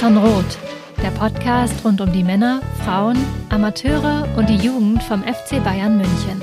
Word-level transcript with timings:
San 0.00 0.16
Roth, 0.16 0.56
der 1.02 1.10
Podcast 1.10 1.84
rund 1.84 2.00
um 2.00 2.10
die 2.10 2.24
Männer, 2.24 2.62
Frauen, 2.82 3.18
Amateure 3.50 4.26
und 4.34 4.48
die 4.48 4.56
Jugend 4.56 5.02
vom 5.02 5.22
FC 5.22 5.62
Bayern 5.62 5.98
München. 5.98 6.42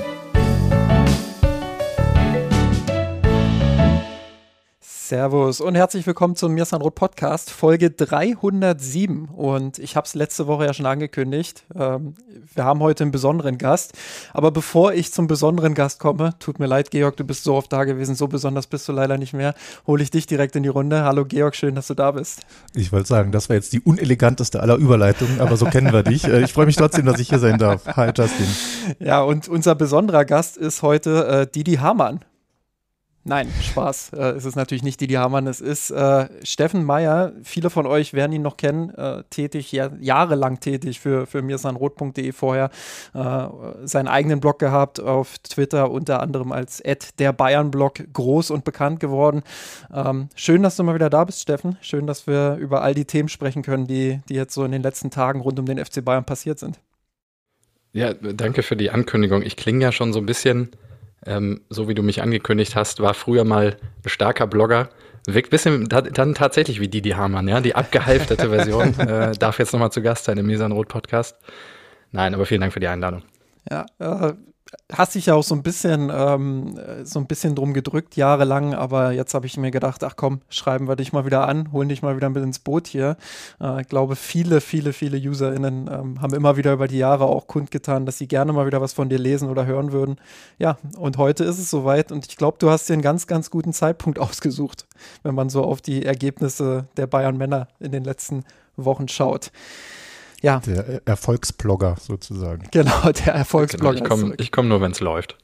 Servus 5.08 5.62
und 5.62 5.74
herzlich 5.74 6.06
willkommen 6.06 6.36
zum 6.36 6.52
Mirsan 6.52 6.82
Roth 6.82 6.94
Podcast, 6.94 7.50
Folge 7.50 7.90
307. 7.90 9.30
Und 9.34 9.78
ich 9.78 9.96
habe 9.96 10.04
es 10.04 10.14
letzte 10.14 10.46
Woche 10.46 10.66
ja 10.66 10.74
schon 10.74 10.84
angekündigt. 10.84 11.64
Ähm, 11.74 12.12
wir 12.54 12.64
haben 12.64 12.80
heute 12.80 13.04
einen 13.04 13.10
besonderen 13.10 13.56
Gast. 13.56 13.94
Aber 14.34 14.50
bevor 14.50 14.92
ich 14.92 15.10
zum 15.10 15.26
besonderen 15.26 15.72
Gast 15.72 15.98
komme, 15.98 16.34
tut 16.40 16.58
mir 16.58 16.66
leid, 16.66 16.90
Georg, 16.90 17.16
du 17.16 17.24
bist 17.24 17.44
so 17.44 17.54
oft 17.54 17.72
da 17.72 17.84
gewesen, 17.84 18.16
so 18.16 18.28
besonders 18.28 18.66
bist 18.66 18.86
du 18.86 18.92
leider 18.92 19.16
nicht 19.16 19.32
mehr, 19.32 19.54
hole 19.86 20.02
ich 20.02 20.10
dich 20.10 20.26
direkt 20.26 20.56
in 20.56 20.62
die 20.62 20.68
Runde. 20.68 21.02
Hallo 21.04 21.24
Georg, 21.24 21.56
schön, 21.56 21.74
dass 21.74 21.86
du 21.86 21.94
da 21.94 22.10
bist. 22.10 22.40
Ich 22.74 22.92
wollte 22.92 23.08
sagen, 23.08 23.32
das 23.32 23.48
war 23.48 23.56
jetzt 23.56 23.72
die 23.72 23.80
uneleganteste 23.80 24.60
aller 24.60 24.76
Überleitungen, 24.76 25.40
aber 25.40 25.56
so 25.56 25.64
kennen 25.64 25.90
wir 25.90 26.02
dich. 26.02 26.24
Äh, 26.24 26.42
ich 26.42 26.52
freue 26.52 26.66
mich 26.66 26.76
trotzdem, 26.76 27.06
dass 27.06 27.18
ich 27.18 27.30
hier 27.30 27.38
sein 27.38 27.56
darf. 27.56 27.86
Hi, 27.96 28.12
Justin. 28.14 28.46
Ja, 28.98 29.22
und 29.22 29.48
unser 29.48 29.74
besonderer 29.74 30.26
Gast 30.26 30.58
ist 30.58 30.82
heute 30.82 31.26
äh, 31.28 31.46
Didi 31.46 31.76
Hamann. 31.76 32.20
Nein, 33.28 33.52
Spaß. 33.60 34.12
Äh, 34.14 34.30
es 34.30 34.46
ist 34.46 34.56
natürlich 34.56 34.82
nicht 34.82 35.02
Didi 35.02 35.12
Hamann, 35.14 35.46
es 35.46 35.60
ist 35.60 35.90
äh, 35.90 36.28
Steffen 36.42 36.82
Meyer. 36.82 37.32
Viele 37.42 37.68
von 37.68 37.86
euch 37.86 38.14
werden 38.14 38.32
ihn 38.32 38.40
noch 38.40 38.56
kennen, 38.56 38.88
äh, 38.94 39.22
tätig, 39.28 39.70
ja, 39.70 39.90
jahrelang 40.00 40.60
tätig 40.60 40.98
für, 40.98 41.26
für 41.26 41.42
mirsanrot.de 41.42 42.32
vorher. 42.32 42.70
Äh, 43.12 43.48
seinen 43.84 44.08
eigenen 44.08 44.40
Blog 44.40 44.58
gehabt 44.58 44.98
auf 44.98 45.38
Twitter, 45.40 45.90
unter 45.90 46.22
anderem 46.22 46.52
als 46.52 46.82
der 47.18 47.34
Bayern-Blog 47.34 48.14
groß 48.14 48.50
und 48.50 48.64
bekannt 48.64 48.98
geworden. 48.98 49.42
Ähm, 49.92 50.30
schön, 50.34 50.62
dass 50.62 50.76
du 50.76 50.82
mal 50.82 50.94
wieder 50.94 51.10
da 51.10 51.24
bist, 51.24 51.42
Steffen. 51.42 51.76
Schön, 51.82 52.06
dass 52.06 52.26
wir 52.26 52.56
über 52.56 52.80
all 52.80 52.94
die 52.94 53.04
Themen 53.04 53.28
sprechen 53.28 53.62
können, 53.62 53.86
die, 53.86 54.20
die 54.30 54.34
jetzt 54.34 54.54
so 54.54 54.64
in 54.64 54.72
den 54.72 54.82
letzten 54.82 55.10
Tagen 55.10 55.40
rund 55.40 55.58
um 55.58 55.66
den 55.66 55.84
FC 55.84 56.02
Bayern 56.02 56.24
passiert 56.24 56.58
sind. 56.58 56.80
Ja, 57.92 58.14
danke 58.14 58.62
für 58.62 58.76
die 58.76 58.90
Ankündigung. 58.90 59.42
Ich 59.42 59.56
klinge 59.56 59.84
ja 59.84 59.92
schon 59.92 60.14
so 60.14 60.18
ein 60.18 60.26
bisschen 60.26 60.70
ähm, 61.26 61.62
so 61.68 61.88
wie 61.88 61.94
du 61.94 62.02
mich 62.02 62.22
angekündigt 62.22 62.76
hast, 62.76 63.00
war 63.00 63.14
früher 63.14 63.44
mal 63.44 63.76
ein 64.04 64.08
starker 64.08 64.46
Blogger. 64.46 64.90
Wirkt 65.26 65.48
ein 65.48 65.50
bisschen 65.50 65.88
dann 65.88 66.34
tatsächlich 66.34 66.80
wie 66.80 66.88
Didi 66.88 67.10
Hamann, 67.10 67.48
ja, 67.48 67.60
die 67.60 67.74
abgehalftete 67.74 68.48
Version. 68.50 68.98
äh, 68.98 69.32
darf 69.32 69.58
jetzt 69.58 69.72
nochmal 69.72 69.92
zu 69.92 70.00
Gast 70.00 70.24
sein 70.24 70.38
im 70.38 70.46
Mesan 70.46 70.72
Rot 70.72 70.88
Podcast. 70.88 71.36
Nein, 72.12 72.34
aber 72.34 72.46
vielen 72.46 72.62
Dank 72.62 72.72
für 72.72 72.80
die 72.80 72.88
Einladung. 72.88 73.22
Ja, 73.70 73.84
äh, 73.98 74.32
hast 74.92 75.14
dich 75.14 75.26
ja 75.26 75.34
auch 75.34 75.42
so 75.42 75.54
ein 75.54 75.62
bisschen 75.62 76.10
ähm, 76.12 76.78
so 77.04 77.18
ein 77.18 77.26
bisschen 77.26 77.54
drum 77.54 77.74
gedrückt 77.74 78.16
jahrelang, 78.16 78.74
aber 78.74 79.12
jetzt 79.12 79.34
habe 79.34 79.46
ich 79.46 79.56
mir 79.56 79.70
gedacht, 79.70 80.02
ach 80.04 80.16
komm, 80.16 80.40
schreiben 80.48 80.88
wir 80.88 80.96
dich 80.96 81.12
mal 81.12 81.26
wieder 81.26 81.46
an, 81.46 81.72
holen 81.72 81.88
dich 81.88 82.02
mal 82.02 82.16
wieder 82.16 82.30
mit 82.30 82.42
ins 82.42 82.58
Boot 82.58 82.86
hier. 82.86 83.16
Äh, 83.60 83.82
ich 83.82 83.88
glaube, 83.88 84.16
viele, 84.16 84.60
viele, 84.60 84.92
viele 84.92 85.18
UserInnen 85.18 85.88
ähm, 85.92 86.20
haben 86.20 86.34
immer 86.34 86.56
wieder 86.56 86.72
über 86.72 86.88
die 86.88 86.98
Jahre 86.98 87.24
auch 87.24 87.46
kundgetan, 87.46 88.06
dass 88.06 88.18
sie 88.18 88.28
gerne 88.28 88.52
mal 88.52 88.66
wieder 88.66 88.80
was 88.80 88.92
von 88.92 89.08
dir 89.08 89.18
lesen 89.18 89.50
oder 89.50 89.66
hören 89.66 89.92
würden. 89.92 90.16
Ja, 90.58 90.78
und 90.96 91.18
heute 91.18 91.44
ist 91.44 91.58
es 91.58 91.70
soweit 91.70 92.10
und 92.12 92.26
ich 92.26 92.36
glaube, 92.36 92.58
du 92.58 92.70
hast 92.70 92.88
dir 92.88 92.94
einen 92.94 93.02
ganz, 93.02 93.26
ganz 93.26 93.50
guten 93.50 93.72
Zeitpunkt 93.72 94.18
ausgesucht, 94.18 94.86
wenn 95.22 95.34
man 95.34 95.50
so 95.50 95.64
auf 95.64 95.80
die 95.80 96.04
Ergebnisse 96.04 96.88
der 96.96 97.06
Bayern 97.06 97.36
Männer 97.36 97.68
in 97.80 97.92
den 97.92 98.04
letzten 98.04 98.44
Wochen 98.76 99.08
schaut. 99.08 99.50
Ja. 100.40 100.60
Der 100.60 101.02
Erfolgsblogger 101.04 101.96
sozusagen. 102.00 102.68
Genau, 102.70 103.10
der 103.10 103.34
Erfolgsblogger. 103.34 104.02
Genau, 104.02 104.04
ich 104.04 104.08
komme 104.08 104.36
komm 104.52 104.68
nur, 104.68 104.80
wenn 104.80 104.92
es 104.92 105.00
läuft. 105.00 105.36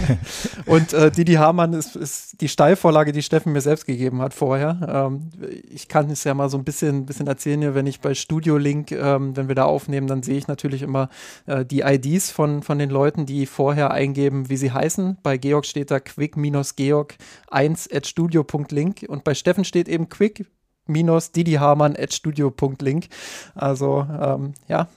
und 0.66 0.92
äh, 0.92 1.12
Didi 1.12 1.34
Hamann 1.34 1.74
ist, 1.74 1.94
ist, 1.94 2.40
die 2.40 2.48
Steilvorlage, 2.48 3.12
die 3.12 3.22
Steffen 3.22 3.52
mir 3.52 3.60
selbst 3.60 3.86
gegeben 3.86 4.20
hat 4.20 4.34
vorher. 4.34 5.06
Ähm, 5.10 5.30
ich 5.70 5.86
kann 5.86 6.10
es 6.10 6.24
ja 6.24 6.34
mal 6.34 6.48
so 6.48 6.58
ein 6.58 6.64
bisschen, 6.64 7.06
bisschen 7.06 7.28
erzählen 7.28 7.60
hier, 7.60 7.74
wenn 7.76 7.86
ich 7.86 8.00
bei 8.00 8.14
Studio 8.14 8.56
Link, 8.56 8.90
ähm, 8.90 9.36
wenn 9.36 9.46
wir 9.46 9.54
da 9.54 9.64
aufnehmen, 9.64 10.08
dann 10.08 10.24
sehe 10.24 10.38
ich 10.38 10.48
natürlich 10.48 10.82
immer 10.82 11.08
äh, 11.46 11.64
die 11.64 11.82
IDs 11.82 12.32
von, 12.32 12.62
von 12.62 12.80
den 12.80 12.90
Leuten, 12.90 13.26
die 13.26 13.46
vorher 13.46 13.92
eingeben, 13.92 14.48
wie 14.48 14.56
sie 14.56 14.72
heißen. 14.72 15.18
Bei 15.22 15.36
Georg 15.36 15.66
steht 15.66 15.92
da 15.92 15.98
quick-georg1 15.98 17.94
at 17.94 18.06
studio.link 18.06 19.04
und 19.06 19.22
bei 19.22 19.34
Steffen 19.34 19.64
steht 19.64 19.88
eben 19.88 20.08
quick 20.08 20.46
minus 20.86 21.32
didihamann.studio.link. 21.32 23.08
Also 23.54 24.06
ähm, 24.20 24.54
ja, 24.68 24.88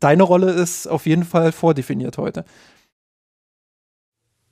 deine 0.00 0.22
Rolle 0.22 0.50
ist 0.50 0.86
auf 0.86 1.06
jeden 1.06 1.24
Fall 1.24 1.52
vordefiniert 1.52 2.18
heute. 2.18 2.44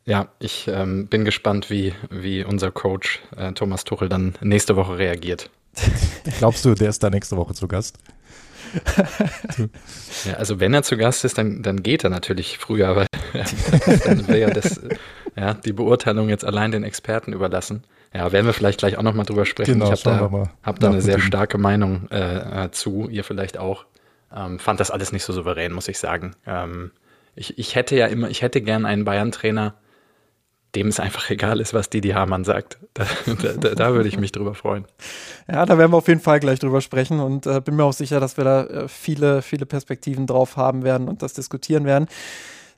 Ja, 0.05 0.29
ich 0.41 0.67
ähm, 0.67 1.07
bin 1.07 1.25
gespannt, 1.25 1.71
wie, 1.71 1.95
wie 2.11 2.45
unser 2.45 2.73
Coach 2.73 3.23
äh, 3.37 3.53
Thomas 3.53 3.85
Tuchel 3.85 4.09
dann 4.09 4.35
nächste 4.41 4.75
Woche 4.75 4.99
reagiert. 4.99 5.51
Glaubst 6.39 6.65
du, 6.65 6.75
der 6.75 6.89
ist 6.89 7.03
da 7.03 7.11
nächste 7.11 7.37
Woche 7.37 7.55
zu 7.55 7.69
Gast? 7.69 7.99
ja, 10.25 10.35
also 10.35 10.59
wenn 10.59 10.75
er 10.75 10.83
zu 10.83 10.97
Gast 10.97 11.25
ist, 11.25 11.39
dann, 11.39 11.63
dann 11.63 11.83
geht 11.83 12.05
er 12.05 12.11
natürlich 12.11 12.59
früher, 12.59 12.97
weil 12.97 13.07
dann 14.05 14.27
wäre 14.27 14.41
ja 14.41 14.51
das, 14.51 14.81
ja, 15.37 15.55
die 15.55 15.73
Beurteilung 15.73 16.29
jetzt 16.29 16.45
allein 16.45 16.73
den 16.73 16.83
Experten 16.83 17.33
überlassen. 17.33 17.85
Ja, 18.15 18.31
werden 18.31 18.47
wir 18.47 18.53
vielleicht 18.53 18.79
gleich 18.79 18.99
auch 18.99 19.03
nochmal 19.03 19.25
drüber 19.25 19.47
sprechen. 19.47 19.75
Genau, 19.75 19.93
ich 19.93 20.05
habe 20.05 20.31
da, 20.31 20.51
hab 20.63 20.79
da 20.81 20.89
eine 20.89 21.01
sehr 21.01 21.19
starke 21.19 21.57
Meinung 21.59 22.11
äh, 22.11 22.69
zu, 22.71 23.09
ihr 23.09 23.25
vielleicht 23.25 23.59
auch. 23.59 23.87
Ähm, 24.35 24.59
fand 24.59 24.81
das 24.81 24.91
alles 24.91 25.13
nicht 25.13 25.25
so 25.25 25.33
souverän, 25.33 25.73
muss 25.73 25.89
ich 25.89 25.99
sagen. 25.99 26.35
Ähm, 26.47 26.93
ich, 27.35 27.59
ich 27.59 27.75
hätte 27.75 27.97
ja 27.97 28.07
immer, 28.07 28.29
ich 28.29 28.43
hätte 28.43 28.61
gern 28.61 28.85
einen 28.85 29.05
Bayern-Trainer, 29.05 29.75
dem 30.75 30.89
es 30.89 31.01
einfach 31.01 31.31
egal 31.31 31.61
ist, 31.61 31.75
was 31.75 31.91
Didi 31.91 32.11
Hamann 32.11 32.45
sagt. 32.45 32.79
Da, 32.95 33.07
da, 33.55 33.75
da, 33.75 33.95
würde 33.95 34.09
ich 34.09 34.19
mich 34.19 34.33
drüber 34.33 34.55
freuen. 34.55 34.85
Ja, 35.51 35.65
da 35.65 35.79
werden 35.79 35.93
wir 35.93 35.97
auf 35.97 36.09
jeden 36.09 36.21
Fall 36.21 36.41
gleich 36.41 36.59
drüber 36.59 36.83
sprechen 36.83 37.21
und 37.21 37.47
äh, 37.47 37.63
bin 37.63 37.77
mir 37.77 37.85
auch 37.85 37.95
sicher, 37.95 38.21
dass 38.21 38.37
wir 38.37 38.45
da 38.45 38.65
äh, 38.65 38.89
viele, 38.89 39.41
viele 39.41 39.65
Perspektiven 39.65 40.27
drauf 40.27 40.59
haben 40.59 40.85
werden 40.85 41.09
und 41.09 41.23
das 41.23 41.33
diskutieren 41.33 41.87
werden. 41.87 42.07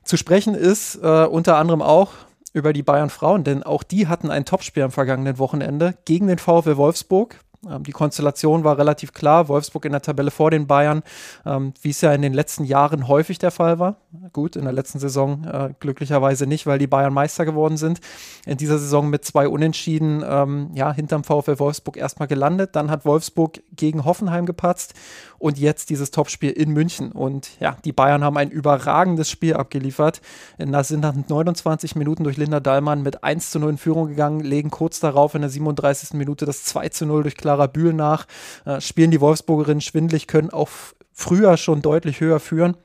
Zu 0.05 0.15
sprechen 0.15 0.55
ist 0.55 0.95
äh, 0.95 1.25
unter 1.25 1.57
anderem 1.57 1.81
auch 1.81 2.13
über 2.55 2.71
die 2.71 2.83
Bayern 2.83 3.09
Frauen, 3.09 3.43
denn 3.43 3.63
auch 3.63 3.83
die 3.83 4.07
hatten 4.07 4.31
ein 4.31 4.45
Topspiel 4.45 4.83
am 4.83 4.91
vergangenen 4.91 5.37
Wochenende 5.37 5.95
gegen 6.05 6.27
den 6.27 6.37
VfL 6.37 6.77
Wolfsburg. 6.77 7.41
Ähm, 7.69 7.83
die 7.83 7.91
Konstellation 7.91 8.63
war 8.63 8.77
relativ 8.77 9.13
klar. 9.13 9.47
Wolfsburg 9.47 9.85
in 9.85 9.91
der 9.91 10.01
Tabelle 10.01 10.31
vor 10.31 10.51
den 10.51 10.67
Bayern, 10.67 11.03
ähm, 11.45 11.73
wie 11.81 11.89
es 11.89 12.01
ja 12.01 12.13
in 12.13 12.21
den 12.21 12.33
letzten 12.33 12.63
Jahren 12.63 13.07
häufig 13.07 13.37
der 13.39 13.51
Fall 13.51 13.79
war. 13.79 13.97
Gut, 14.33 14.55
in 14.55 14.63
der 14.63 14.73
letzten 14.73 14.99
Saison 14.99 15.43
äh, 15.45 15.73
glücklicherweise 15.79 16.47
nicht, 16.47 16.67
weil 16.67 16.79
die 16.79 16.87
Bayern 16.87 17.13
Meister 17.13 17.45
geworden 17.45 17.77
sind. 17.77 17.99
In 18.45 18.57
dieser 18.57 18.77
Saison 18.77 19.09
mit 19.09 19.25
zwei 19.25 19.47
Unentschieden, 19.47 20.23
ähm, 20.27 20.71
ja, 20.73 20.93
hinterm 20.93 21.23
VfL 21.23 21.59
Wolfsburg 21.59 21.97
erstmal 21.97 22.27
gelandet. 22.27 22.75
Dann 22.75 22.89
hat 22.89 23.05
Wolfsburg 23.05 23.61
gegen 23.75 24.05
Hoffenheim 24.05 24.45
gepatzt 24.45 24.93
und 25.37 25.59
jetzt 25.59 25.89
dieses 25.89 26.11
Topspiel 26.11 26.51
in 26.51 26.71
München. 26.71 27.11
Und 27.11 27.59
ja, 27.59 27.77
die 27.85 27.91
Bayern 27.91 28.23
haben 28.23 28.37
ein 28.37 28.49
überragendes 28.49 29.29
Spiel 29.29 29.53
abgeliefert. 29.53 30.21
In, 30.57 30.75
sind 30.83 31.01
nach 31.01 31.13
29 31.15 31.95
Minuten 31.95 32.23
durch 32.23 32.37
Linda 32.37 32.59
Dahlmann 32.59 33.03
mit 33.03 33.23
1 33.23 33.51
zu 33.51 33.59
0 33.59 33.71
in 33.71 33.77
Führung 33.77 34.07
gegangen, 34.07 34.39
legen 34.39 34.71
kurz 34.71 34.99
darauf 34.99 35.35
in 35.35 35.41
der 35.41 35.49
37. 35.49 36.13
Minute 36.13 36.45
das 36.45 36.63
2 36.63 36.89
zu 36.89 37.05
0 37.05 37.23
durch 37.23 37.37
Clara 37.55 37.67
Bühl 37.67 37.93
nach, 37.93 38.25
äh, 38.65 38.81
spielen 38.81 39.11
die 39.11 39.21
Wolfsburgerinnen 39.21 39.81
schwindlig, 39.81 40.27
können 40.27 40.49
auch 40.49 40.69
früher 41.13 41.55
schon 41.55 41.81
deutlich 41.81 42.19
höher 42.19 42.39
führen 42.39 42.75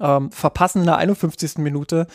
ähm, 0.00 0.30
verpassen 0.30 0.80
in 0.80 0.86
der 0.86 0.98
51. 0.98 1.58
Minute 1.58 2.06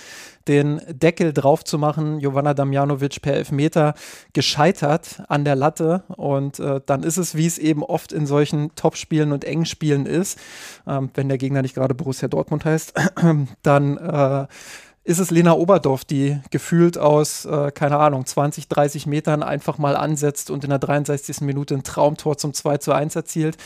den 0.47 0.81
Deckel 0.87 1.33
drauf 1.33 1.63
zu 1.63 1.77
machen. 1.77 2.19
Jovana 2.19 2.53
Damjanovic 2.53 3.21
per 3.21 3.33
Elfmeter 3.33 3.93
gescheitert 4.33 5.23
an 5.27 5.45
der 5.45 5.55
Latte. 5.55 6.03
Und 6.07 6.59
äh, 6.59 6.79
dann 6.85 7.03
ist 7.03 7.17
es, 7.17 7.35
wie 7.35 7.45
es 7.45 7.57
eben 7.57 7.83
oft 7.83 8.11
in 8.11 8.25
solchen 8.25 8.73
Topspielen 8.75 9.31
und 9.31 9.45
engen 9.45 9.65
Spielen 9.65 10.05
ist, 10.05 10.39
ähm, 10.87 11.09
wenn 11.13 11.27
der 11.27 11.37
Gegner 11.37 11.61
nicht 11.61 11.75
gerade 11.75 11.95
Borussia 11.95 12.27
Dortmund 12.27 12.65
heißt, 12.65 12.93
dann 13.63 13.97
äh, 13.97 14.47
ist 15.03 15.19
es 15.19 15.31
Lena 15.31 15.53
Oberdorf, 15.53 16.05
die 16.05 16.39
gefühlt 16.51 16.97
aus, 16.97 17.45
äh, 17.45 17.71
keine 17.71 17.97
Ahnung, 17.97 18.25
20, 18.25 18.67
30 18.67 19.07
Metern 19.07 19.43
einfach 19.43 19.77
mal 19.77 19.95
ansetzt 19.95 20.51
und 20.51 20.63
in 20.63 20.69
der 20.69 20.79
63. 20.79 21.41
Minute 21.41 21.75
ein 21.75 21.83
Traumtor 21.83 22.37
zum 22.37 22.53
2 22.53 22.77
zu 22.77 22.91
1 22.91 23.15
erzielt 23.15 23.57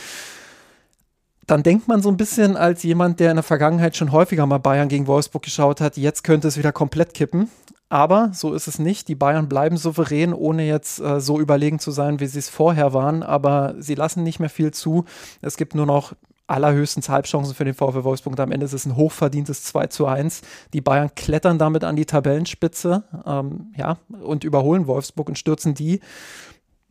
dann 1.46 1.62
denkt 1.62 1.86
man 1.88 2.02
so 2.02 2.08
ein 2.08 2.16
bisschen 2.16 2.56
als 2.56 2.82
jemand, 2.82 3.20
der 3.20 3.30
in 3.30 3.36
der 3.36 3.42
Vergangenheit 3.42 3.96
schon 3.96 4.12
häufiger 4.12 4.46
mal 4.46 4.58
Bayern 4.58 4.88
gegen 4.88 5.06
Wolfsburg 5.06 5.42
geschaut 5.42 5.80
hat, 5.80 5.96
jetzt 5.96 6.24
könnte 6.24 6.48
es 6.48 6.58
wieder 6.58 6.72
komplett 6.72 7.14
kippen. 7.14 7.48
Aber 7.88 8.32
so 8.34 8.52
ist 8.52 8.66
es 8.66 8.80
nicht. 8.80 9.06
Die 9.06 9.14
Bayern 9.14 9.48
bleiben 9.48 9.76
souverän, 9.76 10.34
ohne 10.34 10.66
jetzt 10.66 10.98
äh, 10.98 11.20
so 11.20 11.38
überlegen 11.38 11.78
zu 11.78 11.92
sein, 11.92 12.18
wie 12.18 12.26
sie 12.26 12.40
es 12.40 12.48
vorher 12.48 12.92
waren. 12.94 13.22
Aber 13.22 13.76
sie 13.78 13.94
lassen 13.94 14.24
nicht 14.24 14.40
mehr 14.40 14.50
viel 14.50 14.72
zu. 14.72 15.04
Es 15.40 15.56
gibt 15.56 15.76
nur 15.76 15.86
noch 15.86 16.14
allerhöchstens 16.46 17.08
Halbchancen 17.08 17.54
für 17.54 17.64
den 17.64 17.74
VfL 17.74 18.04
Wolfsburg. 18.04 18.32
Und 18.32 18.40
am 18.40 18.52
Ende 18.52 18.66
ist 18.66 18.72
es 18.72 18.86
ein 18.86 18.96
hochverdientes 18.96 19.64
2 19.64 19.88
zu 19.88 20.06
1. 20.06 20.42
Die 20.72 20.80
Bayern 20.80 21.10
klettern 21.14 21.58
damit 21.58 21.84
an 21.84 21.96
die 21.96 22.06
Tabellenspitze 22.06 23.04
ähm, 23.26 23.72
ja, 23.76 23.98
und 24.22 24.44
überholen 24.44 24.86
Wolfsburg 24.86 25.28
und 25.28 25.38
stürzen 25.38 25.74
die 25.74 26.00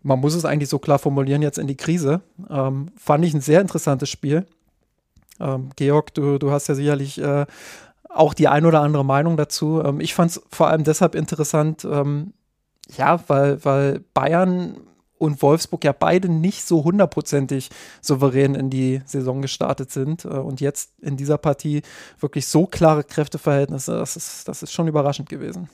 man 0.06 0.20
muss 0.20 0.36
es 0.36 0.46
eigentlich 0.46 0.70
so 0.70 0.78
klar 0.78 1.00
formulieren, 1.00 1.42
jetzt 1.42 1.58
in 1.58 1.66
die 1.66 1.76
Krise. 1.76 2.22
Ähm, 2.48 2.92
fand 2.96 3.26
ich 3.26 3.34
ein 3.34 3.42
sehr 3.42 3.60
interessantes 3.60 4.08
Spiel. 4.08 4.46
Ähm, 5.40 5.70
Georg, 5.76 6.14
du, 6.14 6.38
du 6.38 6.52
hast 6.52 6.68
ja 6.68 6.76
sicherlich 6.76 7.20
äh, 7.20 7.48
auch 8.08 8.36
die 8.36 8.48
ein 8.48 8.68
oder 8.68 8.82
andere 8.82 9.04
Meinung 9.04 9.36
dazu. 9.36 9.82
Ähm, 9.84 10.00
ich 10.00 10.14
fand 10.14 10.30
es 10.30 10.44
vor 10.52 10.68
allem 10.68 10.84
deshalb 10.84 11.16
interessant, 11.16 11.86
ähm, 11.86 12.34
ja, 12.96 13.20
weil, 13.28 13.66
weil 13.66 14.02
Bayern 14.14 14.78
und 15.26 15.42
Wolfsburg 15.42 15.84
ja 15.84 15.92
beide 15.92 16.30
nicht 16.30 16.66
so 16.66 16.84
hundertprozentig 16.84 17.70
souverän 18.02 18.56
in 18.56 18.70
die 18.70 19.02
Saison 19.06 19.42
gestartet 19.42 19.92
sind. 19.92 20.26
Äh, 20.26 20.30
und 20.30 20.62
jetzt 20.62 20.92
in 21.02 21.18
dieser 21.18 21.38
Partie 21.38 21.82
wirklich 22.20 22.48
so 22.48 22.66
klare 22.66 23.04
Kräfteverhältnisse, 23.04 23.98
das 23.98 24.16
ist, 24.16 24.48
das 24.48 24.64
ist 24.64 24.72
schon 24.72 24.88
überraschend 24.88 25.30
gewesen. 25.30 25.70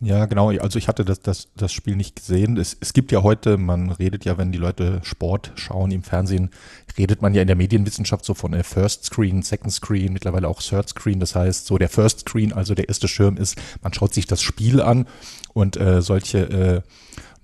Ja, 0.00 0.26
genau. 0.26 0.50
Also 0.50 0.78
ich 0.78 0.88
hatte 0.88 1.04
das, 1.04 1.20
das, 1.20 1.48
das 1.56 1.72
Spiel 1.72 1.96
nicht 1.96 2.16
gesehen. 2.16 2.58
Es, 2.58 2.76
es 2.78 2.92
gibt 2.92 3.10
ja 3.12 3.22
heute, 3.22 3.56
man 3.56 3.90
redet 3.90 4.24
ja, 4.24 4.36
wenn 4.36 4.52
die 4.52 4.58
Leute 4.58 5.00
Sport 5.02 5.52
schauen 5.54 5.92
im 5.92 6.02
Fernsehen, 6.02 6.50
redet 6.98 7.22
man 7.22 7.32
ja 7.32 7.40
in 7.40 7.46
der 7.46 7.56
Medienwissenschaft 7.56 8.24
so 8.24 8.34
von 8.34 8.52
First 8.64 9.04
Screen, 9.04 9.42
Second 9.42 9.72
Screen, 9.72 10.12
mittlerweile 10.12 10.48
auch 10.48 10.60
Third 10.60 10.90
Screen. 10.90 11.20
Das 11.20 11.34
heißt, 11.34 11.66
so 11.66 11.78
der 11.78 11.88
First 11.88 12.20
Screen, 12.20 12.52
also 12.52 12.74
der 12.74 12.88
erste 12.88 13.08
Schirm 13.08 13.36
ist, 13.36 13.56
man 13.82 13.94
schaut 13.94 14.12
sich 14.12 14.26
das 14.26 14.42
Spiel 14.42 14.82
an 14.82 15.06
und 15.54 15.76
äh, 15.78 16.02
solche 16.02 16.38
äh, 16.38 16.82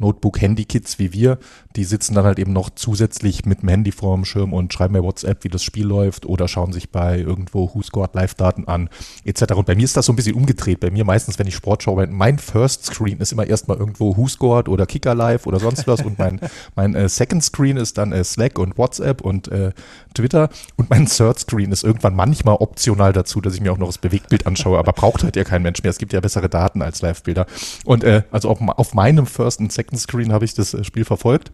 Notebook-Handy-Kids 0.00 0.99
wie 0.99 1.12
wir, 1.12 1.38
die 1.76 1.85
sitzen 1.85 2.14
dann 2.14 2.25
halt 2.25 2.38
eben 2.38 2.52
noch 2.52 2.70
zusätzlich 2.70 3.44
mit 3.44 3.62
dem 3.62 3.69
Handy 3.69 3.93
vorm 3.93 4.25
Schirm 4.25 4.52
und 4.52 4.73
schreiben 4.73 4.94
bei 4.94 5.02
WhatsApp, 5.02 5.44
wie 5.44 5.49
das 5.49 5.62
Spiel 5.62 5.87
läuft 5.87 6.26
oder 6.26 6.49
schauen 6.49 6.73
sich 6.73 6.91
bei 6.91 7.19
irgendwo 7.19 7.73
Who 7.73 7.82
Scored 7.82 8.14
Live-Daten 8.14 8.67
an, 8.67 8.88
etc. 9.25 9.52
Und 9.55 9.67
bei 9.67 9.75
mir 9.75 9.85
ist 9.85 9.97
das 9.97 10.06
so 10.06 10.12
ein 10.12 10.17
bisschen 10.17 10.35
umgedreht. 10.35 10.81
Bei 10.81 10.91
mir 10.91 11.05
meistens, 11.05 11.38
wenn 11.38 11.47
ich 11.47 11.55
Sport 11.55 11.82
schaue, 11.82 12.06
mein 12.08 12.38
First 12.38 12.87
Screen 12.87 13.19
ist 13.19 13.32
immer 13.32 13.47
erstmal 13.47 13.76
irgendwo 13.76 14.17
Who 14.17 14.26
Scored 14.26 14.69
oder 14.69 14.87
Kicker 14.87 15.14
Live 15.14 15.47
oder 15.47 15.61
sonst 15.61 15.87
was 15.87 16.03
und 16.03 16.19
mein, 16.19 16.41
mein 16.75 16.94
äh, 16.94 17.08
Second 17.08 17.44
Screen 17.44 17.76
ist 17.76 17.99
dann 17.99 18.12
äh, 18.12 18.25
Slack 18.25 18.58
und 18.58 18.79
WhatsApp 18.79 19.20
und 19.20 19.49
äh, 19.49 19.73
Twitter 20.15 20.49
und 20.77 20.91
mein 20.91 21.07
Third 21.07 21.39
Screen 21.39 21.73
ist 21.73 21.85
irgendwann 21.85 22.15
manchmal 22.15 22.57
optional 22.57 23.12
dazu, 23.12 23.41
dass 23.41 23.55
ich 23.55 23.61
mir 23.61 23.73
auch 23.73 23.79
noch 23.79 23.87
das 23.87 23.99
Bewegtbild 23.99 24.47
anschaue, 24.47 24.79
aber 24.79 24.93
braucht 24.93 25.23
halt 25.23 25.37
ja 25.37 25.45
kein 25.45 25.62
Mensch 25.62 25.83
mehr. 25.83 25.91
Es 25.91 25.99
gibt 25.99 26.12
ja 26.12 26.21
bessere 26.21 26.49
Daten 26.49 26.83
als 26.83 27.03
Live-Bilder. 27.03 27.47
Und 27.85 28.05
äh, 28.05 28.23
also 28.31 28.49
auf, 28.49 28.61
auf 28.61 28.95
meinem 28.95 29.27
First 29.27 29.61
und 29.61 29.73
Second 29.73 30.01
Screen 30.01 30.33
habe 30.33 30.45
ich 30.45 30.55
das 30.55 30.75
äh, 30.75 30.85
Spiel 30.85 31.05
verfolgt. 31.05 31.53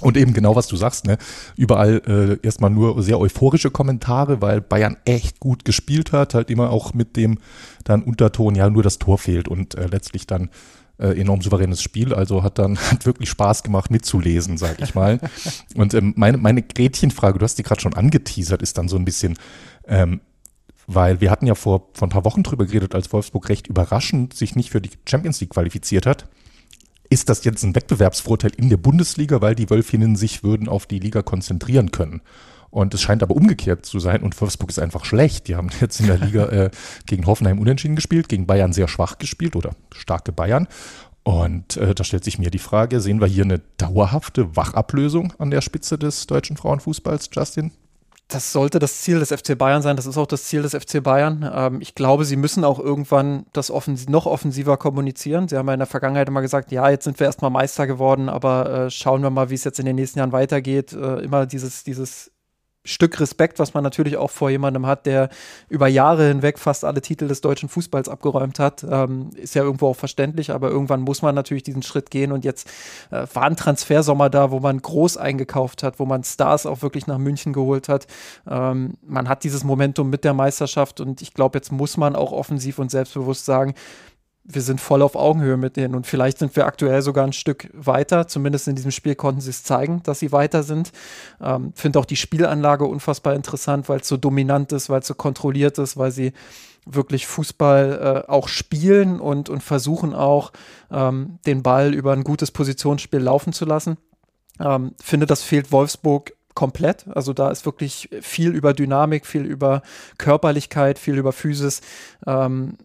Und 0.00 0.16
eben 0.16 0.32
genau, 0.32 0.56
was 0.56 0.66
du 0.66 0.74
sagst, 0.74 1.06
ne? 1.06 1.16
Überall 1.56 2.02
äh, 2.42 2.44
erstmal 2.44 2.70
nur 2.70 3.00
sehr 3.02 3.20
euphorische 3.20 3.70
Kommentare, 3.70 4.40
weil 4.42 4.60
Bayern 4.60 4.96
echt 5.04 5.38
gut 5.38 5.64
gespielt 5.64 6.12
hat, 6.12 6.34
halt 6.34 6.50
immer 6.50 6.70
auch 6.70 6.92
mit 6.92 7.16
dem 7.16 7.38
dann 7.84 8.02
Unterton, 8.02 8.56
ja, 8.56 8.68
nur 8.68 8.82
das 8.82 8.98
Tor 8.98 9.18
fehlt 9.18 9.46
und 9.46 9.76
äh, 9.76 9.86
letztlich 9.86 10.26
dann 10.26 10.50
äh, 11.02 11.20
enorm 11.20 11.42
souveränes 11.42 11.82
Spiel. 11.82 12.14
Also 12.14 12.42
hat 12.42 12.58
dann 12.58 12.78
hat 12.90 13.04
wirklich 13.04 13.28
Spaß 13.28 13.62
gemacht 13.62 13.90
mitzulesen, 13.90 14.56
sag 14.56 14.80
ich 14.80 14.94
mal. 14.94 15.20
und 15.74 15.94
ähm, 15.94 16.14
meine, 16.16 16.38
meine 16.38 16.62
Gretchenfrage, 16.62 17.38
du 17.38 17.44
hast 17.44 17.58
die 17.58 17.62
gerade 17.62 17.80
schon 17.80 17.94
angeteasert, 17.94 18.62
ist 18.62 18.78
dann 18.78 18.88
so 18.88 18.96
ein 18.96 19.04
bisschen, 19.04 19.36
ähm, 19.86 20.20
weil 20.86 21.20
wir 21.20 21.30
hatten 21.30 21.46
ja 21.46 21.54
vor, 21.54 21.88
vor 21.94 22.08
ein 22.08 22.10
paar 22.10 22.24
Wochen 22.24 22.42
drüber 22.42 22.66
geredet, 22.66 22.94
als 22.94 23.12
Wolfsburg 23.12 23.48
recht 23.48 23.66
überraschend 23.66 24.34
sich 24.34 24.56
nicht 24.56 24.70
für 24.70 24.80
die 24.80 24.90
Champions 25.08 25.40
League 25.40 25.50
qualifiziert 25.50 26.06
hat 26.06 26.28
ist 27.12 27.28
das 27.28 27.44
jetzt 27.44 27.62
ein 27.62 27.74
Wettbewerbsvorteil 27.74 28.52
in 28.56 28.70
der 28.70 28.78
Bundesliga, 28.78 29.42
weil 29.42 29.54
die 29.54 29.68
Wölfinnen 29.68 30.16
sich 30.16 30.42
würden 30.42 30.66
auf 30.66 30.86
die 30.86 30.98
Liga 30.98 31.20
konzentrieren 31.20 31.90
können. 31.90 32.22
Und 32.72 32.94
es 32.94 33.02
scheint 33.02 33.22
aber 33.22 33.36
umgekehrt 33.36 33.86
zu 33.86 34.00
sein 34.00 34.22
und 34.22 34.40
Wolfsburg 34.40 34.70
ist 34.70 34.78
einfach 34.78 35.04
schlecht. 35.04 35.46
Die 35.46 35.54
haben 35.54 35.68
jetzt 35.80 36.00
in 36.00 36.06
der 36.06 36.18
Liga 36.18 36.46
äh, 36.46 36.70
gegen 37.06 37.26
Hoffenheim 37.26 37.60
unentschieden 37.60 37.94
gespielt, 37.94 38.28
gegen 38.28 38.46
Bayern 38.46 38.72
sehr 38.72 38.88
schwach 38.88 39.18
gespielt 39.18 39.54
oder 39.54 39.76
starke 39.94 40.32
Bayern. 40.32 40.66
Und 41.22 41.76
äh, 41.76 41.94
da 41.94 42.02
stellt 42.02 42.24
sich 42.24 42.38
mir 42.38 42.50
die 42.50 42.58
Frage, 42.58 43.00
sehen 43.00 43.20
wir 43.20 43.28
hier 43.28 43.44
eine 43.44 43.60
dauerhafte 43.76 44.56
Wachablösung 44.56 45.34
an 45.38 45.50
der 45.50 45.60
Spitze 45.60 45.98
des 45.98 46.26
deutschen 46.26 46.56
Frauenfußballs, 46.56 47.30
Justin? 47.32 47.70
das 48.34 48.52
sollte 48.52 48.78
das 48.78 49.00
Ziel 49.00 49.18
des 49.18 49.30
FC 49.30 49.56
Bayern 49.56 49.82
sein. 49.82 49.96
Das 49.96 50.06
ist 50.06 50.16
auch 50.16 50.26
das 50.26 50.44
Ziel 50.44 50.62
des 50.62 50.74
FC 50.74 51.02
Bayern. 51.02 51.48
Ähm, 51.54 51.80
ich 51.80 51.94
glaube, 51.94 52.24
sie 52.24 52.36
müssen 52.36 52.64
auch 52.64 52.78
irgendwann 52.78 53.46
das 53.52 53.70
offensiv, 53.70 54.08
noch 54.08 54.26
offensiver 54.26 54.76
kommunizieren. 54.76 55.48
Sie 55.48 55.56
haben 55.56 55.66
ja 55.66 55.74
in 55.74 55.80
der 55.80 55.86
Vergangenheit 55.86 56.28
immer 56.28 56.42
gesagt, 56.42 56.72
ja, 56.72 56.88
jetzt 56.88 57.04
sind 57.04 57.20
wir 57.20 57.26
erstmal 57.26 57.50
Meister 57.50 57.86
geworden, 57.86 58.28
aber 58.28 58.86
äh, 58.86 58.90
schauen 58.90 59.22
wir 59.22 59.30
mal, 59.30 59.50
wie 59.50 59.54
es 59.54 59.64
jetzt 59.64 59.78
in 59.78 59.86
den 59.86 59.96
nächsten 59.96 60.18
Jahren 60.18 60.32
weitergeht. 60.32 60.92
Äh, 60.92 61.20
immer 61.20 61.46
dieses, 61.46 61.84
dieses 61.84 62.31
Stück 62.84 63.20
Respekt, 63.20 63.58
was 63.60 63.74
man 63.74 63.84
natürlich 63.84 64.16
auch 64.16 64.30
vor 64.30 64.50
jemandem 64.50 64.86
hat, 64.86 65.06
der 65.06 65.28
über 65.68 65.86
Jahre 65.86 66.26
hinweg 66.26 66.58
fast 66.58 66.84
alle 66.84 67.00
Titel 67.00 67.28
des 67.28 67.40
deutschen 67.40 67.68
Fußballs 67.68 68.08
abgeräumt 68.08 68.58
hat, 68.58 68.84
ähm, 68.88 69.30
ist 69.36 69.54
ja 69.54 69.62
irgendwo 69.62 69.88
auch 69.88 69.96
verständlich, 69.96 70.50
aber 70.50 70.70
irgendwann 70.70 71.02
muss 71.02 71.22
man 71.22 71.34
natürlich 71.34 71.62
diesen 71.62 71.82
Schritt 71.82 72.10
gehen 72.10 72.32
und 72.32 72.44
jetzt 72.44 72.68
äh, 73.10 73.26
war 73.34 73.44
ein 73.44 73.56
Transfersommer 73.56 74.30
da, 74.30 74.50
wo 74.50 74.58
man 74.58 74.82
groß 74.82 75.16
eingekauft 75.16 75.84
hat, 75.84 76.00
wo 76.00 76.06
man 76.06 76.24
Stars 76.24 76.66
auch 76.66 76.82
wirklich 76.82 77.06
nach 77.06 77.18
München 77.18 77.52
geholt 77.52 77.88
hat. 77.88 78.06
Ähm, 78.50 78.94
man 79.06 79.28
hat 79.28 79.44
dieses 79.44 79.62
Momentum 79.62 80.10
mit 80.10 80.24
der 80.24 80.34
Meisterschaft 80.34 81.00
und 81.00 81.22
ich 81.22 81.34
glaube, 81.34 81.58
jetzt 81.58 81.70
muss 81.70 81.96
man 81.96 82.16
auch 82.16 82.32
offensiv 82.32 82.80
und 82.80 82.90
selbstbewusst 82.90 83.44
sagen, 83.44 83.74
wir 84.44 84.62
sind 84.62 84.80
voll 84.80 85.02
auf 85.02 85.14
Augenhöhe 85.14 85.56
mit 85.56 85.76
denen 85.76 85.94
und 85.94 86.06
vielleicht 86.06 86.38
sind 86.38 86.56
wir 86.56 86.66
aktuell 86.66 87.00
sogar 87.02 87.24
ein 87.24 87.32
Stück 87.32 87.70
weiter. 87.72 88.26
Zumindest 88.26 88.66
in 88.66 88.74
diesem 88.74 88.90
Spiel 88.90 89.14
konnten 89.14 89.40
sie 89.40 89.50
es 89.50 89.62
zeigen, 89.62 90.02
dass 90.02 90.18
sie 90.18 90.32
weiter 90.32 90.62
sind. 90.62 90.92
Ähm, 91.40 91.72
Finde 91.74 91.98
auch 91.98 92.04
die 92.04 92.16
Spielanlage 92.16 92.84
unfassbar 92.84 93.34
interessant, 93.34 93.88
weil 93.88 94.00
es 94.00 94.08
so 94.08 94.16
dominant 94.16 94.72
ist, 94.72 94.90
weil 94.90 95.00
es 95.00 95.06
so 95.06 95.14
kontrolliert 95.14 95.78
ist, 95.78 95.96
weil 95.96 96.10
sie 96.10 96.32
wirklich 96.84 97.28
Fußball 97.28 98.24
äh, 98.26 98.30
auch 98.30 98.48
spielen 98.48 99.20
und, 99.20 99.48
und 99.48 99.62
versuchen 99.62 100.14
auch 100.14 100.52
ähm, 100.90 101.38
den 101.46 101.62
Ball 101.62 101.94
über 101.94 102.12
ein 102.12 102.24
gutes 102.24 102.50
Positionsspiel 102.50 103.20
laufen 103.20 103.52
zu 103.52 103.64
lassen. 103.64 103.96
Ähm, 104.58 104.92
finde, 105.00 105.26
das 105.26 105.42
fehlt 105.42 105.70
Wolfsburg 105.70 106.32
komplett. 106.54 107.06
Also 107.08 107.32
da 107.32 107.50
ist 107.50 107.64
wirklich 107.64 108.08
viel 108.20 108.50
über 108.54 108.74
Dynamik, 108.74 109.26
viel 109.26 109.44
über 109.44 109.82
Körperlichkeit, 110.18 110.98
viel 110.98 111.16
über 111.16 111.32
Physis. 111.32 111.80
Ähm, 112.26 112.76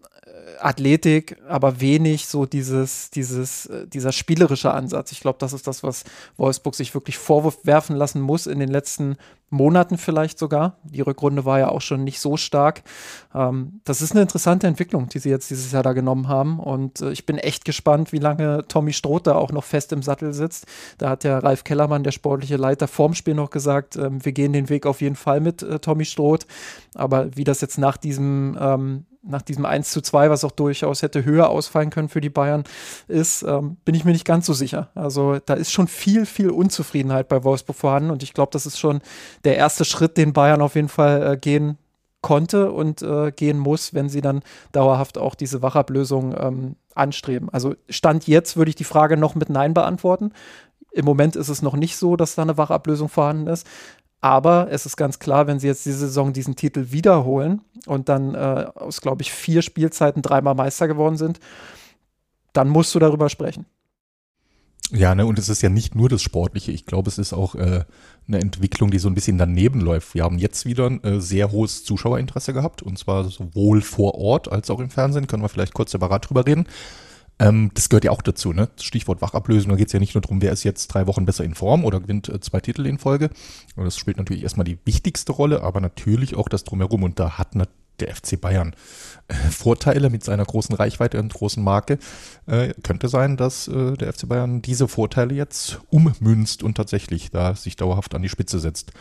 Athletik, 0.59 1.37
aber 1.47 1.81
wenig 1.81 2.27
so 2.27 2.45
dieses, 2.45 3.09
dieses, 3.09 3.67
äh, 3.67 3.87
dieser 3.87 4.11
spielerische 4.11 4.73
Ansatz. 4.73 5.11
Ich 5.11 5.19
glaube, 5.19 5.39
das 5.39 5.53
ist 5.53 5.67
das, 5.67 5.83
was 5.83 6.03
Wolfsburg 6.37 6.75
sich 6.75 6.93
wirklich 6.93 7.17
vorwerfen 7.17 7.95
lassen 7.95 8.21
muss 8.21 8.47
in 8.47 8.59
den 8.59 8.69
letzten 8.69 9.17
Monaten 9.49 9.97
vielleicht 9.97 10.37
sogar. 10.39 10.77
Die 10.83 11.01
Rückrunde 11.01 11.45
war 11.45 11.59
ja 11.59 11.69
auch 11.69 11.81
schon 11.81 12.03
nicht 12.03 12.19
so 12.19 12.35
stark. 12.35 12.83
Ähm, 13.33 13.79
das 13.85 14.01
ist 14.01 14.11
eine 14.11 14.21
interessante 14.21 14.67
Entwicklung, 14.67 15.07
die 15.07 15.19
sie 15.19 15.29
jetzt 15.29 15.49
dieses 15.49 15.71
Jahr 15.71 15.83
da 15.83 15.93
genommen 15.93 16.27
haben. 16.27 16.59
Und 16.59 17.01
äh, 17.01 17.11
ich 17.11 17.25
bin 17.25 17.37
echt 17.37 17.63
gespannt, 17.63 18.11
wie 18.11 18.19
lange 18.19 18.65
Tommy 18.67 18.91
Stroth 18.91 19.27
da 19.27 19.35
auch 19.35 19.51
noch 19.51 19.63
fest 19.63 19.93
im 19.93 20.01
Sattel 20.01 20.33
sitzt. 20.33 20.65
Da 20.97 21.09
hat 21.09 21.23
ja 21.23 21.39
Ralf 21.39 21.63
Kellermann, 21.63 22.03
der 22.03 22.11
sportliche 22.11 22.57
Leiter, 22.57 22.87
vorm 22.87 23.13
Spiel 23.13 23.35
noch 23.35 23.49
gesagt, 23.49 23.95
äh, 23.95 24.09
wir 24.11 24.33
gehen 24.33 24.51
den 24.51 24.69
Weg 24.69 24.85
auf 24.85 25.01
jeden 25.01 25.15
Fall 25.15 25.39
mit 25.39 25.63
äh, 25.63 25.79
Tommy 25.79 26.03
Stroth. 26.03 26.45
Aber 26.95 27.35
wie 27.35 27.45
das 27.45 27.61
jetzt 27.61 27.77
nach 27.77 27.95
diesem 27.95 28.57
ähm, 28.59 29.05
nach 29.27 29.41
diesem 29.41 29.65
1 29.65 29.91
zu 29.91 30.01
2, 30.01 30.29
was 30.29 30.43
auch 30.43 30.51
durchaus 30.51 31.01
hätte 31.01 31.25
höher 31.25 31.49
ausfallen 31.49 31.89
können 31.89 32.09
für 32.09 32.21
die 32.21 32.29
Bayern, 32.29 32.63
ist, 33.07 33.43
ähm, 33.43 33.77
bin 33.85 33.95
ich 33.95 34.05
mir 34.05 34.11
nicht 34.11 34.25
ganz 34.25 34.45
so 34.45 34.53
sicher. 34.53 34.89
Also 34.95 35.39
da 35.45 35.53
ist 35.53 35.71
schon 35.71 35.87
viel, 35.87 36.25
viel 36.25 36.49
Unzufriedenheit 36.49 37.27
bei 37.27 37.43
Wolfsburg 37.43 37.75
vorhanden 37.75 38.11
und 38.11 38.23
ich 38.23 38.33
glaube, 38.33 38.51
das 38.51 38.65
ist 38.65 38.79
schon 38.79 39.01
der 39.43 39.57
erste 39.57 39.85
Schritt, 39.85 40.17
den 40.17 40.33
Bayern 40.33 40.61
auf 40.61 40.75
jeden 40.75 40.89
Fall 40.89 41.33
äh, 41.33 41.37
gehen 41.37 41.77
konnte 42.21 42.71
und 42.71 43.01
äh, 43.01 43.31
gehen 43.31 43.57
muss, 43.59 43.93
wenn 43.93 44.09
sie 44.09 44.21
dann 44.21 44.41
dauerhaft 44.71 45.17
auch 45.17 45.35
diese 45.35 45.61
Wachablösung 45.61 46.35
ähm, 46.37 46.75
anstreben. 46.95 47.49
Also 47.49 47.75
Stand 47.89 48.27
jetzt 48.27 48.57
würde 48.57 48.69
ich 48.69 48.75
die 48.75 48.83
Frage 48.83 49.17
noch 49.17 49.35
mit 49.35 49.49
Nein 49.49 49.73
beantworten. 49.73 50.31
Im 50.91 51.05
Moment 51.05 51.35
ist 51.35 51.49
es 51.49 51.61
noch 51.61 51.75
nicht 51.75 51.95
so, 51.95 52.15
dass 52.15 52.35
da 52.35 52.41
eine 52.41 52.57
Wachablösung 52.57 53.07
vorhanden 53.07 53.47
ist. 53.47 53.67
Aber 54.27 54.67
es 54.69 54.85
ist 54.85 54.97
ganz 54.97 55.19
klar, 55.19 55.47
wenn 55.47 55.57
sie 55.57 55.67
jetzt 55.67 55.85
diese 55.85 55.99
Saison 55.99 56.33
diesen 56.33 56.57
Titel 56.57 56.91
wiederholen 56.91 57.61
und 57.85 58.09
dann 58.09 58.35
äh, 58.35 58.65
aus, 58.75 58.99
glaube 58.99 59.21
ich, 59.21 59.31
vier 59.31 59.61
Spielzeiten 59.61 60.21
dreimal 60.21 60.53
Meister 60.53 60.89
geworden 60.89 61.15
sind, 61.15 61.39
dann 62.51 62.67
musst 62.67 62.93
du 62.93 62.99
darüber 62.99 63.29
sprechen. 63.29 63.65
Ja, 64.91 65.15
ne, 65.15 65.25
und 65.25 65.39
es 65.39 65.47
ist 65.47 65.61
ja 65.61 65.69
nicht 65.69 65.95
nur 65.95 66.09
das 66.09 66.21
Sportliche. 66.21 66.73
Ich 66.73 66.85
glaube, 66.85 67.09
es 67.09 67.17
ist 67.17 67.31
auch 67.31 67.55
äh, 67.55 67.85
eine 68.27 68.41
Entwicklung, 68.41 68.91
die 68.91 68.99
so 68.99 69.07
ein 69.07 69.15
bisschen 69.15 69.37
daneben 69.37 69.79
läuft. 69.79 70.13
Wir 70.13 70.25
haben 70.25 70.39
jetzt 70.39 70.65
wieder 70.65 70.87
ein 70.87 71.01
äh, 71.05 71.21
sehr 71.21 71.53
hohes 71.53 71.85
Zuschauerinteresse 71.85 72.51
gehabt, 72.51 72.83
und 72.83 72.99
zwar 72.99 73.23
sowohl 73.29 73.79
vor 73.79 74.15
Ort 74.15 74.51
als 74.51 74.69
auch 74.69 74.81
im 74.81 74.89
Fernsehen. 74.89 75.27
Können 75.27 75.43
wir 75.43 75.47
vielleicht 75.49 75.73
kurz 75.73 75.91
separat 75.91 76.29
drüber 76.29 76.45
reden. 76.45 76.67
Ähm, 77.39 77.71
das 77.73 77.89
gehört 77.89 78.05
ja 78.05 78.11
auch 78.11 78.21
dazu, 78.21 78.53
ne? 78.53 78.69
Stichwort 78.79 79.21
Wachablösung, 79.21 79.69
da 79.69 79.75
geht 79.75 79.87
es 79.87 79.93
ja 79.93 79.99
nicht 79.99 80.15
nur 80.15 80.21
darum, 80.21 80.41
wer 80.41 80.51
ist 80.51 80.63
jetzt 80.63 80.87
drei 80.87 81.05
Wochen 81.07 81.25
besser 81.25 81.43
in 81.43 81.53
Form 81.53 81.85
oder 81.85 81.99
gewinnt 81.99 82.29
äh, 82.29 82.39
zwei 82.39 82.59
Titel 82.59 82.85
in 82.85 82.97
Folge. 82.97 83.29
Und 83.75 83.85
das 83.85 83.97
spielt 83.97 84.17
natürlich 84.17 84.43
erstmal 84.43 84.65
die 84.65 84.79
wichtigste 84.85 85.31
Rolle, 85.31 85.61
aber 85.61 85.79
natürlich 85.79 86.35
auch 86.35 86.49
das 86.49 86.63
drumherum. 86.63 87.03
Und 87.03 87.19
da 87.19 87.37
hat 87.37 87.55
der 87.99 88.15
FC 88.15 88.39
Bayern 88.39 88.75
äh, 89.27 89.33
Vorteile 89.33 90.09
mit 90.09 90.23
seiner 90.23 90.45
großen 90.45 90.75
Reichweite 90.75 91.19
und 91.19 91.33
großen 91.33 91.63
Marke. 91.63 91.99
Äh, 92.45 92.73
könnte 92.83 93.09
sein, 93.09 93.37
dass 93.37 93.67
äh, 93.67 93.93
der 93.93 94.13
FC 94.13 94.27
Bayern 94.27 94.61
diese 94.61 94.87
Vorteile 94.87 95.33
jetzt 95.33 95.79
ummünzt 95.89 96.63
und 96.63 96.75
tatsächlich 96.75 97.31
da 97.31 97.55
sich 97.55 97.75
dauerhaft 97.75 98.15
an 98.15 98.21
die 98.21 98.29
Spitze 98.29 98.59
setzt. 98.59 98.91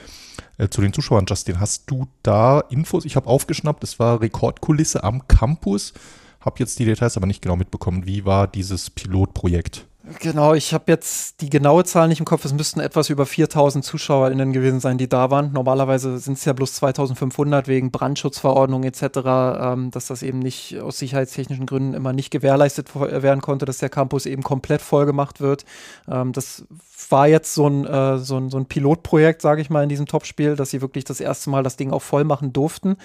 Äh, 0.59 0.69
zu 0.69 0.81
den 0.81 0.93
Zuschauern, 0.93 1.26
Justin, 1.26 1.61
hast 1.61 1.90
du 1.90 2.07
da 2.23 2.61
Infos? 2.61 3.05
Ich 3.05 3.16
habe 3.16 3.28
aufgeschnappt, 3.28 3.85
es 3.85 3.99
war 3.99 4.21
Rekordkulisse 4.21 5.05
am 5.05 5.26
Campus. 5.28 5.93
Habe 6.40 6.57
jetzt 6.59 6.78
die 6.78 6.85
Details 6.85 7.16
aber 7.16 7.26
nicht 7.26 7.43
genau 7.43 7.57
mitbekommen. 7.57 8.07
Wie 8.07 8.25
war 8.25 8.47
dieses 8.47 8.90
Pilotprojekt? 8.90 9.87
Genau, 10.21 10.55
ich 10.55 10.73
habe 10.73 10.85
jetzt 10.87 11.40
die 11.40 11.50
genaue 11.50 11.83
Zahl 11.83 12.07
nicht 12.07 12.21
im 12.21 12.26
Kopf. 12.26 12.45
Es 12.45 12.52
müssten 12.52 12.78
etwas 12.78 13.11
über 13.11 13.26
4000 13.26 13.85
ZuschauerInnen 13.85 14.52
gewesen 14.52 14.78
sein, 14.78 14.99
die 14.99 15.09
da 15.09 15.33
waren. 15.33 15.52
Normalerweise 15.52 16.19
sind 16.19 16.38
es 16.38 16.45
ja 16.45 16.52
bloß 16.52 16.75
2500 16.75 17.66
wegen 17.66 17.90
Brandschutzverordnung 17.90 18.85
etc., 18.85 19.02
ähm, 19.25 19.90
dass 19.90 20.07
das 20.07 20.23
eben 20.23 20.38
nicht 20.38 20.78
aus 20.78 20.99
sicherheitstechnischen 20.99 21.66
Gründen 21.66 21.95
immer 21.95 22.12
nicht 22.12 22.31
gewährleistet 22.31 22.95
werden 22.95 23.40
konnte, 23.40 23.66
dass 23.66 23.78
der 23.78 23.88
Campus 23.88 24.26
eben 24.26 24.45
komplett 24.45 24.81
voll 24.81 25.07
gemacht 25.07 25.40
wird. 25.40 25.64
Ähm, 26.09 26.33
das 26.33 26.64
war 27.11 27.29
jetzt 27.29 27.55
so 27.55 27.69
ein, 27.69 27.87
äh, 27.87 28.19
so 28.19 28.37
ein, 28.37 28.51
so 28.51 28.59
ein 28.59 28.67
Pilotprojekt, 28.67 29.43
sage 29.43 29.61
ich 29.61 29.71
mal, 29.71 29.83
in 29.83 29.89
diesem 29.89 30.07
Topspiel, 30.07 30.57
dass 30.57 30.71
sie 30.71 30.81
wirklich 30.81 31.05
das 31.05 31.21
erste 31.21 31.51
Mal 31.51 31.63
das 31.63 31.77
Ding 31.77 31.93
auch 31.93 32.03
voll 32.03 32.25
machen 32.25 32.53
durften. 32.53 32.97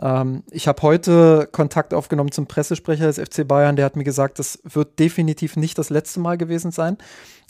Ähm, 0.00 0.42
ich 0.50 0.68
habe 0.68 0.82
heute 0.82 1.48
Kontakt 1.50 1.94
aufgenommen 1.94 2.32
zum 2.32 2.46
Pressesprecher 2.46 3.06
des 3.06 3.18
FC 3.18 3.46
Bayern, 3.46 3.76
der 3.76 3.84
hat 3.84 3.96
mir 3.96 4.04
gesagt, 4.04 4.38
das 4.38 4.60
wird 4.64 4.98
definitiv 4.98 5.56
nicht 5.56 5.78
das 5.78 5.90
letzte 5.90 6.20
Mal 6.20 6.38
gewesen 6.38 6.70
sein, 6.70 6.98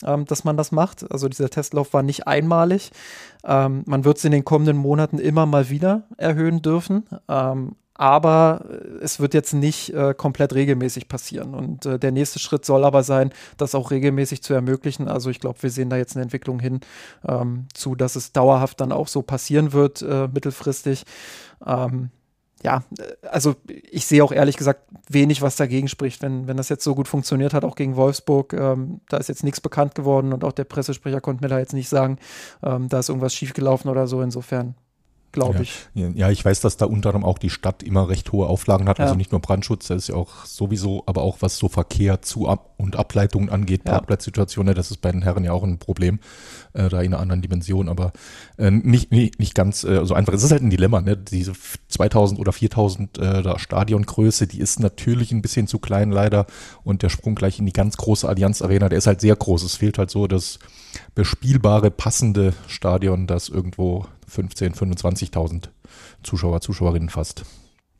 ähm, 0.05 0.25
dass 0.25 0.43
man 0.43 0.57
das 0.57 0.71
macht. 0.71 1.09
Also 1.11 1.29
dieser 1.29 1.49
Testlauf 1.49 1.93
war 1.93 2.03
nicht 2.03 2.27
einmalig. 2.27 2.91
Ähm, 3.43 3.83
man 3.85 4.05
wird 4.05 4.17
es 4.17 4.25
in 4.25 4.31
den 4.31 4.45
kommenden 4.45 4.77
Monaten 4.77 5.19
immer 5.19 5.45
mal 5.45 5.69
wieder 5.69 6.03
erhöhen 6.17 6.61
dürfen. 6.61 7.05
Aber 7.99 8.63
es 9.01 9.19
wird 9.19 9.33
jetzt 9.33 9.51
nicht 9.51 9.93
äh, 9.93 10.13
komplett 10.13 10.53
regelmäßig 10.53 11.09
passieren. 11.09 11.53
Und 11.53 11.85
äh, 11.85 11.99
der 11.99 12.13
nächste 12.13 12.39
Schritt 12.39 12.63
soll 12.63 12.85
aber 12.85 13.03
sein, 13.03 13.33
das 13.57 13.75
auch 13.75 13.91
regelmäßig 13.91 14.41
zu 14.41 14.53
ermöglichen. 14.53 15.09
Also 15.09 15.29
ich 15.29 15.41
glaube, 15.41 15.61
wir 15.61 15.69
sehen 15.69 15.89
da 15.89 15.97
jetzt 15.97 16.15
eine 16.15 16.23
Entwicklung 16.23 16.61
hin 16.61 16.79
ähm, 17.27 17.67
zu, 17.73 17.95
dass 17.95 18.15
es 18.15 18.31
dauerhaft 18.31 18.79
dann 18.79 18.93
auch 18.93 19.09
so 19.09 19.21
passieren 19.21 19.73
wird, 19.73 20.01
äh, 20.01 20.29
mittelfristig. 20.33 21.03
Ähm, 21.67 22.09
ja, 22.63 22.83
äh, 22.97 23.27
also 23.27 23.57
ich 23.67 24.05
sehe 24.05 24.23
auch 24.23 24.31
ehrlich 24.31 24.55
gesagt 24.55 24.87
wenig, 25.09 25.41
was 25.41 25.57
dagegen 25.57 25.89
spricht, 25.89 26.21
wenn, 26.21 26.47
wenn 26.47 26.55
das 26.55 26.69
jetzt 26.69 26.85
so 26.85 26.95
gut 26.95 27.09
funktioniert 27.09 27.53
hat, 27.53 27.65
auch 27.65 27.75
gegen 27.75 27.97
Wolfsburg. 27.97 28.53
Ähm, 28.53 29.01
da 29.09 29.17
ist 29.17 29.27
jetzt 29.27 29.43
nichts 29.43 29.59
bekannt 29.59 29.93
geworden 29.93 30.31
und 30.31 30.45
auch 30.45 30.53
der 30.53 30.63
Pressesprecher 30.63 31.19
konnte 31.19 31.43
mir 31.43 31.49
da 31.49 31.59
jetzt 31.59 31.73
nicht 31.73 31.89
sagen, 31.89 32.17
ähm, 32.63 32.87
da 32.87 32.99
ist 32.99 33.09
irgendwas 33.09 33.33
schiefgelaufen 33.33 33.91
oder 33.91 34.07
so. 34.07 34.21
Insofern 34.21 34.75
glaube 35.31 35.55
ja. 35.55 35.61
ich. 35.61 35.87
Ja, 35.93 36.29
ich 36.29 36.43
weiß, 36.43 36.61
dass 36.61 36.77
da 36.77 36.85
unter 36.85 37.09
anderem 37.09 37.25
auch 37.25 37.37
die 37.37 37.49
Stadt 37.49 37.83
immer 37.83 38.09
recht 38.09 38.31
hohe 38.31 38.47
Auflagen 38.47 38.87
hat. 38.87 38.99
Also 38.99 39.01
ja. 39.01 39.05
Also 39.09 39.17
nicht 39.17 39.31
nur 39.31 39.41
Brandschutz, 39.41 39.87
das 39.87 40.03
ist 40.03 40.07
ja 40.09 40.15
auch 40.15 40.45
sowieso, 40.45 41.03
aber 41.05 41.21
auch 41.21 41.37
was 41.41 41.57
so 41.57 41.67
Verkehr 41.67 42.21
zu 42.21 42.47
Ab 42.47 42.73
und 42.77 42.95
Ableitungen 42.95 43.49
angeht, 43.49 43.81
ja. 43.85 43.93
Parkplatzsituationen, 43.93 44.73
das 44.75 44.91
ist 44.91 45.01
bei 45.01 45.11
den 45.11 45.21
Herren 45.21 45.43
ja 45.43 45.51
auch 45.51 45.63
ein 45.63 45.79
Problem, 45.79 46.19
äh, 46.73 46.89
da 46.89 47.01
in 47.01 47.13
einer 47.13 47.19
anderen 47.19 47.41
Dimension, 47.41 47.89
aber 47.89 48.13
äh, 48.57 48.71
nicht, 48.71 49.11
nicht, 49.11 49.39
nicht 49.39 49.55
ganz 49.55 49.83
äh, 49.83 50.05
so 50.05 50.13
einfach. 50.13 50.33
Es 50.33 50.43
ist 50.43 50.51
halt 50.51 50.61
ein 50.61 50.69
Dilemma, 50.69 51.01
ne? 51.01 51.17
Diese 51.17 51.53
2000 51.87 52.39
oder 52.39 52.51
4000 52.51 53.17
äh, 53.17 53.43
da 53.43 53.59
Stadiongröße, 53.59 54.47
die 54.47 54.59
ist 54.59 54.79
natürlich 54.79 55.31
ein 55.31 55.41
bisschen 55.41 55.67
zu 55.67 55.79
klein 55.79 56.11
leider 56.11 56.45
und 56.83 57.03
der 57.03 57.09
Sprung 57.09 57.35
gleich 57.35 57.59
in 57.59 57.65
die 57.65 57.73
ganz 57.73 57.97
große 57.97 58.27
Allianz 58.27 58.61
Arena, 58.61 58.89
der 58.89 58.97
ist 58.97 59.07
halt 59.07 59.21
sehr 59.21 59.35
groß. 59.35 59.63
Es 59.63 59.75
fehlt 59.75 59.97
halt 59.97 60.09
so 60.09 60.27
das 60.27 60.59
bespielbare, 61.15 61.91
passende 61.91 62.53
Stadion, 62.67 63.27
das 63.27 63.49
irgendwo 63.49 64.05
15, 64.29 64.73
25.000 64.73 65.69
Zuschauer, 66.23 66.61
Zuschauerinnen 66.61 67.09
fast. 67.09 67.43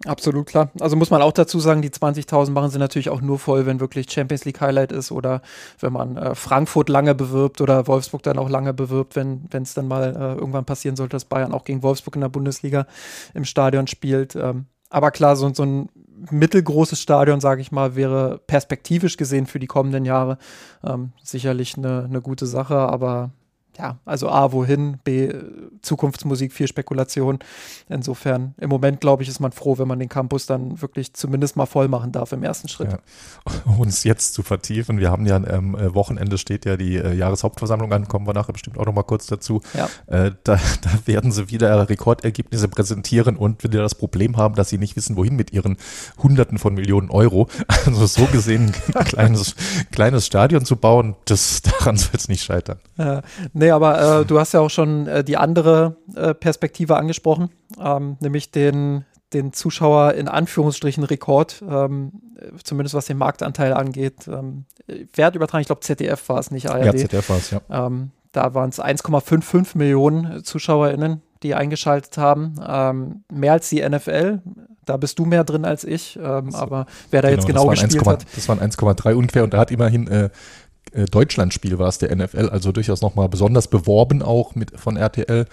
Absolut 0.05 0.45
klar. 0.45 0.71
Also 0.79 0.95
muss 0.95 1.09
man 1.09 1.21
auch 1.21 1.33
dazu 1.33 1.59
sagen, 1.59 1.81
die 1.81 1.89
20.000 1.89 2.51
machen 2.51 2.71
sie 2.71 2.79
natürlich 2.79 3.09
auch 3.09 3.19
nur 3.19 3.37
voll, 3.37 3.65
wenn 3.65 3.81
wirklich 3.81 4.09
Champions 4.09 4.45
League 4.45 4.61
Highlight 4.61 4.93
ist 4.93 5.11
oder 5.11 5.41
wenn 5.81 5.91
man 5.91 6.15
äh, 6.15 6.35
Frankfurt 6.35 6.87
lange 6.87 7.13
bewirbt 7.15 7.59
oder 7.59 7.85
Wolfsburg 7.85 8.23
dann 8.23 8.39
auch 8.39 8.49
lange 8.49 8.73
bewirbt, 8.73 9.17
wenn 9.17 9.49
es 9.51 9.73
dann 9.73 9.89
mal 9.89 10.15
äh, 10.15 10.39
irgendwann 10.39 10.63
passieren 10.63 10.95
sollte, 10.95 11.17
dass 11.17 11.25
Bayern 11.25 11.53
auch 11.53 11.65
gegen 11.65 11.83
Wolfsburg 11.83 12.15
in 12.15 12.21
der 12.21 12.29
Bundesliga 12.29 12.87
im 13.33 13.43
Stadion 13.43 13.87
spielt. 13.87 14.37
Ähm, 14.37 14.67
aber 14.89 15.11
klar, 15.11 15.35
so, 15.35 15.53
so 15.53 15.63
ein 15.63 15.89
mittelgroßes 16.31 17.01
Stadion, 17.01 17.41
sage 17.41 17.61
ich 17.61 17.73
mal, 17.73 17.95
wäre 17.95 18.39
perspektivisch 18.47 19.17
gesehen 19.17 19.47
für 19.47 19.59
die 19.59 19.67
kommenden 19.67 20.05
Jahre 20.05 20.37
ähm, 20.81 21.11
sicherlich 21.23 21.77
eine, 21.77 22.05
eine 22.05 22.21
gute 22.21 22.45
Sache, 22.45 22.77
aber 22.77 23.31
ja, 23.79 23.97
also 24.05 24.29
A, 24.29 24.51
wohin, 24.51 24.99
B, 25.05 25.33
Zukunftsmusik, 25.81 26.51
viel 26.51 26.67
Spekulation. 26.67 27.39
Insofern, 27.87 28.53
im 28.57 28.69
Moment, 28.69 28.99
glaube 28.99 29.23
ich, 29.23 29.29
ist 29.29 29.39
man 29.39 29.53
froh, 29.53 29.77
wenn 29.77 29.87
man 29.87 29.99
den 29.99 30.09
Campus 30.09 30.45
dann 30.45 30.81
wirklich 30.81 31.13
zumindest 31.13 31.55
mal 31.55 31.65
voll 31.65 31.87
machen 31.87 32.11
darf 32.11 32.33
im 32.33 32.43
ersten 32.43 32.67
Schritt. 32.67 32.91
Ja. 32.91 32.99
Uns 33.77 34.03
jetzt 34.03 34.33
zu 34.33 34.43
vertiefen, 34.43 34.99
wir 34.99 35.09
haben 35.09 35.25
ja 35.25 35.37
am 35.37 35.75
äh, 35.75 35.95
Wochenende 35.95 36.37
steht 36.37 36.65
ja 36.65 36.75
die 36.75 36.97
äh, 36.97 37.13
Jahreshauptversammlung 37.13 37.93
an, 37.93 38.09
kommen 38.09 38.27
wir 38.27 38.33
nachher 38.33 38.51
bestimmt 38.51 38.77
auch 38.77 38.85
noch 38.85 38.93
mal 38.93 39.03
kurz 39.03 39.27
dazu. 39.27 39.61
Ja. 39.73 39.89
Äh, 40.07 40.31
da, 40.43 40.59
da, 40.81 40.89
werden 41.05 41.31
sie 41.31 41.49
wieder 41.49 41.87
Rekordergebnisse 41.87 42.67
präsentieren 42.67 43.37
und 43.37 43.63
wieder 43.63 43.81
das 43.81 43.95
Problem 43.95 44.35
haben, 44.35 44.55
dass 44.55 44.69
sie 44.69 44.77
nicht 44.77 44.97
wissen, 44.97 45.15
wohin 45.15 45.37
mit 45.37 45.53
ihren 45.53 45.77
Hunderten 46.21 46.57
von 46.57 46.73
Millionen 46.73 47.09
Euro. 47.09 47.47
Also 47.85 48.07
so 48.07 48.25
gesehen 48.25 48.73
ein 48.93 49.05
kleines, 49.05 49.55
kleines 49.91 50.25
Stadion 50.25 50.65
zu 50.65 50.75
bauen, 50.75 51.15
das, 51.25 51.61
daran 51.61 51.95
soll 51.95 52.11
es 52.13 52.27
nicht 52.27 52.43
scheitern. 52.43 52.79
Ja, 52.97 53.21
nee, 53.53 53.68
Nee, 53.69 53.73
aber 53.73 54.21
äh, 54.21 54.25
du 54.25 54.39
hast 54.39 54.53
ja 54.53 54.61
auch 54.61 54.69
schon 54.69 55.05
äh, 55.05 55.23
die 55.23 55.37
andere 55.37 55.95
äh, 56.15 56.33
Perspektive 56.33 56.97
angesprochen, 56.97 57.51
ähm, 57.79 58.17
nämlich 58.19 58.49
den, 58.49 59.05
den 59.31 59.53
Zuschauer 59.53 60.15
in 60.15 60.27
Anführungsstrichen 60.27 61.03
Rekord, 61.03 61.63
ähm, 61.69 62.13
zumindest 62.63 62.95
was 62.95 63.05
den 63.05 63.17
Marktanteil 63.17 63.73
angeht. 63.73 64.27
Ähm, 64.27 64.65
Wert 65.13 65.35
übertragen, 65.35 65.61
ich 65.61 65.67
glaube 65.67 65.81
ZDF 65.81 66.29
war 66.29 66.39
es, 66.39 66.49
nicht 66.49 66.67
ARD. 66.67 66.85
Ja, 66.85 66.95
ZDF 66.95 67.29
war 67.29 67.37
es, 67.37 67.51
ja. 67.51 67.61
Ähm, 67.69 68.09
da 68.31 68.55
waren 68.55 68.69
es 68.69 68.81
1,55 68.81 69.77
Millionen 69.77 70.43
ZuschauerInnen, 70.43 71.21
die 71.43 71.53
eingeschaltet 71.53 72.17
haben. 72.17 72.55
Ähm, 72.67 73.23
mehr 73.31 73.53
als 73.53 73.69
die 73.69 73.87
NFL. 73.87 74.41
Da 74.85 74.97
bist 74.97 75.19
du 75.19 75.25
mehr 75.25 75.43
drin 75.43 75.65
als 75.65 75.83
ich. 75.83 76.17
Ähm, 76.21 76.51
so, 76.51 76.57
aber 76.57 76.87
wer 77.11 77.21
da 77.21 77.29
genau, 77.29 77.37
jetzt 77.37 77.47
genau 77.47 77.67
gespielt 77.67 77.99
1, 77.99 78.07
hat. 78.07 78.25
Das 78.35 78.49
waren 78.49 78.59
1,3 78.59 79.13
ungefähr 79.13 79.43
und 79.43 79.53
da 79.53 79.59
hat 79.59 79.69
immerhin 79.69 80.07
äh, 80.07 80.29
äh, 80.93 81.05
Deutschlandspiel 81.05 81.79
war 81.79 81.87
es 81.87 81.97
der 81.97 82.15
NFL, 82.15 82.49
also 82.49 82.71
durchaus 82.71 83.01
nochmal 83.01 83.29
besonders 83.29 83.67
beworben 83.67 84.21
auch 84.21 84.55
mit 84.55 84.79
von 84.79 84.97
RTL. 84.97 85.45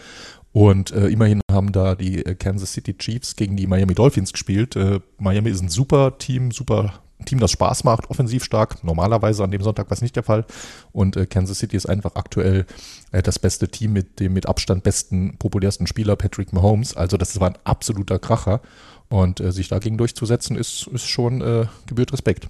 Und 0.53 0.91
äh, 0.93 1.09
immerhin 1.09 1.43
haben 1.51 1.73
da 1.73 1.95
die 1.95 2.25
äh, 2.25 2.35
Kansas 2.35 2.73
City 2.73 2.97
Chiefs 2.97 3.37
gegen 3.37 3.57
die 3.57 3.67
Miami 3.67 3.95
Dolphins 3.95 4.33
gespielt. 4.33 4.75
Äh, 4.75 5.01
Miami 5.19 5.51
ist 5.51 5.61
ein 5.61 5.69
super 5.69 6.17
Team, 6.17 6.51
super 6.51 6.95
Team, 7.25 7.41
das 7.41 7.51
Spaß 7.51 7.85
macht, 7.85 8.11
offensiv 8.11 8.45
stark. 8.45 8.83
Normalerweise 8.85 9.45
an 9.45 9.51
dem 9.51 9.63
Sonntag 9.63 9.91
war 9.91 9.95
es 9.95 10.03
nicht 10.03 10.17
der 10.17 10.23
Fall. 10.23 10.45
Und 10.93 11.17
äh, 11.17 11.27
Kansas 11.27 11.59
City 11.59 11.77
ist 11.77 11.87
einfach 11.87 12.15
aktuell 12.15 12.67
äh, 13.13 13.23
das 13.23 13.39
beste 13.39 13.69
Team 13.69 13.93
mit 13.93 14.21
dem 14.21 14.33
mit 14.33 14.47
Abstand 14.47 14.83
besten, 14.83 15.37
populärsten 15.39 15.87
Spieler, 15.87 16.17
Patrick 16.17 16.53
Mahomes. 16.53 16.97
Also 16.97 17.17
das 17.17 17.39
war 17.41 17.51
ein 17.51 17.59
absoluter 17.65 18.19
Kracher. 18.19 18.61
Und 19.09 19.41
äh, 19.41 19.53
sich 19.53 19.69
dagegen 19.69 19.99
durchzusetzen, 19.99 20.57
ist, 20.57 20.89
ist 20.89 21.07
schon 21.07 21.41
äh, 21.41 21.67
gebührt 21.87 22.13
Respekt. 22.13 22.49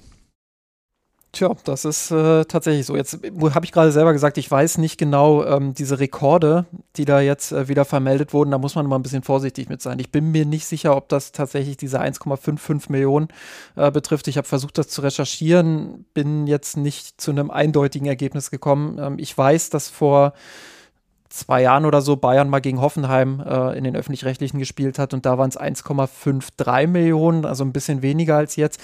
Tja, 1.37 1.55
das 1.65 1.85
ist 1.85 2.11
äh, 2.13 2.47
tatsächlich 2.47 2.87
so. 2.87 2.97
Jetzt 2.97 3.19
habe 3.23 3.67
ich 3.67 3.71
gerade 3.71 3.93
selber 3.93 4.15
gesagt, 4.15 4.39
ich 4.39 4.51
weiß 4.51 4.79
nicht 4.79 4.97
genau 4.97 5.45
ähm, 5.45 5.75
diese 5.75 6.01
Rekorde, 6.01 6.65
die 6.97 7.05
da 7.05 7.21
jetzt 7.21 7.53
äh, 7.53 7.69
wieder 7.69 7.85
vermeldet 7.85 8.33
wurden. 8.33 8.53
Da 8.53 8.57
muss 8.57 8.75
man 8.75 8.87
immer 8.87 8.99
ein 8.99 9.03
bisschen 9.03 9.23
vorsichtig 9.23 9.69
mit 9.69 9.83
sein. 9.83 9.99
Ich 9.99 10.11
bin 10.11 10.31
mir 10.31 10.47
nicht 10.47 10.65
sicher, 10.65 10.97
ob 10.97 11.11
das 11.11 11.33
tatsächlich 11.33 11.77
diese 11.77 12.01
1,55 12.01 12.91
Millionen 12.91 13.29
äh, 13.75 13.91
betrifft. 13.91 14.29
Ich 14.29 14.39
habe 14.39 14.49
versucht, 14.49 14.79
das 14.79 14.89
zu 14.89 15.03
recherchieren, 15.03 16.07
bin 16.15 16.47
jetzt 16.47 16.79
nicht 16.79 17.21
zu 17.21 17.33
einem 17.33 17.51
eindeutigen 17.51 18.07
Ergebnis 18.07 18.51
gekommen. 18.51 18.97
Ähm, 18.99 19.19
ich 19.19 19.37
weiß, 19.37 19.69
dass 19.69 19.91
vor 19.91 20.33
zwei 21.29 21.61
Jahren 21.61 21.85
oder 21.85 22.01
so 22.01 22.17
Bayern 22.17 22.49
mal 22.49 22.61
gegen 22.61 22.81
Hoffenheim 22.81 23.45
äh, 23.47 23.77
in 23.77 23.85
den 23.85 23.95
öffentlich-rechtlichen 23.95 24.59
gespielt 24.59 24.99
hat 24.99 25.13
und 25.13 25.27
da 25.27 25.37
waren 25.37 25.51
es 25.51 25.61
1,53 25.61 26.87
Millionen, 26.87 27.45
also 27.45 27.63
ein 27.63 27.75
bisschen 27.75 28.01
weniger 28.01 28.37
als 28.37 28.57
jetzt. 28.57 28.81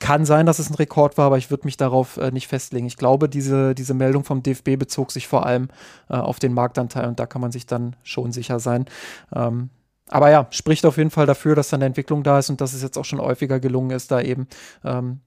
Kann 0.00 0.24
sein, 0.24 0.46
dass 0.46 0.58
es 0.58 0.70
ein 0.70 0.74
Rekord 0.74 1.16
war, 1.18 1.26
aber 1.26 1.38
ich 1.38 1.50
würde 1.50 1.66
mich 1.66 1.76
darauf 1.76 2.16
äh, 2.16 2.30
nicht 2.30 2.48
festlegen. 2.48 2.86
Ich 2.86 2.96
glaube, 2.96 3.28
diese, 3.28 3.74
diese 3.74 3.94
Meldung 3.94 4.24
vom 4.24 4.42
DFB 4.42 4.76
bezog 4.78 5.12
sich 5.12 5.28
vor 5.28 5.46
allem 5.46 5.68
äh, 6.08 6.14
auf 6.14 6.38
den 6.38 6.52
Marktanteil 6.52 7.06
und 7.06 7.20
da 7.20 7.26
kann 7.26 7.40
man 7.40 7.52
sich 7.52 7.66
dann 7.66 7.94
schon 8.02 8.32
sicher 8.32 8.58
sein. 8.58 8.86
Ähm, 9.34 9.70
aber 10.08 10.30
ja, 10.30 10.46
spricht 10.50 10.84
auf 10.86 10.96
jeden 10.96 11.10
Fall 11.10 11.26
dafür, 11.26 11.54
dass 11.54 11.68
dann 11.68 11.78
eine 11.78 11.86
Entwicklung 11.86 12.22
da 12.22 12.40
ist 12.40 12.50
und 12.50 12.60
dass 12.60 12.72
es 12.72 12.82
jetzt 12.82 12.98
auch 12.98 13.04
schon 13.04 13.20
häufiger 13.20 13.60
gelungen 13.60 13.90
ist, 13.90 14.10
da 14.10 14.20
eben 14.20 14.48
ähm, 14.84 15.20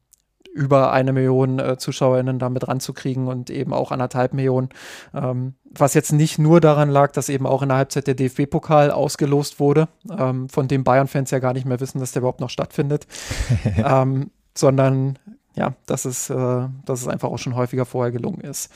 über 0.53 0.91
eine 0.91 1.13
Million 1.13 1.57
äh, 1.59 1.77
ZuschauerInnen 1.77 2.37
damit 2.37 2.67
ranzukriegen 2.67 3.27
und 3.27 3.49
eben 3.49 3.73
auch 3.73 3.91
anderthalb 3.91 4.33
Millionen. 4.33 4.69
Ähm, 5.13 5.55
was 5.65 5.93
jetzt 5.93 6.11
nicht 6.11 6.37
nur 6.37 6.61
daran 6.61 6.89
lag, 6.89 7.11
dass 7.11 7.29
eben 7.29 7.47
auch 7.47 7.63
in 7.63 7.69
der 7.69 7.77
Halbzeit 7.77 8.07
der 8.07 8.13
DFB-Pokal 8.13 8.91
ausgelost 8.91 9.59
wurde, 9.59 9.87
ähm, 10.15 10.49
von 10.49 10.67
dem 10.67 10.83
Bayern-Fans 10.83 11.31
ja 11.31 11.39
gar 11.39 11.53
nicht 11.53 11.65
mehr 11.65 11.79
wissen, 11.79 11.99
dass 11.99 12.11
der 12.11 12.21
überhaupt 12.21 12.39
noch 12.39 12.51
stattfindet. 12.51 13.07
ähm, 13.77 14.29
sondern 14.53 15.17
ja, 15.55 15.75
dass 15.85 16.05
es, 16.05 16.29
äh, 16.29 16.67
dass 16.85 17.01
es 17.01 17.07
einfach 17.07 17.29
auch 17.29 17.37
schon 17.37 17.55
häufiger 17.55 17.85
vorher 17.85 18.11
gelungen 18.11 18.41
ist. 18.41 18.71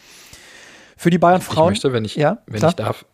Für 0.96 1.10
die 1.10 1.18
Bayern-Frauen. 1.18 1.74
Ich 1.74 1.78
möchte, 1.78 1.94
wenn 1.94 2.06
ich, 2.06 2.16
ja, 2.16 2.40
wenn 2.48 2.64
ich 2.64 2.74
darf, 2.74 3.06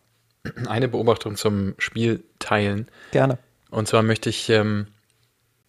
eine 0.66 0.88
Beobachtung 0.88 1.36
zum 1.36 1.74
Spiel 1.78 2.24
teilen. 2.38 2.88
Gerne. 3.12 3.38
Und 3.70 3.88
zwar 3.88 4.02
möchte 4.02 4.28
ich 4.30 4.48
ähm, 4.50 4.86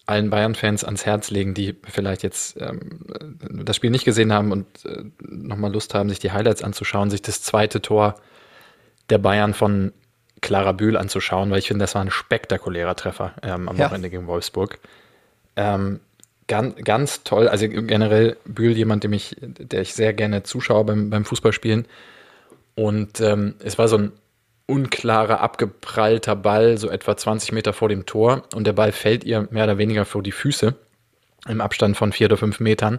allen 0.06 0.30
Bayern-Fans 0.30 0.84
ans 0.84 1.04
Herz 1.04 1.30
legen, 1.30 1.54
die 1.54 1.76
vielleicht 1.88 2.22
jetzt 2.22 2.56
ähm, 2.60 3.04
das 3.64 3.76
Spiel 3.76 3.90
nicht 3.90 4.04
gesehen 4.04 4.32
haben 4.32 4.52
und 4.52 4.66
äh, 4.84 5.04
nochmal 5.20 5.72
Lust 5.72 5.94
haben, 5.94 6.08
sich 6.08 6.18
die 6.18 6.32
Highlights 6.32 6.62
anzuschauen, 6.62 7.10
sich 7.10 7.22
das 7.22 7.42
zweite 7.42 7.82
Tor 7.82 8.14
der 9.10 9.18
Bayern 9.18 9.54
von 9.54 9.92
Clara 10.42 10.72
Bühl 10.72 10.96
anzuschauen, 10.96 11.50
weil 11.50 11.58
ich 11.58 11.68
finde, 11.68 11.82
das 11.82 11.94
war 11.94 12.02
ein 12.02 12.10
spektakulärer 12.10 12.94
Treffer 12.94 13.34
ähm, 13.42 13.68
am 13.68 13.76
ja. 13.76 13.86
Wochenende 13.86 14.10
gegen 14.10 14.26
Wolfsburg. 14.26 14.78
Ähm, 15.56 16.00
ganz, 16.46 16.76
ganz 16.84 17.22
toll. 17.24 17.48
Also 17.48 17.68
generell 17.68 18.36
Bühl 18.44 18.76
jemand, 18.76 19.04
dem 19.04 19.12
ich, 19.12 19.36
der 19.40 19.80
ich 19.80 19.94
sehr 19.94 20.12
gerne 20.12 20.42
zuschaue 20.42 20.84
beim, 20.84 21.10
beim 21.10 21.24
Fußballspielen. 21.24 21.86
Und 22.74 23.20
ähm, 23.20 23.54
es 23.62 23.78
war 23.78 23.88
so 23.88 23.98
ein 23.98 24.12
unklarer, 24.66 25.40
abgeprallter 25.40 26.36
Ball, 26.36 26.76
so 26.78 26.90
etwa 26.90 27.16
20 27.16 27.52
Meter 27.52 27.72
vor 27.72 27.88
dem 27.88 28.06
Tor. 28.06 28.42
Und 28.54 28.66
der 28.66 28.72
Ball 28.72 28.92
fällt 28.92 29.24
ihr 29.24 29.48
mehr 29.50 29.64
oder 29.64 29.78
weniger 29.78 30.04
vor 30.04 30.22
die 30.22 30.32
Füße 30.32 30.74
im 31.48 31.60
Abstand 31.60 31.96
von 31.96 32.12
vier 32.12 32.26
oder 32.26 32.36
fünf 32.36 32.60
Metern. 32.60 32.98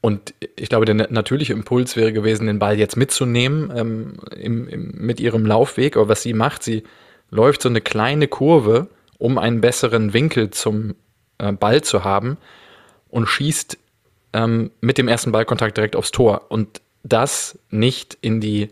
Und 0.00 0.34
ich 0.56 0.68
glaube, 0.68 0.84
der 0.84 0.94
natürliche 0.94 1.54
Impuls 1.54 1.96
wäre 1.96 2.12
gewesen, 2.12 2.46
den 2.46 2.58
Ball 2.58 2.78
jetzt 2.78 2.96
mitzunehmen 2.96 3.72
ähm, 3.74 4.16
im, 4.36 4.68
im, 4.68 4.92
mit 4.96 5.20
ihrem 5.20 5.46
Laufweg. 5.46 5.96
Aber 5.96 6.08
was 6.08 6.22
sie 6.22 6.34
macht, 6.34 6.62
sie 6.62 6.82
läuft 7.30 7.62
so 7.62 7.68
eine 7.68 7.80
kleine 7.80 8.28
Kurve, 8.28 8.88
um 9.18 9.38
einen 9.38 9.60
besseren 9.60 10.12
Winkel 10.12 10.50
zum 10.50 10.94
äh, 11.38 11.52
Ball 11.52 11.82
zu 11.82 12.04
haben 12.04 12.36
und 13.14 13.28
schießt 13.28 13.78
ähm, 14.32 14.72
mit 14.80 14.98
dem 14.98 15.06
ersten 15.06 15.30
Ballkontakt 15.30 15.76
direkt 15.76 15.94
aufs 15.94 16.10
Tor. 16.10 16.46
Und 16.48 16.80
das 17.04 17.56
nicht 17.70 18.18
in 18.22 18.40
die, 18.40 18.70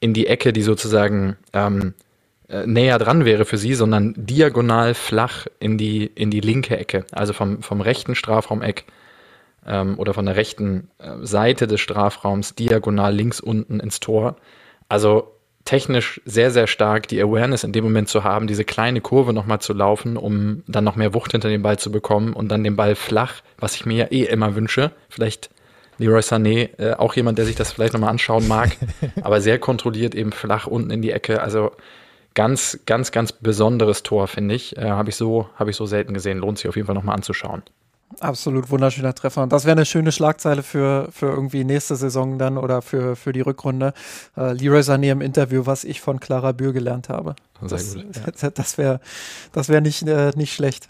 in 0.00 0.12
die 0.12 0.26
Ecke, 0.26 0.52
die 0.52 0.60
sozusagen 0.60 1.38
ähm, 1.54 1.94
äh, 2.50 2.66
näher 2.66 2.98
dran 2.98 3.24
wäre 3.24 3.46
für 3.46 3.56
sie, 3.56 3.72
sondern 3.72 4.12
diagonal 4.18 4.92
flach 4.92 5.46
in 5.60 5.78
die, 5.78 6.04
in 6.04 6.30
die 6.30 6.40
linke 6.40 6.76
Ecke, 6.76 7.06
also 7.10 7.32
vom, 7.32 7.62
vom 7.62 7.80
rechten 7.80 8.14
Strafraumeck 8.14 8.84
ähm, 9.66 9.98
oder 9.98 10.12
von 10.12 10.26
der 10.26 10.36
rechten 10.36 10.90
äh, 10.98 11.12
Seite 11.22 11.66
des 11.66 11.80
Strafraums 11.80 12.54
diagonal 12.54 13.14
links 13.14 13.40
unten 13.40 13.80
ins 13.80 13.98
Tor. 13.98 14.36
Also 14.90 15.32
technisch 15.64 16.20
sehr, 16.24 16.50
sehr 16.50 16.66
stark, 16.66 17.08
die 17.08 17.20
Awareness 17.20 17.64
in 17.64 17.72
dem 17.72 17.84
Moment 17.84 18.08
zu 18.08 18.24
haben, 18.24 18.46
diese 18.46 18.64
kleine 18.64 19.00
Kurve 19.00 19.32
nochmal 19.32 19.60
zu 19.60 19.72
laufen, 19.72 20.16
um 20.16 20.62
dann 20.66 20.84
noch 20.84 20.96
mehr 20.96 21.14
Wucht 21.14 21.32
hinter 21.32 21.48
den 21.48 21.62
Ball 21.62 21.78
zu 21.78 21.92
bekommen 21.92 22.32
und 22.32 22.48
dann 22.48 22.64
den 22.64 22.76
Ball 22.76 22.94
flach, 22.94 23.42
was 23.58 23.74
ich 23.74 23.86
mir 23.86 23.96
ja 23.96 24.06
eh 24.06 24.24
immer 24.24 24.54
wünsche. 24.54 24.92
Vielleicht 25.08 25.50
Leroy 25.98 26.20
Sané, 26.20 26.70
äh, 26.78 26.94
auch 26.94 27.14
jemand, 27.14 27.38
der 27.38 27.44
sich 27.44 27.56
das 27.56 27.72
vielleicht 27.72 27.92
nochmal 27.92 28.10
anschauen 28.10 28.48
mag, 28.48 28.70
aber 29.22 29.40
sehr 29.40 29.58
kontrolliert 29.58 30.14
eben 30.14 30.32
flach 30.32 30.66
unten 30.66 30.90
in 30.90 31.02
die 31.02 31.10
Ecke. 31.10 31.42
Also 31.42 31.72
ganz, 32.34 32.80
ganz, 32.86 33.12
ganz 33.12 33.32
besonderes 33.32 34.02
Tor, 34.02 34.26
finde 34.26 34.54
ich. 34.54 34.76
Äh, 34.78 34.88
habe 34.88 35.10
ich, 35.10 35.16
so, 35.16 35.48
hab 35.56 35.68
ich 35.68 35.76
so 35.76 35.84
selten 35.86 36.14
gesehen. 36.14 36.38
Lohnt 36.38 36.58
sich 36.58 36.68
auf 36.68 36.76
jeden 36.76 36.86
Fall 36.86 36.94
nochmal 36.94 37.16
anzuschauen. 37.16 37.62
Absolut 38.18 38.70
wunderschöner 38.70 39.14
Treffer. 39.14 39.42
Und 39.42 39.52
das 39.52 39.64
wäre 39.64 39.76
eine 39.76 39.86
schöne 39.86 40.10
Schlagzeile 40.10 40.64
für, 40.64 41.08
für 41.12 41.26
irgendwie 41.26 41.62
nächste 41.62 41.94
Saison 41.94 42.38
dann 42.38 42.58
oder 42.58 42.82
für, 42.82 43.14
für 43.14 43.32
die 43.32 43.40
Rückrunde. 43.40 43.94
Äh, 44.36 44.52
Leroy 44.52 44.80
Sané 44.80 45.12
im 45.12 45.20
Interview, 45.20 45.64
was 45.64 45.84
ich 45.84 46.00
von 46.00 46.18
Clara 46.18 46.50
Bühr 46.52 46.72
gelernt 46.72 47.08
habe. 47.08 47.36
Das, 47.68 47.94
ja. 47.94 48.50
das 48.54 48.78
wäre 48.78 49.00
das 49.52 49.68
wär 49.68 49.80
nicht, 49.80 50.02
äh, 50.06 50.32
nicht 50.36 50.54
schlecht. 50.54 50.88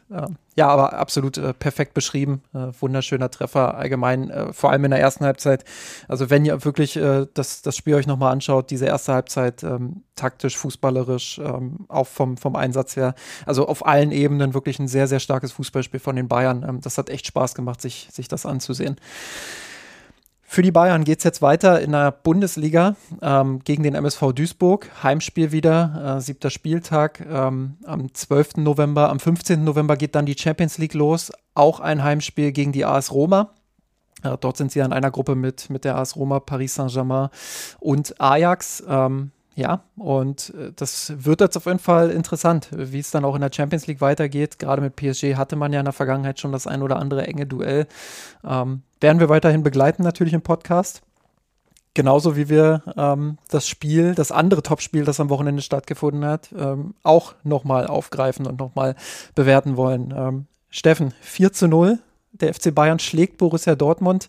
Ja. 0.57 0.69
aber 0.69 0.93
absolut 0.93 1.39
äh, 1.39 1.55
perfekt 1.55 1.95
beschrieben. 1.95 2.43
Äh, 2.55 2.69
wunderschöner 2.81 3.31
Treffer 3.31 3.75
allgemein, 3.75 4.31
äh, 4.31 4.53
vor 4.53 4.71
allem 4.71 4.85
in 4.85 4.91
der 4.91 5.01
ersten 5.01 5.25
Halbzeit. 5.25 5.65
Also 6.07 6.31
wenn 6.31 6.45
ihr 6.45 6.65
wirklich 6.65 6.97
äh, 6.97 7.27
das, 7.35 7.63
das 7.63 7.77
Spiel 7.77 7.95
euch 7.95 8.07
nochmal 8.07 8.33
anschaut, 8.33 8.71
diese 8.71 8.87
erste 8.87 9.15
Halbzeit 9.15 9.63
ähm, 9.63 10.03
taktisch, 10.17 10.57
fußballerisch, 10.59 11.39
ähm, 11.39 11.87
auch 11.89 12.07
vom, 12.07 12.37
vom 12.37 12.57
Einsatz 12.57 12.97
her, 12.97 13.15
also 13.47 13.67
auf 13.67 13.87
allen 13.87 14.13
Ebenen 14.13 14.55
wirklich 14.55 14.79
ein 14.79 14.89
sehr, 14.89 15.09
sehr 15.09 15.21
starkes 15.21 15.53
Fußballspiel 15.53 16.01
von 16.01 16.17
den 16.17 16.29
Bayern. 16.29 16.65
Ähm, 16.69 16.81
das 16.81 16.99
hat 16.99 17.09
echt 17.09 17.27
Spaß 17.27 17.55
gemacht, 17.55 17.81
sich, 17.81 18.09
sich 18.13 18.29
das 18.29 18.47
anzusehen. 18.47 18.97
Für 20.53 20.63
die 20.63 20.73
Bayern 20.73 21.05
geht 21.05 21.19
es 21.19 21.25
jetzt 21.25 21.43
weiter 21.43 21.81
in 21.81 21.93
der 21.93 22.11
Bundesliga 22.11 22.97
ähm, 23.23 23.61
gegen 23.61 23.85
den 23.85 23.95
MSV 23.95 24.33
Duisburg. 24.33 24.91
Heimspiel 25.01 25.53
wieder, 25.53 26.17
äh, 26.17 26.21
siebter 26.21 26.51
Spieltag 26.51 27.25
ähm, 27.25 27.77
am 27.85 28.13
12. 28.13 28.57
November. 28.57 29.11
Am 29.11 29.21
15. 29.21 29.63
November 29.63 29.97
geht 29.97 30.17
dann 30.17 30.27
die 30.27 30.37
Champions 30.37 30.77
League 30.79 30.95
los. 30.95 31.31
Auch 31.55 31.79
ein 31.79 32.03
Heimspiel 32.03 32.51
gegen 32.51 32.73
die 32.73 32.85
AS 32.85 33.13
Roma. 33.13 33.55
Äh, 34.25 34.37
dort 34.41 34.57
sind 34.57 34.73
sie 34.73 34.81
in 34.81 34.93
einer 34.93 35.13
Gruppe 35.13 35.37
mit, 35.37 35.71
mit 35.71 35.85
der 35.85 35.95
AS 35.95 36.17
Roma, 36.17 36.41
Paris 36.41 36.75
Saint-Germain 36.75 37.29
und 37.79 38.21
Ajax. 38.21 38.83
Ähm, 38.89 39.31
ja, 39.61 39.85
und 39.97 40.55
äh, 40.57 40.73
das 40.75 41.13
wird 41.25 41.41
jetzt 41.41 41.57
auf 41.57 41.67
jeden 41.67 41.79
Fall 41.79 42.11
interessant, 42.11 42.69
wie 42.73 42.99
es 42.99 43.11
dann 43.11 43.25
auch 43.25 43.35
in 43.35 43.43
der 43.43 43.53
Champions 43.55 43.87
League 43.87 44.01
weitergeht. 44.01 44.59
Gerade 44.59 44.81
mit 44.81 44.97
PSG 44.97 45.37
hatte 45.37 45.55
man 45.55 45.73
ja 45.73 45.81
in 45.81 45.85
der 45.85 45.93
Vergangenheit 45.93 46.41
schon 46.41 46.53
das 46.53 46.67
ein 46.67 46.83
oder 46.83 46.97
andere 46.97 47.27
enge 47.27 47.47
Duell. 47.47 47.87
Ähm, 48.43 48.83
werden 49.01 49.21
wir 49.21 49.29
weiterhin 49.29 49.63
begleiten, 49.63 50.03
natürlich 50.03 50.33
im 50.33 50.43
Podcast. 50.43 51.03
Genauso 51.93 52.37
wie 52.37 52.49
wir 52.49 52.83
ähm, 52.97 53.37
das 53.49 53.69
Spiel, 53.69 54.15
das 54.15 54.33
andere 54.33 54.63
Topspiel, 54.63 55.05
das 55.05 55.21
am 55.21 55.29
Wochenende 55.29 55.61
stattgefunden 55.61 56.25
hat, 56.25 56.49
ähm, 56.57 56.95
auch 57.03 57.35
nochmal 57.43 57.87
aufgreifen 57.87 58.47
und 58.47 58.59
nochmal 58.59 58.95
bewerten 59.35 59.77
wollen. 59.77 60.15
Ähm, 60.17 60.47
Steffen, 60.71 61.13
4 61.21 61.53
zu 61.53 61.69
0. 61.69 61.99
Der 62.33 62.55
FC 62.55 62.73
Bayern 62.75 63.01
schlägt 63.01 63.39
Borussia 63.39 63.75
Dortmund. 63.75 64.29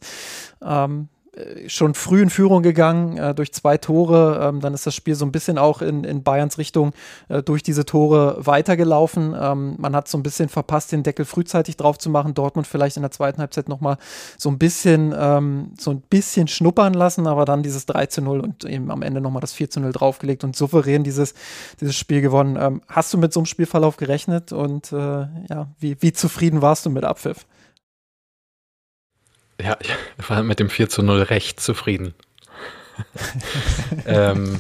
Ähm, 0.62 1.08
äh, 1.21 1.21
schon 1.68 1.94
früh 1.94 2.22
in 2.22 2.30
Führung 2.30 2.62
gegangen 2.62 3.18
äh, 3.18 3.34
durch 3.34 3.54
zwei 3.54 3.78
Tore. 3.78 4.42
Ähm, 4.44 4.60
dann 4.60 4.74
ist 4.74 4.86
das 4.86 4.94
Spiel 4.94 5.16
so 5.16 5.26
ein 5.26 5.32
bisschen 5.32 5.58
auch 5.58 5.82
in, 5.82 6.04
in 6.04 6.24
Bayerns 6.24 6.58
Richtung 6.58 6.92
äh, 7.30 7.42
durch 7.42 7.64
diese 7.64 7.86
Tore 7.86 8.36
weitergelaufen. 8.46 9.34
Ähm, 9.40 9.76
man 9.78 9.96
hat 9.96 10.10
so 10.10 10.18
ein 10.18 10.24
bisschen 10.24 10.50
verpasst, 10.50 10.92
den 10.92 11.04
Deckel 11.04 11.24
frühzeitig 11.24 11.78
drauf 11.78 11.98
zu 11.98 12.10
machen. 12.10 12.34
Dortmund 12.34 12.68
vielleicht 12.68 12.98
in 12.98 13.04
der 13.04 13.12
zweiten 13.12 13.40
Halbzeit 13.40 13.70
nochmal 13.70 13.98
so 14.38 14.50
ein 14.50 14.58
bisschen, 14.58 15.16
ähm, 15.18 15.72
so 15.80 15.92
ein 15.92 16.02
bisschen 16.02 16.50
schnuppern 16.50 16.94
lassen, 16.94 17.26
aber 17.28 17.46
dann 17.46 17.64
dieses 17.64 17.86
3 17.86 18.08
zu 18.08 18.22
0 18.22 18.42
und 18.42 18.66
eben 18.66 18.92
am 18.92 19.02
Ende 19.02 19.22
nochmal 19.22 19.42
das 19.42 19.54
4 19.54 19.70
zu 19.70 19.80
0 19.80 19.94
draufgelegt 19.94 20.44
und 20.44 20.58
souverän 20.58 21.06
dieses, 21.06 21.34
dieses 21.80 21.96
Spiel 21.96 22.20
gewonnen. 22.20 22.58
Ähm, 22.60 22.82
hast 22.90 23.14
du 23.14 23.18
mit 23.18 23.32
so 23.32 23.40
einem 23.40 23.46
Spielverlauf 23.46 23.96
gerechnet 23.96 24.52
und 24.52 24.92
äh, 24.92 24.98
ja, 24.98 25.68
wie, 25.80 25.96
wie 26.02 26.12
zufrieden 26.12 26.62
warst 26.62 26.86
du 26.86 26.90
mit 26.90 27.06
Abpfiff? 27.06 27.46
Ja, 29.64 29.78
ich 29.82 30.30
war 30.30 30.44
mit 30.44 30.60
dem 30.60 30.70
4 30.70 30.90
zu 30.90 31.04
0 31.04 31.22
recht 31.24 31.60
zufrieden. 31.60 32.14
ähm, 34.06 34.60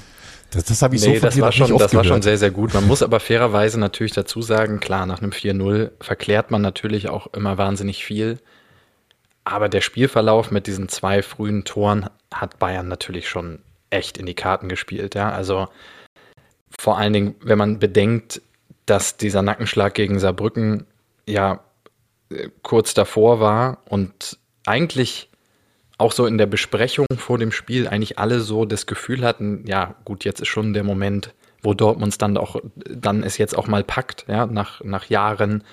das, 0.51 0.65
das 0.65 0.81
habe 0.81 0.95
ich 0.95 1.01
nee, 1.05 1.15
so 1.17 1.25
das 1.25 1.39
war 1.39 1.51
schon, 1.51 1.77
Das 1.77 1.95
war 1.95 2.03
schon 2.03 2.21
sehr, 2.21 2.37
sehr 2.37 2.51
gut. 2.51 2.73
Man 2.73 2.85
muss 2.85 3.01
aber 3.01 3.19
fairerweise 3.19 3.79
natürlich 3.79 4.11
dazu 4.11 4.41
sagen, 4.41 4.79
klar, 4.79 5.05
nach 5.05 5.21
einem 5.21 5.31
4-0 5.31 5.91
verklärt 6.01 6.51
man 6.51 6.61
natürlich 6.61 7.09
auch 7.09 7.27
immer 7.33 7.57
wahnsinnig 7.57 8.03
viel. 8.03 8.39
Aber 9.43 9.69
der 9.69 9.81
Spielverlauf 9.81 10.51
mit 10.51 10.67
diesen 10.67 10.89
zwei 10.89 11.23
frühen 11.23 11.63
Toren 11.63 12.09
hat 12.33 12.59
Bayern 12.59 12.87
natürlich 12.87 13.29
schon 13.29 13.59
echt 13.89 14.17
in 14.17 14.25
die 14.25 14.35
Karten 14.35 14.69
gespielt. 14.69 15.15
Ja? 15.15 15.31
Also 15.31 15.67
vor 16.77 16.97
allen 16.97 17.13
Dingen, 17.13 17.35
wenn 17.41 17.57
man 17.57 17.79
bedenkt, 17.79 18.41
dass 18.85 19.17
dieser 19.17 19.41
Nackenschlag 19.41 19.93
gegen 19.93 20.19
Saarbrücken 20.19 20.85
ja 21.25 21.61
äh, 22.29 22.49
kurz 22.61 22.93
davor 22.93 23.39
war 23.39 23.79
und 23.85 24.37
eigentlich 24.65 25.29
auch 25.97 26.11
so 26.11 26.25
in 26.25 26.37
der 26.37 26.47
Besprechung 26.47 27.05
vor 27.15 27.37
dem 27.37 27.51
Spiel 27.51 27.87
eigentlich 27.87 28.17
alle 28.17 28.39
so 28.39 28.65
das 28.65 28.85
Gefühl 28.87 29.23
hatten, 29.23 29.63
ja, 29.67 29.95
gut, 30.03 30.25
jetzt 30.25 30.41
ist 30.41 30.47
schon 30.47 30.73
der 30.73 30.83
Moment, 30.83 31.33
wo 31.61 31.73
Dortmund 31.73 32.19
dann 32.21 32.37
auch, 32.37 32.55
dann 32.75 33.23
es 33.23 33.37
jetzt 33.37 33.55
auch 33.55 33.67
mal 33.67 33.83
packt, 33.83 34.25
ja, 34.27 34.47
nach, 34.47 34.83
nach 34.83 35.05
Jahren, 35.05 35.63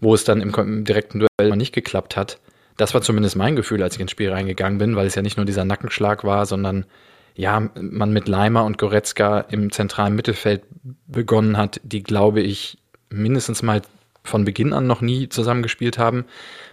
wo 0.00 0.14
es 0.14 0.24
dann 0.24 0.40
im, 0.42 0.54
im 0.54 0.84
direkten 0.84 1.20
Duell 1.20 1.56
nicht 1.56 1.72
geklappt 1.72 2.16
hat. 2.16 2.38
Das 2.76 2.94
war 2.94 3.02
zumindest 3.02 3.36
mein 3.36 3.56
Gefühl, 3.56 3.82
als 3.82 3.94
ich 3.94 4.00
ins 4.00 4.10
Spiel 4.10 4.30
reingegangen 4.30 4.78
bin, 4.78 4.96
weil 4.96 5.06
es 5.06 5.14
ja 5.14 5.22
nicht 5.22 5.36
nur 5.36 5.46
dieser 5.46 5.64
Nackenschlag 5.64 6.24
war, 6.24 6.46
sondern 6.46 6.86
ja, 7.34 7.70
man 7.74 8.12
mit 8.12 8.28
Leimer 8.28 8.64
und 8.64 8.76
Goretzka 8.76 9.40
im 9.40 9.72
zentralen 9.72 10.14
Mittelfeld 10.14 10.62
begonnen 11.06 11.56
hat, 11.56 11.80
die, 11.84 12.02
glaube 12.02 12.40
ich, 12.40 12.78
mindestens 13.08 13.62
mal 13.62 13.82
von 14.22 14.44
Beginn 14.44 14.72
an 14.72 14.86
noch 14.86 15.00
nie 15.00 15.28
zusammengespielt 15.28 15.98
haben, 15.98 16.24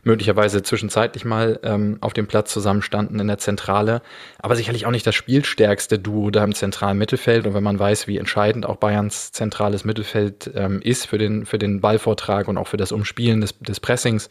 möglicherweise 0.04 0.64
zwischenzeitlich 0.64 1.26
mal 1.26 1.60
ähm, 1.64 1.98
auf 2.02 2.14
dem 2.14 2.28
Platz 2.28 2.52
zusammenstanden 2.52 3.20
in 3.20 3.28
der 3.28 3.38
Zentrale, 3.38 4.02
aber 4.40 4.56
sicherlich 4.56 4.86
auch 4.86 4.92
nicht 4.92 5.08
das 5.08 5.16
spielstärkste 5.16 5.98
Duo 5.98 6.30
da 6.30 6.44
im 6.44 6.54
zentralen 6.54 6.98
Mittelfeld. 6.98 7.48
Und 7.48 7.54
wenn 7.54 7.64
man 7.64 7.80
weiß, 7.80 8.08
wie 8.08 8.18
entscheidend 8.18 8.66
auch 8.66 8.78
Bayerns 8.78 9.32
zentrales 9.32 9.86
Mittelfeld 9.86 10.52
ähm, 10.56 10.82
ist 10.82 11.08
für 11.08 11.18
den, 11.18 11.46
für 11.46 11.58
den 11.58 11.82
Ballvortrag 11.82 12.48
und 12.48 12.58
auch 12.58 12.68
für 12.68 12.78
das 12.78 12.92
Umspielen 12.92 13.42
des, 13.42 13.58
des 13.60 13.80
Pressings, 13.80 14.30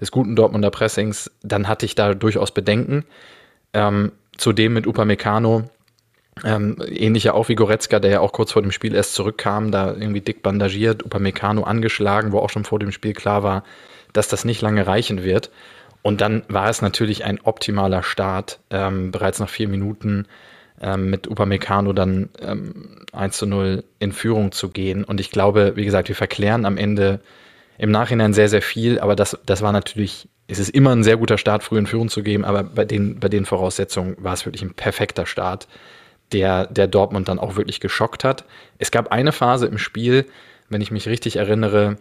des 0.00 0.10
guten 0.10 0.36
Dortmunder 0.36 0.70
Pressings, 0.70 1.30
dann 1.42 1.66
hatte 1.66 1.86
ich 1.86 1.94
da 1.94 2.14
durchaus 2.14 2.52
Bedenken. 2.52 3.04
Ähm, 3.72 4.12
zudem 4.36 4.72
mit 4.72 4.86
Upamecano 4.86 5.70
ähm, 6.44 6.76
ähnlich 6.88 7.24
ja 7.24 7.34
auch 7.34 7.48
wie 7.48 7.54
Goretzka, 7.54 8.00
der 8.00 8.10
ja 8.10 8.20
auch 8.20 8.32
kurz 8.32 8.52
vor 8.52 8.62
dem 8.62 8.72
Spiel 8.72 8.94
erst 8.94 9.14
zurückkam, 9.14 9.70
da 9.70 9.88
irgendwie 9.88 10.20
dick 10.20 10.42
bandagiert, 10.42 11.04
Upamecano 11.04 11.62
angeschlagen, 11.62 12.32
wo 12.32 12.38
auch 12.38 12.50
schon 12.50 12.64
vor 12.64 12.78
dem 12.78 12.92
Spiel 12.92 13.12
klar 13.12 13.42
war, 13.42 13.64
dass 14.12 14.28
das 14.28 14.44
nicht 14.44 14.62
lange 14.62 14.86
reichen 14.86 15.22
wird. 15.22 15.50
Und 16.02 16.20
dann 16.20 16.42
war 16.48 16.70
es 16.70 16.82
natürlich 16.82 17.24
ein 17.24 17.40
optimaler 17.42 18.02
Start, 18.02 18.60
ähm, 18.70 19.10
bereits 19.10 19.38
nach 19.38 19.48
vier 19.48 19.68
Minuten 19.68 20.26
ähm, 20.80 21.10
mit 21.10 21.28
Upamecano 21.28 21.92
dann 21.92 22.30
ähm, 22.40 23.04
1 23.12 23.36
zu 23.36 23.46
0 23.46 23.84
in 23.98 24.12
Führung 24.12 24.52
zu 24.52 24.70
gehen. 24.70 25.04
Und 25.04 25.20
ich 25.20 25.30
glaube, 25.30 25.72
wie 25.76 25.84
gesagt, 25.84 26.08
wir 26.08 26.16
verklären 26.16 26.64
am 26.64 26.78
Ende 26.78 27.20
im 27.76 27.90
Nachhinein 27.90 28.32
sehr, 28.32 28.48
sehr 28.48 28.62
viel, 28.62 28.98
aber 28.98 29.14
das, 29.16 29.38
das 29.46 29.62
war 29.62 29.72
natürlich, 29.72 30.28
es 30.48 30.58
ist 30.58 30.70
immer 30.70 30.94
ein 30.94 31.04
sehr 31.04 31.16
guter 31.16 31.38
Start, 31.38 31.62
früh 31.62 31.78
in 31.78 31.86
Führung 31.86 32.08
zu 32.08 32.22
geben, 32.22 32.44
aber 32.44 32.62
bei 32.62 32.84
den, 32.84 33.20
bei 33.20 33.28
den 33.28 33.44
Voraussetzungen 33.44 34.16
war 34.18 34.34
es 34.34 34.44
wirklich 34.44 34.62
ein 34.62 34.74
perfekter 34.74 35.26
Start 35.26 35.66
der, 36.32 36.66
der 36.66 36.86
Dortmund 36.86 37.28
dann 37.28 37.38
auch 37.38 37.56
wirklich 37.56 37.80
geschockt 37.80 38.24
hat. 38.24 38.44
Es 38.78 38.90
gab 38.90 39.12
eine 39.12 39.32
Phase 39.32 39.66
im 39.66 39.78
Spiel, 39.78 40.26
wenn 40.68 40.80
ich 40.80 40.90
mich 40.90 41.08
richtig 41.08 41.36
erinnere, 41.36 41.96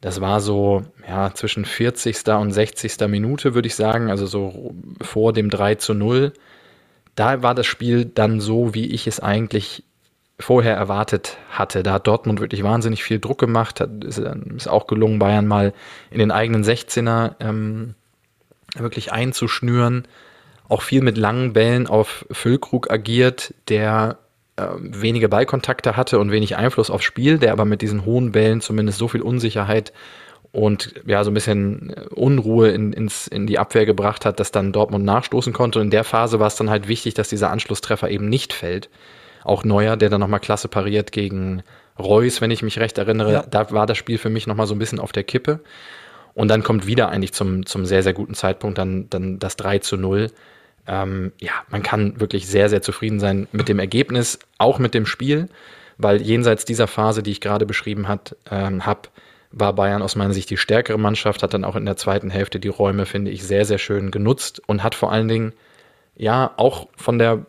Das 0.00 0.20
war 0.20 0.40
so 0.40 0.82
ja, 1.08 1.32
zwischen 1.32 1.64
40. 1.64 2.26
und 2.28 2.52
60. 2.52 2.98
Minute, 3.08 3.54
würde 3.54 3.68
ich 3.68 3.76
sagen, 3.76 4.10
also 4.10 4.26
so 4.26 4.74
vor 5.00 5.32
dem 5.32 5.48
3 5.48 5.76
zu 5.76 5.94
0. 5.94 6.32
Da 7.14 7.42
war 7.42 7.54
das 7.54 7.66
Spiel 7.66 8.04
dann 8.04 8.40
so, 8.40 8.74
wie 8.74 8.86
ich 8.86 9.06
es 9.06 9.20
eigentlich 9.20 9.84
vorher 10.40 10.74
erwartet 10.74 11.38
hatte. 11.50 11.82
Da 11.82 11.92
hat 11.94 12.06
Dortmund 12.06 12.40
wirklich 12.40 12.62
wahnsinnig 12.64 13.04
viel 13.04 13.20
Druck 13.20 13.38
gemacht, 13.38 13.80
hat, 13.80 14.04
ist, 14.04 14.18
ist 14.18 14.68
auch 14.68 14.86
gelungen, 14.88 15.18
Bayern 15.20 15.46
mal 15.46 15.72
in 16.10 16.18
den 16.18 16.32
eigenen 16.32 16.64
16er 16.64 17.36
ähm, 17.40 17.94
wirklich 18.76 19.12
einzuschnüren. 19.12 20.08
Auch 20.72 20.80
viel 20.80 21.02
mit 21.02 21.18
langen 21.18 21.52
Bällen 21.52 21.86
auf 21.86 22.24
Füllkrug 22.30 22.90
agiert, 22.90 23.52
der 23.68 24.16
äh, 24.56 24.68
wenige 24.78 25.28
Ballkontakte 25.28 25.98
hatte 25.98 26.18
und 26.18 26.30
wenig 26.30 26.56
Einfluss 26.56 26.88
aufs 26.88 27.04
Spiel, 27.04 27.36
der 27.36 27.52
aber 27.52 27.66
mit 27.66 27.82
diesen 27.82 28.06
hohen 28.06 28.32
Bällen 28.32 28.62
zumindest 28.62 28.96
so 28.96 29.06
viel 29.06 29.20
Unsicherheit 29.20 29.92
und 30.50 30.94
ja, 31.04 31.24
so 31.24 31.30
ein 31.30 31.34
bisschen 31.34 31.92
Unruhe 32.14 32.70
in, 32.70 32.94
ins, 32.94 33.26
in 33.26 33.46
die 33.46 33.58
Abwehr 33.58 33.84
gebracht 33.84 34.24
hat, 34.24 34.40
dass 34.40 34.50
dann 34.50 34.72
Dortmund 34.72 35.04
nachstoßen 35.04 35.52
konnte. 35.52 35.78
Und 35.78 35.88
in 35.88 35.90
der 35.90 36.04
Phase 36.04 36.40
war 36.40 36.46
es 36.46 36.56
dann 36.56 36.70
halt 36.70 36.88
wichtig, 36.88 37.12
dass 37.12 37.28
dieser 37.28 37.50
Anschlusstreffer 37.50 38.08
eben 38.08 38.30
nicht 38.30 38.54
fällt. 38.54 38.88
Auch 39.44 39.64
Neuer, 39.64 39.98
der 39.98 40.08
dann 40.08 40.20
nochmal 40.20 40.40
klasse 40.40 40.68
pariert 40.68 41.12
gegen 41.12 41.62
Reus, 41.98 42.40
wenn 42.40 42.50
ich 42.50 42.62
mich 42.62 42.78
recht 42.78 42.96
erinnere. 42.96 43.30
Ja. 43.30 43.42
Da 43.42 43.70
war 43.72 43.84
das 43.84 43.98
Spiel 43.98 44.16
für 44.16 44.30
mich 44.30 44.46
nochmal 44.46 44.66
so 44.66 44.74
ein 44.74 44.78
bisschen 44.78 45.00
auf 45.00 45.12
der 45.12 45.24
Kippe. 45.24 45.60
Und 46.32 46.48
dann 46.48 46.62
kommt 46.62 46.86
wieder 46.86 47.10
eigentlich 47.10 47.34
zum, 47.34 47.66
zum 47.66 47.84
sehr, 47.84 48.02
sehr 48.02 48.14
guten 48.14 48.32
Zeitpunkt 48.32 48.78
dann, 48.78 49.10
dann 49.10 49.38
das 49.38 49.56
3 49.56 49.80
zu 49.80 49.98
0. 49.98 50.30
Ähm, 50.86 51.32
ja, 51.38 51.52
man 51.70 51.82
kann 51.82 52.20
wirklich 52.20 52.46
sehr, 52.46 52.68
sehr 52.68 52.82
zufrieden 52.82 53.20
sein 53.20 53.46
mit 53.52 53.68
dem 53.68 53.78
Ergebnis, 53.78 54.38
auch 54.58 54.78
mit 54.78 54.94
dem 54.94 55.06
Spiel, 55.06 55.48
weil 55.98 56.20
jenseits 56.20 56.64
dieser 56.64 56.88
Phase, 56.88 57.22
die 57.22 57.30
ich 57.30 57.40
gerade 57.40 57.66
beschrieben 57.66 58.06
ähm, 58.50 58.86
habe, 58.86 59.08
war 59.52 59.74
Bayern 59.74 60.02
aus 60.02 60.16
meiner 60.16 60.32
Sicht 60.32 60.50
die 60.50 60.56
stärkere 60.56 60.98
Mannschaft, 60.98 61.42
hat 61.42 61.54
dann 61.54 61.64
auch 61.64 61.76
in 61.76 61.84
der 61.84 61.96
zweiten 61.96 62.30
Hälfte 62.30 62.58
die 62.58 62.68
Räume, 62.68 63.06
finde 63.06 63.30
ich, 63.30 63.44
sehr, 63.44 63.64
sehr 63.64 63.78
schön 63.78 64.10
genutzt 64.10 64.62
und 64.66 64.82
hat 64.82 64.94
vor 64.94 65.12
allen 65.12 65.28
Dingen, 65.28 65.52
ja, 66.16 66.52
auch 66.56 66.88
von 66.96 67.18
der, 67.18 67.46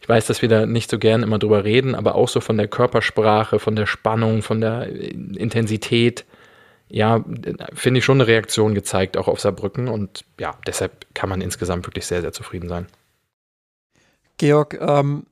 ich 0.00 0.08
weiß, 0.08 0.26
dass 0.26 0.42
wir 0.42 0.48
da 0.48 0.64
nicht 0.66 0.90
so 0.90 0.98
gern 0.98 1.22
immer 1.22 1.38
drüber 1.38 1.64
reden, 1.64 1.94
aber 1.94 2.14
auch 2.14 2.28
so 2.28 2.40
von 2.40 2.56
der 2.56 2.68
Körpersprache, 2.68 3.58
von 3.58 3.76
der 3.76 3.86
Spannung, 3.86 4.42
von 4.42 4.60
der 4.60 4.88
Intensität, 4.88 6.24
ja, 6.94 7.24
finde 7.72 7.98
ich 7.98 8.04
schon 8.04 8.18
eine 8.20 8.28
Reaktion 8.28 8.72
gezeigt, 8.72 9.16
auch 9.16 9.26
auf 9.26 9.40
Saarbrücken. 9.40 9.88
Und 9.88 10.24
ja, 10.38 10.56
deshalb 10.64 11.12
kann 11.12 11.28
man 11.28 11.40
insgesamt 11.40 11.88
wirklich 11.88 12.06
sehr, 12.06 12.20
sehr 12.20 12.32
zufrieden 12.32 12.68
sein. 12.68 12.86
Georg, 14.36 14.78
ähm, 14.80 15.26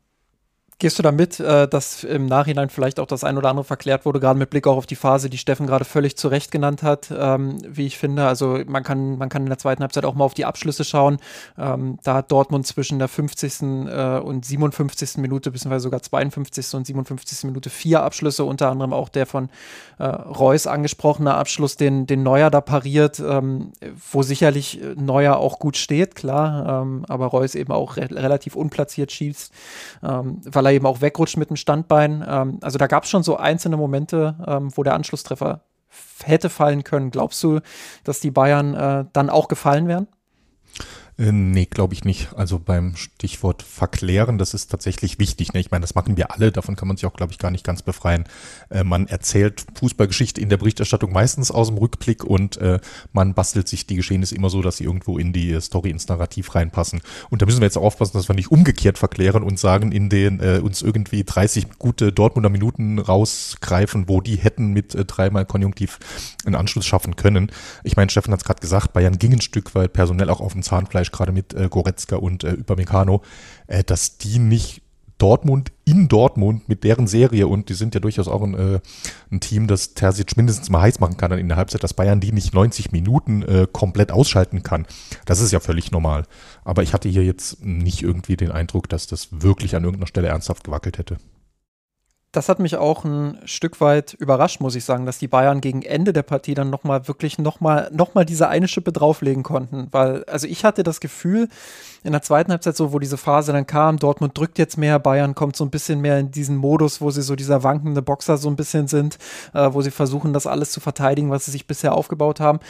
Gehst 0.82 0.98
du 0.98 1.04
damit, 1.04 1.38
äh, 1.38 1.68
dass 1.68 2.02
im 2.02 2.26
Nachhinein 2.26 2.68
vielleicht 2.68 2.98
auch 2.98 3.06
das 3.06 3.22
ein 3.22 3.38
oder 3.38 3.50
andere 3.50 3.62
verklärt 3.62 4.04
wurde, 4.04 4.18
gerade 4.18 4.36
mit 4.36 4.50
Blick 4.50 4.66
auch 4.66 4.76
auf 4.76 4.86
die 4.86 4.96
Phase, 4.96 5.30
die 5.30 5.38
Steffen 5.38 5.68
gerade 5.68 5.84
völlig 5.84 6.16
zu 6.16 6.26
Recht 6.26 6.50
genannt 6.50 6.82
hat, 6.82 7.08
ähm, 7.16 7.58
wie 7.64 7.86
ich 7.86 7.96
finde. 7.96 8.26
Also 8.26 8.58
man 8.66 8.82
kann, 8.82 9.16
man 9.16 9.28
kann 9.28 9.42
in 9.42 9.48
der 9.48 9.58
zweiten 9.58 9.82
Halbzeit 9.82 10.04
auch 10.04 10.16
mal 10.16 10.24
auf 10.24 10.34
die 10.34 10.44
Abschlüsse 10.44 10.82
schauen. 10.82 11.18
Ähm, 11.56 12.00
da 12.02 12.14
hat 12.14 12.32
Dortmund 12.32 12.66
zwischen 12.66 12.98
der 12.98 13.06
50. 13.06 13.62
Äh, 13.62 14.18
und 14.24 14.44
57. 14.44 15.18
Minute, 15.18 15.52
beziehungsweise 15.52 15.84
sogar 15.84 16.02
52. 16.02 16.74
und 16.74 16.84
57. 16.84 17.44
Minute 17.44 17.70
vier 17.70 18.02
Abschlüsse, 18.02 18.42
unter 18.42 18.68
anderem 18.68 18.92
auch 18.92 19.08
der 19.08 19.26
von 19.26 19.50
äh, 20.00 20.04
Reus 20.06 20.66
angesprochene 20.66 21.32
Abschluss, 21.32 21.76
den, 21.76 22.08
den 22.08 22.24
Neuer 22.24 22.50
da 22.50 22.60
pariert, 22.60 23.20
ähm, 23.20 23.70
wo 24.10 24.24
sicherlich 24.24 24.80
Neuer 24.96 25.36
auch 25.36 25.60
gut 25.60 25.76
steht, 25.76 26.16
klar, 26.16 26.84
aber 27.08 27.26
Reus 27.26 27.54
eben 27.54 27.72
auch 27.72 27.96
re 27.96 28.08
relativ 28.10 28.56
unplatziert 28.56 29.12
schießt, 29.12 29.52
weil 30.00 30.66
er 30.66 30.71
eben 30.72 30.86
auch 30.86 31.00
wegrutscht 31.00 31.36
mit 31.36 31.50
dem 31.50 31.56
Standbein. 31.56 32.24
Ähm, 32.26 32.58
also 32.62 32.78
da 32.78 32.86
gab 32.86 33.04
es 33.04 33.10
schon 33.10 33.22
so 33.22 33.36
einzelne 33.36 33.76
Momente, 33.76 34.36
ähm, 34.46 34.70
wo 34.74 34.82
der 34.82 34.94
Anschlusstreffer 34.94 35.62
hätte 36.24 36.48
fallen 36.48 36.84
können. 36.84 37.10
Glaubst 37.10 37.42
du, 37.42 37.60
dass 38.04 38.20
die 38.20 38.30
Bayern 38.30 38.74
äh, 38.74 39.04
dann 39.12 39.30
auch 39.30 39.48
gefallen 39.48 39.88
wären? 39.88 40.08
Äh, 41.22 41.32
nee, 41.32 41.66
glaube 41.66 41.94
ich 41.94 42.04
nicht. 42.04 42.34
Also 42.34 42.58
beim 42.58 42.96
Stichwort 42.96 43.62
verklären, 43.62 44.38
das 44.38 44.54
ist 44.54 44.70
tatsächlich 44.70 45.18
wichtig. 45.20 45.52
Ne? 45.52 45.60
Ich 45.60 45.70
meine, 45.70 45.82
das 45.82 45.94
machen 45.94 46.16
wir 46.16 46.32
alle, 46.32 46.50
davon 46.50 46.74
kann 46.74 46.88
man 46.88 46.96
sich 46.96 47.06
auch, 47.06 47.14
glaube 47.14 47.32
ich, 47.32 47.38
gar 47.38 47.50
nicht 47.50 47.64
ganz 47.64 47.82
befreien. 47.82 48.24
Äh, 48.70 48.82
man 48.82 49.06
erzählt 49.06 49.64
Fußballgeschichte 49.74 50.40
in 50.40 50.48
der 50.48 50.56
Berichterstattung 50.56 51.12
meistens 51.12 51.50
aus 51.50 51.68
dem 51.68 51.78
Rückblick 51.78 52.24
und 52.24 52.56
äh, 52.56 52.80
man 53.12 53.34
bastelt 53.34 53.68
sich 53.68 53.86
die 53.86 53.96
Geschehnisse 53.96 54.34
immer 54.34 54.50
so, 54.50 54.62
dass 54.62 54.78
sie 54.78 54.84
irgendwo 54.84 55.16
in 55.16 55.32
die 55.32 55.60
Story, 55.60 55.90
ins 55.90 56.08
Narrativ 56.08 56.54
reinpassen. 56.54 57.02
Und 57.30 57.40
da 57.40 57.46
müssen 57.46 57.60
wir 57.60 57.66
jetzt 57.66 57.78
aufpassen, 57.78 58.14
dass 58.14 58.28
wir 58.28 58.34
nicht 58.34 58.50
umgekehrt 58.50 58.98
verklären 58.98 59.44
und 59.44 59.60
sagen, 59.60 59.92
in 59.92 60.08
den 60.08 60.40
äh, 60.40 60.60
uns 60.62 60.82
irgendwie 60.82 61.22
30 61.22 61.78
gute 61.78 62.12
Dortmunder 62.12 62.50
Minuten 62.50 62.98
rausgreifen, 62.98 64.08
wo 64.08 64.20
die 64.20 64.36
hätten 64.36 64.72
mit 64.72 64.94
äh, 64.96 65.04
dreimal 65.04 65.46
Konjunktiv 65.46 66.00
einen 66.44 66.56
Anschluss 66.56 66.86
schaffen 66.86 67.14
können. 67.14 67.52
Ich 67.84 67.96
meine, 67.96 68.10
Steffen 68.10 68.32
hat 68.32 68.40
es 68.40 68.44
gerade 68.44 68.60
gesagt, 68.60 68.92
Bayern 68.92 69.18
ging 69.18 69.34
ein 69.34 69.40
Stück 69.40 69.76
weit 69.76 69.92
personell 69.92 70.28
auch 70.28 70.40
auf 70.40 70.52
dem 70.52 70.62
Zahnfleisch 70.62 71.11
gerade 71.12 71.32
mit 71.32 71.54
äh, 71.54 71.68
Goretzka 71.68 72.16
und 72.16 72.44
äh, 72.44 72.56
Upamecano, 72.60 73.22
äh, 73.66 73.84
dass 73.84 74.18
die 74.18 74.38
nicht 74.38 74.82
Dortmund 75.22 75.70
in 75.84 76.08
Dortmund 76.08 76.68
mit 76.68 76.82
deren 76.82 77.06
Serie 77.06 77.46
und 77.46 77.68
die 77.68 77.74
sind 77.74 77.94
ja 77.94 78.00
durchaus 78.00 78.26
auch 78.26 78.42
ein, 78.42 78.54
äh, 78.54 78.80
ein 79.30 79.38
Team, 79.38 79.68
das 79.68 79.94
Terzic 79.94 80.36
mindestens 80.36 80.68
mal 80.68 80.80
heiß 80.80 80.98
machen 80.98 81.16
kann 81.16 81.30
dann 81.30 81.38
in 81.38 81.46
der 81.46 81.56
Halbzeit, 81.56 81.84
dass 81.84 81.94
Bayern 81.94 82.18
die 82.18 82.32
nicht 82.32 82.52
90 82.52 82.90
Minuten 82.90 83.42
äh, 83.42 83.68
komplett 83.70 84.10
ausschalten 84.10 84.64
kann. 84.64 84.84
Das 85.24 85.40
ist 85.40 85.52
ja 85.52 85.60
völlig 85.60 85.92
normal. 85.92 86.24
Aber 86.64 86.82
ich 86.82 86.92
hatte 86.92 87.08
hier 87.08 87.24
jetzt 87.24 87.64
nicht 87.64 88.02
irgendwie 88.02 88.36
den 88.36 88.50
Eindruck, 88.50 88.88
dass 88.88 89.06
das 89.06 89.28
wirklich 89.30 89.76
an 89.76 89.84
irgendeiner 89.84 90.08
Stelle 90.08 90.26
ernsthaft 90.26 90.64
gewackelt 90.64 90.98
hätte 90.98 91.18
das 92.32 92.48
hat 92.48 92.58
mich 92.60 92.76
auch 92.76 93.04
ein 93.04 93.38
Stück 93.44 93.82
weit 93.82 94.14
überrascht, 94.14 94.60
muss 94.60 94.74
ich 94.74 94.84
sagen, 94.84 95.04
dass 95.04 95.18
die 95.18 95.28
Bayern 95.28 95.60
gegen 95.60 95.82
Ende 95.82 96.14
der 96.14 96.22
Partie 96.22 96.54
dann 96.54 96.70
nochmal 96.70 97.06
wirklich 97.06 97.38
nochmal 97.38 97.90
noch 97.92 98.14
mal 98.14 98.24
diese 98.24 98.48
eine 98.48 98.68
Schippe 98.68 98.90
drauflegen 98.90 99.42
konnten. 99.42 99.88
Weil, 99.92 100.24
also 100.24 100.46
ich 100.46 100.64
hatte 100.64 100.82
das 100.82 101.00
Gefühl, 101.00 101.48
in 102.02 102.12
der 102.12 102.22
zweiten 102.22 102.50
Halbzeit 102.50 102.74
so, 102.74 102.92
wo 102.94 102.98
diese 102.98 103.18
Phase 103.18 103.52
dann 103.52 103.66
kam, 103.66 103.98
Dortmund 103.98 104.36
drückt 104.36 104.58
jetzt 104.58 104.78
mehr, 104.78 104.98
Bayern 104.98 105.34
kommt 105.34 105.56
so 105.56 105.64
ein 105.64 105.70
bisschen 105.70 106.00
mehr 106.00 106.18
in 106.18 106.30
diesen 106.30 106.56
Modus, 106.56 107.02
wo 107.02 107.10
sie 107.10 107.22
so 107.22 107.36
dieser 107.36 107.62
wankende 107.64 108.00
Boxer 108.00 108.38
so 108.38 108.48
ein 108.48 108.56
bisschen 108.56 108.88
sind, 108.88 109.18
äh, 109.52 109.68
wo 109.70 109.82
sie 109.82 109.90
versuchen, 109.90 110.32
das 110.32 110.46
alles 110.46 110.70
zu 110.72 110.80
verteidigen, 110.80 111.30
was 111.30 111.44
sie 111.44 111.50
sich 111.50 111.66
bisher 111.66 111.92
aufgebaut 111.92 112.40
haben. 112.40 112.60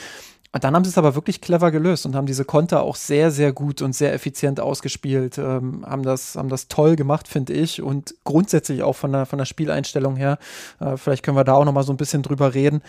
Und 0.53 0.65
dann 0.65 0.75
haben 0.75 0.85
sie 0.85 0.91
es 0.91 0.99
aber 0.99 1.15
wirklich 1.15 1.41
clever 1.41 1.71
gelöst 1.71 2.05
und 2.05 2.15
haben 2.15 2.27
diese 2.27 2.45
Konter 2.45 2.83
auch 2.83 2.97
sehr, 2.97 3.31
sehr 3.31 3.53
gut 3.53 3.81
und 3.81 3.95
sehr 3.95 4.13
effizient 4.13 4.61
ausgespielt, 4.61 5.39
ähm, 5.39 5.85
haben, 5.87 6.03
das, 6.03 6.37
haben 6.37 6.51
das 6.51 6.69
toll 6.69 6.95
gemacht, 6.95 7.27
finde 7.27 7.55
ich. 7.55 7.81
Und 7.81 8.15
grundsätzlich 8.25 8.83
auch 8.83 8.95
von 8.95 9.13
der, 9.13 9.25
von 9.25 9.39
der 9.39 9.47
Spieleinstellung 9.47 10.17
her, 10.17 10.39
äh, 10.79 10.99
vielleicht 10.99 11.23
können 11.23 11.39
wir 11.39 11.45
da 11.45 11.55
auch 11.55 11.65
noch 11.65 11.73
mal 11.73 11.85
so 11.85 11.93
ein 11.93 11.97
bisschen 11.97 12.23
drüber 12.23 12.53
reden. 12.53 12.83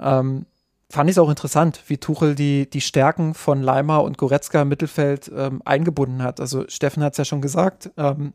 Ähm, 0.00 0.46
fand 0.88 1.10
ich 1.10 1.14
es 1.14 1.18
auch 1.18 1.28
interessant, 1.28 1.82
wie 1.88 1.98
Tuchel 1.98 2.34
die, 2.34 2.68
die 2.68 2.80
Stärken 2.80 3.34
von 3.34 3.62
Leimer 3.62 4.02
und 4.02 4.16
Goretzka 4.16 4.62
im 4.62 4.68
Mittelfeld 4.68 5.30
ähm, 5.34 5.60
eingebunden 5.64 6.22
hat. 6.22 6.40
Also 6.40 6.64
Steffen 6.68 7.02
hat 7.02 7.12
es 7.12 7.18
ja 7.18 7.24
schon 7.26 7.42
gesagt, 7.42 7.90
ähm, 7.98 8.32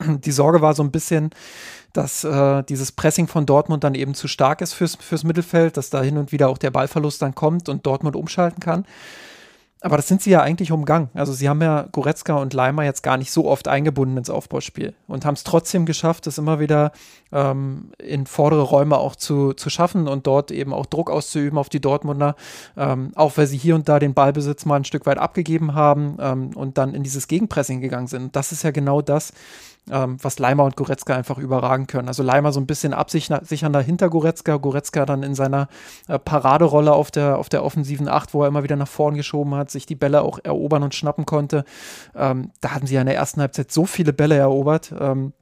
die 0.00 0.32
Sorge 0.32 0.60
war 0.60 0.74
so 0.74 0.82
ein 0.82 0.90
bisschen, 0.90 1.30
dass 1.92 2.24
äh, 2.24 2.62
dieses 2.64 2.92
Pressing 2.92 3.26
von 3.26 3.46
Dortmund 3.46 3.84
dann 3.84 3.94
eben 3.94 4.14
zu 4.14 4.28
stark 4.28 4.60
ist 4.60 4.74
fürs, 4.74 4.96
fürs 4.96 5.24
Mittelfeld, 5.24 5.76
dass 5.76 5.90
da 5.90 6.02
hin 6.02 6.18
und 6.18 6.32
wieder 6.32 6.48
auch 6.48 6.58
der 6.58 6.70
Ballverlust 6.70 7.22
dann 7.22 7.34
kommt 7.34 7.68
und 7.68 7.86
Dortmund 7.86 8.16
umschalten 8.16 8.60
kann. 8.60 8.84
Aber 9.82 9.96
das 9.96 10.08
sind 10.08 10.22
sie 10.22 10.30
ja 10.30 10.40
eigentlich 10.40 10.72
umgangen. 10.72 11.10
Also 11.12 11.32
sie 11.34 11.48
haben 11.48 11.60
ja 11.60 11.86
Goretzka 11.92 12.34
und 12.36 12.54
Leimer 12.54 12.82
jetzt 12.84 13.02
gar 13.02 13.18
nicht 13.18 13.30
so 13.30 13.46
oft 13.46 13.68
eingebunden 13.68 14.16
ins 14.16 14.30
Aufbauspiel 14.30 14.94
und 15.06 15.26
haben 15.26 15.34
es 15.34 15.44
trotzdem 15.44 15.84
geschafft, 15.84 16.26
es 16.26 16.38
immer 16.38 16.58
wieder 16.60 16.92
ähm, 17.30 17.92
in 17.98 18.26
vordere 18.26 18.62
Räume 18.62 18.96
auch 18.96 19.16
zu, 19.16 19.52
zu 19.52 19.68
schaffen 19.68 20.08
und 20.08 20.26
dort 20.26 20.50
eben 20.50 20.72
auch 20.72 20.86
Druck 20.86 21.10
auszuüben 21.10 21.58
auf 21.58 21.68
die 21.68 21.80
Dortmunder, 21.80 22.36
ähm, 22.76 23.12
auch 23.14 23.36
weil 23.36 23.46
sie 23.46 23.58
hier 23.58 23.74
und 23.74 23.88
da 23.88 23.98
den 23.98 24.14
Ballbesitz 24.14 24.64
mal 24.64 24.76
ein 24.76 24.84
Stück 24.84 25.04
weit 25.04 25.18
abgegeben 25.18 25.74
haben 25.74 26.16
ähm, 26.20 26.50
und 26.56 26.78
dann 26.78 26.94
in 26.94 27.02
dieses 27.02 27.28
Gegenpressing 27.28 27.82
gegangen 27.82 28.08
sind. 28.08 28.34
Das 28.34 28.52
ist 28.52 28.62
ja 28.62 28.70
genau 28.70 29.02
das, 29.02 29.34
ähm, 29.90 30.16
was 30.20 30.38
Leimer 30.38 30.64
und 30.64 30.76
Goretzka 30.76 31.14
einfach 31.14 31.38
überragen 31.38 31.86
können. 31.86 32.08
Also 32.08 32.22
Leimer 32.22 32.52
so 32.52 32.60
ein 32.60 32.66
bisschen 32.66 32.92
absichernder 32.92 33.80
hinter 33.80 34.08
Goretzka, 34.08 34.56
Goretzka 34.56 35.06
dann 35.06 35.22
in 35.22 35.34
seiner 35.34 35.68
äh, 36.08 36.18
Paraderolle 36.18 36.92
auf 36.92 37.10
der, 37.10 37.38
auf 37.38 37.48
der 37.48 37.64
offensiven 37.64 38.08
Acht, 38.08 38.34
wo 38.34 38.42
er 38.42 38.48
immer 38.48 38.62
wieder 38.62 38.76
nach 38.76 38.88
vorn 38.88 39.14
geschoben 39.14 39.54
hat, 39.54 39.70
sich 39.70 39.86
die 39.86 39.94
Bälle 39.94 40.22
auch 40.22 40.38
erobern 40.42 40.82
und 40.82 40.94
schnappen 40.94 41.26
konnte. 41.26 41.64
Ähm, 42.14 42.50
da 42.60 42.72
hatten 42.72 42.86
sie 42.86 42.94
ja 42.94 43.00
in 43.00 43.06
der 43.06 43.16
ersten 43.16 43.40
Halbzeit 43.40 43.70
so 43.70 43.86
viele 43.86 44.12
Bälle 44.12 44.36
erobert. 44.36 44.92
Ähm, 44.98 45.32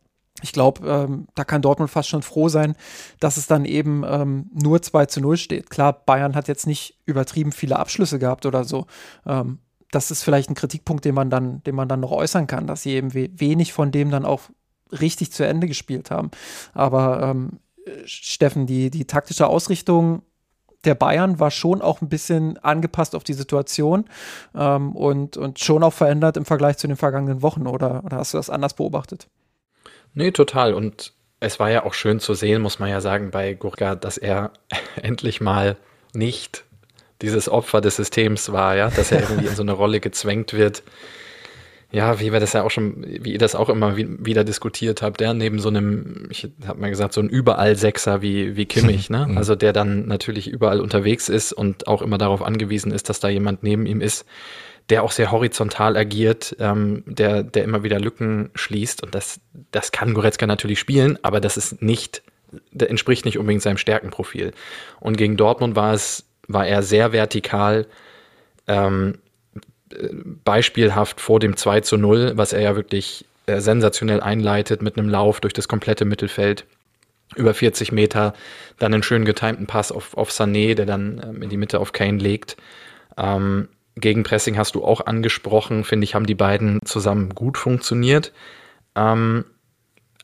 ich 0.43 0.53
glaube, 0.53 0.87
ähm, 0.87 1.29
da 1.35 1.45
kann 1.45 1.63
Dortmund 1.63 1.91
fast 1.91 2.09
schon 2.09 2.23
froh 2.23 2.49
sein, 2.49 2.75
dass 3.21 3.37
es 3.37 3.47
dann 3.47 3.65
eben 3.65 4.05
ähm, 4.07 4.51
nur 4.53 4.83
2 4.83 5.07
zu 5.07 5.21
0 5.21 5.37
steht. 5.37 5.71
Klar, 5.71 5.93
Bayern 5.93 6.35
hat 6.35 6.49
jetzt 6.49 6.67
nicht 6.67 6.99
übertrieben 7.07 7.53
viele 7.53 7.79
Abschlüsse 7.79 8.19
gehabt 8.19 8.45
oder 8.45 8.65
so. 8.65 8.87
Ähm, 9.27 9.61
das 9.95 10.11
ist 10.11 10.23
vielleicht 10.23 10.51
ein 10.51 10.55
Kritikpunkt, 10.55 11.05
den 11.05 11.15
man 11.15 11.31
dann, 11.31 11.63
den 11.65 11.75
man 11.75 11.89
dann 11.89 12.01
noch 12.01 12.11
äußern 12.11 12.47
kann, 12.47 12.67
dass 12.67 12.83
sie 12.83 12.93
eben 12.93 13.15
wenig 13.15 13.73
von 13.73 13.93
dem 13.93 14.11
dann 14.11 14.25
auch 14.25 14.43
richtig 14.91 15.33
zu 15.33 15.47
Ende 15.47 15.67
gespielt 15.67 16.11
haben. 16.11 16.31
Aber 16.73 17.23
ähm, 17.23 17.61
Steffen, 18.05 18.67
die, 18.67 18.91
die 18.91 19.07
taktische 19.07 19.47
Ausrichtung 19.47 20.23
der 20.85 20.95
Bayern 20.95 21.41
war 21.41 21.51
schon 21.51 21.81
auch 21.81 22.03
ein 22.03 22.09
bisschen 22.09 22.59
angepasst 22.59 23.15
auf 23.15 23.25
die 23.25 23.33
Situation 23.33 24.05
ähm, 24.55 24.95
und, 24.95 25.37
und 25.37 25.59
schon 25.59 25.83
auch 25.83 25.93
verändert 25.93 26.37
im 26.37 26.45
Vergleich 26.45 26.77
zu 26.77 26.87
den 26.87 26.97
vergangenen 26.97 27.43
Wochen, 27.43 27.67
oder, 27.67 28.05
oder 28.05 28.19
hast 28.19 28.35
du 28.35 28.39
das 28.39 28.51
anders 28.51 28.75
beobachtet? 28.75 29.29
Nee, 30.13 30.31
total. 30.31 30.75
Und 30.75 31.15
es 31.41 31.59
war 31.59 31.71
ja 31.71 31.85
auch 31.85 31.95
schön 31.95 32.21
zu 32.21 32.35
sehen, 32.35 32.63
muss 32.63 32.79
man 32.79 32.91
ja 32.91 33.01
sagen, 33.01 33.31
bei 33.31 33.55
Gurga, 33.55 33.95
dass 33.95 34.19
er 34.19 34.53
endlich 35.03 35.41
mal 35.41 35.77
nicht 36.13 36.65
dieses 37.23 37.49
Opfer 37.49 37.81
des 37.81 37.97
Systems 37.97 38.53
war, 38.53 38.77
ja, 38.77 38.91
dass 38.91 39.13
er 39.13 39.21
irgendwie 39.23 39.47
in 39.47 39.55
so 39.55 39.63
eine 39.63 39.73
Rolle 39.85 40.01
gezwängt 40.01 40.53
wird. 40.53 40.83
Ja, 41.93 42.19
wie 42.19 42.33
wir 42.33 42.41
das 42.41 42.55
ja 42.55 42.65
auch 42.65 42.73
schon, 42.73 43.05
wie 43.07 43.35
ihr 43.35 43.39
das 43.39 43.55
auch 43.55 43.69
immer 43.69 43.97
wieder 43.97 44.43
diskutiert 44.43 45.01
habt, 45.01 45.21
der 45.21 45.33
neben 45.33 45.61
so 45.61 45.69
einem, 45.69 46.27
ich 46.29 46.49
habe 46.67 46.81
mal 46.81 46.91
gesagt, 46.91 47.15
so 47.15 47.21
ein 47.21 47.29
Überall-Sechser 47.29 48.21
wie, 48.21 48.57
wie 48.57 48.67
Kimmich, 48.67 49.11
ne? 49.11 49.27
Mhm. 49.29 49.39
Also 49.39 49.55
der 49.55 49.73
dann 49.73 50.09
natürlich 50.09 50.49
überall 50.49 50.81
unterwegs 50.81 51.29
ist 51.29 51.53
und 51.53 51.87
auch 51.87 52.03
immer 52.03 52.19
darauf 52.19 52.43
angewiesen 52.43 52.91
ist, 52.91 53.09
dass 53.09 53.21
da 53.21 53.29
jemand 53.29 53.63
neben 53.63 53.87
ihm 53.87 54.01
ist, 54.01 54.27
der 54.89 55.03
auch 55.03 55.13
sehr 55.13 55.31
horizontal 55.31 55.97
agiert, 55.97 56.57
ähm, 56.59 57.05
der, 57.07 57.43
der 57.43 57.65
immer 57.65 57.85
wieder 57.85 58.01
Lücken 58.01 58.51
schließt. 58.55 59.03
Und 59.03 59.15
das, 59.15 59.41
das 59.71 59.93
kann 59.93 60.15
Goretzka 60.15 60.47
natürlich 60.47 60.81
spielen, 60.81 61.19
aber 61.23 61.41
das 61.41 61.57
ist 61.57 61.81
nicht, 61.81 62.23
der 62.73 62.91
entspricht 62.91 63.25
nicht 63.25 63.39
unbedingt 63.39 63.63
seinem 63.63 63.79
Stärkenprofil. 63.79 64.53
Und 65.01 65.17
gegen 65.17 65.37
Dortmund 65.37 65.77
war 65.77 65.95
es, 65.95 66.27
war 66.49 66.67
er 66.67 66.83
sehr 66.83 67.13
vertikal, 67.13 67.87
ähm, 68.67 69.19
beispielhaft 70.45 71.21
vor 71.21 71.41
dem 71.41 71.57
2 71.57 71.81
zu 71.81 71.97
0, 71.97 72.33
was 72.37 72.53
er 72.53 72.61
ja 72.61 72.77
wirklich 72.77 73.27
äh, 73.47 73.61
sensationell 73.61 74.21
einleitet 74.21 74.83
mit 74.83 74.99
einem 74.99 75.09
Lauf 75.09 75.41
durch 75.41 75.53
das 75.53 75.69
komplette 75.69 76.05
Mittelfeld 76.05 76.67
über 77.37 77.55
40 77.55 77.93
Meter, 77.93 78.35
dann 78.79 78.95
einen 78.95 79.03
schön 79.03 79.25
getimten 79.25 79.67
Pass 79.67 79.93
auf, 79.93 80.17
auf 80.17 80.31
Sané, 80.31 80.75
der 80.75 80.87
dann 80.87 81.21
ähm, 81.23 81.43
in 81.43 81.51
die 81.51 81.57
Mitte 81.57 81.81
auf 81.81 81.93
Kane 81.93 82.19
legt. 82.19 82.57
Ähm, 83.17 83.69
Gegenpressing 83.97 84.59
hast 84.59 84.75
du 84.75 84.85
auch 84.85 85.07
angesprochen, 85.07 85.85
finde 85.85 86.05
ich, 86.05 86.15
haben 86.15 86.27
die 86.27 86.35
beiden 86.35 86.81
zusammen 86.85 87.35
gut 87.35 87.59
funktioniert. 87.59 88.33
Ähm, 88.97 89.45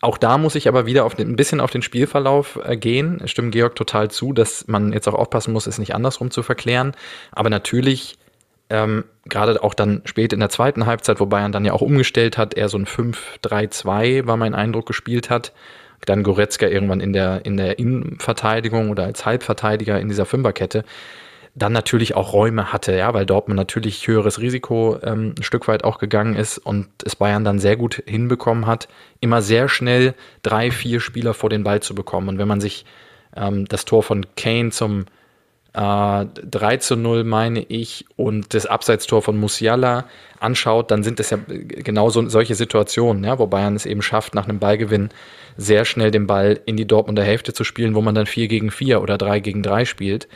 auch 0.01 0.17
da 0.17 0.39
muss 0.39 0.55
ich 0.55 0.67
aber 0.67 0.87
wieder 0.87 1.05
auf 1.05 1.15
den, 1.15 1.31
ein 1.31 1.37
bisschen 1.37 1.61
auf 1.61 1.71
den 1.71 1.83
Spielverlauf 1.83 2.59
äh, 2.65 2.77
gehen. 2.77 3.21
Stimmt 3.27 3.53
Georg 3.53 3.77
total 3.77 4.11
zu, 4.11 4.33
dass 4.33 4.67
man 4.67 4.93
jetzt 4.93 5.07
auch 5.09 5.15
aufpassen 5.15 5.53
muss, 5.53 5.67
es 5.67 5.79
nicht 5.79 5.95
andersrum 5.95 6.31
zu 6.31 6.43
verklären. 6.43 6.93
Aber 7.33 7.51
natürlich, 7.51 8.17
ähm, 8.71 9.05
gerade 9.27 9.63
auch 9.63 9.75
dann 9.75 10.01
spät 10.07 10.33
in 10.33 10.41
der 10.41 10.49
zweiten 10.49 10.87
Halbzeit, 10.87 11.21
wo 11.21 11.27
Bayern 11.27 11.53
dann 11.53 11.67
ja 11.67 11.73
auch 11.73 11.83
umgestellt 11.83 12.39
hat, 12.39 12.55
eher 12.55 12.69
so 12.69 12.79
ein 12.79 12.87
5-3-2 12.87 14.27
war 14.27 14.37
mein 14.39 14.55
Eindruck 14.55 14.87
gespielt 14.87 15.29
hat. 15.29 15.53
Dann 16.07 16.23
Goretzka 16.23 16.67
irgendwann 16.67 17.01
in 17.01 17.13
der, 17.13 17.45
in 17.45 17.59
der 17.59 17.79
Innenverteidigung 17.79 18.89
oder 18.89 19.05
als 19.05 19.27
Halbverteidiger 19.27 20.01
in 20.01 20.09
dieser 20.09 20.25
Fünferkette 20.25 20.85
dann 21.55 21.73
natürlich 21.73 22.15
auch 22.15 22.33
Räume 22.33 22.73
hatte, 22.73 22.97
ja, 22.97 23.13
weil 23.13 23.27
Dortmund 23.27 23.57
natürlich 23.57 24.07
höheres 24.07 24.41
Risiko 24.41 24.99
ähm, 25.03 25.35
ein 25.37 25.43
Stück 25.43 25.67
weit 25.69 25.85
auch 25.85 25.99
gegangen 25.99 26.37
ist 26.37 26.59
und 26.59 26.87
es 27.05 27.17
Bayern 27.17 27.45
dann 27.45 27.59
sehr 27.59 27.77
gut 27.77 28.03
hinbekommen 28.07 28.67
hat, 28.67 28.89
immer 29.21 29.43
sehr 29.43 29.69
schnell 29.69 30.15
drei, 30.43 30.71
vier 30.71 31.01
Spieler 31.01 31.35
vor 31.35 31.51
den 31.51 31.65
Ball 31.65 31.81
zu 31.81 31.95
bekommen. 31.95 32.29
Und 32.29 32.39
wenn 32.39 32.49
man 32.49 32.61
sich 32.61 32.85
ähm, 33.37 33.67
das 33.67 33.85
Tor 33.85 34.03
von 34.03 34.27
Kane 34.37 34.71
zum 34.71 35.07
äh, 35.73 36.25
3 36.25 36.77
zu 36.79 36.97
0, 36.97 37.25
meine 37.25 37.61
ich, 37.61 38.07
und 38.17 38.55
das 38.55 38.67
Abseitstor 38.67 39.23
von 39.23 39.37
Musiala 39.37 40.07
anschaut, 40.39 40.91
dann 40.91 41.03
sind 41.03 41.19
das 41.19 41.31
ja 41.31 41.39
genau 41.47 42.11
so, 42.11 42.29
solche 42.29 42.55
Situationen, 42.55 43.25
ja, 43.25 43.39
wo 43.39 43.47
Bayern 43.47 43.77
es 43.77 43.87
eben 43.87 44.03
schafft, 44.03 44.35
nach 44.35 44.49
einem 44.49 44.59
Ballgewinn 44.59 45.11
sehr 45.57 45.85
schnell 45.85 46.11
den 46.11 46.27
Ball 46.27 46.61
in 46.65 46.77
die 46.77 46.87
Dortmunder 46.87 47.23
Hälfte 47.25 47.53
zu 47.53 47.65
spielen, 47.65 47.95
wo 47.95 48.01
man 48.01 48.15
dann 48.15 48.27
4 48.27 48.49
gegen 48.49 48.71
4 48.71 49.03
oder 49.03 49.19
3 49.19 49.41
gegen 49.41 49.63
3 49.63 49.85
spielt. 49.85 50.29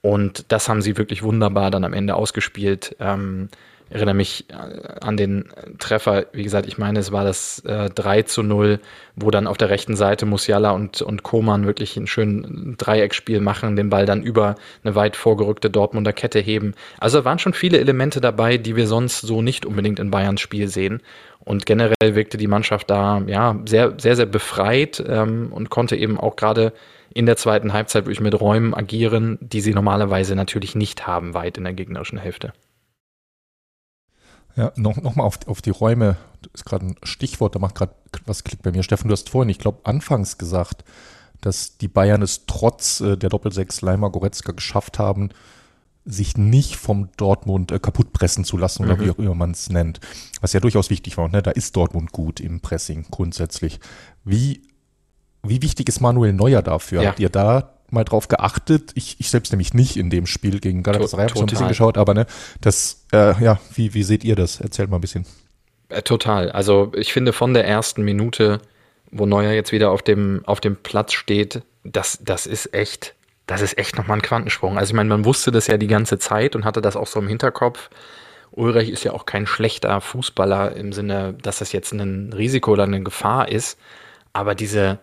Und 0.00 0.52
das 0.52 0.68
haben 0.68 0.82
sie 0.82 0.96
wirklich 0.96 1.22
wunderbar 1.22 1.70
dann 1.70 1.84
am 1.84 1.92
Ende 1.92 2.14
ausgespielt. 2.14 2.96
Ähm, 3.00 3.48
erinnere 3.90 4.14
mich 4.14 4.46
äh, 4.50 4.54
an 5.00 5.16
den 5.16 5.46
Treffer, 5.78 6.26
wie 6.32 6.42
gesagt, 6.42 6.66
ich 6.66 6.78
meine, 6.78 6.98
es 6.98 7.12
war 7.12 7.24
das 7.24 7.60
äh, 7.60 7.90
3 7.90 8.22
zu 8.22 8.42
0, 8.42 8.80
wo 9.16 9.30
dann 9.30 9.46
auf 9.46 9.56
der 9.56 9.70
rechten 9.70 9.96
Seite 9.96 10.26
Musiala 10.26 10.72
und, 10.72 11.02
und 11.02 11.22
Koman 11.22 11.66
wirklich 11.66 11.96
ein 11.96 12.06
schönes 12.06 12.76
Dreieckspiel 12.76 13.40
machen, 13.40 13.76
den 13.76 13.90
Ball 13.90 14.06
dann 14.06 14.22
über 14.22 14.56
eine 14.84 14.94
weit 14.94 15.16
vorgerückte 15.16 15.70
Dortmunder 15.70 16.12
Kette 16.12 16.38
heben. 16.38 16.74
Also 16.98 17.24
waren 17.24 17.38
schon 17.38 17.54
viele 17.54 17.78
Elemente 17.78 18.20
dabei, 18.20 18.58
die 18.58 18.76
wir 18.76 18.86
sonst 18.86 19.22
so 19.22 19.42
nicht 19.42 19.64
unbedingt 19.64 19.98
in 19.98 20.10
Bayerns 20.10 20.40
Spiel 20.40 20.68
sehen. 20.68 21.00
Und 21.40 21.64
generell 21.64 21.94
wirkte 22.14 22.36
die 22.36 22.46
Mannschaft 22.46 22.90
da 22.90 23.22
ja 23.26 23.58
sehr, 23.64 23.94
sehr, 23.98 24.16
sehr 24.16 24.26
befreit 24.26 25.02
ähm, 25.06 25.48
und 25.50 25.70
konnte 25.70 25.96
eben 25.96 26.18
auch 26.18 26.36
gerade 26.36 26.72
in 27.18 27.26
der 27.26 27.36
zweiten 27.36 27.72
Halbzeit 27.72 28.04
wirklich 28.04 28.20
mit 28.20 28.40
Räumen 28.40 28.74
agieren, 28.74 29.38
die 29.40 29.60
sie 29.60 29.74
normalerweise 29.74 30.36
natürlich 30.36 30.76
nicht 30.76 31.08
haben, 31.08 31.34
weit 31.34 31.58
in 31.58 31.64
der 31.64 31.72
gegnerischen 31.72 32.16
Hälfte. 32.16 32.52
Ja, 34.54 34.70
noch, 34.76 34.98
noch 34.98 35.16
auf, 35.16 35.40
auf 35.48 35.60
die 35.60 35.70
Räume, 35.70 36.16
das 36.42 36.62
ist 36.62 36.64
gerade 36.64 36.86
ein 36.86 36.96
Stichwort, 37.02 37.56
da 37.56 37.58
macht 37.58 37.74
gerade 37.74 37.92
was 38.24 38.44
Klick 38.44 38.62
bei 38.62 38.70
mir. 38.70 38.84
Steffen, 38.84 39.08
du 39.08 39.12
hast 39.14 39.30
vorhin, 39.30 39.48
ich 39.48 39.58
glaube, 39.58 39.80
anfangs 39.82 40.38
gesagt, 40.38 40.84
dass 41.40 41.76
die 41.76 41.88
Bayern 41.88 42.22
es 42.22 42.46
trotz 42.46 43.00
äh, 43.00 43.16
der 43.16 43.30
Doppelsechs 43.30 43.80
Leimer 43.80 44.10
Goretzka 44.10 44.52
geschafft 44.52 45.00
haben, 45.00 45.30
sich 46.04 46.36
nicht 46.36 46.76
vom 46.76 47.08
Dortmund 47.16 47.72
äh, 47.72 47.80
kaputtpressen 47.80 48.44
zu 48.44 48.56
lassen 48.56 48.84
oder 48.84 48.96
mhm. 48.96 49.00
wie 49.00 49.10
auch 49.10 49.18
immer 49.18 49.34
man 49.34 49.50
es 49.50 49.70
nennt. 49.70 49.98
Was 50.40 50.52
ja 50.52 50.60
durchaus 50.60 50.88
wichtig 50.88 51.16
war. 51.16 51.28
Ne? 51.28 51.42
Da 51.42 51.50
ist 51.50 51.74
Dortmund 51.74 52.12
gut 52.12 52.38
im 52.38 52.60
Pressing 52.60 53.06
grundsätzlich. 53.10 53.80
Wie 54.24 54.67
wie 55.42 55.62
wichtig 55.62 55.88
ist 55.88 56.00
Manuel 56.00 56.32
Neuer 56.32 56.62
dafür? 56.62 57.02
Ja. 57.02 57.08
Habt 57.10 57.20
ihr 57.20 57.28
da 57.28 57.74
mal 57.90 58.04
drauf 58.04 58.28
geachtet? 58.28 58.92
Ich, 58.94 59.16
ich 59.18 59.30
selbst 59.30 59.52
nämlich 59.52 59.74
nicht 59.74 59.96
in 59.96 60.10
dem 60.10 60.26
Spiel 60.26 60.60
gegen 60.60 60.82
Galatasaray, 60.82 61.28
habe 61.28 61.38
so 61.38 61.44
ein 61.44 61.46
bisschen 61.46 61.68
geschaut, 61.68 61.96
aber 61.98 62.14
ne, 62.14 62.26
das, 62.60 63.04
äh, 63.12 63.42
ja, 63.42 63.60
wie, 63.74 63.94
wie 63.94 64.02
seht 64.02 64.24
ihr 64.24 64.36
das? 64.36 64.60
Erzählt 64.60 64.90
mal 64.90 64.98
ein 64.98 65.00
bisschen. 65.00 65.26
Äh, 65.88 66.02
total. 66.02 66.50
Also 66.50 66.92
ich 66.94 67.12
finde 67.12 67.32
von 67.32 67.54
der 67.54 67.66
ersten 67.66 68.02
Minute, 68.02 68.60
wo 69.10 69.26
Neuer 69.26 69.52
jetzt 69.52 69.72
wieder 69.72 69.90
auf 69.90 70.02
dem, 70.02 70.42
auf 70.44 70.60
dem 70.60 70.76
Platz 70.76 71.12
steht, 71.12 71.62
das, 71.84 72.18
das 72.22 72.46
ist 72.46 72.74
echt, 72.74 73.14
das 73.46 73.62
ist 73.62 73.78
echt 73.78 73.96
nochmal 73.96 74.18
ein 74.18 74.22
Quantensprung. 74.22 74.78
Also 74.78 74.90
ich 74.90 74.96
meine, 74.96 75.08
man 75.08 75.24
wusste 75.24 75.50
das 75.50 75.66
ja 75.66 75.78
die 75.78 75.86
ganze 75.86 76.18
Zeit 76.18 76.54
und 76.54 76.64
hatte 76.64 76.82
das 76.82 76.96
auch 76.96 77.06
so 77.06 77.20
im 77.20 77.28
Hinterkopf. 77.28 77.88
Ulreich 78.50 78.90
ist 78.90 79.04
ja 79.04 79.12
auch 79.12 79.24
kein 79.24 79.46
schlechter 79.46 80.00
Fußballer 80.00 80.74
im 80.76 80.92
Sinne, 80.92 81.34
dass 81.40 81.58
das 81.58 81.72
jetzt 81.72 81.92
ein 81.92 82.32
Risiko 82.32 82.72
oder 82.72 82.84
eine 82.84 83.02
Gefahr 83.02 83.48
ist. 83.48 83.78
Aber 84.32 84.54
diese, 84.54 84.98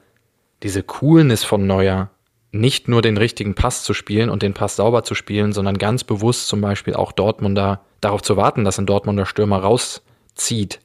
diese 0.65 0.81
Coolness 0.81 1.43
von 1.43 1.67
Neuer, 1.67 2.09
nicht 2.51 2.87
nur 2.87 3.03
den 3.03 3.17
richtigen 3.17 3.53
Pass 3.53 3.83
zu 3.83 3.93
spielen 3.93 4.31
und 4.31 4.41
den 4.41 4.55
Pass 4.55 4.77
sauber 4.77 5.03
zu 5.03 5.13
spielen, 5.13 5.53
sondern 5.53 5.77
ganz 5.77 6.03
bewusst 6.03 6.47
zum 6.47 6.59
Beispiel 6.59 6.95
auch 6.95 7.11
Dortmunder 7.11 7.81
darauf 8.01 8.23
zu 8.23 8.35
warten, 8.35 8.65
dass 8.65 8.79
ein 8.79 8.87
Dortmunder 8.87 9.27
Stürmer 9.27 9.59
rauszieht 9.59 10.79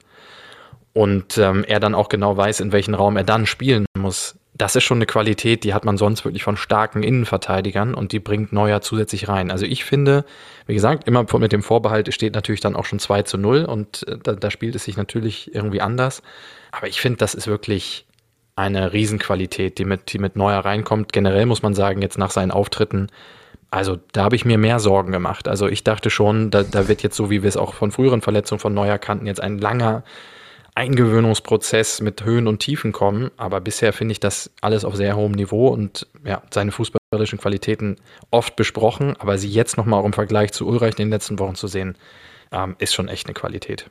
und 0.93 1.39
ähm, 1.39 1.65
er 1.67 1.79
dann 1.79 1.95
auch 1.95 2.09
genau 2.09 2.37
weiß, 2.37 2.59
in 2.59 2.71
welchen 2.71 2.93
Raum 2.93 3.17
er 3.17 3.23
dann 3.23 3.47
spielen 3.47 3.87
muss. 3.97 4.37
Das 4.53 4.75
ist 4.75 4.83
schon 4.83 4.99
eine 4.99 5.07
Qualität, 5.07 5.63
die 5.63 5.73
hat 5.73 5.83
man 5.83 5.97
sonst 5.97 6.25
wirklich 6.25 6.43
von 6.43 6.57
starken 6.57 7.01
Innenverteidigern 7.01 7.95
und 7.95 8.11
die 8.11 8.19
bringt 8.19 8.53
Neuer 8.53 8.81
zusätzlich 8.81 9.29
rein. 9.29 9.49
Also 9.49 9.65
ich 9.65 9.83
finde, 9.83 10.25
wie 10.67 10.75
gesagt, 10.75 11.07
immer 11.07 11.25
mit 11.39 11.53
dem 11.53 11.63
Vorbehalt 11.63 12.13
steht 12.13 12.35
natürlich 12.35 12.61
dann 12.61 12.75
auch 12.75 12.85
schon 12.85 12.99
2 12.99 13.23
zu 13.23 13.39
0 13.39 13.65
und 13.65 14.07
äh, 14.07 14.19
da, 14.21 14.33
da 14.33 14.51
spielt 14.51 14.75
es 14.75 14.83
sich 14.83 14.95
natürlich 14.95 15.55
irgendwie 15.55 15.81
anders. 15.81 16.21
Aber 16.71 16.87
ich 16.87 17.01
finde, 17.01 17.17
das 17.17 17.33
ist 17.33 17.47
wirklich 17.47 18.05
eine 18.55 18.93
Riesenqualität, 18.93 19.77
die 19.77 19.85
mit, 19.85 20.13
die 20.13 20.19
mit 20.19 20.35
Neuer 20.35 20.59
reinkommt. 20.59 21.13
Generell 21.13 21.45
muss 21.45 21.61
man 21.61 21.73
sagen, 21.73 22.01
jetzt 22.01 22.17
nach 22.17 22.31
seinen 22.31 22.51
Auftritten, 22.51 23.07
also 23.71 23.97
da 24.11 24.25
habe 24.25 24.35
ich 24.35 24.43
mir 24.43 24.57
mehr 24.57 24.79
Sorgen 24.79 25.13
gemacht. 25.13 25.47
Also 25.47 25.67
ich 25.67 25.83
dachte 25.83 26.09
schon, 26.09 26.51
da, 26.51 26.63
da 26.63 26.89
wird 26.89 27.03
jetzt 27.03 27.15
so, 27.15 27.29
wie 27.29 27.41
wir 27.41 27.47
es 27.47 27.57
auch 27.57 27.73
von 27.73 27.91
früheren 27.91 28.21
Verletzungen 28.21 28.59
von 28.59 28.73
Neuer 28.73 28.97
kannten, 28.97 29.25
jetzt 29.25 29.41
ein 29.41 29.57
langer 29.57 30.03
Eingewöhnungsprozess 30.75 32.01
mit 32.01 32.23
Höhen 32.23 32.47
und 32.47 32.59
Tiefen 32.59 32.91
kommen. 32.91 33.31
Aber 33.37 33.61
bisher 33.61 33.93
finde 33.93 34.11
ich 34.11 34.19
das 34.19 34.51
alles 34.59 34.83
auf 34.83 34.95
sehr 34.95 35.15
hohem 35.15 35.31
Niveau 35.31 35.69
und 35.69 36.07
ja, 36.25 36.41
seine 36.53 36.71
fußballerischen 36.71 37.39
Qualitäten 37.39 37.95
oft 38.29 38.57
besprochen. 38.57 39.15
Aber 39.19 39.37
sie 39.37 39.49
jetzt 39.49 39.77
nochmal 39.77 40.01
auch 40.01 40.05
im 40.05 40.13
Vergleich 40.13 40.51
zu 40.51 40.67
Ulreich 40.67 40.91
in 40.91 41.05
den 41.05 41.09
letzten 41.09 41.39
Wochen 41.39 41.55
zu 41.55 41.67
sehen, 41.67 41.97
ähm, 42.51 42.75
ist 42.79 42.93
schon 42.93 43.07
echt 43.07 43.27
eine 43.27 43.33
Qualität. 43.33 43.89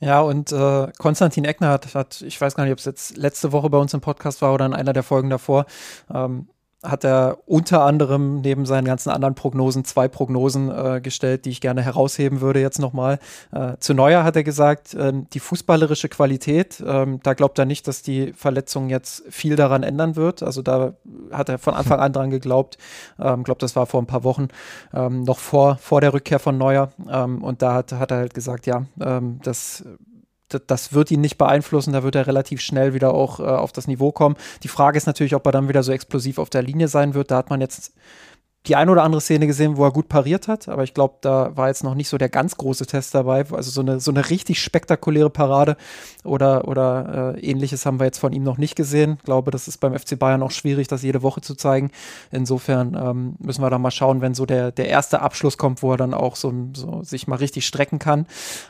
Ja, 0.00 0.20
und 0.20 0.52
äh, 0.52 0.92
Konstantin 0.98 1.44
Eckner 1.44 1.70
hat, 1.70 1.94
hat, 1.94 2.22
ich 2.22 2.40
weiß 2.40 2.54
gar 2.54 2.64
nicht, 2.64 2.72
ob 2.72 2.78
es 2.78 2.84
jetzt 2.84 3.16
letzte 3.16 3.50
Woche 3.50 3.68
bei 3.68 3.78
uns 3.78 3.94
im 3.94 4.00
Podcast 4.00 4.42
war 4.42 4.54
oder 4.54 4.64
in 4.66 4.74
einer 4.74 4.92
der 4.92 5.02
Folgen 5.02 5.28
davor, 5.28 5.66
ähm, 6.14 6.48
hat 6.82 7.04
er 7.04 7.38
unter 7.46 7.82
anderem 7.82 8.40
neben 8.40 8.64
seinen 8.64 8.84
ganzen 8.84 9.10
anderen 9.10 9.34
Prognosen 9.34 9.84
zwei 9.84 10.06
Prognosen 10.06 10.70
äh, 10.70 11.00
gestellt, 11.00 11.44
die 11.44 11.50
ich 11.50 11.60
gerne 11.60 11.82
herausheben 11.82 12.40
würde 12.40 12.60
jetzt 12.60 12.78
nochmal. 12.78 13.18
Äh, 13.50 13.76
zu 13.80 13.94
Neuer 13.94 14.22
hat 14.22 14.36
er 14.36 14.44
gesagt, 14.44 14.94
äh, 14.94 15.12
die 15.32 15.40
fußballerische 15.40 16.08
Qualität, 16.08 16.82
ähm, 16.86 17.18
da 17.24 17.34
glaubt 17.34 17.58
er 17.58 17.64
nicht, 17.64 17.88
dass 17.88 18.02
die 18.02 18.32
Verletzung 18.32 18.90
jetzt 18.90 19.24
viel 19.28 19.56
daran 19.56 19.82
ändern 19.82 20.14
wird. 20.14 20.44
Also 20.44 20.62
da 20.62 20.94
hat 21.32 21.48
er 21.48 21.58
von 21.58 21.74
Anfang 21.78 21.98
an 21.98 22.12
dran 22.12 22.30
geglaubt. 22.30 22.78
Ähm, 23.18 23.42
glaube, 23.42 23.58
das 23.58 23.74
war 23.74 23.86
vor 23.86 24.00
ein 24.00 24.06
paar 24.06 24.22
Wochen, 24.22 24.48
ähm, 24.94 25.24
noch 25.24 25.38
vor, 25.38 25.78
vor 25.78 26.00
der 26.00 26.14
Rückkehr 26.14 26.38
von 26.38 26.58
Neuer. 26.58 26.90
Ähm, 27.10 27.42
und 27.42 27.60
da 27.60 27.74
hat, 27.74 27.92
hat 27.92 28.12
er 28.12 28.18
halt 28.18 28.34
gesagt, 28.34 28.66
ja, 28.66 28.84
ähm, 29.00 29.40
das 29.42 29.84
das 30.48 30.92
wird 30.92 31.10
ihn 31.10 31.20
nicht 31.20 31.38
beeinflussen, 31.38 31.92
da 31.92 32.02
wird 32.02 32.14
er 32.14 32.26
relativ 32.26 32.60
schnell 32.60 32.94
wieder 32.94 33.14
auch 33.14 33.40
äh, 33.40 33.42
auf 33.42 33.72
das 33.72 33.86
Niveau 33.86 34.12
kommen. 34.12 34.36
Die 34.62 34.68
Frage 34.68 34.96
ist 34.96 35.06
natürlich, 35.06 35.34
ob 35.34 35.46
er 35.46 35.52
dann 35.52 35.68
wieder 35.68 35.82
so 35.82 35.92
explosiv 35.92 36.38
auf 36.38 36.50
der 36.50 36.62
Linie 36.62 36.88
sein 36.88 37.14
wird. 37.14 37.30
Da 37.30 37.36
hat 37.36 37.50
man 37.50 37.60
jetzt 37.60 37.92
die 38.68 38.76
eine 38.76 38.90
oder 38.90 39.02
andere 39.02 39.20
Szene 39.20 39.46
gesehen, 39.46 39.76
wo 39.76 39.84
er 39.84 39.90
gut 39.90 40.08
pariert 40.08 40.46
hat, 40.46 40.68
aber 40.68 40.84
ich 40.84 40.92
glaube, 40.92 41.14
da 41.22 41.56
war 41.56 41.68
jetzt 41.68 41.84
noch 41.84 41.94
nicht 41.94 42.08
so 42.08 42.18
der 42.18 42.28
ganz 42.28 42.56
große 42.56 42.86
Test 42.86 43.14
dabei. 43.14 43.44
Also 43.50 43.70
so 43.70 43.80
eine, 43.80 43.98
so 44.00 44.10
eine 44.10 44.28
richtig 44.28 44.62
spektakuläre 44.62 45.30
Parade 45.30 45.76
oder, 46.24 46.68
oder 46.68 47.34
äh, 47.36 47.40
ähnliches 47.40 47.86
haben 47.86 47.98
wir 47.98 48.04
jetzt 48.04 48.18
von 48.18 48.32
ihm 48.32 48.42
noch 48.42 48.58
nicht 48.58 48.76
gesehen. 48.76 49.16
Ich 49.18 49.24
glaube, 49.24 49.50
das 49.50 49.68
ist 49.68 49.78
beim 49.78 49.98
FC 49.98 50.18
Bayern 50.18 50.42
auch 50.42 50.50
schwierig, 50.50 50.88
das 50.88 51.02
jede 51.02 51.22
Woche 51.22 51.40
zu 51.40 51.54
zeigen. 51.54 51.90
Insofern 52.30 52.94
ähm, 52.94 53.36
müssen 53.38 53.62
wir 53.62 53.70
da 53.70 53.78
mal 53.78 53.90
schauen, 53.90 54.20
wenn 54.20 54.34
so 54.34 54.44
der, 54.44 54.70
der 54.70 54.88
erste 54.88 55.22
Abschluss 55.22 55.56
kommt, 55.56 55.82
wo 55.82 55.92
er 55.92 55.96
dann 55.96 56.12
auch 56.12 56.36
so, 56.36 56.52
so 56.74 57.02
sich 57.02 57.26
mal 57.26 57.36
richtig 57.36 57.66
strecken 57.66 57.98
kann, 57.98 58.26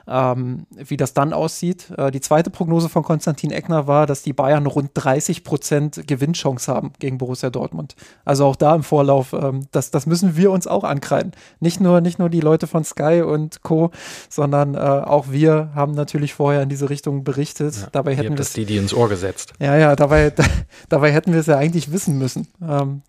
ähm, 0.06 0.66
wie 0.70 0.96
das 0.96 1.12
dann 1.12 1.32
aussieht. 1.32 1.90
Äh, 1.96 2.10
die 2.10 2.20
zweite 2.20 2.50
Prognose 2.50 2.88
von 2.88 3.02
Konstantin 3.02 3.50
Eckner 3.50 3.86
war, 3.86 4.06
dass 4.06 4.22
die 4.22 4.32
Bayern 4.32 4.66
rund 4.66 4.90
30 4.94 5.42
Prozent 5.42 6.06
Gewinnchance 6.06 6.72
haben 6.72 6.92
gegen 6.98 7.18
Borussia 7.18 7.50
Dortmund. 7.50 7.96
Also 8.24 8.46
auch 8.46 8.56
da 8.56 8.74
im 8.74 8.82
Vorlauf, 8.84 9.32
ähm, 9.32 9.66
das, 9.88 9.90
das 9.90 10.06
müssen 10.06 10.36
wir 10.36 10.50
uns 10.50 10.66
auch 10.66 10.84
ankreiden. 10.84 11.32
Nicht 11.60 11.80
nur, 11.80 12.00
nicht 12.00 12.18
nur 12.18 12.28
die 12.28 12.40
Leute 12.40 12.66
von 12.66 12.84
Sky 12.84 13.22
und 13.22 13.62
Co., 13.62 13.90
sondern 14.28 14.74
äh, 14.74 14.78
auch 14.78 15.26
wir 15.30 15.70
haben 15.74 15.92
natürlich 15.92 16.34
vorher 16.34 16.62
in 16.62 16.68
diese 16.68 16.90
Richtung 16.90 17.24
berichtet. 17.24 17.76
Ja, 17.76 17.88
dabei 17.92 18.16
hätten 18.16 18.36
wir 18.36 18.44
die, 18.44 18.64
die 18.64 18.76
ins 18.76 18.94
Ohr 18.94 19.08
gesetzt. 19.08 19.52
Ja, 19.58 19.76
ja, 19.76 19.96
dabei, 19.96 20.30
da, 20.30 20.44
dabei 20.88 21.12
hätten 21.12 21.32
wir 21.32 21.40
es 21.40 21.46
ja 21.46 21.56
eigentlich 21.56 21.92
wissen 21.92 22.18
müssen. 22.18 22.48
Ähm, 22.62 23.02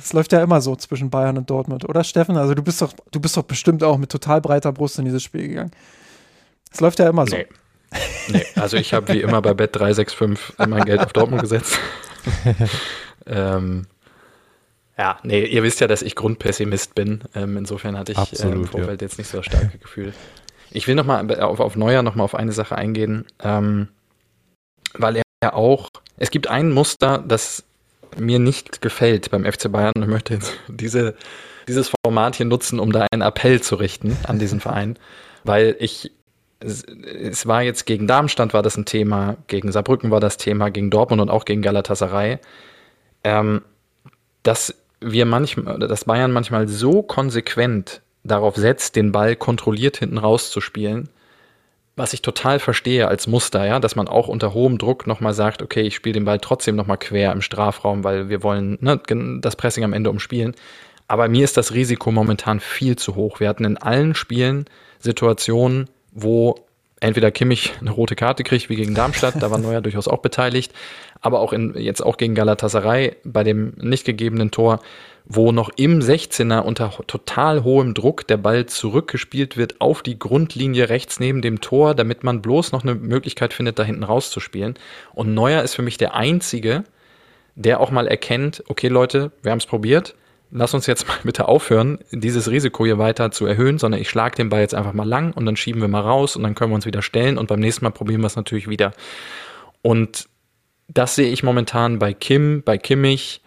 es 0.00 0.12
läuft 0.12 0.32
ja 0.32 0.42
immer 0.42 0.60
so 0.60 0.76
zwischen 0.76 1.10
Bayern 1.10 1.38
und 1.38 1.50
Dortmund, 1.50 1.88
oder 1.88 2.04
Steffen? 2.04 2.36
Also 2.36 2.54
du 2.54 2.62
bist 2.62 2.82
doch, 2.82 2.92
du 3.10 3.20
bist 3.20 3.36
doch 3.36 3.44
bestimmt 3.44 3.82
auch 3.82 3.98
mit 3.98 4.10
total 4.10 4.40
breiter 4.40 4.72
Brust 4.72 4.98
in 4.98 5.04
dieses 5.04 5.22
Spiel 5.22 5.48
gegangen. 5.48 5.70
Es 6.72 6.80
läuft 6.80 6.98
ja 6.98 7.08
immer 7.08 7.26
so. 7.26 7.36
Nee. 7.36 7.46
Nee, 8.28 8.46
also 8.56 8.78
ich 8.78 8.94
habe 8.94 9.12
wie 9.12 9.20
immer 9.20 9.42
bei 9.42 9.52
Bet 9.52 9.76
365 9.76 10.66
mein 10.66 10.84
Geld 10.84 11.00
auf 11.00 11.12
Dortmund 11.12 11.42
gesetzt. 11.42 11.78
ähm, 13.26 13.86
ja, 15.02 15.18
nee, 15.24 15.44
ihr 15.44 15.64
wisst 15.64 15.80
ja, 15.80 15.88
dass 15.88 16.00
ich 16.00 16.14
Grundpessimist 16.14 16.94
bin. 16.94 17.24
Ähm, 17.34 17.56
insofern 17.56 17.98
hatte 17.98 18.12
ich 18.12 18.18
Absolut, 18.18 18.54
äh, 18.54 18.56
im 18.58 18.64
Vorfeld 18.66 19.02
ja. 19.02 19.06
jetzt 19.06 19.18
nicht 19.18 19.26
so 19.26 19.38
das 19.38 19.46
starke 19.46 19.78
Gefühl. 19.78 20.14
Ich 20.70 20.86
will 20.86 20.94
nochmal 20.94 21.40
auf, 21.40 21.58
auf 21.58 21.74
Neuer 21.74 22.04
nochmal 22.04 22.24
auf 22.24 22.36
eine 22.36 22.52
Sache 22.52 22.76
eingehen, 22.76 23.26
ähm, 23.42 23.88
weil 24.94 25.16
er 25.16 25.22
ja 25.42 25.54
auch, 25.54 25.88
es 26.18 26.30
gibt 26.30 26.46
ein 26.46 26.70
Muster, 26.70 27.18
das 27.18 27.64
mir 28.16 28.38
nicht 28.38 28.80
gefällt 28.80 29.32
beim 29.32 29.44
FC 29.44 29.72
Bayern 29.72 29.92
und 29.96 30.02
ich 30.02 30.08
möchte 30.08 30.34
jetzt 30.34 30.52
diese, 30.68 31.16
dieses 31.66 31.90
Format 32.04 32.36
hier 32.36 32.46
nutzen, 32.46 32.78
um 32.78 32.92
da 32.92 33.08
einen 33.10 33.22
Appell 33.22 33.60
zu 33.60 33.74
richten 33.74 34.16
an 34.22 34.38
diesen 34.38 34.60
Verein, 34.60 35.00
weil 35.42 35.74
ich 35.80 36.12
es 36.60 37.44
war 37.48 37.62
jetzt 37.62 37.86
gegen 37.86 38.06
Darmstadt 38.06 38.54
war 38.54 38.62
das 38.62 38.76
ein 38.76 38.84
Thema, 38.84 39.36
gegen 39.48 39.72
Saarbrücken 39.72 40.12
war 40.12 40.20
das 40.20 40.36
Thema, 40.36 40.70
gegen 40.70 40.90
Dortmund 40.90 41.20
und 41.20 41.28
auch 41.28 41.44
gegen 41.44 41.60
Galatasaray, 41.60 42.38
ähm, 43.24 43.62
dass 44.44 44.72
wir 45.04 45.26
manchmal, 45.26 45.78
dass 45.78 46.04
Bayern 46.04 46.32
manchmal 46.32 46.68
so 46.68 47.02
konsequent 47.02 48.00
darauf 48.24 48.56
setzt, 48.56 48.96
den 48.96 49.12
Ball 49.12 49.36
kontrolliert 49.36 49.96
hinten 49.96 50.18
rauszuspielen, 50.18 51.08
was 51.96 52.14
ich 52.14 52.22
total 52.22 52.58
verstehe 52.58 53.08
als 53.08 53.26
Muster, 53.26 53.66
ja, 53.66 53.78
dass 53.78 53.96
man 53.96 54.08
auch 54.08 54.28
unter 54.28 54.54
hohem 54.54 54.78
Druck 54.78 55.06
nochmal 55.06 55.34
sagt, 55.34 55.62
okay, 55.62 55.82
ich 55.82 55.94
spiele 55.94 56.14
den 56.14 56.24
Ball 56.24 56.38
trotzdem 56.38 56.76
nochmal 56.76 56.98
quer 56.98 57.32
im 57.32 57.42
Strafraum, 57.42 58.02
weil 58.04 58.28
wir 58.28 58.42
wollen 58.42 58.78
ne, 58.80 59.00
das 59.40 59.56
Pressing 59.56 59.84
am 59.84 59.92
Ende 59.92 60.10
umspielen. 60.10 60.54
Aber 61.06 61.28
mir 61.28 61.44
ist 61.44 61.56
das 61.56 61.74
Risiko 61.74 62.10
momentan 62.10 62.60
viel 62.60 62.96
zu 62.96 63.16
hoch. 63.16 63.40
Wir 63.40 63.48
hatten 63.48 63.64
in 63.64 63.76
allen 63.76 64.14
Spielen 64.14 64.64
Situationen, 65.00 65.90
wo 66.12 66.54
entweder 67.00 67.30
Kimmich 67.30 67.74
eine 67.80 67.90
rote 67.90 68.14
Karte 68.14 68.44
kriegt, 68.44 68.70
wie 68.70 68.76
gegen 68.76 68.94
Darmstadt, 68.94 69.34
da 69.42 69.50
war 69.50 69.58
Neuer 69.58 69.80
durchaus 69.82 70.08
auch 70.08 70.20
beteiligt, 70.20 70.72
aber 71.22 71.40
auch 71.40 71.52
in, 71.52 71.74
jetzt 71.78 72.02
auch 72.02 72.16
gegen 72.16 72.34
Galatasaray 72.34 73.16
bei 73.24 73.44
dem 73.44 73.72
nicht 73.80 74.04
gegebenen 74.04 74.50
Tor, 74.50 74.80
wo 75.24 75.52
noch 75.52 75.70
im 75.76 76.00
16er 76.00 76.60
unter 76.60 76.90
total 77.06 77.62
hohem 77.62 77.94
Druck 77.94 78.26
der 78.26 78.36
Ball 78.36 78.66
zurückgespielt 78.66 79.56
wird 79.56 79.80
auf 79.80 80.02
die 80.02 80.18
Grundlinie 80.18 80.88
rechts 80.88 81.20
neben 81.20 81.40
dem 81.40 81.60
Tor, 81.60 81.94
damit 81.94 82.24
man 82.24 82.42
bloß 82.42 82.72
noch 82.72 82.82
eine 82.82 82.96
Möglichkeit 82.96 83.54
findet, 83.54 83.78
da 83.78 83.84
hinten 83.84 84.02
rauszuspielen. 84.02 84.74
Und 85.14 85.32
Neuer 85.32 85.62
ist 85.62 85.74
für 85.74 85.82
mich 85.82 85.96
der 85.96 86.14
Einzige, 86.14 86.82
der 87.54 87.80
auch 87.80 87.92
mal 87.92 88.08
erkennt, 88.08 88.64
okay 88.66 88.88
Leute, 88.88 89.30
wir 89.42 89.52
haben 89.52 89.58
es 89.58 89.66
probiert, 89.66 90.16
lass 90.50 90.74
uns 90.74 90.86
jetzt 90.86 91.06
mal 91.08 91.18
bitte 91.22 91.46
aufhören, 91.46 92.00
dieses 92.10 92.50
Risiko 92.50 92.84
hier 92.84 92.98
weiter 92.98 93.30
zu 93.30 93.46
erhöhen, 93.46 93.78
sondern 93.78 94.00
ich 94.00 94.10
schlage 94.10 94.36
den 94.36 94.48
Ball 94.48 94.60
jetzt 94.60 94.74
einfach 94.74 94.92
mal 94.92 95.08
lang 95.08 95.32
und 95.32 95.46
dann 95.46 95.54
schieben 95.54 95.80
wir 95.80 95.88
mal 95.88 96.00
raus 96.00 96.34
und 96.34 96.42
dann 96.42 96.56
können 96.56 96.72
wir 96.72 96.76
uns 96.76 96.86
wieder 96.86 97.02
stellen 97.02 97.38
und 97.38 97.46
beim 97.46 97.60
nächsten 97.60 97.84
Mal 97.84 97.90
probieren 97.90 98.22
wir 98.22 98.26
es 98.26 98.36
natürlich 98.36 98.68
wieder. 98.68 98.92
Und 99.82 100.28
das 100.88 101.14
sehe 101.14 101.30
ich 101.30 101.42
momentan 101.42 101.98
bei 101.98 102.12
Kim, 102.12 102.62
bei 102.64 102.78
Kimmich, 102.78 103.40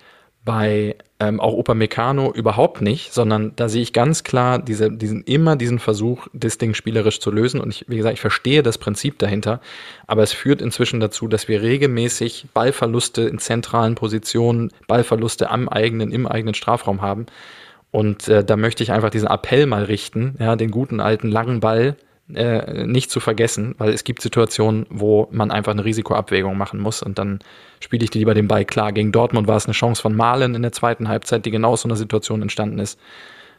bei 0.43 0.95
ähm, 1.19 1.39
auch 1.39 1.53
Opa 1.53 1.73
Meccano 1.73 2.31
überhaupt 2.31 2.81
nicht, 2.81 3.13
sondern 3.13 3.53
da 3.55 3.69
sehe 3.69 3.81
ich 3.81 3.93
ganz 3.93 4.23
klar 4.23 4.59
diese, 4.59 4.91
diesen, 4.91 5.23
immer 5.23 5.55
diesen 5.55 5.79
Versuch, 5.79 6.27
das 6.33 6.57
Ding 6.57 6.73
spielerisch 6.73 7.19
zu 7.19 7.31
lösen. 7.31 7.61
Und 7.61 7.69
ich, 7.69 7.85
wie 7.87 7.97
gesagt, 7.97 8.13
ich 8.13 8.21
verstehe 8.21 8.61
das 8.61 8.77
Prinzip 8.77 9.17
dahinter, 9.17 9.61
aber 10.07 10.23
es 10.23 10.33
führt 10.33 10.61
inzwischen 10.61 10.99
dazu, 10.99 11.27
dass 11.27 11.47
wir 11.47 11.61
regelmäßig 11.61 12.47
Ballverluste 12.53 13.23
in 13.23 13.39
zentralen 13.39 13.95
Positionen, 13.95 14.71
Ballverluste 14.87 15.49
am 15.49 15.69
eigenen, 15.69 16.11
im 16.11 16.27
eigenen 16.27 16.53
Strafraum 16.53 17.01
haben. 17.01 17.25
Und 17.91 18.27
äh, 18.27 18.43
da 18.43 18.57
möchte 18.57 18.83
ich 18.83 18.91
einfach 18.91 19.09
diesen 19.09 19.29
Appell 19.29 19.65
mal 19.67 19.85
richten, 19.85 20.35
ja, 20.39 20.55
den 20.55 20.69
guten 20.69 20.99
alten 20.99 21.31
langen 21.31 21.61
Ball 21.61 21.95
äh, 22.33 22.85
nicht 22.85 23.11
zu 23.11 23.19
vergessen, 23.19 23.75
weil 23.77 23.93
es 23.93 24.03
gibt 24.03 24.21
Situationen, 24.21 24.85
wo 24.89 25.27
man 25.31 25.51
einfach 25.51 25.71
eine 25.71 25.85
Risikoabwägung 25.85 26.57
machen 26.57 26.79
muss 26.79 27.03
und 27.03 27.19
dann 27.19 27.39
spiele 27.79 28.03
ich 28.03 28.09
die 28.09 28.19
lieber 28.19 28.33
den 28.33 28.47
Ball 28.47 28.65
klar. 28.65 28.91
Gegen 28.91 29.11
Dortmund 29.11 29.47
war 29.47 29.57
es 29.57 29.65
eine 29.65 29.73
Chance 29.73 30.01
von 30.01 30.15
Malen 30.15 30.55
in 30.55 30.61
der 30.61 30.71
zweiten 30.71 31.07
Halbzeit, 31.07 31.45
die 31.45 31.51
genau 31.51 31.71
aus 31.71 31.81
so 31.81 31.87
einer 31.87 31.95
Situation 31.95 32.41
entstanden 32.41 32.79
ist. 32.79 32.99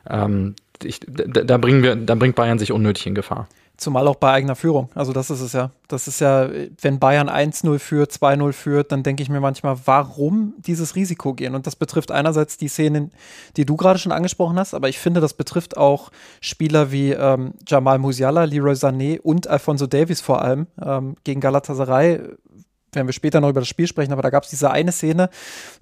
Ähm, 0.08 0.54
ich, 0.82 1.00
da, 1.06 1.42
da, 1.42 1.58
bringen 1.58 1.82
wir, 1.82 1.96
da 1.96 2.14
bringt 2.16 2.34
Bayern 2.34 2.58
sich 2.58 2.72
unnötig 2.72 3.06
in 3.06 3.14
Gefahr. 3.14 3.48
Zumal 3.76 4.08
auch 4.08 4.16
bei 4.16 4.32
eigener 4.32 4.56
Führung. 4.56 4.88
Also 4.94 5.12
das 5.12 5.30
ist 5.30 5.40
es 5.40 5.52
ja. 5.52 5.70
Das 5.88 6.08
ist 6.08 6.20
ja, 6.20 6.48
wenn 6.80 6.98
Bayern 6.98 7.28
1-0 7.28 7.78
führt, 7.78 8.10
2-0 8.10 8.52
führt, 8.52 8.90
dann 8.90 9.02
denke 9.02 9.22
ich 9.22 9.28
mir 9.28 9.40
manchmal, 9.40 9.76
warum 9.84 10.54
dieses 10.58 10.96
Risiko 10.96 11.34
gehen? 11.34 11.54
Und 11.54 11.66
das 11.66 11.76
betrifft 11.76 12.10
einerseits 12.10 12.56
die 12.56 12.68
Szenen, 12.68 13.12
die 13.56 13.66
du 13.66 13.76
gerade 13.76 13.98
schon 13.98 14.12
angesprochen 14.12 14.58
hast, 14.58 14.74
aber 14.74 14.88
ich 14.88 14.98
finde, 14.98 15.20
das 15.20 15.34
betrifft 15.34 15.76
auch 15.76 16.10
Spieler 16.40 16.90
wie 16.90 17.12
ähm, 17.12 17.52
Jamal 17.66 17.98
Musiala, 17.98 18.44
Leroy 18.44 18.74
Sané 18.74 19.20
und 19.20 19.46
Alfonso 19.46 19.86
Davies 19.86 20.20
vor 20.20 20.42
allem. 20.42 20.66
Ähm, 20.82 21.16
gegen 21.24 21.40
Galatasaray 21.40 22.20
werden 22.92 23.06
wir 23.06 23.12
später 23.12 23.40
noch 23.40 23.50
über 23.50 23.60
das 23.60 23.68
Spiel 23.68 23.86
sprechen, 23.86 24.12
aber 24.12 24.22
da 24.22 24.30
gab 24.30 24.44
es 24.44 24.50
diese 24.50 24.70
eine 24.70 24.92
Szene, 24.92 25.30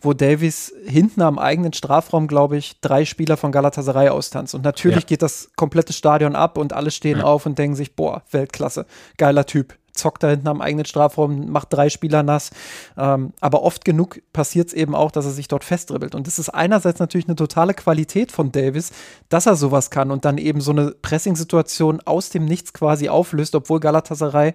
wo 0.01 0.13
Davies 0.13 0.73
hinten 0.87 1.23
am 1.23 1.39
eigenen 1.39 1.73
Strafraum, 1.73 2.27
glaube 2.27 2.57
ich, 2.57 2.81
drei 2.81 3.05
Spieler 3.05 3.37
von 3.37 3.53
Galatasaray 3.53 4.09
austanzt. 4.09 4.55
Und 4.55 4.65
natürlich 4.65 5.03
ja. 5.03 5.07
geht 5.07 5.23
das 5.23 5.51
komplette 5.57 5.93
Stadion 5.93 6.35
ab 6.35 6.59
und 6.59 6.73
alle 6.73 6.91
stehen 6.91 7.19
ja. 7.19 7.25
auf 7.25 7.47
und 7.47 7.59
denken 7.59 7.77
sich, 7.77 7.95
boah, 7.95 8.23
Weltklasse, 8.31 8.87
geiler 9.17 9.47
Typ. 9.47 9.77
Zockt 9.93 10.25
da 10.25 10.31
hinten 10.31 10.49
am 10.49 10.61
eigenen 10.61 10.87
Strafraum, 10.87 11.53
macht 11.53 11.73
drei 11.73 11.89
Spieler 11.89 12.25
nass. 12.25 12.51
Ähm, 12.99 13.33
aber 13.41 13.63
oft 13.63 13.85
genug 13.85 14.21
passiert 14.33 14.69
es 14.69 14.75
eben 14.75 14.93
auch, 14.93 15.13
dass 15.13 15.25
er 15.25 15.31
sich 15.31 15.47
dort 15.47 15.63
festdribbelt. 15.63 16.17
Und 16.17 16.27
das 16.27 16.41
ist 16.41 16.49
einerseits 16.49 16.99
natürlich 16.99 17.29
eine 17.29 17.37
totale 17.37 17.75
Qualität 17.75 18.33
von 18.33 18.51
Davis, 18.51 18.91
dass 19.29 19.47
er 19.47 19.55
sowas 19.55 19.91
kann 19.91 20.11
und 20.11 20.25
dann 20.25 20.39
eben 20.39 20.61
so 20.61 20.73
eine 20.73 20.91
Pressing-Situation 20.91 22.01
aus 22.05 22.31
dem 22.31 22.45
Nichts 22.45 22.73
quasi 22.73 23.09
auflöst, 23.09 23.55
obwohl 23.55 23.79
Galatasaray 23.79 24.55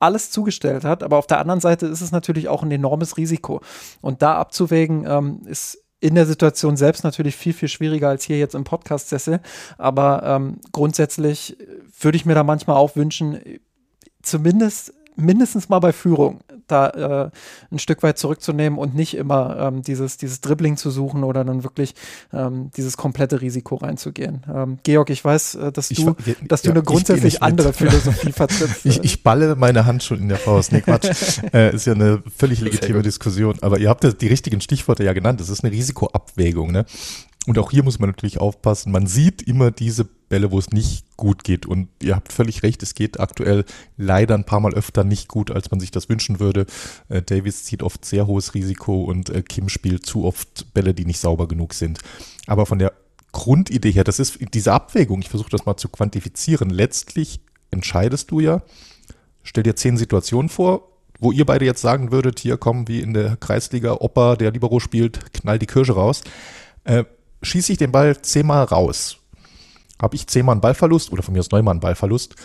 alles 0.00 0.30
zugestellt 0.30 0.84
hat. 0.84 1.02
Aber 1.02 1.18
auf 1.18 1.26
der 1.26 1.38
anderen 1.38 1.60
Seite 1.60 1.86
ist 1.86 2.00
es 2.00 2.10
natürlich 2.10 2.48
auch 2.48 2.62
ein 2.62 2.72
enormes 2.72 3.16
Risiko. 3.16 3.60
Und 4.00 4.22
da 4.22 4.34
abzuwägen, 4.34 5.06
ähm, 5.06 5.42
ist 5.46 5.78
in 6.00 6.14
der 6.14 6.26
Situation 6.26 6.76
selbst 6.76 7.04
natürlich 7.04 7.36
viel, 7.36 7.52
viel 7.52 7.68
schwieriger 7.68 8.08
als 8.08 8.24
hier 8.24 8.38
jetzt 8.38 8.54
im 8.54 8.64
Podcast-Sessel. 8.64 9.40
Aber 9.78 10.22
ähm, 10.24 10.58
grundsätzlich 10.72 11.56
würde 12.00 12.16
ich 12.16 12.24
mir 12.24 12.34
da 12.34 12.42
manchmal 12.42 12.76
auch 12.76 12.96
wünschen, 12.96 13.38
zumindest 14.22 14.94
mindestens 15.20 15.68
mal 15.68 15.78
bei 15.78 15.92
Führung 15.92 16.40
da 16.70 16.88
äh, 16.90 17.30
ein 17.70 17.78
Stück 17.78 18.02
weit 18.02 18.18
zurückzunehmen 18.18 18.78
und 18.78 18.94
nicht 18.94 19.16
immer 19.16 19.56
ähm, 19.58 19.82
dieses, 19.82 20.16
dieses 20.16 20.40
Dribbling 20.40 20.76
zu 20.76 20.90
suchen 20.90 21.24
oder 21.24 21.44
dann 21.44 21.64
wirklich 21.64 21.94
ähm, 22.32 22.70
dieses 22.76 22.96
komplette 22.96 23.40
Risiko 23.40 23.76
reinzugehen. 23.76 24.42
Ähm, 24.52 24.78
Georg, 24.82 25.10
ich 25.10 25.24
weiß, 25.24 25.56
äh, 25.56 25.72
dass 25.72 25.88
du, 25.88 26.14
ich, 26.24 26.36
dass 26.46 26.62
du 26.62 26.68
ja, 26.68 26.74
eine 26.74 26.82
grundsätzlich 26.82 27.42
andere 27.42 27.72
Philosophie 27.72 28.32
vertrittst. 28.32 28.86
ich, 28.86 29.02
ich 29.02 29.22
balle 29.22 29.56
meine 29.56 29.86
Hand 29.86 30.02
schon 30.02 30.18
in 30.20 30.28
der 30.28 30.38
Faust. 30.38 30.72
Nee, 30.72 30.80
Quatsch. 30.80 31.40
äh, 31.52 31.74
ist 31.74 31.86
ja 31.86 31.94
eine 31.94 32.22
völlig 32.36 32.60
legitime 32.60 33.02
Diskussion. 33.02 33.56
Aber 33.60 33.78
ihr 33.78 33.88
habt 33.88 34.00
die 34.20 34.28
richtigen 34.28 34.60
Stichworte 34.60 35.04
ja 35.04 35.12
genannt. 35.12 35.40
Das 35.40 35.48
ist 35.48 35.64
eine 35.64 35.72
Risikoabwägung. 35.72 36.72
Ne? 36.72 36.86
Und 37.50 37.58
auch 37.58 37.72
hier 37.72 37.82
muss 37.82 37.98
man 37.98 38.10
natürlich 38.10 38.38
aufpassen. 38.38 38.92
Man 38.92 39.08
sieht 39.08 39.42
immer 39.42 39.72
diese 39.72 40.04
Bälle, 40.04 40.52
wo 40.52 40.58
es 40.60 40.70
nicht 40.70 41.16
gut 41.16 41.42
geht. 41.42 41.66
Und 41.66 41.88
ihr 42.00 42.14
habt 42.14 42.32
völlig 42.32 42.62
recht, 42.62 42.80
es 42.84 42.94
geht 42.94 43.18
aktuell 43.18 43.64
leider 43.96 44.36
ein 44.36 44.44
paar 44.44 44.60
Mal 44.60 44.72
öfter 44.72 45.02
nicht 45.02 45.26
gut, 45.26 45.50
als 45.50 45.68
man 45.72 45.80
sich 45.80 45.90
das 45.90 46.08
wünschen 46.08 46.38
würde. 46.38 46.66
Äh, 47.08 47.22
Davis 47.22 47.64
zieht 47.64 47.82
oft 47.82 48.04
sehr 48.04 48.28
hohes 48.28 48.54
Risiko 48.54 49.02
und 49.02 49.30
äh, 49.30 49.42
Kim 49.42 49.68
spielt 49.68 50.06
zu 50.06 50.26
oft 50.26 50.72
Bälle, 50.74 50.94
die 50.94 51.04
nicht 51.04 51.18
sauber 51.18 51.48
genug 51.48 51.74
sind. 51.74 51.98
Aber 52.46 52.66
von 52.66 52.78
der 52.78 52.92
Grundidee 53.32 53.90
her, 53.90 54.04
das 54.04 54.20
ist 54.20 54.38
diese 54.54 54.72
Abwägung, 54.72 55.20
ich 55.20 55.28
versuche 55.28 55.50
das 55.50 55.66
mal 55.66 55.76
zu 55.76 55.88
quantifizieren. 55.88 56.70
Letztlich 56.70 57.40
entscheidest 57.72 58.30
du 58.30 58.38
ja, 58.38 58.62
stell 59.42 59.64
dir 59.64 59.74
zehn 59.74 59.96
Situationen 59.96 60.50
vor, 60.50 60.86
wo 61.18 61.32
ihr 61.32 61.46
beide 61.46 61.64
jetzt 61.64 61.82
sagen 61.82 62.12
würdet, 62.12 62.38
hier 62.38 62.58
kommen 62.58 62.86
wie 62.86 63.00
in 63.00 63.12
der 63.12 63.36
Kreisliga, 63.38 63.94
Opa, 63.94 64.36
der 64.36 64.52
Libero 64.52 64.78
spielt, 64.78 65.32
knall 65.32 65.58
die 65.58 65.66
Kirsche 65.66 65.94
raus. 65.94 66.22
Äh, 66.84 67.02
schieße 67.42 67.72
ich 67.72 67.78
den 67.78 67.92
Ball 67.92 68.20
zehnmal 68.22 68.64
raus. 68.64 69.18
Habe 70.00 70.16
ich 70.16 70.26
zehnmal 70.26 70.54
einen 70.54 70.60
Ballverlust 70.60 71.12
oder 71.12 71.22
von 71.22 71.34
mir 71.34 71.40
aus 71.40 71.50
neunmal 71.50 71.72
einen 71.72 71.80
Ballverlust 71.80 72.36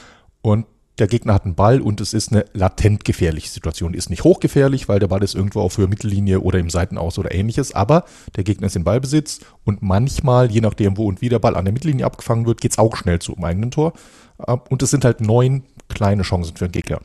und 0.41 0.65
der 0.97 1.07
Gegner 1.07 1.33
hat 1.33 1.43
einen 1.43 1.55
Ball 1.55 1.81
und 1.81 1.99
es 1.99 2.13
ist 2.13 2.31
eine 2.31 2.45
latent 2.53 3.03
gefährliche 3.03 3.49
Situation. 3.49 3.93
Ist 3.93 4.09
nicht 4.09 4.23
hochgefährlich, 4.23 4.87
weil 4.87 4.99
der 4.99 5.07
Ball 5.07 5.23
ist 5.23 5.35
irgendwo 5.35 5.59
auf 5.59 5.77
Höhe 5.77 5.87
Mittellinie 5.87 6.39
oder 6.39 6.57
im 6.59 6.69
Seitenaus 6.69 7.19
oder 7.19 7.33
ähnliches, 7.33 7.73
aber 7.73 8.05
der 8.37 8.45
Gegner 8.45 8.67
ist 8.67 8.77
in 8.77 8.85
Ballbesitz 8.85 9.39
und 9.65 9.81
manchmal, 9.81 10.49
je 10.51 10.61
nachdem 10.61 10.97
wo 10.97 11.05
und 11.05 11.21
wie 11.21 11.29
der 11.29 11.39
Ball 11.39 11.57
an 11.57 11.65
der 11.65 11.73
Mittellinie 11.73 12.05
abgefangen 12.05 12.45
wird, 12.45 12.61
geht 12.61 12.71
es 12.71 12.77
auch 12.77 12.95
schnell 12.95 13.19
zu 13.19 13.35
einem 13.35 13.43
eigenen 13.43 13.71
Tor. 13.71 13.93
Und 14.69 14.81
es 14.83 14.91
sind 14.91 15.03
halt 15.03 15.19
neun 15.19 15.63
kleine 15.89 16.23
Chancen 16.23 16.55
für 16.55 16.67
den 16.67 16.71
Gegner 16.71 17.01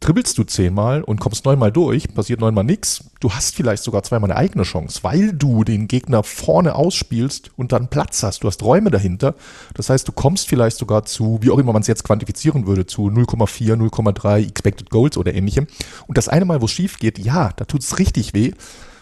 dribbelst 0.00 0.38
du 0.38 0.44
zehnmal 0.44 1.02
und 1.02 1.20
kommst 1.20 1.44
neunmal 1.44 1.70
durch, 1.70 2.12
passiert 2.14 2.40
neunmal 2.40 2.64
nichts. 2.64 3.04
Du 3.20 3.32
hast 3.32 3.54
vielleicht 3.54 3.82
sogar 3.82 4.02
zweimal 4.02 4.30
eine 4.30 4.38
eigene 4.40 4.64
Chance, 4.64 5.00
weil 5.02 5.32
du 5.34 5.62
den 5.62 5.88
Gegner 5.88 6.22
vorne 6.22 6.74
ausspielst 6.74 7.50
und 7.56 7.72
dann 7.72 7.88
Platz 7.88 8.22
hast. 8.22 8.42
Du 8.42 8.48
hast 8.48 8.62
Räume 8.62 8.90
dahinter. 8.90 9.34
Das 9.74 9.90
heißt, 9.90 10.08
du 10.08 10.12
kommst 10.12 10.48
vielleicht 10.48 10.78
sogar 10.78 11.04
zu, 11.04 11.38
wie 11.42 11.50
auch 11.50 11.58
immer 11.58 11.74
man 11.74 11.82
es 11.82 11.88
jetzt 11.88 12.04
quantifizieren 12.04 12.66
würde, 12.66 12.86
zu 12.86 13.08
0,4, 13.08 13.76
0,3 13.76 14.48
Expected 14.48 14.88
Goals 14.88 15.18
oder 15.18 15.34
ähnlichem. 15.34 15.66
Und 16.06 16.16
das 16.16 16.28
eine 16.28 16.46
Mal, 16.46 16.62
wo 16.62 16.64
es 16.64 16.72
schief 16.72 16.98
geht, 16.98 17.18
ja, 17.18 17.50
da 17.56 17.66
tut 17.66 17.82
es 17.82 17.98
richtig 17.98 18.32
weh, 18.32 18.52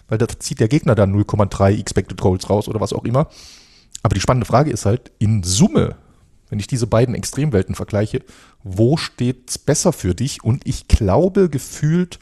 weil 0.08 0.18
da 0.18 0.26
zieht 0.26 0.58
der 0.58 0.68
Gegner 0.68 0.96
dann 0.96 1.14
0,3 1.14 1.78
Expected 1.78 2.20
Goals 2.20 2.50
raus 2.50 2.68
oder 2.68 2.80
was 2.80 2.92
auch 2.92 3.04
immer. 3.04 3.28
Aber 4.02 4.14
die 4.14 4.20
spannende 4.20 4.46
Frage 4.46 4.70
ist 4.70 4.84
halt, 4.84 5.12
in 5.18 5.44
Summe 5.44 5.96
wenn 6.50 6.58
ich 6.58 6.66
diese 6.66 6.86
beiden 6.86 7.14
Extremwelten 7.14 7.74
vergleiche, 7.74 8.22
wo 8.62 8.96
steht's 8.96 9.58
besser 9.58 9.92
für 9.92 10.14
dich? 10.14 10.44
Und 10.44 10.66
ich 10.66 10.88
glaube 10.88 11.48
gefühlt, 11.48 12.18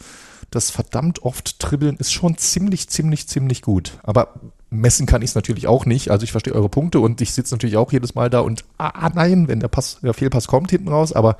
das 0.50 0.70
verdammt 0.70 1.22
oft 1.22 1.56
Dribbeln 1.58 1.96
ist 1.96 2.12
schon 2.12 2.38
ziemlich, 2.38 2.88
ziemlich, 2.88 3.26
ziemlich 3.28 3.62
gut. 3.62 3.98
Aber 4.02 4.34
messen 4.70 5.06
kann 5.06 5.22
ich 5.22 5.30
es 5.30 5.34
natürlich 5.34 5.66
auch 5.66 5.86
nicht. 5.86 6.10
Also 6.10 6.24
ich 6.24 6.32
verstehe 6.32 6.54
eure 6.54 6.68
Punkte 6.68 7.00
und 7.00 7.20
ich 7.20 7.32
sitze 7.32 7.54
natürlich 7.54 7.76
auch 7.76 7.92
jedes 7.92 8.14
Mal 8.14 8.30
da 8.30 8.40
und 8.40 8.64
ah 8.78 9.10
nein, 9.14 9.48
wenn 9.48 9.60
der 9.60 9.68
Pass, 9.68 9.98
der 10.02 10.14
Fehlpass 10.14 10.46
kommt 10.46 10.70
hinten 10.70 10.88
raus, 10.88 11.12
aber 11.12 11.36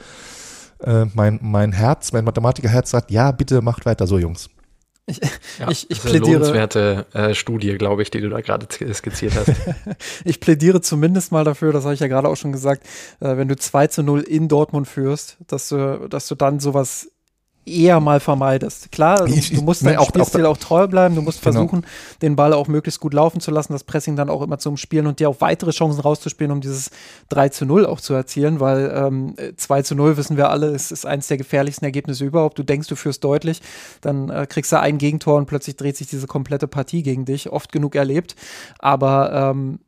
äh, 0.80 1.07
mein, 1.14 1.39
mein 1.43 1.72
Herz, 1.72 2.12
mein 2.12 2.24
Mathematikerherz 2.24 2.91
sagt, 2.91 3.11
ja, 3.11 3.32
bitte 3.32 3.62
macht 3.62 3.87
weiter 3.87 4.07
so, 4.07 4.18
Jungs. 4.18 4.51
Ich, 5.09 5.20
ja, 5.61 5.70
ich, 5.70 5.88
ich 5.88 6.00
plädiere. 6.00 6.26
Eine 6.26 6.34
lohnenswerte 6.38 7.07
äh, 7.12 7.34
Studie, 7.34 7.78
glaube 7.78 8.02
ich, 8.02 8.11
die 8.11 8.20
du 8.20 8.28
da 8.28 8.40
gerade 8.40 8.66
skizziert 8.92 9.34
hast. 9.36 9.52
ich 10.24 10.40
plädiere 10.40 10.80
zumindest 10.80 11.30
mal 11.30 11.44
dafür, 11.44 11.72
das 11.72 11.84
habe 11.84 11.94
ich 11.94 12.00
ja 12.00 12.09
gerade 12.09 12.28
auch 12.28 12.36
schon 12.36 12.50
gesagt, 12.50 12.82
äh, 13.20 13.36
wenn 13.36 13.46
du 13.46 13.57
2 13.57 13.86
zu 13.86 14.02
0 14.02 14.22
in 14.22 14.48
Dortmund 14.48 14.88
führst, 14.88 15.38
dass 15.46 15.68
du, 15.68 16.09
dass 16.09 16.26
du 16.26 16.34
dann 16.34 16.59
sowas 16.59 17.09
eher 17.66 18.00
mal 18.00 18.20
vermeidest. 18.20 18.92
Klar, 18.92 19.26
ich, 19.26 19.50
du 19.54 19.62
musst 19.62 19.84
deinem 19.84 19.98
auch, 19.98 20.08
Spielstil 20.08 20.46
auch, 20.46 20.52
auch, 20.52 20.56
treu 20.56 20.86
bleiben, 20.86 21.14
du 21.14 21.22
musst 21.22 21.42
genau. 21.42 21.54
versuchen, 21.54 21.86
den 22.22 22.36
Ball 22.36 22.52
auch 22.52 22.68
möglichst 22.68 23.00
gut 23.00 23.12
laufen 23.12 23.40
zu 23.40 23.50
lassen, 23.50 23.72
das 23.72 23.84
Pressing 23.84 24.16
dann 24.16 24.30
auch 24.30 24.42
immer 24.42 24.58
zu 24.58 24.68
umspielen 24.68 25.06
und 25.06 25.18
dir 25.20 25.28
auch 25.28 25.40
weitere 25.40 25.72
Chancen 25.72 26.00
rauszuspielen, 26.00 26.52
um 26.52 26.60
dieses 26.60 26.90
3 27.28 27.48
zu 27.50 27.66
0 27.66 27.86
auch 27.86 28.00
zu 28.00 28.14
erzielen, 28.14 28.60
weil 28.60 28.92
ähm, 28.94 29.34
2 29.56 29.82
zu 29.82 29.94
0 29.94 30.16
wissen 30.16 30.36
wir 30.36 30.50
alle, 30.50 30.68
ist, 30.68 30.92
ist 30.92 31.04
eines 31.04 31.26
der 31.26 31.36
gefährlichsten 31.36 31.84
Ergebnisse 31.84 32.24
überhaupt. 32.24 32.58
Du 32.58 32.62
denkst, 32.62 32.88
du 32.88 32.96
führst 32.96 33.24
deutlich, 33.24 33.60
dann 34.00 34.30
äh, 34.30 34.46
kriegst 34.48 34.70
du 34.72 34.80
ein 34.80 34.98
Gegentor 34.98 35.36
und 35.36 35.46
plötzlich 35.46 35.76
dreht 35.76 35.96
sich 35.96 36.06
diese 36.06 36.26
komplette 36.26 36.68
Partie 36.68 37.02
gegen 37.02 37.24
dich. 37.24 37.50
Oft 37.50 37.72
genug 37.72 37.94
erlebt. 37.96 38.36
Aber 38.78 39.32
ähm, 39.32 39.80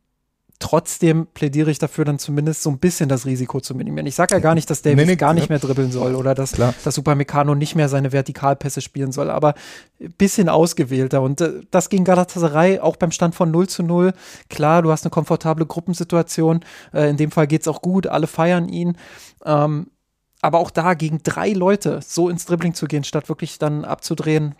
trotzdem 0.58 1.26
plädiere 1.34 1.70
ich 1.70 1.78
dafür, 1.78 2.04
dann 2.04 2.18
zumindest 2.18 2.62
so 2.62 2.70
ein 2.70 2.78
bisschen 2.78 3.08
das 3.08 3.26
Risiko 3.26 3.60
zu 3.60 3.74
minimieren. 3.74 4.06
Ich 4.06 4.16
sage 4.16 4.34
ja 4.34 4.40
gar 4.40 4.54
nicht, 4.54 4.68
dass 4.68 4.82
Davis 4.82 4.96
nee, 4.96 5.12
nee, 5.12 5.16
gar 5.16 5.32
nicht 5.34 5.48
mehr 5.48 5.58
dribbeln 5.58 5.92
soll 5.92 6.14
oder 6.14 6.34
dass, 6.34 6.52
dass 6.52 6.94
Supermecano 6.94 7.54
nicht 7.54 7.76
mehr 7.76 7.88
seine 7.88 8.12
Vertikalpässe 8.12 8.80
spielen 8.80 9.12
soll, 9.12 9.30
aber 9.30 9.54
ein 10.00 10.12
bisschen 10.12 10.48
ausgewählter. 10.48 11.22
Und 11.22 11.40
äh, 11.40 11.60
das 11.70 11.90
ging 11.90 12.04
Galatasaray 12.04 12.80
auch 12.80 12.96
beim 12.96 13.12
Stand 13.12 13.34
von 13.34 13.50
0 13.50 13.68
zu 13.68 13.82
0. 13.82 14.12
Klar, 14.50 14.82
du 14.82 14.90
hast 14.90 15.04
eine 15.04 15.10
komfortable 15.10 15.66
Gruppensituation. 15.66 16.60
Äh, 16.92 17.10
in 17.10 17.16
dem 17.16 17.30
Fall 17.30 17.46
geht 17.46 17.62
es 17.62 17.68
auch 17.68 17.80
gut, 17.80 18.06
alle 18.06 18.26
feiern 18.26 18.68
ihn. 18.68 18.96
Ähm, 19.44 19.88
aber 20.40 20.58
auch 20.58 20.70
da 20.70 20.94
gegen 20.94 21.20
drei 21.22 21.52
Leute 21.52 22.00
so 22.02 22.28
ins 22.28 22.46
Dribbling 22.46 22.74
zu 22.74 22.86
gehen, 22.86 23.04
statt 23.04 23.28
wirklich 23.28 23.58
dann 23.58 23.84
abzudrehen, 23.84 24.54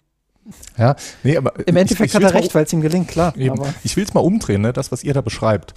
ja, 0.77 0.97
nee, 1.23 1.37
aber 1.37 1.55
Im 1.67 1.77
Endeffekt 1.77 2.11
ich, 2.11 2.15
ich 2.19 2.25
hat 2.25 2.33
er 2.33 2.39
recht, 2.39 2.55
weil 2.55 2.65
es 2.65 2.73
ihm 2.73 2.81
gelingt, 2.81 3.09
klar. 3.09 3.37
Eben. 3.37 3.61
Ich 3.85 3.97
will 3.97 4.05
es 4.05 4.15
mal 4.15 4.21
umdrehen, 4.21 4.63
ne, 4.63 4.73
das, 4.73 4.93
was 4.93 5.05
ihr 5.05 5.15
da 5.15 5.21
beschreibt. 5.21 5.75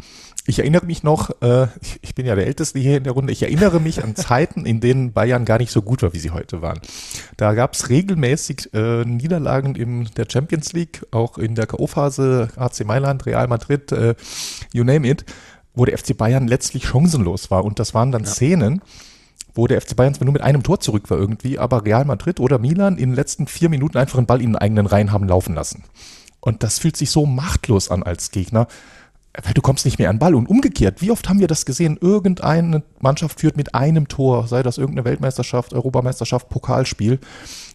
Ich 0.48 0.60
erinnere 0.60 0.86
mich 0.86 1.04
noch, 1.04 1.30
äh, 1.42 1.68
ich, 1.82 2.00
ich, 2.02 2.16
bin 2.16 2.26
ja 2.26 2.36
der 2.36 2.48
Älteste 2.48 2.80
hier 2.80 2.98
in 2.98 3.04
der 3.04 3.14
Runde, 3.14 3.32
ich 3.32 3.44
erinnere 3.44 3.80
mich 3.80 4.04
an 4.04 4.16
Zeiten, 4.16 4.66
in 4.66 4.80
denen 4.80 5.14
Bayern 5.14 5.46
gar 5.46 5.60
nicht 5.60 5.72
so 5.72 5.82
gut 5.82 6.02
war, 6.02 6.14
wie 6.14 6.20
sie 6.20 6.32
heute 6.32 6.62
waren. 6.62 6.80
Da 7.38 7.54
gab 7.54 7.74
es 7.74 7.90
regelmäßig 7.90 8.74
äh, 8.74 9.06
Niederlagen 9.06 9.76
in 9.76 10.10
der 10.18 10.26
Champions 10.32 10.74
League, 10.74 11.06
auch 11.12 11.38
in 11.38 11.56
der 11.56 11.68
K.O.-Phase, 11.68 12.58
AC 12.58 12.86
Mailand, 12.86 13.26
Real 13.26 13.48
Madrid, 13.48 13.92
äh, 13.92 14.16
you 14.74 14.84
name 14.84 15.08
it, 15.08 15.26
wo 15.76 15.86
der 15.86 15.98
FC 15.98 16.18
Bayern 16.18 16.48
letztlich 16.48 16.88
chancenlos 16.88 17.52
war. 17.52 17.64
Und 17.64 17.80
das 17.80 17.94
waren 17.94 18.12
dann 18.12 18.24
ja. 18.24 18.30
Szenen, 18.30 18.82
wo 19.54 19.68
der 19.68 19.82
FC 19.82 19.96
Bayern 19.96 20.14
zwar 20.14 20.26
nur 20.26 20.34
mit 20.34 20.42
einem 20.42 20.64
Tor 20.64 20.80
zurück 20.80 21.10
war 21.10 21.18
irgendwie, 21.18 21.60
aber 21.60 21.86
Real 21.86 22.06
Madrid 22.06 22.40
oder 22.40 22.60
Milan 22.60 22.98
in 22.98 23.10
den 23.10 23.16
letzten 23.16 23.48
vier 23.48 23.70
Minuten 23.70 23.98
einfach 23.98 24.18
einen 24.18 24.28
Ball 24.28 24.42
in 24.42 24.52
den 24.52 24.58
eigenen 24.58 24.86
Reihen 24.86 25.12
haben 25.12 25.28
laufen 25.28 25.56
lassen. 25.56 25.84
Und 26.40 26.64
das 26.64 26.80
fühlt 26.80 26.98
sich 26.98 27.12
so 27.12 27.26
machtlos 27.26 27.90
an 27.90 28.04
als 28.04 28.32
Gegner, 28.32 28.68
weil 29.44 29.54
du 29.54 29.62
kommst 29.62 29.86
nicht 29.86 30.00
mehr 30.00 30.10
an 30.10 30.16
den 30.16 30.20
Ball. 30.20 30.36
Und 30.36 30.48
umgekehrt, 30.48 31.02
wie 31.02 31.12
oft 31.12 31.30
haben 31.30 31.40
wir 31.40 31.48
das 31.48 31.66
gesehen? 31.66 31.98
Irgendeine 32.02 32.84
Mannschaft 33.00 33.40
führt 33.40 33.58
mit 33.58 33.76
einem 33.76 34.08
Tor, 34.08 34.48
sei 34.48 34.64
das 34.64 34.78
irgendeine 34.78 35.06
Weltmeisterschaft, 35.06 35.74
Europameisterschaft, 35.74 36.50
Pokalspiel. 36.50 37.20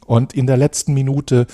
Und 0.04 0.34
in 0.34 0.46
der 0.46 0.56
letzten 0.56 0.94
Minute 0.94 1.46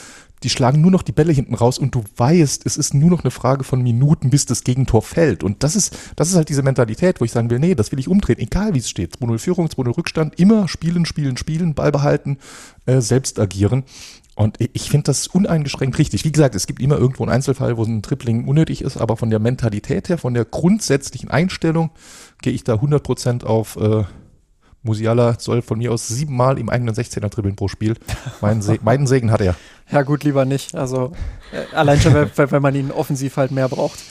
die 0.42 0.50
schlagen 0.50 0.80
nur 0.80 0.90
noch 0.90 1.02
die 1.02 1.12
Bälle 1.12 1.32
hinten 1.32 1.54
raus 1.54 1.78
und 1.78 1.94
du 1.94 2.04
weißt, 2.16 2.66
es 2.66 2.76
ist 2.76 2.94
nur 2.94 3.10
noch 3.10 3.22
eine 3.22 3.30
Frage 3.30 3.64
von 3.64 3.82
Minuten, 3.82 4.30
bis 4.30 4.46
das 4.46 4.64
Gegentor 4.64 5.02
fällt. 5.02 5.42
Und 5.42 5.62
das 5.62 5.76
ist, 5.76 5.96
das 6.16 6.28
ist 6.28 6.36
halt 6.36 6.48
diese 6.48 6.62
Mentalität, 6.62 7.20
wo 7.20 7.24
ich 7.24 7.32
sagen 7.32 7.50
will, 7.50 7.58
nee, 7.58 7.74
das 7.74 7.92
will 7.92 7.98
ich 7.98 8.08
umdrehen, 8.08 8.38
egal 8.38 8.74
wie 8.74 8.78
es 8.78 8.88
steht. 8.88 9.16
2-0 9.16 9.38
Führung, 9.38 9.66
2-0 9.68 9.96
Rückstand, 9.96 10.38
immer 10.38 10.68
spielen, 10.68 11.06
spielen, 11.06 11.36
spielen, 11.36 11.74
Ball 11.74 11.92
behalten, 11.92 12.38
äh, 12.86 13.00
selbst 13.00 13.38
agieren. 13.38 13.84
Und 14.34 14.56
ich 14.58 14.88
finde 14.88 15.04
das 15.04 15.26
uneingeschränkt 15.26 15.98
richtig. 15.98 16.24
Wie 16.24 16.32
gesagt, 16.32 16.54
es 16.54 16.66
gibt 16.66 16.80
immer 16.80 16.96
irgendwo 16.96 17.22
einen 17.22 17.32
Einzelfall, 17.32 17.76
wo 17.76 17.84
ein 17.84 18.02
Tripling 18.02 18.48
unnötig 18.48 18.82
ist, 18.82 18.96
aber 18.96 19.16
von 19.16 19.28
der 19.28 19.38
Mentalität 19.38 20.08
her, 20.08 20.16
von 20.16 20.32
der 20.32 20.46
grundsätzlichen 20.46 21.30
Einstellung 21.30 21.90
gehe 22.40 22.52
ich 22.52 22.64
da 22.64 22.74
100% 22.74 23.44
auf 23.44 23.76
äh, 23.76 24.04
Musiala 24.82 25.38
soll 25.38 25.62
von 25.62 25.78
mir 25.78 25.92
aus 25.92 26.08
siebenmal 26.08 26.58
im 26.58 26.68
eigenen 26.68 26.94
16er 26.94 27.28
dribbeln 27.28 27.56
pro 27.56 27.68
Spiel. 27.68 27.94
Meinen, 28.40 28.62
Se 28.62 28.78
meinen 28.82 29.06
Segen 29.06 29.30
hat 29.30 29.40
er. 29.40 29.54
Ja, 29.90 30.02
gut, 30.02 30.24
lieber 30.24 30.44
nicht. 30.44 30.74
Also 30.74 31.12
äh, 31.52 31.74
allein 31.74 32.00
schon, 32.00 32.14
wenn, 32.14 32.50
wenn 32.50 32.62
man 32.62 32.74
ihn 32.74 32.90
offensiv 32.90 33.36
halt 33.36 33.50
mehr 33.50 33.68
braucht. 33.68 33.98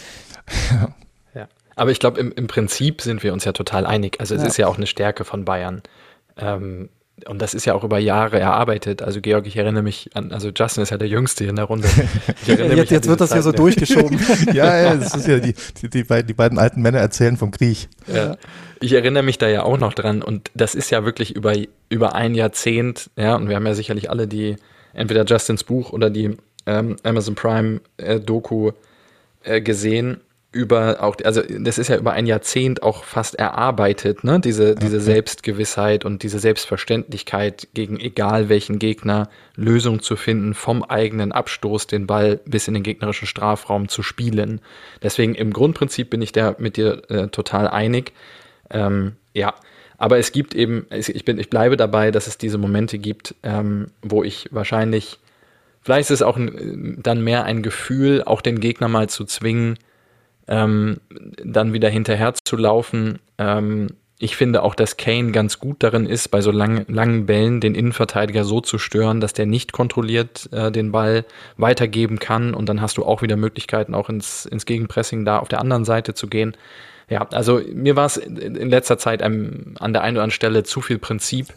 Ja. 1.34 1.48
Aber 1.78 1.92
ich 1.92 2.00
glaube, 2.00 2.20
im, 2.20 2.34
im 2.34 2.48
Prinzip 2.48 3.02
sind 3.02 3.24
wir 3.24 3.32
uns 3.32 3.46
ja 3.46 3.54
total 3.54 3.86
einig. 3.86 4.20
Also 4.20 4.36
es 4.36 4.42
ja. 4.42 4.48
ist 4.48 4.58
ja 4.58 4.68
auch 4.68 4.76
eine 4.76 4.86
Stärke 4.86 5.24
von 5.24 5.46
Bayern. 5.46 5.82
Ähm, 6.36 6.90
und 7.28 7.42
das 7.42 7.54
ist 7.54 7.66
ja 7.66 7.74
auch 7.74 7.84
über 7.84 8.00
Jahre 8.00 8.40
erarbeitet. 8.40 9.02
Also 9.02 9.22
Georg, 9.22 9.46
ich 9.46 9.58
erinnere 9.58 9.84
mich 9.84 10.10
an, 10.14 10.32
also 10.32 10.50
Justin 10.50 10.84
ist 10.84 10.90
ja 10.90 10.98
der 10.98 11.08
Jüngste 11.08 11.46
in 11.46 11.56
der 11.56 11.66
Runde. 11.66 11.88
jetzt, 12.46 12.92
jetzt 12.92 13.08
wird 13.08 13.22
das 13.22 13.32
ja 13.32 13.42
so 13.42 13.52
durchgeschoben. 13.52 14.20
ja, 14.54 14.78
ja, 14.78 14.96
das 14.96 15.16
ist 15.16 15.28
ja 15.28 15.40
die, 15.40 15.54
die, 15.82 15.90
die, 15.90 16.04
beiden, 16.04 16.28
die 16.28 16.34
beiden 16.34 16.58
alten 16.58 16.82
Männer 16.82 17.00
erzählen 17.00 17.38
vom 17.38 17.52
Krieg. 17.52 17.90
Ja. 18.08 18.38
Ich 18.80 18.94
erinnere 18.94 19.24
mich 19.24 19.38
da 19.38 19.48
ja 19.48 19.64
auch 19.64 19.78
noch 19.78 19.94
dran 19.94 20.24
und 20.24 20.50
das 20.56 20.74
ist 20.74 20.90
ja 20.90 21.06
wirklich 21.06 21.36
über, 21.36 21.54
über 21.90 22.16
ein 22.16 22.34
Jahrzehnt, 22.34 23.12
ja, 23.16 23.36
und 23.36 23.48
wir 23.48 23.56
haben 23.56 23.68
ja 23.68 23.76
sicherlich 23.76 24.10
alle 24.10 24.28
die, 24.28 24.56
entweder 24.94 25.24
Justins 25.24 25.64
Buch 25.64 25.94
oder 25.94 26.10
die 26.10 26.36
ähm, 26.66 26.96
Amazon 27.04 27.36
Prime 27.36 27.82
äh, 27.98 28.20
Doku 28.20 28.72
äh, 29.44 29.62
gesehen 29.62 30.22
über 30.52 31.02
auch, 31.02 31.16
also 31.24 31.42
das 31.42 31.78
ist 31.78 31.88
ja 31.88 31.98
über 31.98 32.12
ein 32.12 32.26
Jahrzehnt 32.26 32.84
auch 32.84 33.06
fast 33.06 33.36
erarbeitet, 33.36 34.26
ne? 34.26 34.42
Diese, 34.42 34.76
diese 34.76 35.00
Selbstgewissheit 35.00 36.04
und 36.04 36.24
diese 36.24 36.40
Selbstverständlichkeit 36.40 37.70
gegen 37.74 38.00
egal 38.00 38.50
welchen 38.50 38.78
Gegner 38.78 39.30
Lösung 39.56 40.02
zu 40.02 40.18
finden, 40.18 40.54
vom 40.54 40.84
eigenen 40.84 41.32
Abstoß 41.32 41.88
den 41.88 42.06
Ball 42.06 42.42
bis 42.46 42.68
in 42.68 42.74
den 42.74 42.84
gegnerischen 42.84 43.28
Strafraum 43.28 43.88
zu 43.88 44.04
spielen. 44.04 44.60
Deswegen 45.02 45.36
im 45.36 45.54
Grundprinzip 45.54 46.10
bin 46.10 46.22
ich 46.22 46.34
da 46.34 46.56
mit 46.58 46.76
dir 46.76 47.10
äh, 47.10 47.28
total 47.30 47.70
einig. 47.70 48.12
Ähm, 48.70 49.14
ja, 49.34 49.54
aber 49.98 50.18
es 50.18 50.34
gibt 50.34 50.54
eben, 50.54 50.86
ich 50.90 51.24
bin, 51.24 51.38
ich 51.38 51.50
bleibe 51.50 51.78
dabei, 51.78 52.12
dass 52.12 52.28
es 52.28 52.38
diese 52.38 52.58
Momente 52.58 52.98
gibt, 52.98 53.36
ähm, 53.44 53.88
wo 54.02 54.22
ich 54.22 54.50
wahrscheinlich, 54.52 55.20
vielleicht 55.82 56.10
ist 56.10 56.16
es 56.16 56.22
auch 56.24 56.38
dann 56.38 57.24
mehr 57.24 57.46
ein 57.46 57.62
Gefühl, 57.62 58.24
auch 58.26 58.42
den 58.42 58.60
Gegner 58.60 58.90
mal 58.90 59.08
zu 59.08 59.24
zwingen, 59.24 59.78
ähm, 60.52 60.98
dann 61.44 61.74
wieder 61.74 61.90
hinterher 61.90 62.34
zu 62.34 62.58
laufen. 62.58 63.20
Ähm, 63.40 63.88
ich 64.20 64.36
finde 64.36 64.62
auch, 64.62 64.76
dass 64.76 64.98
Kane 64.98 65.32
ganz 65.32 65.58
gut 65.58 65.78
darin 65.82 66.06
ist, 66.06 66.30
bei 66.30 66.42
so 66.42 66.52
lang, 66.52 66.86
langen 66.88 67.26
Bällen 67.26 67.60
den 67.60 67.74
Innenverteidiger 67.74 68.44
so 68.44 68.62
zu 68.62 68.78
stören, 68.78 69.20
dass 69.20 69.34
der 69.34 69.48
nicht 69.48 69.72
kontrolliert 69.72 70.48
äh, 70.52 70.72
den 70.72 70.92
Ball 70.92 71.26
weitergeben 71.58 72.20
kann. 72.20 72.54
Und 72.54 72.70
dann 72.70 72.82
hast 72.82 72.98
du 72.98 73.06
auch 73.06 73.24
wieder 73.24 73.38
Möglichkeiten, 73.38 73.96
auch 73.96 74.10
ins, 74.10 74.46
ins 74.46 74.68
Gegenpressing 74.68 75.26
da 75.26 75.40
auf 75.40 75.48
der 75.48 75.60
anderen 75.60 75.86
Seite 75.86 76.14
zu 76.14 76.28
gehen. 76.28 76.56
Ja, 77.10 77.28
also 77.32 77.62
mir 77.74 77.96
war 77.96 78.06
es 78.06 78.18
in 78.18 78.70
letzter 78.70 78.98
Zeit 78.98 79.22
an 79.22 79.76
der 79.80 79.86
einen 79.86 79.96
oder 79.96 80.04
anderen 80.04 80.32
Stelle 80.32 80.64
zu 80.64 80.82
viel 80.82 80.98
Prinzip 80.98 81.48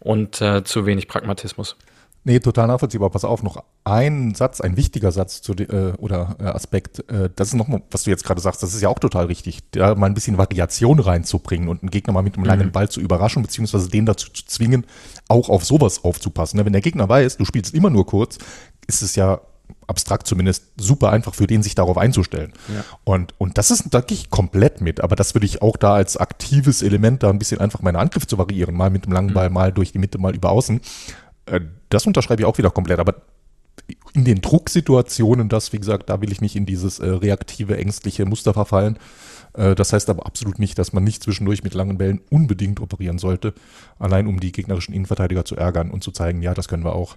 und 0.00 0.40
äh, 0.40 0.64
zu 0.64 0.86
wenig 0.86 1.06
Pragmatismus. 1.06 1.76
Nee, 2.28 2.40
total 2.40 2.66
nachvollziehbar. 2.66 3.08
Pass 3.08 3.24
auf, 3.24 3.42
noch 3.42 3.64
ein 3.84 4.34
Satz, 4.34 4.60
ein 4.60 4.76
wichtiger 4.76 5.12
Satz 5.12 5.40
zu 5.40 5.54
äh, 5.54 5.94
oder 5.96 6.36
äh, 6.38 6.44
Aspekt. 6.44 7.10
Äh, 7.10 7.30
das 7.34 7.48
ist 7.48 7.54
nochmal, 7.54 7.80
was 7.90 8.02
du 8.02 8.10
jetzt 8.10 8.22
gerade 8.22 8.38
sagst, 8.38 8.62
das 8.62 8.74
ist 8.74 8.82
ja 8.82 8.90
auch 8.90 8.98
total 8.98 9.24
richtig, 9.24 9.60
da 9.70 9.94
mal 9.94 10.08
ein 10.08 10.14
bisschen 10.14 10.36
Variation 10.36 11.00
reinzubringen 11.00 11.70
und 11.70 11.82
einen 11.82 11.90
Gegner 11.90 12.12
mal 12.12 12.20
mit 12.20 12.36
einem 12.36 12.44
langen 12.44 12.66
mhm. 12.66 12.72
Ball 12.72 12.90
zu 12.90 13.00
überraschen, 13.00 13.42
beziehungsweise 13.42 13.88
den 13.88 14.04
dazu 14.04 14.30
zu 14.30 14.44
zwingen, 14.44 14.84
auch 15.28 15.48
auf 15.48 15.64
sowas 15.64 16.04
aufzupassen. 16.04 16.58
Ne, 16.58 16.66
wenn 16.66 16.74
der 16.74 16.82
Gegner 16.82 17.08
weiß, 17.08 17.38
du 17.38 17.46
spielst 17.46 17.72
immer 17.72 17.88
nur 17.88 18.04
kurz, 18.04 18.36
ist 18.86 19.00
es 19.00 19.16
ja 19.16 19.40
abstrakt 19.86 20.26
zumindest 20.26 20.64
super 20.76 21.10
einfach 21.12 21.34
für 21.34 21.46
den, 21.46 21.62
sich 21.62 21.74
darauf 21.74 21.96
einzustellen. 21.96 22.52
Ja. 22.68 22.84
Und, 23.04 23.32
und 23.38 23.56
das 23.56 23.70
ist, 23.70 23.86
da 23.90 24.02
gehe 24.02 24.18
ich 24.18 24.28
komplett 24.28 24.82
mit, 24.82 25.00
aber 25.00 25.16
das 25.16 25.34
würde 25.34 25.46
ich 25.46 25.62
auch 25.62 25.78
da 25.78 25.94
als 25.94 26.18
aktives 26.18 26.82
Element 26.82 27.22
da 27.22 27.30
ein 27.30 27.38
bisschen 27.38 27.58
einfach 27.58 27.80
meine 27.80 27.98
Angriff 27.98 28.26
zu 28.26 28.36
variieren, 28.36 28.74
mal 28.74 28.90
mit 28.90 29.06
dem 29.06 29.12
langen 29.12 29.30
mhm. 29.30 29.34
Ball, 29.34 29.48
mal 29.48 29.72
durch 29.72 29.92
die 29.92 29.98
Mitte, 29.98 30.18
mal 30.18 30.34
über 30.34 30.50
außen. 30.50 30.82
Äh, 31.50 31.60
das 31.88 32.06
unterschreibe 32.06 32.42
ich 32.42 32.46
auch 32.46 32.58
wieder 32.58 32.70
komplett, 32.70 32.98
aber 32.98 33.22
in 34.14 34.24
den 34.24 34.40
Drucksituationen, 34.40 35.48
das, 35.48 35.72
wie 35.72 35.78
gesagt, 35.78 36.10
da 36.10 36.20
will 36.20 36.32
ich 36.32 36.40
nicht 36.40 36.56
in 36.56 36.66
dieses 36.66 36.98
äh, 36.98 37.08
reaktive, 37.08 37.76
ängstliche 37.76 38.24
Muster 38.26 38.52
verfallen. 38.52 38.98
Äh, 39.54 39.74
das 39.74 39.92
heißt 39.92 40.10
aber 40.10 40.26
absolut 40.26 40.58
nicht, 40.58 40.78
dass 40.78 40.92
man 40.92 41.04
nicht 41.04 41.22
zwischendurch 41.22 41.62
mit 41.62 41.74
langen 41.74 41.98
Bällen 41.98 42.20
unbedingt 42.30 42.80
operieren 42.80 43.18
sollte, 43.18 43.54
allein 43.98 44.26
um 44.26 44.40
die 44.40 44.52
gegnerischen 44.52 44.94
Innenverteidiger 44.94 45.44
zu 45.44 45.56
ärgern 45.56 45.90
und 45.90 46.02
zu 46.02 46.10
zeigen, 46.10 46.42
ja, 46.42 46.54
das 46.54 46.68
können 46.68 46.84
wir 46.84 46.94
auch. 46.94 47.16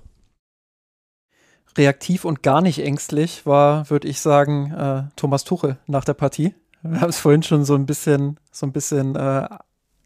Reaktiv 1.77 2.25
und 2.25 2.43
gar 2.43 2.61
nicht 2.61 2.79
ängstlich 2.79 3.45
war, 3.45 3.89
würde 3.89 4.07
ich 4.07 4.19
sagen, 4.19 4.71
äh, 4.71 5.03
Thomas 5.15 5.45
Tuchel 5.45 5.77
nach 5.87 6.03
der 6.03 6.13
Partie. 6.13 6.53
Wir 6.83 6.99
haben 6.99 7.09
es 7.09 7.19
vorhin 7.19 7.43
schon 7.43 7.63
so 7.63 7.75
ein 7.75 7.85
bisschen, 7.85 8.39
so 8.51 8.65
ein 8.65 8.73
bisschen 8.73 9.15
äh, 9.15 9.47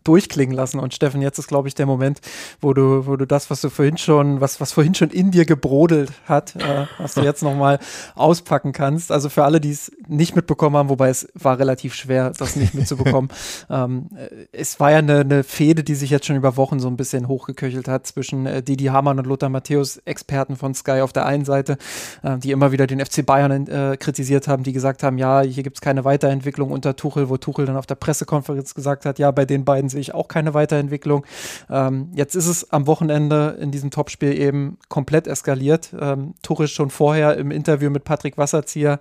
durchklingen 0.06 0.56
lassen. 0.56 0.80
Und 0.80 0.94
Steffen, 0.94 1.22
jetzt 1.22 1.38
ist, 1.40 1.48
glaube 1.48 1.68
ich, 1.68 1.76
der 1.76 1.86
Moment, 1.86 2.22
wo 2.62 2.74
du, 2.74 3.06
wo 3.06 3.18
du 3.18 3.26
das, 3.28 3.50
was 3.50 3.62
du 3.62 3.70
vorhin 3.70 3.98
schon, 3.98 4.40
was, 4.40 4.62
was 4.62 4.72
vorhin 4.72 4.96
schon 4.96 5.10
in 5.10 5.32
dir 5.32 5.46
gebrodelt 5.46 6.12
hat, 6.26 6.56
äh, 6.56 6.86
was 6.98 7.16
du 7.16 7.22
jetzt 7.22 7.44
nochmal 7.44 7.80
auspacken 8.16 8.72
kannst. 8.72 9.12
Also 9.12 9.30
für 9.30 9.44
alle, 9.44 9.60
die 9.60 9.72
es 9.72 9.92
nicht 10.08 10.36
mitbekommen 10.36 10.78
haben, 10.78 10.90
wobei 10.90 11.10
es 11.10 11.28
war 11.34 11.60
relativ 11.60 11.94
schwer, 11.96 12.32
das 12.38 12.56
nicht 12.56 12.74
mitzubekommen. 12.74 13.30
ähm, 13.70 14.10
äh, 14.16 14.46
es 14.52 14.80
war 14.80 14.92
ja 14.92 15.00
eine, 15.00 15.20
eine 15.20 15.44
Fehde, 15.44 15.84
die 15.84 15.96
sich 15.96 16.10
jetzt 16.10 16.26
schon 16.26 16.36
über 16.36 16.58
Wochen 16.58 16.80
so 16.80 16.88
ein 16.88 16.98
bisschen 16.98 17.28
hochgeköchelt 17.28 17.88
hat 17.88 18.08
zwischen 18.08 18.46
äh, 18.46 18.62
Didi 18.62 18.86
Hamann 18.86 19.20
und 19.20 19.26
Lothar 19.26 19.50
Matthäus, 19.50 19.98
Experten 20.06 20.56
von 20.56 20.74
Sky 20.74 21.02
auf 21.02 21.14
der 21.14 21.26
einen 21.26 21.46
Seite, 21.46 21.78
äh, 22.24 22.38
die 22.38 22.52
immer 22.52 22.72
wieder 22.72 22.88
den 22.88 23.04
FC 23.04 23.26
Bayern 23.26 23.68
äh, 23.68 23.98
kritisiert 24.00 24.48
haben, 24.48 24.64
die 24.64 24.74
gesagt 24.74 25.04
haben, 25.04 25.18
ja, 25.18 25.42
hier 25.42 25.64
gibt 25.64 25.78
es 25.78 25.82
keine 25.82 26.06
Weiterentwicklung 26.06 26.72
unter 26.72 26.96
Tuchel, 26.96 27.30
wo 27.30 27.38
Tuchel 27.38 27.66
dann 27.66 27.78
auf 27.78 27.86
der 27.86 27.96
Pressekonferenz 27.96 28.76
gesagt 28.76 29.06
hat, 29.06 29.20
ja, 29.20 29.32
bei 29.32 29.46
den 29.46 29.66
beiden 29.66 29.90
sehe 29.96 30.02
ich 30.02 30.14
auch 30.14 30.28
keine 30.28 30.54
Weiterentwicklung. 30.54 31.26
Ähm, 31.70 32.10
jetzt 32.14 32.36
ist 32.36 32.48
es 32.48 32.72
am 32.72 32.86
Wochenende 32.86 33.58
in 33.60 33.72
diesem 33.72 33.92
Topspiel 33.92 34.38
eben 34.40 34.78
komplett 34.90 35.26
eskaliert. 35.26 35.94
Ähm, 36.00 36.36
Tuchel 36.44 36.68
schon 36.68 36.90
vorher 36.90 37.38
im 37.38 37.50
Interview 37.50 37.90
mit 37.90 38.04
Patrick 38.04 38.38
Wasserzieher 38.38 39.00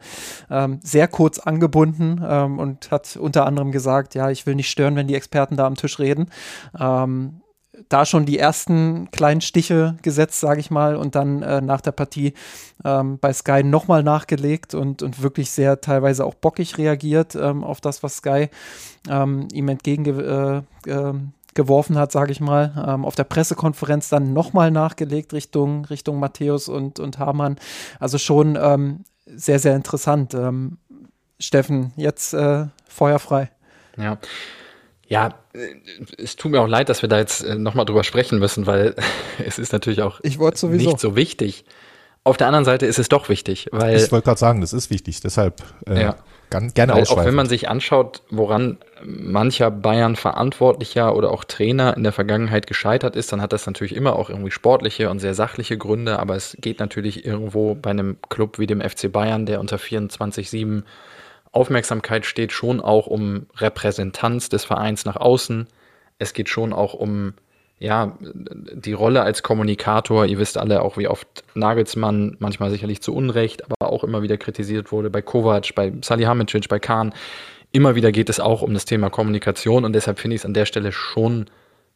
ähm, 0.50 0.80
sehr 0.82 1.08
kurz 1.08 1.38
angebunden 1.38 2.24
ähm, 2.26 2.58
und 2.58 2.90
hat 2.90 3.16
unter 3.16 3.46
anderem 3.46 3.72
gesagt, 3.72 4.14
ja, 4.14 4.30
ich 4.30 4.46
will 4.46 4.54
nicht 4.54 4.70
stören, 4.70 4.96
wenn 4.96 5.08
die 5.08 5.14
Experten 5.14 5.56
da 5.56 5.66
am 5.66 5.74
Tisch 5.74 5.98
reden. 5.98 6.30
Ähm, 6.78 7.40
da 7.88 8.06
schon 8.06 8.26
die 8.26 8.38
ersten 8.38 9.10
kleinen 9.10 9.40
Stiche 9.40 9.96
gesetzt, 10.02 10.40
sage 10.40 10.60
ich 10.60 10.70
mal, 10.70 10.96
und 10.96 11.14
dann 11.14 11.42
äh, 11.42 11.60
nach 11.60 11.80
der 11.80 11.92
Partie 11.92 12.34
ähm, 12.84 13.18
bei 13.18 13.32
Sky 13.32 13.62
nochmal 13.62 14.02
nachgelegt 14.02 14.74
und, 14.74 15.02
und 15.02 15.22
wirklich 15.22 15.50
sehr 15.50 15.80
teilweise 15.80 16.24
auch 16.24 16.34
bockig 16.34 16.78
reagiert 16.78 17.34
ähm, 17.34 17.64
auf 17.64 17.80
das, 17.80 18.02
was 18.02 18.16
Sky 18.16 18.48
ähm, 19.08 19.48
ihm 19.52 19.68
entgegengeworfen 19.68 20.66
äh, 20.86 21.98
äh, 21.98 22.00
hat, 22.00 22.12
sage 22.12 22.32
ich 22.32 22.40
mal. 22.40 22.84
Ähm, 22.86 23.04
auf 23.04 23.14
der 23.14 23.24
Pressekonferenz 23.24 24.08
dann 24.08 24.32
nochmal 24.32 24.70
nachgelegt 24.70 25.32
Richtung, 25.32 25.84
Richtung 25.86 26.18
Matthäus 26.18 26.68
und, 26.68 27.00
und 27.00 27.18
Hamann. 27.18 27.56
Also 28.00 28.18
schon 28.18 28.58
ähm, 28.60 29.04
sehr, 29.26 29.58
sehr 29.58 29.74
interessant. 29.76 30.34
Ähm, 30.34 30.78
Steffen, 31.40 31.92
jetzt 31.96 32.34
äh, 32.34 32.66
feuerfrei. 32.88 33.50
Ja. 33.96 34.18
Ja, 35.14 35.28
es 36.18 36.34
tut 36.34 36.50
mir 36.50 36.60
auch 36.60 36.66
leid, 36.66 36.88
dass 36.88 37.02
wir 37.02 37.08
da 37.08 37.18
jetzt 37.18 37.44
äh, 37.44 37.54
nochmal 37.54 37.84
drüber 37.84 38.02
sprechen 38.02 38.40
müssen, 38.40 38.66
weil 38.66 38.96
es 39.46 39.60
ist 39.60 39.72
natürlich 39.72 40.02
auch 40.02 40.20
nicht 40.24 40.40
so 40.98 41.14
wichtig. 41.14 41.64
Auf 42.24 42.36
der 42.36 42.48
anderen 42.48 42.64
Seite 42.64 42.86
ist 42.86 42.98
es 42.98 43.08
doch 43.08 43.28
wichtig, 43.28 43.68
weil. 43.70 43.94
Ich 43.94 44.10
wollte 44.10 44.24
gerade 44.24 44.40
sagen, 44.40 44.60
das 44.60 44.72
ist 44.72 44.90
wichtig, 44.90 45.20
deshalb 45.20 45.62
äh, 45.86 46.02
ja. 46.02 46.16
gerne 46.50 46.94
weil 46.94 47.04
Auch 47.04 47.24
wenn 47.24 47.34
man 47.34 47.46
sich 47.46 47.68
anschaut, 47.68 48.22
woran 48.28 48.78
mancher 49.04 49.70
Bayern-Verantwortlicher 49.70 51.14
oder 51.14 51.30
auch 51.30 51.44
Trainer 51.44 51.96
in 51.96 52.02
der 52.02 52.12
Vergangenheit 52.12 52.66
gescheitert 52.66 53.14
ist, 53.14 53.30
dann 53.30 53.40
hat 53.40 53.52
das 53.52 53.66
natürlich 53.66 53.94
immer 53.94 54.16
auch 54.16 54.30
irgendwie 54.30 54.50
sportliche 54.50 55.10
und 55.10 55.20
sehr 55.20 55.34
sachliche 55.34 55.78
Gründe, 55.78 56.18
aber 56.18 56.34
es 56.34 56.56
geht 56.60 56.80
natürlich 56.80 57.24
irgendwo 57.24 57.76
bei 57.76 57.90
einem 57.90 58.16
Club 58.30 58.58
wie 58.58 58.66
dem 58.66 58.80
FC 58.80 59.12
Bayern, 59.12 59.46
der 59.46 59.60
unter 59.60 59.76
24-7 59.76 60.82
Aufmerksamkeit 61.54 62.26
steht 62.26 62.52
schon 62.52 62.80
auch 62.80 63.06
um 63.06 63.46
Repräsentanz 63.56 64.48
des 64.48 64.64
Vereins 64.64 65.04
nach 65.04 65.16
außen. 65.16 65.68
Es 66.18 66.32
geht 66.32 66.48
schon 66.48 66.72
auch 66.72 66.94
um 66.94 67.34
ja, 67.78 68.16
die 68.20 68.92
Rolle 68.92 69.22
als 69.22 69.42
Kommunikator. 69.42 70.26
Ihr 70.26 70.38
wisst 70.38 70.58
alle 70.58 70.82
auch, 70.82 70.96
wie 70.96 71.08
oft 71.08 71.44
Nagelsmann 71.54 72.36
manchmal 72.38 72.70
sicherlich 72.70 73.02
zu 73.02 73.14
Unrecht, 73.14 73.64
aber 73.64 73.92
auch 73.92 74.04
immer 74.04 74.22
wieder 74.22 74.36
kritisiert 74.36 74.90
wurde 74.90 75.10
bei 75.10 75.22
Kovac, 75.22 75.74
bei 75.74 75.92
Salihamidzic, 76.00 76.68
bei 76.68 76.78
Kahn. 76.78 77.12
Immer 77.72 77.94
wieder 77.94 78.12
geht 78.12 78.30
es 78.30 78.40
auch 78.40 78.62
um 78.62 78.74
das 78.74 78.84
Thema 78.84 79.10
Kommunikation 79.10 79.84
und 79.84 79.92
deshalb 79.92 80.18
finde 80.18 80.36
ich 80.36 80.42
es 80.42 80.46
an 80.46 80.54
der 80.54 80.66
Stelle 80.66 80.92
schon 80.92 81.46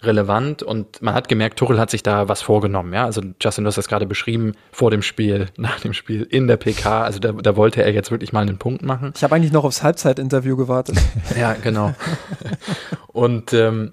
relevant 0.01 0.63
und 0.63 1.03
man 1.03 1.15
hat 1.15 1.29
gemerkt, 1.29 1.59
Tuchel 1.59 1.81
hat 1.81 1.91
sich 1.91 2.03
da 2.03 2.29
was 2.29 2.41
vorgenommen. 2.41 2.93
Ja, 2.93 3.05
also 3.05 3.21
Justin, 3.41 3.65
du 3.65 3.69
hast 3.69 3.79
das 3.79 3.89
gerade 3.89 4.07
beschrieben, 4.07 4.53
vor 4.71 4.91
dem 4.91 5.03
Spiel, 5.03 5.47
nach 5.57 5.81
dem 5.81 5.93
Spiel, 5.93 6.23
in 6.23 6.47
der 6.47 6.57
PK. 6.57 7.03
Also 7.03 7.19
da, 7.19 7.33
da 7.33 7.57
wollte 7.57 7.83
er 7.83 7.93
jetzt 7.93 8.11
wirklich 8.11 8.33
mal 8.33 8.43
einen 8.43 8.59
Punkt 8.59 8.83
machen. 8.83 9.13
Ich 9.17 9.25
habe 9.25 9.35
eigentlich 9.35 9.53
noch 9.53 9.65
aufs 9.65 9.83
Halbzeitinterview 9.83 10.57
gewartet. 10.57 10.99
ja, 11.39 11.55
genau. 11.55 11.95
und 13.09 13.53
ähm, 13.53 13.93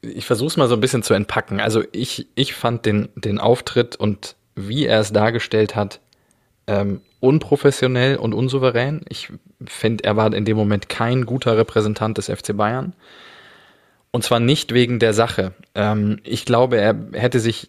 ich 0.00 0.26
versuche 0.26 0.48
es 0.48 0.56
mal 0.56 0.68
so 0.68 0.74
ein 0.74 0.80
bisschen 0.80 1.04
zu 1.04 1.14
entpacken. 1.14 1.60
Also 1.60 1.84
ich, 1.92 2.26
ich 2.34 2.54
fand 2.54 2.84
den, 2.84 3.08
den 3.14 3.38
Auftritt 3.38 3.94
und 3.94 4.34
wie 4.56 4.86
er 4.86 5.00
es 5.00 5.12
dargestellt 5.12 5.76
hat, 5.76 6.00
ähm, 6.66 7.00
unprofessionell 7.20 8.16
und 8.16 8.34
unsouverän. 8.34 9.02
Ich 9.08 9.32
finde, 9.64 10.02
er 10.02 10.16
war 10.16 10.34
in 10.34 10.44
dem 10.44 10.56
Moment 10.56 10.88
kein 10.88 11.26
guter 11.26 11.56
Repräsentant 11.56 12.18
des 12.18 12.26
FC 12.26 12.56
Bayern. 12.56 12.94
Und 14.12 14.22
zwar 14.22 14.40
nicht 14.40 14.72
wegen 14.72 14.98
der 14.98 15.14
Sache. 15.14 15.54
Ähm, 15.74 16.20
ich 16.22 16.44
glaube, 16.44 16.76
er 16.76 16.94
hätte 17.12 17.40
sich, 17.40 17.68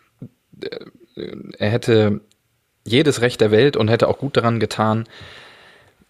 äh, 0.62 1.32
er 1.58 1.70
hätte 1.70 2.22
jedes 2.86 3.22
Recht 3.22 3.42
der 3.42 3.52
Welt 3.52 3.78
und 3.78 3.88
hätte 3.88 4.10
auch 4.10 4.18
gut 4.18 4.38
daran 4.38 4.60
getan, 4.60 5.06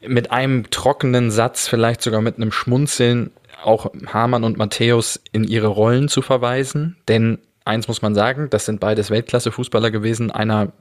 mit 0.02 0.32
einem 0.32 0.70
trockenen 0.70 1.32
Satz, 1.32 1.68
vielleicht 1.68 2.02
sogar 2.02 2.22
mit 2.22 2.36
einem 2.36 2.52
Schmunzeln, 2.52 3.32
auch 3.64 3.92
Hamann 4.08 4.44
und 4.44 4.58
Matthäus 4.58 5.22
in 5.32 5.44
ihre 5.44 5.68
Rollen 5.68 6.10
zu 6.10 6.22
verweisen. 6.22 6.98
Denn 7.08 7.38
eins 7.64 7.88
muss 7.88 8.02
man 8.02 8.16
sagen, 8.16 8.50
das 8.50 8.66
sind 8.66 8.80
beides 8.80 9.10
Weltklasse-Fußballer 9.10 9.92
gewesen. 9.92 10.32
Einer, 10.32 10.74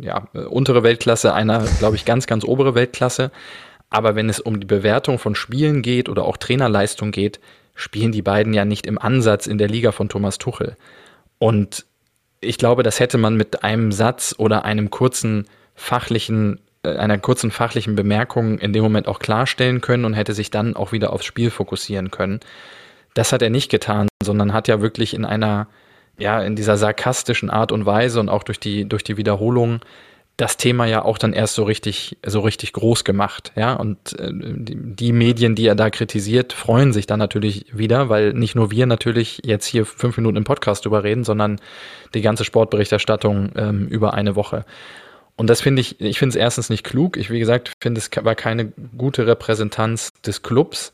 ja, 0.00 0.28
untere 0.48 0.82
Weltklasse, 0.82 1.34
einer, 1.34 1.64
glaube 1.78 1.96
ich, 1.96 2.04
ganz, 2.04 2.26
ganz 2.26 2.44
obere 2.44 2.74
Weltklasse. 2.74 3.32
Aber 3.90 4.14
wenn 4.14 4.28
es 4.28 4.40
um 4.40 4.60
die 4.60 4.66
Bewertung 4.66 5.18
von 5.18 5.34
Spielen 5.34 5.82
geht 5.82 6.08
oder 6.08 6.24
auch 6.24 6.36
Trainerleistung 6.36 7.10
geht, 7.10 7.40
spielen 7.74 8.12
die 8.12 8.22
beiden 8.22 8.54
ja 8.54 8.64
nicht 8.64 8.86
im 8.86 8.98
Ansatz 8.98 9.46
in 9.46 9.58
der 9.58 9.68
Liga 9.68 9.92
von 9.92 10.08
Thomas 10.08 10.38
Tuchel. 10.38 10.76
Und 11.38 11.84
ich 12.40 12.58
glaube, 12.58 12.82
das 12.82 13.00
hätte 13.00 13.18
man 13.18 13.36
mit 13.36 13.64
einem 13.64 13.92
Satz 13.92 14.34
oder 14.38 14.64
einem 14.64 14.90
kurzen 14.90 15.46
fachlichen, 15.74 16.60
äh, 16.84 16.96
einer 16.96 17.18
kurzen 17.18 17.50
fachlichen 17.50 17.96
Bemerkung 17.96 18.58
in 18.58 18.72
dem 18.72 18.82
Moment 18.82 19.08
auch 19.08 19.18
klarstellen 19.18 19.80
können 19.80 20.04
und 20.04 20.14
hätte 20.14 20.34
sich 20.34 20.50
dann 20.50 20.76
auch 20.76 20.92
wieder 20.92 21.12
aufs 21.12 21.24
Spiel 21.24 21.50
fokussieren 21.50 22.10
können. 22.10 22.40
Das 23.14 23.32
hat 23.32 23.42
er 23.42 23.50
nicht 23.50 23.70
getan, 23.70 24.08
sondern 24.22 24.52
hat 24.52 24.68
ja 24.68 24.80
wirklich 24.80 25.14
in 25.14 25.24
einer, 25.24 25.68
ja, 26.18 26.42
in 26.42 26.56
dieser 26.56 26.76
sarkastischen 26.76 27.50
Art 27.50 27.72
und 27.72 27.86
Weise 27.86 28.20
und 28.20 28.28
auch 28.28 28.42
durch 28.42 28.60
die, 28.60 28.88
durch 28.88 29.04
die 29.04 29.16
Wiederholung 29.16 29.80
das 30.36 30.56
Thema 30.56 30.86
ja 30.86 31.04
auch 31.04 31.18
dann 31.18 31.32
erst 31.32 31.54
so 31.54 31.62
richtig, 31.62 32.18
so 32.26 32.40
richtig 32.40 32.72
groß 32.72 33.04
gemacht, 33.04 33.52
ja. 33.54 33.74
Und 33.74 34.18
äh, 34.18 34.30
die, 34.32 34.76
die, 34.76 35.12
Medien, 35.12 35.54
die 35.54 35.66
er 35.66 35.76
da 35.76 35.90
kritisiert, 35.90 36.52
freuen 36.52 36.92
sich 36.92 37.06
dann 37.06 37.20
natürlich 37.20 37.66
wieder, 37.72 38.08
weil 38.08 38.32
nicht 38.32 38.56
nur 38.56 38.70
wir 38.70 38.86
natürlich 38.86 39.42
jetzt 39.44 39.66
hier 39.66 39.86
fünf 39.86 40.16
Minuten 40.16 40.36
im 40.36 40.44
Podcast 40.44 40.84
drüber 40.84 41.04
reden, 41.04 41.22
sondern 41.22 41.60
die 42.14 42.20
ganze 42.22 42.44
Sportberichterstattung 42.44 43.52
ähm, 43.54 43.86
über 43.86 44.14
eine 44.14 44.34
Woche. 44.34 44.64
Und 45.36 45.50
das 45.50 45.60
finde 45.60 45.80
ich, 45.80 46.00
ich 46.00 46.18
finde 46.18 46.30
es 46.30 46.36
erstens 46.36 46.68
nicht 46.70 46.84
klug. 46.84 47.16
Ich, 47.16 47.30
wie 47.30 47.38
gesagt, 47.38 47.72
finde 47.80 48.00
es 48.00 48.10
war 48.22 48.34
keine 48.34 48.72
gute 48.96 49.26
Repräsentanz 49.26 50.12
des 50.26 50.42
Clubs. 50.42 50.92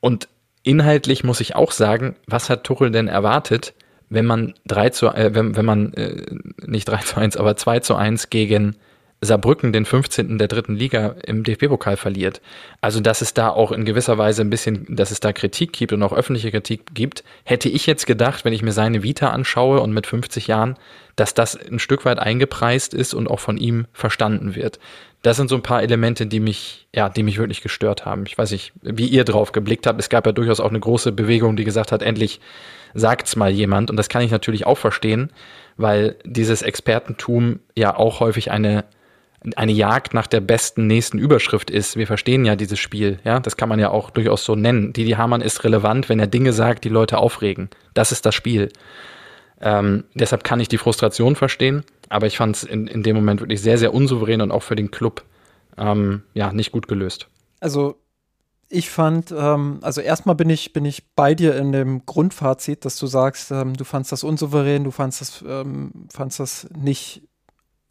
Und 0.00 0.28
inhaltlich 0.62 1.24
muss 1.24 1.40
ich 1.40 1.56
auch 1.56 1.72
sagen, 1.72 2.16
was 2.26 2.50
hat 2.50 2.64
Tuchel 2.64 2.90
denn 2.90 3.08
erwartet? 3.08 3.74
Wenn 4.08 4.26
man 4.26 4.54
3 4.66 4.90
zu, 4.90 5.06
äh, 5.08 5.34
wenn, 5.34 5.56
wenn 5.56 5.64
man 5.64 5.92
äh, 5.94 6.24
nicht 6.64 6.86
3 6.86 6.96
zu 7.04 7.16
1, 7.16 7.36
aber 7.36 7.56
2 7.56 7.80
zu 7.80 7.94
1 7.94 8.30
gegen 8.30 8.76
Saarbrücken 9.22 9.72
den 9.72 9.86
15. 9.86 10.36
der 10.36 10.48
dritten 10.48 10.76
Liga 10.76 11.16
im 11.24 11.42
DFB-Pokal 11.42 11.96
verliert. 11.96 12.42
Also, 12.82 13.00
dass 13.00 13.22
es 13.22 13.32
da 13.32 13.48
auch 13.48 13.72
in 13.72 13.86
gewisser 13.86 14.18
Weise 14.18 14.42
ein 14.42 14.50
bisschen, 14.50 14.86
dass 14.94 15.10
es 15.10 15.20
da 15.20 15.32
Kritik 15.32 15.72
gibt 15.72 15.94
und 15.94 16.02
auch 16.02 16.12
öffentliche 16.12 16.50
Kritik 16.50 16.94
gibt, 16.94 17.24
hätte 17.44 17.70
ich 17.70 17.86
jetzt 17.86 18.06
gedacht, 18.06 18.44
wenn 18.44 18.52
ich 18.52 18.62
mir 18.62 18.72
seine 18.72 19.02
Vita 19.02 19.30
anschaue 19.30 19.80
und 19.80 19.92
mit 19.92 20.06
50 20.06 20.48
Jahren, 20.48 20.76
dass 21.16 21.32
das 21.32 21.56
ein 21.56 21.78
Stück 21.78 22.04
weit 22.04 22.18
eingepreist 22.18 22.92
ist 22.92 23.14
und 23.14 23.28
auch 23.28 23.40
von 23.40 23.56
ihm 23.56 23.86
verstanden 23.94 24.54
wird. 24.54 24.78
Das 25.22 25.38
sind 25.38 25.48
so 25.48 25.56
ein 25.56 25.62
paar 25.62 25.82
Elemente, 25.82 26.26
die 26.26 26.40
mich, 26.40 26.86
ja, 26.94 27.08
die 27.08 27.22
mich 27.22 27.38
wirklich 27.38 27.62
gestört 27.62 28.04
haben. 28.04 28.24
Ich 28.26 28.36
weiß 28.36 28.50
nicht, 28.50 28.72
wie 28.82 29.06
ihr 29.06 29.24
drauf 29.24 29.52
geblickt 29.52 29.86
habt. 29.86 29.98
Es 29.98 30.10
gab 30.10 30.26
ja 30.26 30.32
durchaus 30.32 30.60
auch 30.60 30.68
eine 30.68 30.78
große 30.78 31.10
Bewegung, 31.10 31.56
die 31.56 31.64
gesagt 31.64 31.90
hat, 31.90 32.02
endlich 32.02 32.38
sagt's 32.96 33.36
mal 33.36 33.50
jemand. 33.50 33.90
Und 33.90 33.96
das 33.96 34.08
kann 34.08 34.22
ich 34.22 34.30
natürlich 34.30 34.66
auch 34.66 34.78
verstehen, 34.78 35.30
weil 35.76 36.16
dieses 36.24 36.62
Expertentum 36.62 37.60
ja 37.74 37.96
auch 37.96 38.20
häufig 38.20 38.50
eine 38.50 38.84
eine 39.54 39.70
Jagd 39.70 40.12
nach 40.12 40.26
der 40.26 40.40
besten 40.40 40.88
nächsten 40.88 41.18
Überschrift 41.18 41.70
ist. 41.70 41.96
Wir 41.96 42.08
verstehen 42.08 42.44
ja 42.44 42.56
dieses 42.56 42.80
Spiel, 42.80 43.20
ja, 43.22 43.38
das 43.38 43.56
kann 43.56 43.68
man 43.68 43.78
ja 43.78 43.90
auch 43.90 44.10
durchaus 44.10 44.44
so 44.44 44.56
nennen. 44.56 44.92
Didi 44.92 45.12
Hamann 45.12 45.40
ist 45.40 45.62
relevant, 45.62 46.08
wenn 46.08 46.18
er 46.18 46.26
Dinge 46.26 46.52
sagt, 46.52 46.84
die 46.84 46.88
Leute 46.88 47.18
aufregen. 47.18 47.68
Das 47.94 48.10
ist 48.10 48.26
das 48.26 48.34
Spiel. 48.34 48.70
Ähm, 49.60 50.04
deshalb 50.14 50.42
kann 50.42 50.58
ich 50.58 50.68
die 50.68 50.78
Frustration 50.78 51.36
verstehen, 51.36 51.84
aber 52.08 52.26
ich 52.26 52.36
fand 52.36 52.56
es 52.56 52.64
in, 52.64 52.88
in 52.88 53.02
dem 53.02 53.14
Moment 53.16 53.40
wirklich 53.40 53.62
sehr, 53.62 53.78
sehr 53.78 53.94
unsouverän 53.94 54.40
und 54.40 54.50
auch 54.50 54.62
für 54.62 54.76
den 54.76 54.90
Club 54.90 55.22
ähm, 55.78 56.22
ja 56.34 56.52
nicht 56.52 56.72
gut 56.72 56.88
gelöst. 56.88 57.28
Also 57.60 57.96
ich 58.68 58.90
fand, 58.90 59.32
ähm, 59.36 59.78
also 59.82 60.00
erstmal 60.00 60.34
bin 60.34 60.50
ich, 60.50 60.72
bin 60.72 60.84
ich 60.84 61.14
bei 61.14 61.34
dir 61.34 61.56
in 61.56 61.72
dem 61.72 62.04
Grundfazit, 62.04 62.84
dass 62.84 62.98
du 62.98 63.06
sagst, 63.06 63.50
ähm, 63.50 63.74
du 63.74 63.84
fandst 63.84 64.12
das 64.12 64.24
unsouverän, 64.24 64.84
du 64.84 64.90
fandst 64.90 65.20
das, 65.20 65.44
ähm, 65.46 65.92
fandst 66.12 66.40
das 66.40 66.68
nicht 66.76 67.22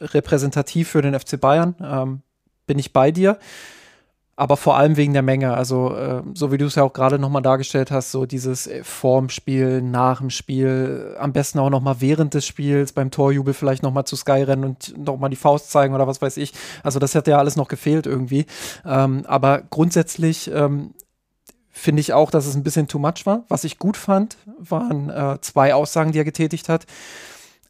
repräsentativ 0.02 0.90
für 0.90 1.02
den 1.02 1.18
FC 1.18 1.40
Bayern. 1.40 1.76
Ähm, 1.82 2.22
bin 2.68 2.80
ich 2.80 2.92
bei 2.92 3.12
dir. 3.12 3.40
Aber 4.38 4.58
vor 4.58 4.76
allem 4.76 4.98
wegen 4.98 5.14
der 5.14 5.22
Menge. 5.22 5.54
Also, 5.54 5.96
äh, 5.96 6.22
so 6.34 6.52
wie 6.52 6.58
du 6.58 6.66
es 6.66 6.76
ja 6.76 6.84
auch 6.84 6.92
gerade 6.92 7.20
nochmal 7.20 7.42
dargestellt 7.42 7.90
hast, 7.90 8.12
so 8.12 8.26
dieses 8.26 8.68
äh, 8.68 8.84
vorm 8.84 9.30
Spiel, 9.30 9.82
nach 9.82 10.20
dem 10.20 10.30
Spiel, 10.30 11.16
am 11.18 11.32
besten 11.32 11.60
auch 11.60 11.70
nochmal 11.70 11.98
während 12.00 12.34
des 12.34 12.46
Spiels, 12.46 12.92
beim 12.92 13.12
Torjubel 13.12 13.54
vielleicht 13.54 13.82
nochmal 13.82 14.04
zu 14.04 14.18
Sky 14.18 14.44
rennen 14.44 14.66
und 14.66 14.98
nochmal 14.98 15.30
die 15.30 15.38
Faust 15.38 15.72
zeigen 15.72 15.94
oder 15.94 16.06
was 16.06 16.22
weiß 16.22 16.36
ich. 16.38 16.54
Also, 16.84 17.00
das 17.00 17.16
hätte 17.16 17.32
ja 17.32 17.38
alles 17.38 17.56
noch 17.56 17.70
gefehlt 17.70 18.08
irgendwie. 18.08 18.46
Ähm, 18.86 19.24
aber 19.26 19.62
grundsätzlich 19.70 20.52
ähm, 20.54 20.94
finde 21.72 22.02
ich 22.02 22.12
auch, 22.12 22.30
dass 22.30 22.46
es 22.46 22.56
ein 22.56 22.64
bisschen 22.64 22.90
too 22.90 23.00
much 23.00 23.26
war. 23.26 23.46
Was 23.48 23.64
ich 23.64 23.80
gut 23.80 23.96
fand, 23.96 24.38
waren 24.58 25.10
äh, 25.10 25.38
zwei 25.40 25.74
Aussagen, 25.74 26.12
die 26.12 26.20
er 26.20 26.26
getätigt 26.26 26.68
hat. 26.68 26.86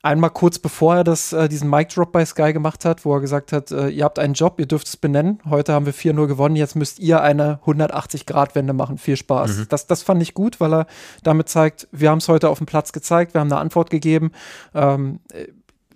Einmal 0.05 0.29
kurz 0.29 0.59
bevor 0.59 0.97
er 0.97 1.03
das, 1.03 1.33
äh, 1.33 1.49
diesen 1.49 1.67
Mic 1.67 1.91
Drop 1.95 2.11
bei 2.11 2.23
Sky 2.23 2.53
gemacht 2.53 2.85
hat, 2.85 3.05
wo 3.05 3.15
er 3.15 3.21
gesagt 3.21 3.51
hat, 3.51 3.71
äh, 3.71 3.87
ihr 3.87 4.03
habt 4.03 4.19
einen 4.19 4.35
Job, 4.35 4.59
ihr 4.59 4.67
dürft 4.67 4.85
es 4.85 4.97
benennen. 4.97 5.39
Heute 5.49 5.73
haben 5.73 5.87
wir 5.87 5.95
4-0 5.95 6.27
gewonnen, 6.27 6.55
jetzt 6.55 6.75
müsst 6.75 6.99
ihr 6.99 7.23
eine 7.23 7.59
180-Grad-Wende 7.65 8.73
machen. 8.73 8.99
Viel 8.99 9.17
Spaß. 9.17 9.57
Mhm. 9.57 9.65
Das, 9.69 9.87
das 9.87 10.03
fand 10.03 10.21
ich 10.21 10.35
gut, 10.35 10.59
weil 10.59 10.75
er 10.75 10.87
damit 11.23 11.49
zeigt, 11.49 11.87
wir 11.91 12.11
haben 12.11 12.19
es 12.19 12.27
heute 12.27 12.49
auf 12.49 12.59
dem 12.59 12.67
Platz 12.67 12.93
gezeigt, 12.93 13.33
wir 13.33 13.41
haben 13.41 13.51
eine 13.51 13.59
Antwort 13.59 13.89
gegeben. 13.89 14.31
Ähm, 14.75 15.21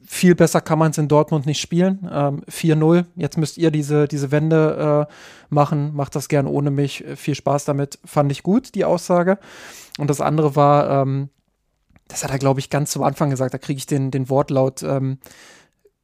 viel 0.07 0.33
besser 0.33 0.61
kann 0.61 0.79
man 0.79 0.89
es 0.89 0.97
in 0.97 1.07
Dortmund 1.07 1.45
nicht 1.45 1.61
spielen. 1.61 2.09
Ähm, 2.11 2.41
4-0, 2.49 3.05
jetzt 3.15 3.37
müsst 3.37 3.59
ihr 3.59 3.69
diese, 3.69 4.07
diese 4.07 4.31
Wende 4.31 5.07
äh, 5.07 5.13
machen, 5.53 5.95
macht 5.95 6.15
das 6.15 6.29
gern 6.29 6.47
ohne 6.47 6.71
mich. 6.71 7.05
Viel 7.15 7.35
Spaß 7.35 7.65
damit, 7.65 7.99
fand 8.05 8.31
ich 8.31 8.41
gut, 8.41 8.73
die 8.73 8.85
Aussage. 8.85 9.37
Und 9.99 10.09
das 10.09 10.19
andere 10.19 10.55
war, 10.55 11.03
ähm, 11.03 11.29
das 12.09 12.23
hat 12.23 12.31
er, 12.31 12.39
glaube 12.39 12.59
ich, 12.59 12.69
ganz 12.69 12.91
zum 12.91 13.03
Anfang 13.03 13.29
gesagt, 13.29 13.53
da 13.53 13.57
kriege 13.57 13.77
ich 13.77 13.85
den, 13.85 14.11
den 14.11 14.29
Wortlaut 14.29 14.83
ähm, 14.83 15.19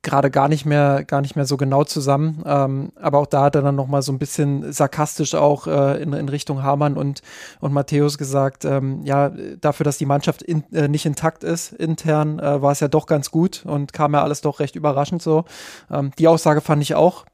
gerade 0.03 0.29
gar 0.29 0.47
nicht 0.47 0.65
mehr, 0.65 1.03
gar 1.03 1.21
nicht 1.21 1.35
mehr 1.35 1.45
so 1.45 1.57
genau 1.57 1.83
zusammen. 1.83 2.43
Ähm, 2.45 2.91
aber 2.95 3.17
auch 3.17 3.25
da 3.25 3.43
hat 3.43 3.55
er 3.55 3.63
dann 3.63 3.75
nochmal 3.75 4.03
so 4.03 4.11
ein 4.11 4.19
bisschen 4.19 4.71
sarkastisch 4.71 5.33
auch 5.33 5.65
äh, 5.65 6.01
in, 6.01 6.13
in 6.13 6.29
Richtung 6.29 6.61
Hamann 6.61 6.95
und, 6.95 7.23
und 7.59 7.73
Matthäus 7.73 8.19
gesagt, 8.19 8.65
ähm, 8.65 9.01
ja, 9.03 9.31
dafür, 9.59 9.83
dass 9.83 9.97
die 9.97 10.05
Mannschaft 10.05 10.43
in, 10.43 10.63
äh, 10.71 10.87
nicht 10.87 11.07
intakt 11.07 11.43
ist, 11.43 11.73
intern, 11.73 12.37
äh, 12.37 12.61
war 12.61 12.71
es 12.71 12.79
ja 12.81 12.87
doch 12.87 13.07
ganz 13.07 13.31
gut 13.31 13.65
und 13.65 13.93
kam 13.93 14.13
ja 14.13 14.21
alles 14.23 14.41
doch 14.41 14.59
recht 14.59 14.75
überraschend 14.75 15.23
so. 15.23 15.43
Ähm, 15.89 16.11
die 16.19 16.27
Aussage 16.27 16.61
fand 16.61 16.83
ich 16.83 16.93
auch 16.93 17.25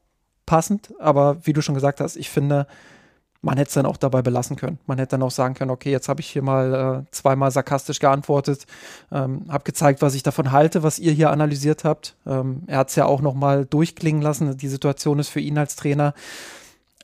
passend, 0.46 0.94
aber 0.98 1.36
wie 1.44 1.52
du 1.52 1.60
schon 1.60 1.74
gesagt 1.74 2.00
hast, 2.00 2.16
ich 2.16 2.30
finde, 2.30 2.66
man 3.42 3.56
hätte 3.56 3.68
es 3.68 3.74
dann 3.74 3.86
auch 3.86 3.96
dabei 3.96 4.22
belassen 4.22 4.56
können. 4.56 4.78
Man 4.86 4.98
hätte 4.98 5.10
dann 5.10 5.22
auch 5.22 5.30
sagen 5.32 5.54
können, 5.54 5.72
okay, 5.72 5.90
jetzt 5.90 6.08
habe 6.08 6.20
ich 6.20 6.28
hier 6.28 6.42
mal 6.42 7.04
äh, 7.04 7.10
zweimal 7.10 7.50
sarkastisch 7.50 7.98
geantwortet, 7.98 8.66
ähm, 9.10 9.46
habe 9.48 9.64
gezeigt, 9.64 10.00
was 10.00 10.14
ich 10.14 10.22
davon 10.22 10.52
halte, 10.52 10.84
was 10.84 11.00
ihr 11.00 11.12
hier 11.12 11.30
analysiert 11.30 11.84
habt. 11.84 12.14
Ähm, 12.24 12.62
er 12.68 12.78
hat 12.78 12.90
es 12.90 12.96
ja 12.96 13.04
auch 13.04 13.20
noch 13.20 13.34
mal 13.34 13.66
durchklingen 13.66 14.22
lassen. 14.22 14.56
Die 14.56 14.68
Situation 14.68 15.18
ist 15.18 15.28
für 15.28 15.40
ihn 15.40 15.58
als 15.58 15.74
Trainer 15.76 16.14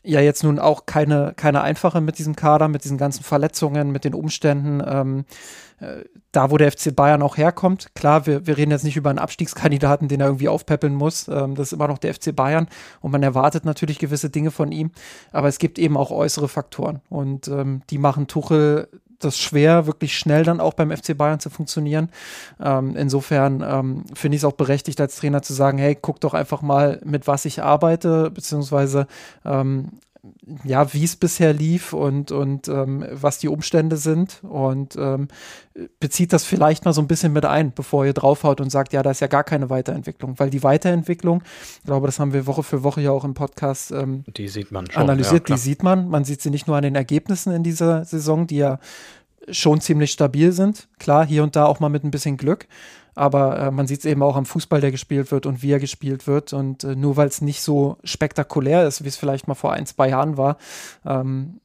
ja 0.05 0.21
jetzt 0.21 0.45
nun 0.45 0.59
auch 0.59 0.87
keine, 0.87 1.35
keine 1.37 1.63
einfache 1.63 2.01
mit 2.01 2.19
diesem 2.19 2.37
Kader, 2.37 2.69
mit 2.69 2.85
diesen 2.85 2.99
ganzen 2.99 3.25
Verletzungen, 3.25 3.91
mit 3.91 4.05
den 4.05 4.15
Umständen. 4.15 4.83
Ähm, 4.87 5.21
äh, 5.21 5.68
da, 6.33 6.51
wo 6.51 6.57
der 6.57 6.73
FC 6.73 6.95
Bayern 6.95 7.23
auch 7.23 7.37
herkommt, 7.37 7.95
klar, 7.95 8.27
wir, 8.27 8.47
wir 8.47 8.57
reden 8.57 8.71
jetzt 8.71 8.85
nicht 8.85 8.97
über 8.97 9.11
einen 9.11 9.19
Abstiegskandidaten, 9.19 10.09
den 10.09 10.21
er 10.21 10.27
irgendwie 10.27 10.49
aufpäppeln 10.49 10.95
muss. 10.95 11.29
Ähm, 11.29 11.55
das 11.55 11.69
ist 11.69 11.73
immer 11.73 11.89
noch 11.89 11.99
der 11.99 12.15
FC 12.15 12.35
Bayern 12.35 12.69
und 13.01 13.13
man 13.13 13.23
erwartet 13.23 13.65
natürlich 13.65 13.99
gewisse 13.99 14.31
Dinge 14.31 14.51
von 14.51 14.73
ihm. 14.73 14.91
Aber 15.33 15.49
es 15.49 15.59
gibt 15.59 15.79
eben 15.79 15.97
auch 15.97 16.11
äußere 16.11 16.49
Faktoren 16.49 17.01
und 17.09 17.49
ähm, 17.49 17.83
die 17.91 17.99
machen 17.99 18.27
Tuchel 18.27 18.89
das 19.19 19.39
schwer, 19.39 19.87
wirklich 19.87 20.17
schnell 20.17 20.45
dann 20.45 20.61
auch 20.61 20.75
beim 20.75 20.97
FC 20.97 21.17
Bayern 21.17 21.41
zu 21.41 21.51
funktionieren. 21.51 22.11
Ähm, 22.61 22.95
insofern 22.97 23.65
ähm, 23.69 24.05
finde 24.15 24.37
ich 24.37 24.43
es 24.43 24.45
auch 24.45 24.53
berechtigt, 24.53 25.01
als 25.01 25.17
Trainer 25.17 25.43
zu 25.43 25.55
sagen, 25.55 25.79
hey, 25.79 25.97
guck 26.01 26.21
doch 26.21 26.35
einfach 26.35 26.63
mal, 26.63 27.01
mit 27.05 27.27
was 27.27 27.45
ich 27.45 27.63
arbeite, 27.63 28.31
beziehungsweise 28.31 29.07
ähm, 29.45 29.89
ja, 30.65 30.93
wie 30.93 31.05
es 31.05 31.17
bisher 31.17 31.53
lief 31.53 31.93
und, 31.93 32.33
und 32.33 32.69
ähm, 32.69 33.05
was 33.13 33.39
die 33.39 33.49
Umstände 33.49 33.97
sind. 33.97 34.43
Und 34.43 34.97
ähm, 34.97 35.29
bezieht 36.01 36.33
das 36.33 36.45
vielleicht 36.45 36.85
mal 36.85 36.93
so 36.93 37.01
ein 37.01 37.07
bisschen 37.07 37.33
mit 37.33 37.45
ein, 37.45 37.73
bevor 37.73 38.05
ihr 38.05 38.13
draufhaut 38.13 38.61
und 38.61 38.71
sagt, 38.71 38.93
ja, 38.93 39.03
da 39.03 39.11
ist 39.11 39.21
ja 39.21 39.27
gar 39.27 39.45
keine 39.45 39.71
Weiterentwicklung, 39.71 40.39
weil 40.39 40.51
die 40.51 40.63
Weiterentwicklung, 40.63 41.43
ich 41.79 41.85
glaube, 41.85 42.07
das 42.07 42.19
haben 42.19 42.33
wir 42.33 42.47
Woche 42.47 42.63
für 42.63 42.83
Woche 42.83 43.01
ja 43.01 43.11
auch 43.11 43.25
im 43.25 43.35
Podcast 43.35 43.93
ähm, 43.93 44.25
die 44.37 44.49
sieht 44.49 44.73
man 44.73 44.91
schon, 44.91 45.03
analysiert, 45.03 45.49
ja, 45.49 45.55
die 45.55 45.61
sieht 45.61 45.83
man. 45.83 46.09
Man 46.09 46.25
sieht 46.25 46.43
sie 46.43 46.51
nicht 46.51 46.67
nur 46.67 46.77
an 46.77 46.83
den 46.83 46.95
Ergebnissen 46.95 47.53
in 47.53 47.63
dieser 47.63 48.05
Saison, 48.05 48.47
die 48.47 48.57
ja 48.57 48.79
schon 49.51 49.81
ziemlich 49.81 50.11
stabil 50.11 50.53
sind. 50.53 50.89
Klar, 50.99 51.27
hier 51.27 51.43
und 51.43 51.57
da 51.57 51.67
auch 51.67 51.81
mal 51.81 51.89
mit 51.89 52.05
ein 52.05 52.11
bisschen 52.11 52.37
Glück. 52.37 52.67
Aber 53.15 53.59
äh, 53.59 53.71
man 53.71 53.89
sieht 53.89 54.01
es 54.01 54.05
eben 54.05 54.23
auch 54.23 54.37
am 54.37 54.47
Fußball, 54.47 54.81
der 54.81 54.93
gespielt 54.93 55.33
wird 55.33 55.45
und 55.45 55.63
wie 55.63 55.73
er 55.73 55.81
gespielt 55.81 56.27
wird. 56.27 56.53
Und 56.53 56.85
äh, 56.85 56.95
nur 56.95 57.17
weil 57.17 57.27
es 57.27 57.41
nicht 57.41 57.63
so 57.63 57.99
spektakulär 58.05 58.87
ist, 58.87 59.03
wie 59.03 59.09
es 59.09 59.17
vielleicht 59.17 59.49
mal 59.49 59.55
vor 59.55 59.73
ein, 59.73 59.87
zwei 59.87 60.11
Jahren 60.11 60.37
war, 60.37 60.57
ähm, 61.05 61.61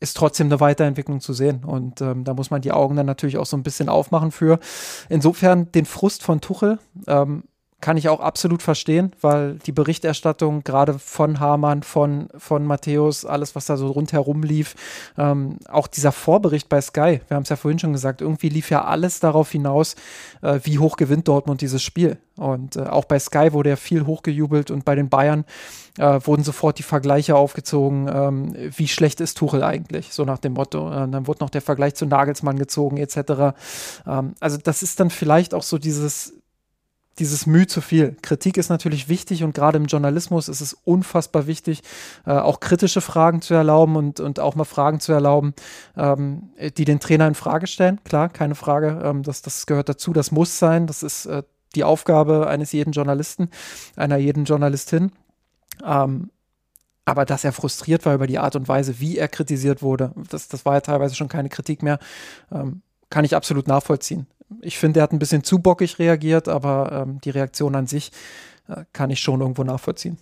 ist 0.00 0.16
trotzdem 0.16 0.46
eine 0.46 0.60
Weiterentwicklung 0.60 1.20
zu 1.20 1.32
sehen. 1.32 1.64
Und 1.64 2.00
ähm, 2.00 2.24
da 2.24 2.34
muss 2.34 2.50
man 2.50 2.62
die 2.62 2.72
Augen 2.72 2.94
dann 2.94 3.06
natürlich 3.06 3.38
auch 3.38 3.46
so 3.46 3.56
ein 3.56 3.64
bisschen 3.64 3.88
aufmachen 3.88 4.30
für. 4.30 4.60
Insofern 5.08 5.72
den 5.72 5.84
Frust 5.84 6.22
von 6.22 6.40
Tuchel. 6.40 6.78
Ähm, 7.06 7.44
kann 7.80 7.96
ich 7.96 8.08
auch 8.08 8.20
absolut 8.20 8.62
verstehen, 8.62 9.12
weil 9.20 9.54
die 9.66 9.72
Berichterstattung 9.72 10.64
gerade 10.64 10.98
von 10.98 11.38
Hamann, 11.38 11.84
von, 11.84 12.28
von 12.36 12.64
Matthäus, 12.64 13.24
alles, 13.24 13.54
was 13.54 13.66
da 13.66 13.76
so 13.76 13.86
rundherum 13.88 14.42
lief, 14.42 14.74
ähm, 15.16 15.58
auch 15.68 15.86
dieser 15.86 16.10
Vorbericht 16.10 16.68
bei 16.68 16.80
Sky, 16.80 17.20
wir 17.28 17.36
haben 17.36 17.44
es 17.44 17.50
ja 17.50 17.56
vorhin 17.56 17.78
schon 17.78 17.92
gesagt, 17.92 18.20
irgendwie 18.20 18.48
lief 18.48 18.70
ja 18.70 18.84
alles 18.84 19.20
darauf 19.20 19.52
hinaus, 19.52 19.94
äh, 20.42 20.58
wie 20.64 20.80
hoch 20.80 20.96
gewinnt 20.96 21.28
Dortmund 21.28 21.60
dieses 21.60 21.82
Spiel. 21.82 22.18
Und 22.36 22.76
äh, 22.76 22.82
auch 22.82 23.04
bei 23.04 23.18
Sky 23.18 23.52
wurde 23.52 23.70
ja 23.70 23.76
viel 23.76 24.06
hochgejubelt 24.06 24.70
und 24.70 24.84
bei 24.84 24.94
den 24.94 25.08
Bayern 25.08 25.44
äh, 25.98 26.20
wurden 26.24 26.44
sofort 26.44 26.78
die 26.78 26.84
Vergleiche 26.84 27.36
aufgezogen, 27.36 28.08
ähm, 28.12 28.54
wie 28.76 28.88
schlecht 28.88 29.20
ist 29.20 29.38
Tuchel 29.38 29.62
eigentlich, 29.62 30.12
so 30.12 30.24
nach 30.24 30.38
dem 30.38 30.54
Motto. 30.54 30.90
Äh, 30.90 31.08
dann 31.08 31.26
wurde 31.26 31.44
noch 31.44 31.50
der 31.50 31.62
Vergleich 31.62 31.94
zu 31.94 32.06
Nagelsmann 32.06 32.58
gezogen, 32.58 32.96
etc. 32.96 33.56
Ähm, 34.06 34.34
also 34.40 34.58
das 34.62 34.82
ist 34.82 34.98
dann 35.00 35.10
vielleicht 35.10 35.54
auch 35.54 35.62
so 35.62 35.78
dieses 35.78 36.37
dieses 37.18 37.46
Mühe 37.46 37.66
zu 37.66 37.80
viel. 37.80 38.16
Kritik 38.22 38.56
ist 38.56 38.68
natürlich 38.68 39.08
wichtig 39.08 39.42
und 39.44 39.54
gerade 39.54 39.78
im 39.78 39.86
Journalismus 39.86 40.48
ist 40.48 40.60
es 40.60 40.74
unfassbar 40.84 41.46
wichtig, 41.46 41.82
äh, 42.26 42.32
auch 42.32 42.60
kritische 42.60 43.00
Fragen 43.00 43.42
zu 43.42 43.54
erlauben 43.54 43.96
und, 43.96 44.20
und 44.20 44.40
auch 44.40 44.54
mal 44.54 44.64
Fragen 44.64 45.00
zu 45.00 45.12
erlauben, 45.12 45.54
ähm, 45.96 46.50
die 46.76 46.84
den 46.84 47.00
Trainer 47.00 47.26
in 47.26 47.34
Frage 47.34 47.66
stellen. 47.66 48.00
Klar, 48.04 48.28
keine 48.28 48.54
Frage, 48.54 49.00
ähm, 49.04 49.22
das, 49.22 49.42
das 49.42 49.66
gehört 49.66 49.88
dazu, 49.88 50.12
das 50.12 50.30
muss 50.30 50.58
sein, 50.58 50.86
das 50.86 51.02
ist 51.02 51.26
äh, 51.26 51.42
die 51.74 51.84
Aufgabe 51.84 52.46
eines 52.46 52.72
jeden 52.72 52.92
Journalisten, 52.92 53.50
einer 53.96 54.16
jeden 54.16 54.44
Journalistin. 54.44 55.12
Ähm, 55.84 56.30
aber 57.04 57.24
dass 57.24 57.44
er 57.44 57.52
frustriert 57.52 58.04
war 58.04 58.14
über 58.14 58.26
die 58.26 58.38
Art 58.38 58.54
und 58.54 58.68
Weise, 58.68 59.00
wie 59.00 59.16
er 59.16 59.28
kritisiert 59.28 59.82
wurde, 59.82 60.12
das, 60.30 60.48
das 60.48 60.64
war 60.66 60.74
ja 60.74 60.80
teilweise 60.80 61.14
schon 61.14 61.28
keine 61.28 61.48
Kritik 61.48 61.82
mehr, 61.82 61.98
ähm, 62.52 62.82
kann 63.10 63.24
ich 63.24 63.34
absolut 63.34 63.66
nachvollziehen 63.66 64.26
ich 64.60 64.78
finde, 64.78 65.00
er 65.00 65.02
hat 65.04 65.12
ein 65.12 65.18
bisschen 65.18 65.44
zu 65.44 65.58
bockig 65.58 65.98
reagiert, 65.98 66.48
aber 66.48 67.06
ähm, 67.06 67.20
die 67.22 67.30
Reaktion 67.30 67.74
an 67.74 67.86
sich 67.86 68.12
äh, 68.68 68.84
kann 68.92 69.10
ich 69.10 69.20
schon 69.20 69.40
irgendwo 69.40 69.64
nachvollziehen. 69.64 70.18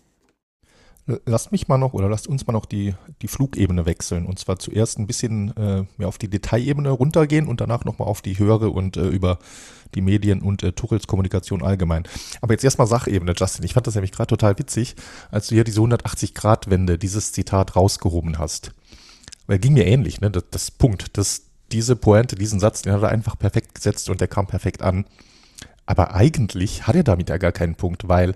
Lasst 1.25 1.53
mich 1.53 1.69
mal 1.69 1.79
noch 1.79 1.93
oder 1.93 2.09
lasst 2.09 2.27
uns 2.27 2.49
mal 2.49 2.53
noch 2.53 2.67
die, 2.67 2.95
die 3.23 3.29
Flugebene 3.29 3.87
wechseln. 3.87 4.27
Und 4.27 4.41
zwar 4.41 4.59
zuerst 4.59 4.99
ein 4.99 5.07
bisschen 5.07 5.57
äh, 5.57 5.85
mehr 5.99 6.09
auf 6.09 6.19
die 6.19 6.29
Detailebene 6.29 6.91
runtergehen 6.91 7.47
und 7.47 7.61
danach 7.61 7.85
nochmal 7.85 8.09
auf 8.09 8.23
die 8.23 8.37
höhere 8.41 8.71
und 8.71 8.97
äh, 8.97 9.07
über 9.07 9.39
die 9.95 10.01
Medien 10.01 10.43
und 10.43 10.65
äh, 10.65 10.73
Tuchels 10.73 11.07
Kommunikation 11.07 11.63
allgemein. 11.63 12.09
Aber 12.41 12.55
jetzt 12.55 12.65
erstmal 12.65 12.89
Sachebene, 12.89 13.35
Justin. 13.37 13.65
Ich 13.65 13.75
fand 13.75 13.87
das 13.87 13.95
nämlich 13.95 14.11
gerade 14.11 14.27
total 14.27 14.59
witzig, 14.59 14.97
als 15.31 15.47
du 15.47 15.55
hier 15.55 15.63
diese 15.63 15.81
180-Grad-Wende, 15.81 16.99
dieses 16.99 17.31
Zitat 17.31 17.77
rausgehoben 17.77 18.39
hast. 18.39 18.73
Weil 19.47 19.61
ging 19.61 19.75
mir 19.75 19.87
ähnlich, 19.87 20.21
ne? 20.21 20.33
Das, 20.33 20.45
das 20.51 20.71
Punkt, 20.73 21.17
das, 21.17 21.43
diese 21.73 21.97
Pointe, 21.97 22.37
diesen 22.37 22.61
Satz, 22.61 22.83
den 22.83 22.93
hat 22.93 23.03
er 23.03 23.09
einfach 23.11 23.39
perfekt 23.39 23.75
gesetzt 23.75 24.09
und 24.09 24.21
der 24.21 24.29
kam 24.29 24.47
perfekt 24.47 24.83
an. 24.83 25.05
Aber 25.87 26.15
eigentlich 26.15 26.87
hat 26.87 26.97
er 26.97 27.05
damit 27.05 27.29
ja 27.29 27.39
gar 27.39 27.53
keinen 27.53 27.77
Punkt, 27.77 28.09
weil 28.09 28.35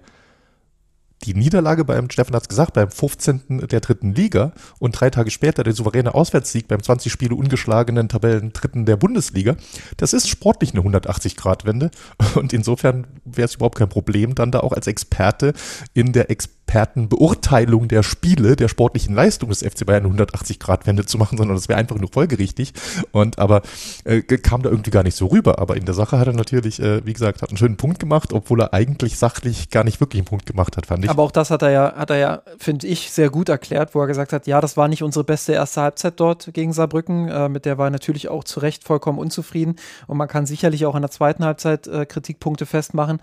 die 1.23 1.35
Niederlage 1.35 1.85
beim, 1.85 2.11
Steffen 2.11 2.35
hat 2.35 2.43
es 2.43 2.49
gesagt, 2.49 2.75
beim 2.75 2.91
15. 2.91 3.67
der 3.71 3.81
dritten 3.81 4.15
Liga 4.15 4.53
und 4.79 4.99
drei 4.99 5.11
Tage 5.11 5.31
später 5.31 5.63
der 5.63 5.75
souveräne 5.75 6.15
Auswärtssieg 6.15 6.69
beim 6.69 6.83
20 6.83 7.13
Spiele 7.13 7.35
ungeschlagenen 7.35 8.09
Tabellen 8.09 8.53
dritten 8.53 8.87
der 8.87 8.97
Bundesliga, 8.97 9.57
das 9.97 10.13
ist 10.13 10.29
sportlich 10.29 10.73
eine 10.75 10.83
180-Grad-Wende 10.83 11.91
und 12.35 12.53
insofern 12.53 13.07
wäre 13.25 13.47
es 13.47 13.57
überhaupt 13.57 13.79
kein 13.79 13.89
Problem, 13.89 14.35
dann 14.35 14.51
da 14.51 14.61
auch 14.61 14.73
als 14.73 14.87
Experte 14.87 15.53
in 15.95 16.13
der 16.13 16.31
Experten 16.31 16.61
Expertenbeurteilung 16.71 17.89
der 17.89 18.05
Spiele, 18.05 18.55
der 18.55 18.69
sportlichen 18.69 19.15
Leistung 19.15 19.49
des 19.49 19.63
FC 19.63 19.85
Bayern 19.85 20.07
180-Grad-Wende 20.07 21.05
zu 21.05 21.19
machen, 21.19 21.37
sondern 21.37 21.57
das 21.57 21.69
wäre 21.69 21.79
einfach 21.79 21.97
nur 21.97 22.11
folgerichtig. 22.13 22.73
Und 23.11 23.41
aber 23.41 23.63
äh, 24.05 24.23
kam 24.23 24.63
da 24.63 24.71
irgendwie 24.71 24.93
gar 24.93 25.03
nicht 25.03 25.17
so 25.17 25.27
rüber. 25.27 25.59
Aber 25.59 25.77
in 25.77 25.85
der 25.85 25.95
Sache 25.95 26.19
hat 26.19 26.29
er 26.29 26.33
natürlich, 26.33 26.81
äh, 26.81 27.05
wie 27.05 27.13
gesagt, 27.13 27.43
hat 27.43 27.51
einen 27.51 27.59
schönen 27.59 27.77
Punkt 27.77 27.99
gemacht, 27.99 28.33
obwohl 28.33 28.61
er 28.61 28.73
eigentlich 28.73 29.19
sachlich 29.19 29.71
gar 29.71 29.83
nicht 29.83 30.01
wirklich 30.01 30.21
einen 30.21 30.27
Punkt 30.27 30.47
gemacht 30.47 30.77
hat, 30.77 30.87
fand 30.87 31.05
ich. 31.05 31.10
Aber 31.11 31.25
auch 31.25 31.33
das 31.33 31.51
hat 31.51 31.63
er 31.63 31.71
ja, 31.71 31.93
hat 31.97 32.11
er 32.11 32.17
ja, 32.19 32.43
finde 32.57 32.87
ich, 32.87 33.11
sehr 33.11 33.31
gut 33.31 33.49
erklärt, 33.49 33.97
wo 33.97 34.01
er 34.01 34.07
gesagt 34.07 34.33
hat, 34.33 34.47
ja, 34.47 34.61
das 34.61 34.77
war 34.77 34.87
nicht 34.87 35.03
unsere 35.03 35.25
beste 35.25 35.53
erste 35.53 35.81
Halbzeit 35.81 36.21
dort 36.21 36.55
gegen 36.55 36.73
Saarbrücken. 36.73 37.27
Äh, 37.29 37.49
mit 37.49 37.65
der 37.65 37.79
war 37.79 37.89
er 37.89 37.91
natürlich 37.91 38.29
auch 38.29 38.45
zu 38.45 38.61
Recht 38.61 38.85
vollkommen 38.85 39.19
unzufrieden. 39.19 39.75
Und 40.07 40.19
man 40.19 40.29
kann 40.29 40.47
sicherlich 40.47 40.87
auch 40.87 40.95
in 40.95 41.03
der 41.03 41.11
zweiten 41.11 41.45
Halbzeit 41.45 41.89
äh, 41.89 42.07
Kritikpunkte 42.07 42.65
festmachen. 42.65 43.19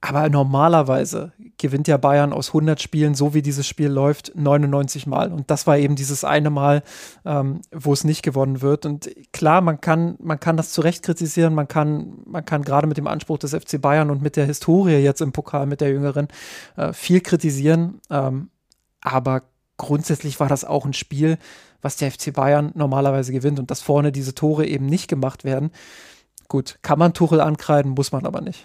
Aber 0.00 0.28
normalerweise 0.28 1.32
gewinnt 1.56 1.88
ja 1.88 1.96
Bayern 1.96 2.32
aus 2.32 2.50
100 2.50 2.80
Spielen, 2.80 3.16
so 3.16 3.34
wie 3.34 3.42
dieses 3.42 3.66
Spiel 3.66 3.88
läuft, 3.88 4.32
99 4.36 5.08
Mal. 5.08 5.32
Und 5.32 5.50
das 5.50 5.66
war 5.66 5.76
eben 5.76 5.96
dieses 5.96 6.22
eine 6.22 6.50
Mal, 6.50 6.84
ähm, 7.24 7.62
wo 7.72 7.92
es 7.92 8.04
nicht 8.04 8.22
gewonnen 8.22 8.62
wird. 8.62 8.86
Und 8.86 9.10
klar, 9.32 9.60
man 9.60 9.80
kann, 9.80 10.16
man 10.20 10.38
kann 10.38 10.56
das 10.56 10.70
zu 10.70 10.82
Recht 10.82 11.02
kritisieren. 11.02 11.52
Man 11.52 11.66
kann, 11.66 12.18
man 12.26 12.44
kann 12.44 12.62
gerade 12.62 12.86
mit 12.86 12.96
dem 12.96 13.08
Anspruch 13.08 13.38
des 13.38 13.54
FC 13.54 13.80
Bayern 13.80 14.10
und 14.10 14.22
mit 14.22 14.36
der 14.36 14.46
Historie 14.46 14.98
jetzt 14.98 15.20
im 15.20 15.32
Pokal 15.32 15.66
mit 15.66 15.80
der 15.80 15.90
Jüngeren 15.90 16.28
äh, 16.76 16.92
viel 16.92 17.20
kritisieren. 17.20 18.00
Ähm, 18.08 18.50
aber 19.00 19.42
grundsätzlich 19.78 20.38
war 20.38 20.48
das 20.48 20.64
auch 20.64 20.84
ein 20.84 20.92
Spiel, 20.92 21.38
was 21.82 21.96
der 21.96 22.12
FC 22.12 22.32
Bayern 22.32 22.70
normalerweise 22.74 23.32
gewinnt 23.32 23.58
und 23.58 23.70
dass 23.70 23.80
vorne 23.80 24.12
diese 24.12 24.34
Tore 24.34 24.64
eben 24.66 24.86
nicht 24.86 25.08
gemacht 25.08 25.42
werden. 25.42 25.70
Gut, 26.46 26.78
kann 26.82 27.00
man 27.00 27.14
Tuchel 27.14 27.40
ankreiden, 27.40 27.92
muss 27.92 28.12
man 28.12 28.26
aber 28.26 28.40
nicht. 28.40 28.64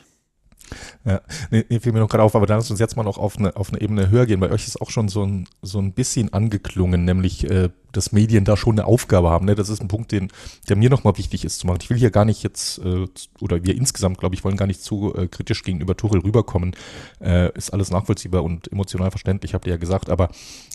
Ja, 1.06 1.22
nee, 1.52 1.66
nee, 1.70 1.80
fiel 1.80 1.92
mir 1.92 2.00
noch 2.00 2.10
gerade 2.10 2.24
auf, 2.24 2.36
aber 2.36 2.46
dann 2.46 2.58
lass 2.58 2.72
uns 2.72 2.80
jetzt 2.80 2.96
mal 2.96 3.04
noch 3.04 3.18
auf 3.18 3.38
eine, 3.38 3.56
auf 3.56 3.70
eine 3.70 3.82
Ebene 3.82 4.10
höher 4.10 4.26
gehen. 4.26 4.40
Bei 4.40 4.52
euch 4.52 4.68
ist 4.68 4.82
auch 4.82 4.90
schon 4.90 5.10
so 5.10 5.24
ein, 5.26 5.48
so 5.62 5.80
ein 5.80 5.94
bisschen 5.94 6.34
angeklungen, 6.34 7.06
nämlich, 7.06 7.50
äh, 7.50 7.70
dass 7.92 8.12
Medien 8.12 8.44
da 8.44 8.58
schon 8.58 8.74
eine 8.74 8.86
Aufgabe 8.86 9.30
haben. 9.30 9.46
Ne? 9.46 9.56
Das 9.56 9.70
ist 9.70 9.82
ein 9.82 9.88
Punkt, 9.88 10.12
den, 10.12 10.30
der 10.68 10.76
mir 10.76 10.90
nochmal 10.90 11.18
wichtig 11.18 11.46
ist 11.46 11.60
zu 11.60 11.68
machen. 11.68 11.80
Ich 11.82 11.90
will 11.90 11.98
hier 11.98 12.12
gar 12.12 12.26
nicht 12.26 12.42
jetzt, 12.44 12.80
äh, 12.80 13.06
oder 13.40 13.64
wir 13.64 13.76
insgesamt, 13.76 14.18
glaube 14.18 14.36
ich, 14.36 14.44
wollen 14.44 14.58
gar 14.58 14.68
nicht 14.68 14.82
zu 14.82 15.14
äh, 15.16 15.28
kritisch 15.28 15.64
gegenüber 15.64 15.96
Tuchel 15.96 16.22
rüberkommen. 16.22 16.76
Äh, 17.22 17.56
ist 17.58 17.72
alles 17.72 17.92
nachvollziehbar 17.92 18.44
und 18.44 18.72
emotional 18.72 19.12
verständlich, 19.12 19.54
habt 19.54 19.68
ihr 19.68 19.74
ja 19.74 19.78
gesagt. 19.78 20.10
Aber 20.10 20.30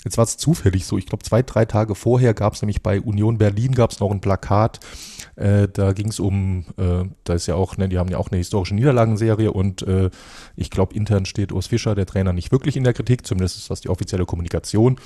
jetzt 0.05 0.17
war 0.17 0.25
es 0.25 0.37
zufällig 0.37 0.87
so. 0.87 0.97
Ich 0.99 1.07
glaube, 1.07 1.25
zwei, 1.25 1.43
drei 1.43 1.65
Tage 1.65 1.95
vorher 1.95 2.35
gab 2.35 2.55
es 2.55 2.63
nämlich 2.63 2.83
bei 2.83 3.01
Union 3.01 3.39
Berlin 3.39 3.75
gab 3.75 3.91
es 3.91 4.01
noch 4.01 4.11
ein 4.11 4.21
Plakat, 4.21 4.81
äh, 5.39 5.69
da 5.73 5.93
ging 5.93 6.09
es 6.09 6.21
um, 6.21 6.65
äh, 6.77 7.05
da 7.25 7.35
ist 7.35 7.47
ja 7.47 7.55
auch, 7.55 7.77
ne, 7.77 7.89
die 7.89 7.99
haben 7.99 8.09
ja 8.09 8.19
auch 8.19 8.31
eine 8.31 8.39
historische 8.39 8.75
Niederlagenserie 8.75 9.53
und 9.53 9.83
äh, 9.83 10.11
ich 10.57 10.71
glaube, 10.71 10.95
intern 10.95 11.27
steht 11.27 11.53
Urs 11.53 11.69
Fischer, 11.69 11.95
der 11.95 12.07
Trainer, 12.07 12.33
nicht 12.33 12.51
wirklich 12.53 12.77
in 12.77 12.85
der 12.85 12.93
Kritik, 12.93 13.27
zumindest 13.27 13.59
ist 13.59 13.71
das 13.71 13.81
die 13.81 13.89
offizielle 13.89 14.27
Kommunikation. 14.27 14.99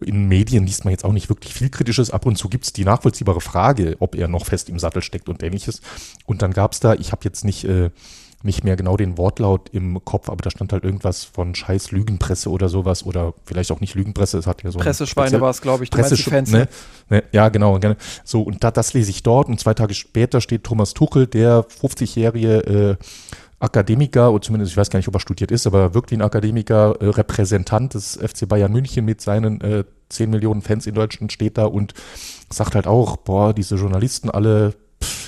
In 0.00 0.28
Medien 0.28 0.66
liest 0.66 0.84
man 0.84 0.92
jetzt 0.92 1.04
auch 1.04 1.12
nicht 1.12 1.28
wirklich 1.28 1.52
viel 1.52 1.68
Kritisches. 1.68 2.10
Ab 2.10 2.24
und 2.24 2.36
zu 2.36 2.48
gibt 2.48 2.64
es 2.64 2.72
die 2.72 2.84
nachvollziehbare 2.84 3.42
Frage, 3.42 3.96
ob 4.00 4.14
er 4.14 4.28
noch 4.28 4.46
fest 4.46 4.70
im 4.70 4.78
Sattel 4.78 5.02
steckt 5.02 5.28
und 5.28 5.42
ähnliches. 5.42 5.82
Und 6.24 6.40
dann 6.40 6.52
gab 6.52 6.72
es 6.72 6.80
da, 6.80 6.94
ich 6.94 7.12
habe 7.12 7.20
jetzt 7.24 7.44
nicht 7.44 7.64
äh, 7.64 7.90
nicht 8.42 8.64
mehr 8.64 8.76
genau 8.76 8.96
den 8.96 9.18
Wortlaut 9.18 9.68
im 9.70 10.02
Kopf, 10.04 10.30
aber 10.30 10.42
da 10.42 10.50
stand 10.50 10.72
halt 10.72 10.84
irgendwas 10.84 11.24
von 11.24 11.54
scheiß 11.54 11.90
Lügenpresse 11.90 12.50
oder 12.50 12.68
sowas 12.68 13.04
oder 13.04 13.34
vielleicht 13.44 13.70
auch 13.70 13.80
nicht 13.80 13.94
Lügenpresse, 13.94 14.38
es 14.38 14.46
hat 14.46 14.62
ja 14.62 14.70
so 14.70 14.78
Presseschweine 14.78 15.40
war 15.40 15.50
es, 15.50 15.60
glaube 15.60 15.84
ich, 15.84 15.90
Presse 15.90 16.16
Fans, 16.16 16.50
ne? 16.50 16.68
Ne? 17.10 17.22
Ja, 17.32 17.50
genau, 17.50 17.78
gerne. 17.78 17.96
So, 18.24 18.42
und 18.42 18.64
da, 18.64 18.70
das 18.70 18.94
lese 18.94 19.10
ich 19.10 19.22
dort 19.22 19.48
und 19.48 19.60
zwei 19.60 19.74
Tage 19.74 19.94
später 19.94 20.40
steht 20.40 20.64
Thomas 20.64 20.94
Tuchel, 20.94 21.26
der 21.26 21.66
50-jährige 21.68 22.98
äh, 22.98 23.04
Akademiker, 23.58 24.32
oder 24.32 24.40
zumindest 24.40 24.72
ich 24.72 24.76
weiß 24.78 24.88
gar 24.88 24.98
nicht, 24.98 25.08
ob 25.08 25.14
er 25.14 25.20
studiert 25.20 25.50
ist, 25.50 25.66
aber 25.66 25.92
wirkt 25.92 26.10
wie 26.10 26.14
ein 26.14 26.22
Akademiker, 26.22 26.96
äh, 27.00 27.06
Repräsentant 27.06 27.92
des 27.92 28.16
FC 28.16 28.48
Bayern 28.48 28.72
München 28.72 29.04
mit 29.04 29.20
seinen 29.20 29.60
äh, 29.60 29.84
10 30.08 30.30
Millionen 30.30 30.62
Fans 30.62 30.86
in 30.86 30.94
Deutschland 30.94 31.30
steht 31.30 31.58
da 31.58 31.66
und 31.66 31.92
sagt 32.50 32.74
halt 32.74 32.86
auch, 32.86 33.18
boah, 33.18 33.52
diese 33.52 33.76
Journalisten 33.76 34.30
alle 34.30 34.74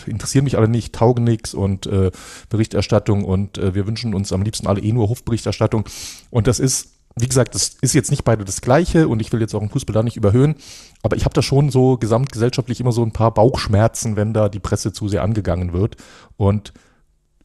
interessieren 0.06 0.44
mich 0.44 0.56
alle 0.56 0.68
nicht, 0.68 0.94
taugen 0.94 1.24
nichts 1.24 1.54
und 1.54 1.86
äh, 1.86 2.10
Berichterstattung 2.48 3.24
und 3.24 3.58
äh, 3.58 3.74
wir 3.74 3.86
wünschen 3.86 4.14
uns 4.14 4.32
am 4.32 4.42
liebsten 4.42 4.66
alle 4.66 4.80
eh 4.80 4.92
nur 4.92 5.08
Hofberichterstattung. 5.08 5.84
Und 6.30 6.46
das 6.46 6.60
ist, 6.60 6.92
wie 7.16 7.28
gesagt, 7.28 7.54
das 7.54 7.76
ist 7.80 7.94
jetzt 7.94 8.10
nicht 8.10 8.24
beide 8.24 8.44
das 8.44 8.60
Gleiche 8.60 9.08
und 9.08 9.20
ich 9.20 9.32
will 9.32 9.40
jetzt 9.40 9.54
auch 9.54 9.62
im 9.62 9.70
Fußball 9.70 9.94
da 9.94 10.02
nicht 10.02 10.16
überhöhen, 10.16 10.56
aber 11.02 11.16
ich 11.16 11.24
habe 11.24 11.34
da 11.34 11.42
schon 11.42 11.70
so 11.70 11.96
gesamtgesellschaftlich 11.96 12.80
immer 12.80 12.92
so 12.92 13.02
ein 13.02 13.12
paar 13.12 13.34
Bauchschmerzen, 13.34 14.16
wenn 14.16 14.32
da 14.32 14.48
die 14.48 14.60
Presse 14.60 14.92
zu 14.92 15.08
sehr 15.08 15.22
angegangen 15.22 15.72
wird. 15.72 15.96
Und 16.36 16.72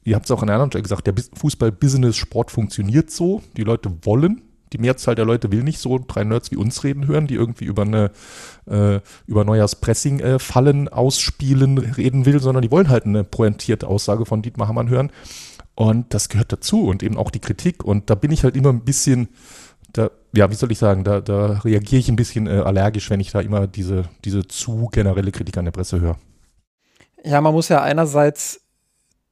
ihr 0.03 0.16
habt 0.16 0.26
es 0.26 0.32
auch 0.32 0.41
an 0.41 0.47
der 0.47 0.55
anderen 0.55 0.72
Stelle 0.72 0.84
gesagt, 0.84 1.08
der 1.08 1.16
Fußball-Business-Sport 1.36 2.51
funktioniert 2.51 3.12
so, 3.12 3.43
die 3.58 3.64
Leute 3.64 3.91
wollen 4.03 4.46
die 4.74 4.78
Mehrzahl 4.78 5.15
der 5.15 5.26
Leute 5.26 5.51
will 5.51 5.63
nicht 5.63 5.80
so 5.80 5.99
drei 6.05 6.24
Nerds 6.24 6.51
wie 6.51 6.57
uns 6.57 6.84
reden 6.84 7.07
hören, 7.07 7.28
die 7.28 7.36
irgendwie 7.36 7.65
über 7.65 7.84
eine 7.84 8.11
äh, 8.70 8.99
über 9.26 9.43
Neujahrspressing 9.43 10.20
äh, 10.20 10.38
ausspielen 10.89 11.78
reden 11.78 12.26
will, 12.26 12.39
sondern 12.39 12.61
die 12.61 12.72
wollen 12.72 12.89
halt 12.89 13.05
eine 13.05 13.24
pointierte 13.24 13.88
Aussage 13.88 14.26
von 14.26 14.41
Dietmar 14.41 14.68
Hammann 14.68 14.89
hören. 14.89 15.11
Und 15.76 16.13
das 16.13 16.30
gehört 16.30 16.51
dazu 16.51 16.88
und 16.88 17.03
eben 17.03 17.18
auch 17.18 17.30
die 17.30 17.39
Kritik. 17.39 17.84
Und 17.84 18.09
da 18.09 18.15
bin 18.15 18.32
ich 18.32 18.43
halt 18.43 18.55
immer 18.55 18.70
ein 18.70 18.84
bisschen, 18.84 19.30
da, 19.93 20.09
ja, 20.36 20.49
wie 20.49 20.55
soll 20.55 20.72
ich 20.72 20.80
sagen, 20.80 21.03
da, 21.03 21.22
da 21.22 21.59
reagiere 21.59 21.99
ich 21.99 22.09
ein 22.09 22.15
bisschen 22.15 22.47
äh, 22.47 22.61
allergisch, 22.61 23.09
wenn 23.11 23.20
ich 23.20 23.32
da 23.32 23.41
immer 23.41 23.68
diese, 23.68 24.05
diese 24.26 24.47
zu 24.47 24.89
generelle 24.91 25.32
Kritik 25.32 25.55
an 25.57 25.65
der 25.65 25.72
Presse 25.72 26.01
höre. 26.01 26.18
Ja, 27.24 27.41
man 27.41 27.53
muss 27.53 27.70
ja 27.70 27.82
einerseits 27.82 28.66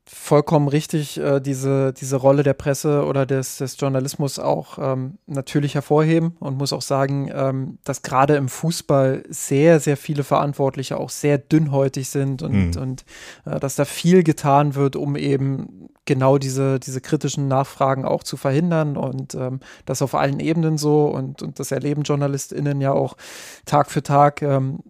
vollkommen 0.07 0.67
richtig, 0.67 1.19
äh, 1.19 1.39
diese, 1.39 1.91
diese 1.91 2.17
Rolle 2.17 2.43
der 2.43 2.53
Presse 2.53 3.05
oder 3.05 3.25
des, 3.25 3.57
des 3.57 3.79
Journalismus 3.79 4.37
auch 4.37 4.77
ähm, 4.79 5.17
natürlich 5.25 5.73
hervorheben 5.73 6.35
und 6.39 6.57
muss 6.57 6.73
auch 6.73 6.83
sagen, 6.83 7.31
ähm, 7.33 7.79
dass 7.83 8.03
gerade 8.03 8.35
im 8.35 8.47
Fußball 8.47 9.23
sehr, 9.29 9.79
sehr 9.79 9.97
viele 9.97 10.23
Verantwortliche 10.23 10.97
auch 10.97 11.09
sehr 11.09 11.39
dünnhäutig 11.39 12.09
sind 12.09 12.43
und, 12.43 12.75
mhm. 12.75 12.81
und 12.81 13.05
äh, 13.45 13.59
dass 13.59 13.75
da 13.75 13.85
viel 13.85 14.23
getan 14.23 14.75
wird, 14.75 14.95
um 14.95 15.15
eben 15.15 15.89
genau 16.05 16.37
diese, 16.37 16.79
diese 16.79 17.01
kritischen 17.01 17.47
Nachfragen 17.47 18.05
auch 18.05 18.21
zu 18.21 18.37
verhindern 18.37 18.97
und 18.97 19.33
ähm, 19.33 19.59
das 19.87 20.03
auf 20.03 20.13
allen 20.13 20.39
Ebenen 20.39 20.77
so 20.77 21.07
und, 21.07 21.41
und 21.41 21.59
das 21.59 21.71
erleben 21.71 22.03
JournalistInnen 22.03 22.79
ja 22.79 22.91
auch 22.91 23.17
Tag 23.65 23.89
für 23.89 24.03
Tag. 24.03 24.43
Ähm, 24.43 24.81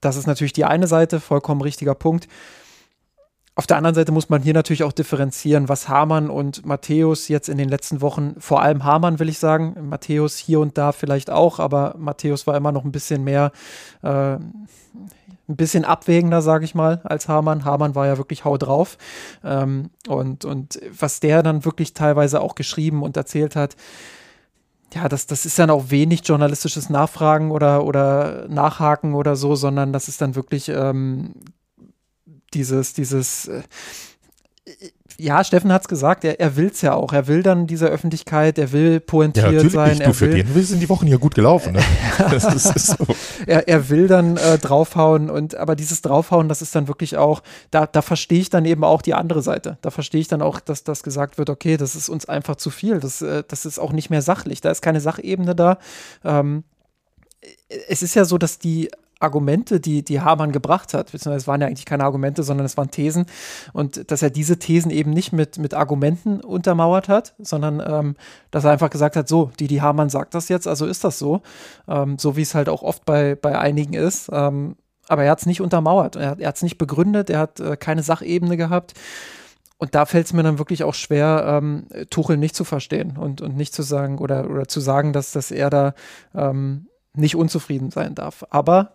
das 0.00 0.16
ist 0.16 0.26
natürlich 0.26 0.54
die 0.54 0.64
eine 0.64 0.86
Seite, 0.86 1.20
vollkommen 1.20 1.60
richtiger 1.60 1.94
Punkt. 1.94 2.26
Auf 3.54 3.66
der 3.66 3.76
anderen 3.76 3.94
Seite 3.94 4.12
muss 4.12 4.30
man 4.30 4.40
hier 4.40 4.54
natürlich 4.54 4.82
auch 4.82 4.92
differenzieren, 4.92 5.68
was 5.68 5.86
Hamann 5.86 6.30
und 6.30 6.64
Matthäus 6.64 7.28
jetzt 7.28 7.50
in 7.50 7.58
den 7.58 7.68
letzten 7.68 8.00
Wochen, 8.00 8.34
vor 8.38 8.62
allem 8.62 8.82
Hamann 8.82 9.18
will 9.18 9.28
ich 9.28 9.38
sagen, 9.38 9.76
Matthäus 9.90 10.38
hier 10.38 10.58
und 10.60 10.78
da 10.78 10.92
vielleicht 10.92 11.28
auch, 11.28 11.58
aber 11.58 11.94
Matthäus 11.98 12.46
war 12.46 12.56
immer 12.56 12.72
noch 12.72 12.84
ein 12.84 12.92
bisschen 12.92 13.24
mehr, 13.24 13.52
äh, 14.02 14.36
ein 14.36 15.56
bisschen 15.56 15.84
abwägender, 15.84 16.40
sage 16.40 16.64
ich 16.64 16.74
mal, 16.74 17.02
als 17.04 17.28
Hamann. 17.28 17.66
Hamann 17.66 17.94
war 17.94 18.06
ja 18.06 18.16
wirklich 18.16 18.46
hau 18.46 18.56
drauf. 18.56 18.96
Ähm, 19.44 19.90
und, 20.08 20.46
und 20.46 20.80
was 20.98 21.20
der 21.20 21.42
dann 21.42 21.66
wirklich 21.66 21.92
teilweise 21.92 22.40
auch 22.40 22.54
geschrieben 22.54 23.02
und 23.02 23.18
erzählt 23.18 23.54
hat, 23.54 23.76
ja, 24.94 25.08
das, 25.08 25.26
das 25.26 25.44
ist 25.44 25.58
dann 25.58 25.70
auch 25.70 25.90
wenig 25.90 26.22
journalistisches 26.24 26.88
Nachfragen 26.88 27.50
oder, 27.50 27.84
oder 27.84 28.46
Nachhaken 28.48 29.14
oder 29.14 29.36
so, 29.36 29.56
sondern 29.56 29.92
das 29.92 30.08
ist 30.08 30.22
dann 30.22 30.36
wirklich 30.36 30.68
ähm, 30.70 31.34
dieses, 32.54 32.94
dieses, 32.94 33.48
äh, 33.48 33.62
ja, 35.18 35.42
Steffen 35.44 35.72
hat 35.72 35.82
es 35.82 35.88
gesagt, 35.88 36.24
er, 36.24 36.40
er 36.40 36.56
will 36.56 36.68
es 36.68 36.82
ja 36.82 36.94
auch. 36.94 37.12
Er 37.12 37.26
will 37.26 37.42
dann 37.42 37.66
diese 37.66 37.86
Öffentlichkeit, 37.86 38.58
er 38.58 38.72
will 38.72 39.00
pointiert 39.00 39.52
ja, 39.52 39.68
sein. 39.68 39.98
Du, 39.98 40.12
für 40.12 40.32
will, 40.32 40.42
den 40.42 40.64
sind 40.64 40.80
die 40.80 40.88
Wochen 40.88 41.06
ja 41.06 41.16
gut 41.16 41.34
gelaufen. 41.34 41.74
Ne? 41.74 41.80
das 42.18 42.44
ist, 42.44 42.76
ist 42.76 42.86
so. 42.86 43.06
er, 43.46 43.68
er 43.68 43.88
will 43.88 44.08
dann 44.08 44.36
äh, 44.36 44.58
draufhauen 44.58 45.30
und 45.30 45.54
aber 45.54 45.76
dieses 45.76 46.02
Draufhauen, 46.02 46.48
das 46.48 46.62
ist 46.62 46.74
dann 46.74 46.88
wirklich 46.88 47.16
auch, 47.16 47.42
da, 47.70 47.86
da 47.86 48.02
verstehe 48.02 48.40
ich 48.40 48.50
dann 48.50 48.64
eben 48.64 48.84
auch 48.84 49.02
die 49.02 49.14
andere 49.14 49.42
Seite. 49.42 49.78
Da 49.82 49.90
verstehe 49.90 50.20
ich 50.20 50.28
dann 50.28 50.42
auch, 50.42 50.60
dass 50.60 50.84
das 50.84 51.02
gesagt 51.02 51.38
wird, 51.38 51.50
okay, 51.50 51.76
das 51.76 51.94
ist 51.94 52.08
uns 52.08 52.26
einfach 52.26 52.56
zu 52.56 52.70
viel. 52.70 53.00
Das, 53.00 53.22
äh, 53.22 53.42
das 53.46 53.66
ist 53.66 53.78
auch 53.78 53.92
nicht 53.92 54.10
mehr 54.10 54.22
sachlich. 54.22 54.60
Da 54.60 54.70
ist 54.70 54.82
keine 54.82 55.00
Sachebene 55.00 55.54
da. 55.54 55.78
Ähm, 56.24 56.64
es 57.88 58.02
ist 58.02 58.14
ja 58.14 58.24
so, 58.24 58.38
dass 58.38 58.58
die 58.58 58.90
Argumente, 59.22 59.80
die, 59.80 60.04
die 60.04 60.20
Hamann 60.20 60.52
gebracht 60.52 60.94
hat, 60.94 61.12
beziehungsweise 61.12 61.42
es 61.42 61.46
waren 61.48 61.60
ja 61.60 61.66
eigentlich 61.66 61.86
keine 61.86 62.04
Argumente, 62.04 62.42
sondern 62.42 62.66
es 62.66 62.76
waren 62.76 62.90
Thesen. 62.90 63.26
Und 63.72 64.10
dass 64.10 64.22
er 64.22 64.30
diese 64.30 64.58
Thesen 64.58 64.90
eben 64.90 65.10
nicht 65.10 65.32
mit, 65.32 65.58
mit 65.58 65.74
Argumenten 65.74 66.40
untermauert 66.40 67.08
hat, 67.08 67.34
sondern 67.38 67.82
ähm, 67.86 68.16
dass 68.50 68.64
er 68.64 68.72
einfach 68.72 68.90
gesagt 68.90 69.16
hat, 69.16 69.28
so, 69.28 69.50
die, 69.58 69.66
die 69.66 69.82
Hamann 69.82 70.10
sagt 70.10 70.34
das 70.34 70.48
jetzt, 70.48 70.66
also 70.66 70.86
ist 70.86 71.04
das 71.04 71.18
so, 71.18 71.42
ähm, 71.88 72.18
so 72.18 72.36
wie 72.36 72.42
es 72.42 72.54
halt 72.54 72.68
auch 72.68 72.82
oft 72.82 73.04
bei, 73.04 73.34
bei 73.34 73.58
einigen 73.58 73.94
ist, 73.94 74.30
ähm, 74.32 74.76
aber 75.08 75.24
er 75.24 75.32
hat 75.32 75.40
es 75.40 75.46
nicht 75.46 75.60
untermauert, 75.60 76.16
er, 76.16 76.30
hat 76.30 76.56
es 76.56 76.62
nicht 76.62 76.78
begründet, 76.78 77.28
er 77.28 77.40
hat 77.40 77.60
äh, 77.60 77.76
keine 77.76 78.02
Sachebene 78.02 78.56
gehabt. 78.56 78.94
Und 79.78 79.96
da 79.96 80.06
fällt 80.06 80.26
es 80.26 80.32
mir 80.32 80.44
dann 80.44 80.58
wirklich 80.58 80.84
auch 80.84 80.94
schwer, 80.94 81.58
ähm, 81.60 81.86
Tuchel 82.08 82.36
nicht 82.36 82.54
zu 82.54 82.62
verstehen 82.62 83.16
und, 83.16 83.40
und 83.40 83.56
nicht 83.56 83.74
zu 83.74 83.82
sagen 83.82 84.18
oder, 84.18 84.48
oder 84.48 84.68
zu 84.68 84.78
sagen, 84.78 85.12
dass, 85.12 85.32
dass 85.32 85.50
er 85.50 85.70
da 85.70 85.94
ähm, 86.36 86.86
nicht 87.14 87.34
unzufrieden 87.34 87.90
sein 87.90 88.14
darf. 88.14 88.44
Aber 88.50 88.92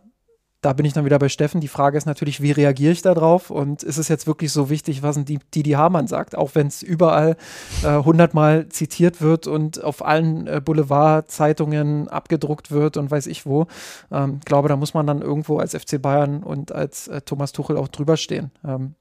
da 0.67 0.73
bin 0.73 0.85
ich 0.85 0.91
dann 0.91 1.05
wieder 1.05 1.17
bei 1.17 1.29
Steffen. 1.29 1.61
Die 1.61 1.69
Frage 1.69 1.97
ist 1.97 2.07
natürlich, 2.07 2.41
wie 2.41 2.51
reagiere 2.51 2.91
ich 2.91 3.01
darauf? 3.01 3.51
Und 3.51 3.83
ist 3.83 3.95
es 3.95 4.09
jetzt 4.09 4.27
wirklich 4.27 4.51
so 4.51 4.69
wichtig, 4.69 5.01
was 5.01 5.15
die 5.23 5.39
Didi 5.55 5.71
Hamann 5.71 6.07
sagt? 6.07 6.37
Auch 6.37 6.55
wenn 6.55 6.67
es 6.67 6.83
überall 6.83 7.37
äh, 7.85 7.95
hundertmal 8.03 8.63
äh, 8.63 8.69
zitiert 8.69 9.21
wird 9.21 9.47
und 9.47 9.81
auf 9.81 10.05
allen 10.05 10.45
äh, 10.45 10.59
Boulevardzeitungen 10.59 12.09
abgedruckt 12.09 12.69
wird 12.69 12.97
und 12.97 13.09
weiß 13.09 13.27
ich 13.27 13.45
wo. 13.45 13.67
Ähm, 14.11 14.41
glaube, 14.43 14.67
da 14.67 14.75
muss 14.75 14.93
man 14.93 15.07
dann 15.07 15.21
irgendwo 15.21 15.57
als 15.57 15.73
FC 15.73 16.01
Bayern 16.01 16.43
und 16.43 16.73
als 16.73 17.07
äh, 17.07 17.21
Thomas 17.21 17.53
Tuchel 17.53 17.77
auch 17.77 17.87
drüber 17.87 18.17
stehen. 18.17 18.51
Ähm, 18.65 18.95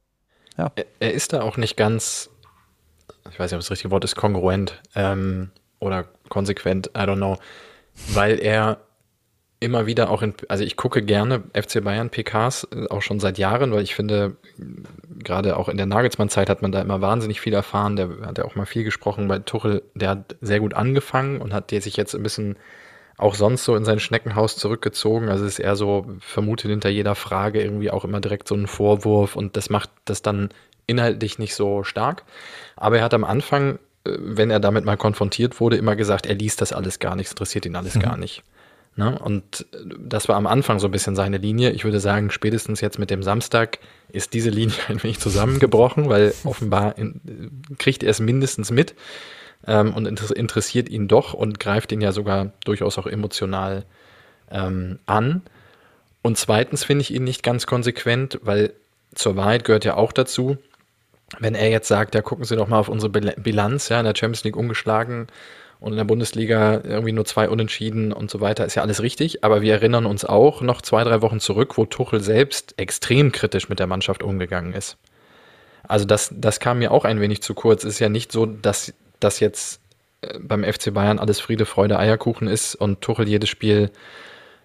ja. 0.57 0.71
er, 0.77 0.87
er, 1.01 1.15
ist 1.15 1.33
da 1.33 1.43
auch 1.43 1.57
nicht 1.57 1.77
ganz, 1.77 2.31
ich 3.29 3.41
weiß 3.41 3.51
nicht, 3.51 3.57
ob 3.57 3.63
das 3.63 3.73
richtige 3.73 3.91
Wort 3.91 4.05
ist, 4.05 4.15
kongruent 4.15 4.81
ähm, 4.95 5.51
oder 5.81 6.05
konsequent, 6.29 6.93
I 6.97 7.01
don't 7.01 7.17
know, 7.17 7.39
weil 8.15 8.39
er 8.39 8.86
immer 9.67 9.87
wieder 9.87 10.11
auch 10.11 10.23
in, 10.23 10.33
also 10.49 10.65
ich 10.65 10.77
gucke 10.77 11.03
gerne 11.03 11.43
FC 11.53 11.85
Bayern 11.85 12.09
PKs, 12.09 12.69
äh, 12.75 12.87
auch 12.89 13.03
schon 13.03 13.21
seit 13.21 13.37
Jahren, 13.37 13.73
weil 13.73 13.83
ich 13.83 13.95
finde, 13.95 14.37
gerade 15.23 15.57
auch 15.57 15.69
in 15.69 15.77
der 15.77 15.87
Nagelsmann-Zeit 15.87 16.49
hat 16.49 16.63
man 16.63 16.73
da 16.73 16.81
immer 16.81 17.01
wahnsinnig 17.01 17.41
viel 17.41 17.53
erfahren. 17.53 17.97
Der 17.97 18.09
hat 18.25 18.39
ja 18.39 18.45
auch 18.45 18.55
mal 18.55 18.65
viel 18.65 18.85
gesprochen 18.85 19.29
bei 19.29 19.41
Tuchel, 19.41 19.83
der 19.95 20.11
hat 20.11 20.37
sehr 20.41 20.61
gut 20.61 20.75
angefangen 20.75 21.41
und 21.41 21.53
hat 21.53 21.71
sich 21.71 21.97
jetzt 21.97 22.15
ein 22.15 22.23
bisschen 22.23 22.57
auch 23.19 23.35
sonst 23.35 23.65
so 23.65 23.75
in 23.77 23.85
sein 23.85 23.99
Schneckenhaus 23.99 24.57
zurückgezogen. 24.57 25.29
Also 25.29 25.45
ist 25.45 25.59
eher 25.59 25.77
so, 25.77 26.07
vermutet 26.21 26.71
hinter 26.71 26.91
jeder 26.91 27.15
Frage 27.15 27.63
irgendwie 27.63 27.91
auch 27.91 28.05
immer 28.05 28.21
direkt 28.21 28.47
so 28.49 28.55
einen 28.55 28.67
Vorwurf 28.67 29.37
und 29.37 29.57
das 29.57 29.69
macht 29.69 29.91
das 30.05 30.23
dann 30.23 30.51
inhaltlich 30.87 31.39
nicht 31.39 31.55
so 31.55 31.83
stark. 31.83 32.25
Aber 32.77 32.99
er 32.99 33.05
hat 33.05 33.15
am 33.15 33.25
Anfang, 33.25 33.79
äh, 34.05 34.11
wenn 34.19 34.51
er 34.51 34.61
damit 34.61 34.85
mal 34.85 34.97
konfrontiert 34.97 35.61
wurde, 35.61 35.77
immer 35.77 35.97
gesagt, 35.97 36.27
er 36.27 36.35
liest 36.35 36.61
das 36.61 36.73
alles 36.73 36.99
gar 36.99 37.17
nicht, 37.17 37.31
interessiert 37.31 37.67
ihn 37.67 37.77
alles 37.77 37.97
mhm. 37.97 38.01
gar 38.01 38.17
nicht. 38.17 38.45
Ne? 38.97 39.19
Und 39.19 39.67
das 39.99 40.29
war 40.29 40.37
am 40.37 40.47
Anfang 40.47 40.79
so 40.79 40.89
ein 40.89 40.91
bisschen 40.91 41.17
seine 41.17 41.37
Linie. 41.37 41.71
Ich 41.71 41.85
würde 41.85 42.01
sagen, 42.01 42.31
spätestens 42.31 42.81
jetzt 42.81 42.99
mit 42.99 43.11
dem 43.11 43.23
Samstag 43.23 43.79
ist 44.11 44.33
diese 44.33 44.51
Linie 44.51 44.75
ein 44.89 45.03
wenig 45.03 45.21
zusammengebrochen, 45.21 46.09
weil 46.09 46.35
offenbar 46.45 46.97
in, 46.97 47.21
kriegt 47.79 48.03
er 48.03 48.11
es 48.11 48.21
mindestens 48.21 48.71
mit 48.71 48.95
ähm, 49.67 49.95
und 49.95 50.07
interessiert 50.07 50.89
ihn 50.89 51.09
doch 51.09 51.35
und 51.35 51.61
greift 51.61 51.93
ihn 51.93 52.01
ja 52.01 52.13
sogar 52.13 52.53
durchaus 52.65 52.97
auch 52.97 53.07
emotional 53.07 53.85
ähm, 54.51 54.99
an. 55.05 55.43
Und 56.23 56.39
zweitens 56.39 56.83
finde 56.83 57.03
ich 57.03 57.13
ihn 57.13 57.25
nicht 57.25 57.43
ganz 57.43 57.67
konsequent, 57.67 58.41
weil 58.43 58.73
zur 59.15 59.37
Wahrheit 59.37 59.65
gehört 59.65 59.85
ja 59.85 59.95
auch 59.95 60.13
dazu, 60.13 60.57
wenn 61.39 61.55
er 61.55 61.69
jetzt 61.69 61.89
sagt, 61.89 62.15
ja, 62.15 62.23
gucken 62.23 62.45
Sie 62.45 62.57
doch 62.57 62.69
mal 62.69 62.79
auf 62.79 62.89
unsere 62.89 63.11
Bilanz, 63.11 63.89
ja, 63.89 63.99
in 63.99 64.07
der 64.07 64.15
Champions 64.17 64.45
League 64.45 64.57
ungeschlagen 64.57 65.27
und 65.81 65.93
in 65.93 65.99
der 65.99 66.05
Bundesliga 66.05 66.81
irgendwie 66.83 67.13
nur 67.13 67.25
zwei 67.25 67.49
Unentschieden 67.49 68.13
und 68.13 68.31
so 68.31 68.41
weiter, 68.41 68.65
ist 68.65 68.75
ja 68.75 68.83
alles 68.83 69.03
richtig. 69.03 69.45
Aber 69.45 69.63
wir 69.63 69.75
erinnern 69.75 70.07
uns 70.07 70.25
auch 70.25 70.63
noch 70.63 70.81
zwei, 70.83 71.05
drei 71.05 71.23
Wochen 71.23 71.41
zurück, 71.41 71.77
wo 71.77 71.85
Tuchel 71.85 72.21
selbst 72.21 72.75
extrem 72.79 73.33
kritisch 73.33 73.69
mit 73.69 73.79
der 73.79 73.87
Mannschaft 73.87 74.23
umgegangen 74.23 74.73
ist. 74.73 74.97
Also 75.89 76.05
das, 76.05 76.33
das 76.35 76.61
kam 76.61 76.79
mir 76.79 76.91
auch 76.91 77.05
ein 77.05 77.21
wenig 77.21 77.43
zu 77.43 77.55
kurz. 77.55 77.85
Es 77.85 77.95
ist 77.95 78.01
ja 78.01 78.09
nicht 78.09 78.33
so, 78.33 78.47
dass 78.47 78.93
das 79.21 79.41
jetzt 79.41 79.81
äh, 80.23 80.39
beim 80.39 80.65
FC 80.65 80.93
Bayern 80.93 81.19
alles 81.19 81.41
Friede, 81.41 81.67
Freude, 81.67 81.99
Eierkuchen 81.99 82.49
ist 82.49 82.75
und 82.75 83.01
Tuchel 83.01 83.29
jedes 83.29 83.49
Spiel 83.49 83.91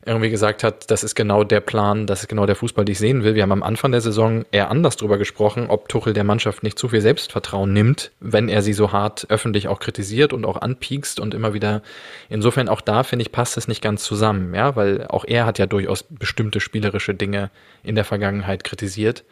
irgendwie 0.06 0.30
gesagt 0.30 0.64
hat, 0.64 0.90
das 0.90 1.04
ist 1.04 1.16
genau 1.16 1.44
der 1.44 1.60
Plan, 1.60 2.08
das 2.08 2.22
ist 2.22 2.28
genau 2.28 2.46
der 2.46 2.56
Fußball, 2.56 2.86
den 2.86 2.94
ich 2.94 3.00
sehen 3.00 3.24
will. 3.24 3.36
Wir 3.36 3.44
haben 3.44 3.52
am 3.52 3.64
Anfang 3.64 3.92
der 3.92 4.02
Saison 4.02 4.46
eher 4.52 4.72
anders 4.72 4.98
drüber 4.98 5.18
gesprochen, 5.18 5.68
ob 5.70 5.90
Tuchel 5.90 6.14
der 6.14 6.24
Mannschaft 6.24 6.64
nicht 6.64 6.80
zu 6.80 6.90
viel 6.90 7.02
Selbstvertrauen 7.02 7.72
nimmt, 7.72 8.12
wenn 8.20 8.50
er 8.50 8.62
sie 8.62 8.74
so 8.74 8.92
hart 8.92 9.28
öffentlich 9.30 9.68
auch 9.68 9.80
kritisiert 9.80 10.34
und 10.34 10.46
auch 10.46 10.58
anpiekst 10.58 11.20
und 11.20 11.34
immer 11.34 11.54
wieder. 11.54 11.84
Insofern 12.30 12.68
auch 12.68 12.82
da 12.82 13.04
finde 13.04 13.24
ich 13.24 13.32
passt 13.32 13.58
es 13.58 13.68
nicht 13.68 13.84
ganz 13.84 14.04
zusammen, 14.04 14.56
ja, 14.56 14.76
weil 14.76 15.06
auch 15.08 15.26
er 15.26 15.46
hat 15.46 15.60
ja 15.60 15.68
durchaus 15.68 16.04
bestimmte 16.04 16.60
spielerische 16.60 17.14
Dinge 17.14 17.52
in 17.84 17.96
der 17.96 18.06
Vergangenheit 18.06 18.64
kritisiert. 18.64 19.24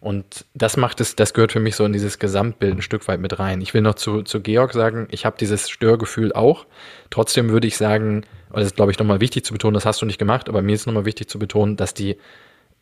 Und 0.00 0.46
das 0.54 0.78
macht 0.78 1.02
es, 1.02 1.14
das 1.14 1.34
gehört 1.34 1.52
für 1.52 1.60
mich 1.60 1.76
so 1.76 1.84
in 1.84 1.92
dieses 1.92 2.18
Gesamtbild 2.18 2.78
ein 2.78 2.82
Stück 2.82 3.06
weit 3.06 3.20
mit 3.20 3.38
rein. 3.38 3.60
Ich 3.60 3.74
will 3.74 3.82
noch 3.82 3.96
zu, 3.96 4.22
zu 4.22 4.40
Georg 4.40 4.72
sagen, 4.72 5.06
ich 5.10 5.26
habe 5.26 5.36
dieses 5.38 5.68
Störgefühl 5.68 6.32
auch. 6.32 6.64
Trotzdem 7.10 7.50
würde 7.50 7.66
ich 7.66 7.76
sagen, 7.76 8.24
und 8.48 8.60
das 8.60 8.66
ist, 8.66 8.76
glaube 8.76 8.92
ich, 8.92 8.98
nochmal 8.98 9.20
wichtig 9.20 9.44
zu 9.44 9.52
betonen, 9.52 9.74
das 9.74 9.84
hast 9.84 10.00
du 10.00 10.06
nicht 10.06 10.18
gemacht, 10.18 10.48
aber 10.48 10.62
mir 10.62 10.74
ist 10.74 10.86
nochmal 10.86 11.04
wichtig 11.04 11.28
zu 11.28 11.38
betonen, 11.38 11.76
dass 11.76 11.92
die, 11.92 12.16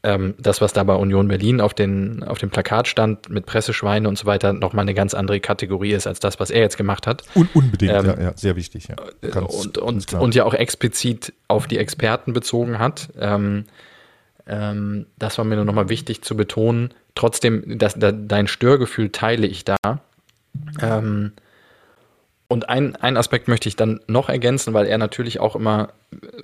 ähm, 0.05 0.35
das, 0.39 0.61
was 0.61 0.73
da 0.73 0.85
bei 0.85 0.95
Union 0.95 1.27
Berlin 1.27 1.61
auf, 1.61 1.75
den, 1.75 2.23
auf 2.23 2.39
dem 2.39 2.51
Plakat 2.51 2.87
stand, 2.87 3.29
mit 3.31 3.47
Presseschweine 3.47 4.09
und 4.09 4.17
so 4.17 4.25
weiter, 4.27 4.53
nochmal 4.53 4.83
eine 4.83 4.95
ganz 4.95 5.13
andere 5.13 5.41
Kategorie 5.41 5.95
ist, 5.95 6.07
als 6.07 6.21
das, 6.21 6.39
was 6.39 6.51
er 6.51 6.61
jetzt 6.61 6.77
gemacht 6.77 7.09
hat. 7.09 7.25
Un 7.35 7.49
unbedingt, 7.53 7.95
ähm, 7.95 8.07
ja, 8.07 8.21
ja, 8.21 8.33
sehr 8.37 8.55
wichtig, 8.55 8.87
ja. 8.87 8.97
Ganz, 9.29 9.53
und, 9.55 9.77
und, 9.77 10.13
und 10.15 10.35
ja 10.37 10.45
auch 10.45 10.55
explizit 10.55 11.33
auf 11.49 11.67
die 11.67 11.79
Experten 11.79 12.33
bezogen 12.33 12.79
hat. 12.79 13.09
Ähm, 13.19 13.65
ähm, 14.49 15.07
das 15.19 15.37
war 15.37 15.45
mir 15.45 15.57
nur 15.57 15.65
nochmal 15.65 15.89
wichtig 15.89 16.23
zu 16.23 16.37
betonen. 16.37 16.95
Trotzdem, 17.19 17.81
das, 17.81 17.95
da, 17.95 18.13
dein 18.13 18.47
Störgefühl 18.47 19.11
teile 19.11 19.49
ich 19.49 19.65
da. 19.65 19.77
Ähm, 20.81 21.33
und 22.47 22.69
ein, 22.69 22.95
ein 22.95 23.17
Aspekt 23.17 23.49
möchte 23.49 23.69
ich 23.69 23.75
dann 23.75 23.99
noch 24.07 24.29
ergänzen, 24.29 24.73
weil 24.73 24.87
er 24.87 24.99
natürlich 24.99 25.41
auch 25.41 25.57
immer, 25.57 25.89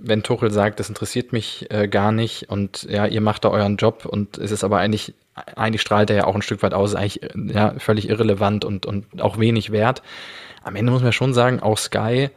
wenn 0.01 0.25
Tuchel 0.25 0.51
sagt, 0.51 0.81
das 0.81 0.89
interessiert 0.89 1.33
mich 1.33 1.71
äh, 1.71 1.87
gar 1.87 2.11
nicht 2.11 2.51
und 2.51 2.83
ja, 2.91 3.07
ihr 3.07 3.21
macht 3.21 3.45
da 3.45 3.51
euren 3.51 3.77
Job 3.77 4.05
und 4.05 4.37
es 4.37 4.51
ist 4.51 4.65
aber 4.65 4.79
eigentlich, 4.79 5.15
eigentlich 5.55 5.81
strahlt 5.81 6.11
er 6.11 6.17
ja 6.17 6.25
auch 6.25 6.35
ein 6.35 6.43
Stück 6.43 6.65
weit 6.65 6.75
aus, 6.75 6.91
ist 6.91 6.97
eigentlich 6.97 7.21
ja, 7.55 7.75
völlig 7.79 8.09
irrelevant 8.09 8.65
und, 8.65 8.85
und 8.85 9.23
auch 9.23 9.39
wenig 9.39 9.71
wert. 9.71 10.03
Am 10.65 10.75
Ende 10.75 10.91
muss 10.91 11.05
man 11.05 11.13
schon 11.13 11.35
sagen, 11.35 11.61
auch 11.61 11.79
Sky 11.79 12.31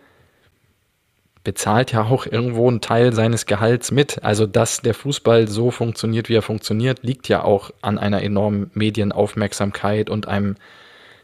bezahlt 1.47 1.93
ja 1.93 2.03
auch 2.03 2.25
irgendwo 2.25 2.67
einen 2.67 2.81
Teil 2.81 3.13
seines 3.13 3.45
Gehalts 3.45 3.89
mit. 3.89 4.21
Also, 4.21 4.45
dass 4.45 4.81
der 4.81 4.93
Fußball 4.93 5.47
so 5.47 5.71
funktioniert, 5.71 6.27
wie 6.27 6.35
er 6.35 6.41
funktioniert, 6.41 7.03
liegt 7.03 7.29
ja 7.29 7.41
auch 7.41 7.71
an 7.79 7.97
einer 7.97 8.21
enormen 8.21 8.69
Medienaufmerksamkeit 8.73 10.09
und 10.09 10.27
einem, 10.27 10.57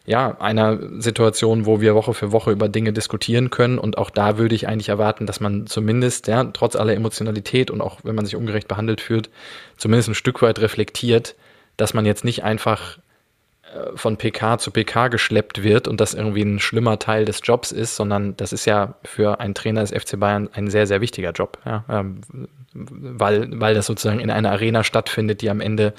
ja, 0.06 0.40
einer 0.40 0.80
Situation, 1.02 1.66
wo 1.66 1.82
wir 1.82 1.94
Woche 1.94 2.14
für 2.14 2.32
Woche 2.32 2.52
über 2.52 2.70
Dinge 2.70 2.94
diskutieren 2.94 3.50
können. 3.50 3.78
Und 3.78 3.98
auch 3.98 4.10
da 4.10 4.38
würde 4.38 4.56
ich 4.56 4.66
eigentlich 4.66 4.88
erwarten, 4.88 5.26
dass 5.26 5.42
man 5.42 5.68
zumindest, 5.68 6.28
ja, 6.28 6.42
trotz 6.46 6.78
aller 6.78 6.94
Emotionalität 6.94 7.70
und 7.70 7.82
auch 7.82 8.00
wenn 8.04 8.16
man 8.16 8.24
sich 8.24 8.38
ungerecht 8.38 8.70
behandelt 8.70 9.02
fühlt, 9.02 9.30
zumindest 9.76 10.08
ein 10.08 10.16
Stück 10.16 10.42
weit 10.42 10.60
reflektiert, 10.60 11.36
dass 11.76 11.94
man 11.94 12.06
jetzt 12.06 12.24
nicht 12.24 12.46
einfach 12.46 12.98
von 13.96 14.18
PK 14.18 14.58
zu 14.60 14.72
PK 14.72 15.08
geschleppt 15.08 15.64
wird 15.64 15.88
und 15.88 16.00
das 16.00 16.14
irgendwie 16.14 16.44
ein 16.44 16.60
schlimmer 16.60 17.00
Teil 17.00 17.26
des 17.26 17.42
Jobs 17.44 17.72
ist, 17.72 17.96
sondern 17.96 18.38
das 18.38 18.54
ist 18.54 18.66
ja 18.66 18.96
für 19.04 19.40
einen 19.40 19.54
Trainer 19.54 19.82
des 19.82 19.92
FC 19.92 20.20
Bayern 20.20 20.50
ein 20.54 20.70
sehr, 20.70 20.88
sehr 20.88 21.02
wichtiger 21.02 21.32
Job, 21.32 21.60
ja, 21.66 21.84
ähm, 21.90 22.22
weil, 22.74 23.60
weil 23.60 23.76
das 23.76 23.86
sozusagen 23.86 24.20
in 24.20 24.32
einer 24.32 24.52
Arena 24.52 24.84
stattfindet, 24.84 25.42
die 25.42 25.50
am 25.50 25.62
Ende 25.62 25.94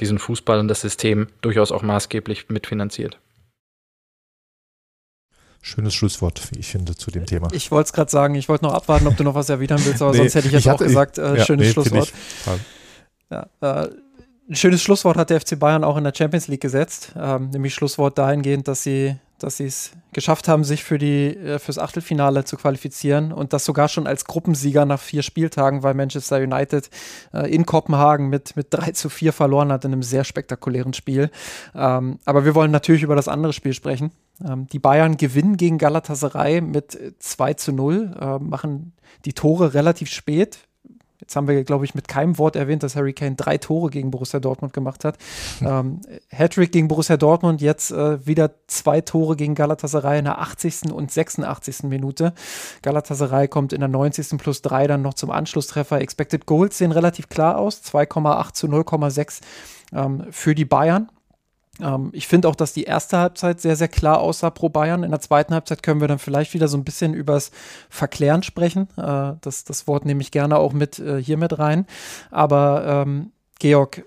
diesen 0.00 0.18
Fußball 0.18 0.58
und 0.58 0.68
das 0.68 0.80
System 0.80 1.28
durchaus 1.40 1.72
auch 1.72 1.82
maßgeblich 1.82 2.48
mitfinanziert. 2.48 3.18
Schönes 5.60 5.94
Schlusswort, 5.94 6.40
wie 6.52 6.60
ich 6.60 6.68
finde, 6.68 6.94
zu 6.94 7.10
dem 7.10 7.26
Thema. 7.26 7.48
Ich 7.52 7.70
wollte 7.70 7.88
es 7.88 7.92
gerade 7.92 8.10
sagen, 8.10 8.34
ich 8.36 8.48
wollte 8.48 8.64
noch 8.64 8.74
abwarten, 8.74 9.06
ob 9.06 9.16
du 9.16 9.24
noch 9.24 9.34
was 9.34 9.48
erwidern 9.48 9.80
willst, 9.84 10.00
aber 10.00 10.12
nee, 10.12 10.18
sonst 10.18 10.34
hätte 10.34 10.46
ich 10.46 10.52
jetzt 10.52 10.62
ich 10.62 10.68
hatte, 10.68 10.84
auch 10.84 10.86
gesagt, 10.86 11.18
äh, 11.18 11.36
ja, 11.36 11.44
schönes 11.44 11.66
nee, 11.66 11.72
Schlusswort. 11.72 12.12
Ja, 13.30 13.46
äh, 13.60 13.88
ein 14.48 14.56
schönes 14.56 14.82
Schlusswort 14.82 15.16
hat 15.16 15.30
der 15.30 15.40
FC 15.40 15.58
Bayern 15.58 15.84
auch 15.84 15.96
in 15.96 16.04
der 16.04 16.14
Champions 16.16 16.48
League 16.48 16.62
gesetzt, 16.62 17.12
ähm, 17.16 17.50
nämlich 17.50 17.74
Schlusswort 17.74 18.16
dahingehend, 18.18 18.66
dass 18.68 18.82
sie 18.82 19.16
dass 19.38 19.58
sie 19.58 19.66
es 19.66 19.92
geschafft 20.12 20.48
haben, 20.48 20.64
sich 20.64 20.82
für 20.82 20.98
die, 20.98 21.36
äh, 21.36 21.58
fürs 21.58 21.78
Achtelfinale 21.78 22.44
zu 22.44 22.56
qualifizieren 22.56 23.32
und 23.32 23.52
das 23.52 23.64
sogar 23.64 23.88
schon 23.88 24.06
als 24.06 24.24
Gruppensieger 24.24 24.84
nach 24.84 25.00
vier 25.00 25.22
Spieltagen, 25.22 25.82
weil 25.82 25.94
Manchester 25.94 26.38
United 26.38 26.90
äh, 27.32 27.52
in 27.52 27.64
Kopenhagen 27.64 28.28
mit, 28.28 28.56
mit 28.56 28.68
3 28.70 28.92
zu 28.92 29.08
4 29.08 29.32
verloren 29.32 29.70
hat 29.70 29.84
in 29.84 29.92
einem 29.92 30.02
sehr 30.02 30.24
spektakulären 30.24 30.92
Spiel. 30.92 31.30
Ähm, 31.74 32.18
aber 32.24 32.44
wir 32.44 32.54
wollen 32.54 32.70
natürlich 32.70 33.02
über 33.02 33.16
das 33.16 33.28
andere 33.28 33.52
Spiel 33.52 33.74
sprechen. 33.74 34.10
Ähm, 34.44 34.66
die 34.66 34.80
Bayern 34.80 35.16
gewinnen 35.16 35.56
gegen 35.56 35.78
Galatasaray 35.78 36.60
mit 36.60 36.98
2 37.20 37.54
zu 37.54 37.72
0, 37.72 38.16
äh, 38.20 38.38
machen 38.38 38.92
die 39.24 39.32
Tore 39.32 39.74
relativ 39.74 40.10
spät. 40.10 40.67
Jetzt 41.28 41.36
haben 41.36 41.46
wir, 41.46 41.62
glaube 41.62 41.84
ich, 41.84 41.94
mit 41.94 42.08
keinem 42.08 42.38
Wort 42.38 42.56
erwähnt, 42.56 42.82
dass 42.82 42.96
Harry 42.96 43.12
Kane 43.12 43.34
drei 43.34 43.58
Tore 43.58 43.90
gegen 43.90 44.10
Borussia 44.10 44.40
Dortmund 44.40 44.72
gemacht 44.72 45.04
hat. 45.04 45.18
ähm, 45.60 46.00
Hattrick 46.30 46.72
gegen 46.72 46.88
Borussia 46.88 47.18
Dortmund, 47.18 47.60
jetzt 47.60 47.90
äh, 47.90 48.26
wieder 48.26 48.52
zwei 48.66 49.02
Tore 49.02 49.36
gegen 49.36 49.54
Galatasaray 49.54 50.20
in 50.20 50.24
der 50.24 50.38
80. 50.38 50.90
und 50.90 51.12
86. 51.12 51.82
Minute. 51.82 52.32
Galatasaray 52.80 53.46
kommt 53.46 53.74
in 53.74 53.80
der 53.80 53.90
90. 53.90 54.38
plus 54.38 54.62
3 54.62 54.86
dann 54.86 55.02
noch 55.02 55.12
zum 55.12 55.30
Anschlusstreffer. 55.30 56.00
Expected 56.00 56.46
Goals 56.46 56.78
sehen 56.78 56.92
relativ 56.92 57.28
klar 57.28 57.58
aus, 57.58 57.82
2,8 57.84 58.54
zu 58.54 58.66
0,6 58.66 59.40
ähm, 59.92 60.24
für 60.30 60.54
die 60.54 60.64
Bayern. 60.64 61.10
Ähm, 61.80 62.10
ich 62.12 62.26
finde 62.26 62.48
auch, 62.48 62.56
dass 62.56 62.72
die 62.72 62.84
erste 62.84 63.18
Halbzeit 63.18 63.60
sehr, 63.60 63.76
sehr 63.76 63.88
klar 63.88 64.20
aussah 64.20 64.50
pro 64.50 64.68
Bayern. 64.68 65.02
In 65.02 65.10
der 65.10 65.20
zweiten 65.20 65.54
Halbzeit 65.54 65.82
können 65.82 66.00
wir 66.00 66.08
dann 66.08 66.18
vielleicht 66.18 66.54
wieder 66.54 66.68
so 66.68 66.76
ein 66.76 66.84
bisschen 66.84 67.14
übers 67.14 67.50
Verklären 67.88 68.42
sprechen. 68.42 68.88
Äh, 68.96 69.34
das, 69.40 69.64
das 69.64 69.86
Wort 69.86 70.04
nehme 70.04 70.20
ich 70.20 70.30
gerne 70.30 70.56
auch 70.58 70.72
mit 70.72 70.98
äh, 70.98 71.22
hier 71.22 71.36
mit 71.36 71.58
rein. 71.58 71.86
Aber 72.30 73.04
ähm, 73.06 73.32
Georg, 73.58 74.04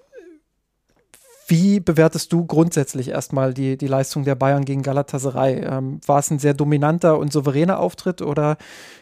wie 1.47 1.81
bewertest 1.81 2.31
du 2.31 2.45
grundsätzlich 2.45 3.09
erstmal 3.09 3.53
die, 3.53 3.77
die 3.77 3.87
Leistung 3.87 4.23
der 4.23 4.35
Bayern 4.35 4.63
gegen 4.63 4.83
Galatasaray? 4.83 5.59
Ähm, 5.65 5.99
war 6.05 6.19
es 6.19 6.31
ein 6.31 6.39
sehr 6.39 6.53
dominanter 6.53 7.17
und 7.17 7.33
souveräner 7.33 7.79
Auftritt 7.79 8.21
oder 8.21 8.57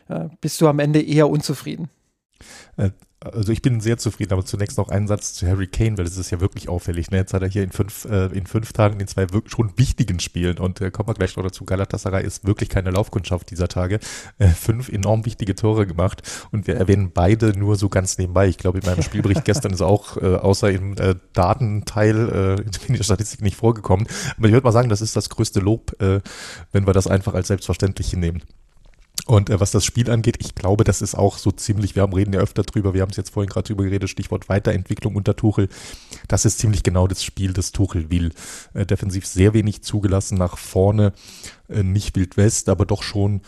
äh, 0.07 0.29
bist 0.41 0.59
du 0.59 0.67
am 0.67 0.79
Ende 0.79 1.01
eher 1.01 1.29
unzufrieden? 1.29 1.89
Also 3.21 3.51
ich 3.51 3.61
bin 3.61 3.81
sehr 3.81 3.97
zufrieden, 3.97 4.31
aber 4.31 4.45
zunächst 4.45 4.77
noch 4.77 4.87
einen 4.87 5.07
Satz 5.07 5.33
zu 5.33 5.45
Harry 5.45 5.67
Kane, 5.67 5.97
weil 5.97 6.05
das 6.05 6.15
ist 6.15 6.31
ja 6.31 6.39
wirklich 6.39 6.69
auffällig. 6.69 7.11
Ne? 7.11 7.17
Jetzt 7.17 7.33
hat 7.33 7.41
er 7.41 7.49
hier 7.49 7.63
in 7.63 7.71
fünf, 7.71 8.05
äh, 8.05 8.27
in 8.27 8.45
fünf 8.45 8.71
Tagen 8.71 8.97
in 9.01 9.07
zwei 9.07 9.29
wirklich 9.31 9.51
schon 9.51 9.77
wichtigen 9.77 10.21
Spielen 10.21 10.57
und 10.57 10.79
äh, 10.79 10.89
kommen 10.89 11.09
wir 11.09 11.15
gleich 11.15 11.35
noch 11.35 11.43
dazu, 11.43 11.65
Galatasaray 11.65 12.25
ist 12.25 12.47
wirklich 12.47 12.69
keine 12.69 12.91
Laufkundschaft 12.91 13.51
dieser 13.51 13.67
Tage. 13.67 13.99
Äh, 14.37 14.47
fünf 14.47 14.87
enorm 14.87 15.25
wichtige 15.25 15.53
Tore 15.53 15.85
gemacht 15.85 16.21
und 16.51 16.65
wir 16.67 16.77
erwähnen 16.77 17.11
beide 17.13 17.59
nur 17.59 17.75
so 17.75 17.89
ganz 17.89 18.17
nebenbei. 18.17 18.47
Ich 18.47 18.57
glaube, 18.57 18.79
in 18.79 18.85
meinem 18.85 19.03
Spielbericht 19.03 19.43
gestern 19.43 19.73
ist 19.73 19.81
auch 19.81 20.15
äh, 20.15 20.35
außer 20.35 20.71
im 20.71 20.95
äh, 20.97 21.15
Datenteil 21.33 22.57
äh, 22.57 22.87
in 22.87 22.95
der 22.95 23.03
Statistik 23.03 23.41
nicht 23.41 23.57
vorgekommen. 23.57 24.07
Aber 24.37 24.47
ich 24.47 24.53
würde 24.53 24.63
mal 24.63 24.71
sagen, 24.71 24.87
das 24.87 25.01
ist 25.01 25.17
das 25.17 25.29
größte 25.29 25.59
Lob, 25.59 26.01
äh, 26.01 26.21
wenn 26.71 26.87
wir 26.87 26.93
das 26.93 27.07
einfach 27.07 27.33
als 27.33 27.49
selbstverständlich 27.49 28.11
hinnehmen. 28.11 28.43
Und 29.25 29.49
äh, 29.49 29.59
was 29.59 29.71
das 29.71 29.85
Spiel 29.85 30.09
angeht, 30.09 30.37
ich 30.39 30.55
glaube, 30.55 30.83
das 30.83 31.01
ist 31.01 31.15
auch 31.15 31.37
so 31.37 31.51
ziemlich, 31.51 31.95
wir 31.95 32.01
haben 32.01 32.13
reden 32.13 32.33
ja 32.33 32.39
öfter 32.39 32.63
drüber, 32.63 32.93
wir 32.93 33.01
haben 33.01 33.11
es 33.11 33.17
jetzt 33.17 33.31
vorhin 33.31 33.49
gerade 33.49 33.67
drüber 33.67 33.83
geredet, 33.83 34.09
Stichwort 34.09 34.49
Weiterentwicklung 34.49 35.15
unter 35.15 35.35
Tuchel. 35.35 35.69
Das 36.27 36.45
ist 36.45 36.59
ziemlich 36.59 36.83
genau 36.83 37.07
das 37.07 37.23
Spiel, 37.23 37.53
das 37.53 37.71
Tuchel 37.71 38.09
will. 38.09 38.31
Äh, 38.73 38.85
defensiv 38.85 39.25
sehr 39.25 39.53
wenig 39.53 39.83
zugelassen, 39.83 40.37
nach 40.37 40.57
vorne 40.57 41.13
äh, 41.67 41.83
nicht 41.83 42.15
Wild 42.15 42.37
West, 42.37 42.69
aber 42.69 42.85
doch 42.85 43.03
schon 43.03 43.41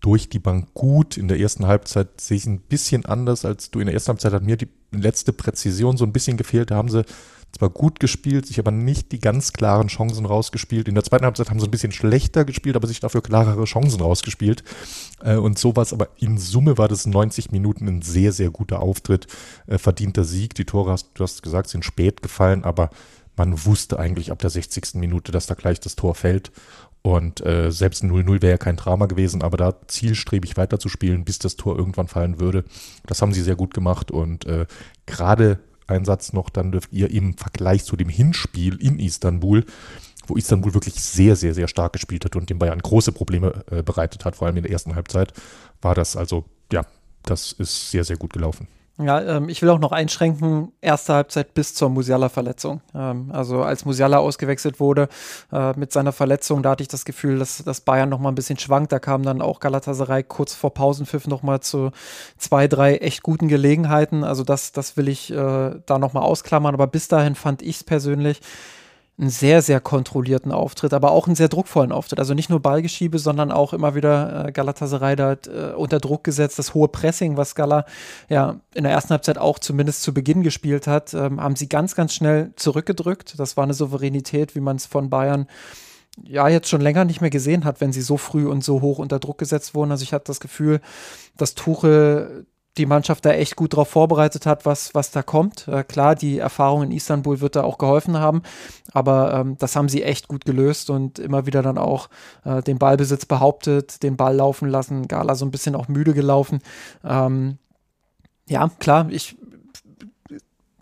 durch 0.00 0.28
die 0.28 0.40
Bank 0.40 0.74
gut. 0.74 1.16
In 1.16 1.28
der 1.28 1.38
ersten 1.38 1.66
Halbzeit 1.66 2.20
sehe 2.20 2.36
ich 2.36 2.42
es 2.42 2.48
ein 2.48 2.60
bisschen 2.60 3.06
anders 3.06 3.44
als 3.44 3.70
du. 3.70 3.80
In 3.80 3.86
der 3.86 3.94
ersten 3.94 4.08
Halbzeit 4.08 4.32
hat 4.32 4.42
mir 4.42 4.56
die 4.56 4.68
letzte 4.90 5.32
Präzision 5.32 5.96
so 5.96 6.04
ein 6.04 6.12
bisschen 6.12 6.36
gefehlt. 6.36 6.70
Da 6.70 6.74
haben 6.74 6.90
sie 6.90 7.04
zwar 7.52 7.70
gut 7.70 8.00
gespielt, 8.00 8.46
sich 8.46 8.58
aber 8.58 8.70
nicht 8.70 9.12
die 9.12 9.20
ganz 9.20 9.52
klaren 9.52 9.88
Chancen 9.88 10.26
rausgespielt. 10.26 10.88
In 10.88 10.94
der 10.94 11.04
zweiten 11.04 11.24
Halbzeit 11.24 11.50
haben 11.50 11.60
sie 11.60 11.66
ein 11.66 11.70
bisschen 11.70 11.92
schlechter 11.92 12.44
gespielt, 12.44 12.76
aber 12.76 12.88
sich 12.88 13.00
dafür 13.00 13.22
klarere 13.22 13.64
Chancen 13.64 14.00
rausgespielt. 14.00 14.64
Äh, 15.22 15.36
und 15.36 15.58
sowas, 15.58 15.92
aber 15.92 16.08
in 16.18 16.38
Summe 16.38 16.78
war 16.78 16.88
das 16.88 17.06
90 17.06 17.52
Minuten 17.52 17.86
ein 17.88 18.02
sehr, 18.02 18.32
sehr 18.32 18.50
guter 18.50 18.80
Auftritt, 18.80 19.26
äh, 19.66 19.78
verdienter 19.78 20.24
Sieg. 20.24 20.54
Die 20.54 20.64
Tore, 20.64 20.92
hast, 20.92 21.10
du 21.14 21.24
hast 21.24 21.42
gesagt, 21.42 21.68
sind 21.68 21.84
spät 21.84 22.22
gefallen, 22.22 22.64
aber 22.64 22.90
man 23.36 23.64
wusste 23.64 23.98
eigentlich 23.98 24.30
ab 24.30 24.38
der 24.38 24.50
60. 24.50 24.94
Minute, 24.94 25.32
dass 25.32 25.46
da 25.46 25.54
gleich 25.54 25.80
das 25.80 25.96
Tor 25.96 26.14
fällt. 26.14 26.52
Und 27.02 27.44
äh, 27.44 27.72
selbst 27.72 28.04
0-0 28.04 28.42
wäre 28.42 28.52
ja 28.52 28.58
kein 28.58 28.76
Drama 28.76 29.06
gewesen, 29.06 29.42
aber 29.42 29.56
da 29.56 29.74
zielstrebig 29.88 30.56
weiterzuspielen, 30.56 31.24
bis 31.24 31.40
das 31.40 31.56
Tor 31.56 31.76
irgendwann 31.76 32.06
fallen 32.06 32.38
würde, 32.38 32.64
das 33.06 33.20
haben 33.20 33.32
sie 33.32 33.42
sehr 33.42 33.56
gut 33.56 33.74
gemacht. 33.74 34.12
Und 34.12 34.46
äh, 34.46 34.66
gerade 35.04 35.58
ein 35.92 36.04
Satz 36.04 36.32
noch, 36.32 36.50
dann 36.50 36.72
dürft 36.72 36.92
ihr 36.92 37.10
im 37.10 37.36
Vergleich 37.36 37.84
zu 37.84 37.96
dem 37.96 38.08
Hinspiel 38.08 38.76
in 38.76 38.98
Istanbul, 38.98 39.64
wo 40.26 40.36
Istanbul 40.36 40.74
wirklich 40.74 40.94
sehr, 40.94 41.36
sehr, 41.36 41.54
sehr 41.54 41.68
stark 41.68 41.92
gespielt 41.92 42.24
hat 42.24 42.36
und 42.36 42.50
dem 42.50 42.58
Bayern 42.58 42.78
große 42.78 43.12
Probleme 43.12 43.64
äh, 43.70 43.82
bereitet 43.82 44.24
hat, 44.24 44.36
vor 44.36 44.46
allem 44.46 44.56
in 44.56 44.62
der 44.62 44.72
ersten 44.72 44.94
Halbzeit, 44.94 45.32
war 45.80 45.94
das 45.94 46.16
also, 46.16 46.44
ja, 46.72 46.86
das 47.24 47.52
ist 47.52 47.90
sehr, 47.90 48.04
sehr 48.04 48.16
gut 48.16 48.32
gelaufen. 48.32 48.68
Ja, 48.98 49.20
ähm, 49.22 49.48
ich 49.48 49.62
will 49.62 49.70
auch 49.70 49.78
noch 49.78 49.92
einschränken, 49.92 50.72
erste 50.82 51.14
Halbzeit 51.14 51.54
bis 51.54 51.74
zur 51.74 51.88
Musiala-Verletzung. 51.88 52.82
Ähm, 52.94 53.30
also 53.32 53.62
als 53.62 53.86
Musiala 53.86 54.18
ausgewechselt 54.18 54.80
wurde 54.80 55.08
äh, 55.50 55.72
mit 55.78 55.92
seiner 55.92 56.12
Verletzung, 56.12 56.62
da 56.62 56.70
hatte 56.70 56.82
ich 56.82 56.88
das 56.88 57.06
Gefühl, 57.06 57.38
dass, 57.38 57.64
dass 57.64 57.80
Bayern 57.80 58.10
noch 58.10 58.18
mal 58.18 58.28
ein 58.28 58.34
bisschen 58.34 58.58
schwankt. 58.58 58.92
Da 58.92 58.98
kam 58.98 59.22
dann 59.22 59.40
auch 59.40 59.60
Galatasaray 59.60 60.24
kurz 60.24 60.54
vor 60.54 60.74
Pausenpfiff 60.74 61.26
noch 61.26 61.42
mal 61.42 61.60
zu 61.60 61.90
zwei, 62.36 62.68
drei 62.68 62.96
echt 62.96 63.22
guten 63.22 63.48
Gelegenheiten. 63.48 64.24
Also 64.24 64.44
das, 64.44 64.72
das 64.72 64.96
will 64.98 65.08
ich 65.08 65.32
äh, 65.32 65.70
da 65.86 65.98
noch 65.98 66.12
mal 66.12 66.20
ausklammern. 66.20 66.74
Aber 66.74 66.86
bis 66.86 67.08
dahin 67.08 67.34
fand 67.34 67.62
ich 67.62 67.76
es 67.76 67.84
persönlich 67.84 68.40
einen 69.18 69.30
sehr, 69.30 69.60
sehr 69.60 69.80
kontrollierten 69.80 70.52
Auftritt, 70.52 70.94
aber 70.94 71.10
auch 71.10 71.26
einen 71.26 71.36
sehr 71.36 71.48
druckvollen 71.48 71.92
Auftritt. 71.92 72.18
Also 72.18 72.32
nicht 72.34 72.48
nur 72.48 72.60
Ballgeschiebe, 72.60 73.18
sondern 73.18 73.52
auch 73.52 73.72
immer 73.72 73.94
wieder 73.94 74.48
äh, 74.48 74.52
Galatasaray 74.52 75.16
da 75.16 75.32
äh, 75.32 75.74
unter 75.76 76.00
Druck 76.00 76.24
gesetzt. 76.24 76.58
Das 76.58 76.74
hohe 76.74 76.88
Pressing, 76.88 77.36
was 77.36 77.54
Gala 77.54 77.84
ja 78.28 78.60
in 78.74 78.84
der 78.84 78.92
ersten 78.92 79.10
Halbzeit 79.10 79.38
auch 79.38 79.58
zumindest 79.58 80.02
zu 80.02 80.14
Beginn 80.14 80.42
gespielt 80.42 80.86
hat, 80.86 81.12
ähm, 81.12 81.40
haben 81.40 81.56
sie 81.56 81.68
ganz, 81.68 81.94
ganz 81.94 82.14
schnell 82.14 82.52
zurückgedrückt. 82.56 83.38
Das 83.38 83.56
war 83.56 83.64
eine 83.64 83.74
Souveränität, 83.74 84.54
wie 84.54 84.60
man 84.60 84.76
es 84.76 84.86
von 84.86 85.10
Bayern 85.10 85.46
ja 86.24 86.48
jetzt 86.48 86.68
schon 86.68 86.80
länger 86.80 87.04
nicht 87.04 87.20
mehr 87.20 87.30
gesehen 87.30 87.64
hat, 87.64 87.80
wenn 87.80 87.92
sie 87.92 88.02
so 88.02 88.16
früh 88.16 88.46
und 88.46 88.64
so 88.64 88.80
hoch 88.80 88.98
unter 88.98 89.18
Druck 89.18 89.38
gesetzt 89.38 89.74
wurden. 89.74 89.90
Also 89.90 90.02
ich 90.02 90.12
hatte 90.12 90.26
das 90.26 90.40
Gefühl, 90.40 90.80
dass 91.36 91.54
Tuchel 91.54 92.46
die 92.78 92.86
Mannschaft 92.86 93.24
da 93.24 93.32
echt 93.32 93.56
gut 93.56 93.76
drauf 93.76 93.88
vorbereitet 93.88 94.46
hat, 94.46 94.64
was, 94.64 94.94
was 94.94 95.10
da 95.10 95.22
kommt. 95.22 95.68
Äh, 95.68 95.84
klar, 95.84 96.14
die 96.14 96.38
Erfahrung 96.38 96.82
in 96.84 96.90
Istanbul 96.90 97.40
wird 97.40 97.56
da 97.56 97.64
auch 97.64 97.76
geholfen 97.76 98.18
haben, 98.18 98.42
aber 98.92 99.34
ähm, 99.34 99.56
das 99.58 99.76
haben 99.76 99.88
sie 99.88 100.02
echt 100.02 100.28
gut 100.28 100.44
gelöst 100.44 100.88
und 100.88 101.18
immer 101.18 101.46
wieder 101.46 101.62
dann 101.62 101.76
auch 101.76 102.08
äh, 102.44 102.62
den 102.62 102.78
Ballbesitz 102.78 103.26
behauptet, 103.26 104.02
den 104.02 104.16
Ball 104.16 104.34
laufen 104.36 104.68
lassen. 104.68 105.06
Gala 105.06 105.34
so 105.34 105.44
ein 105.44 105.50
bisschen 105.50 105.74
auch 105.74 105.88
müde 105.88 106.14
gelaufen. 106.14 106.60
Ähm, 107.04 107.58
ja, 108.48 108.70
klar, 108.78 109.08
ich 109.10 109.36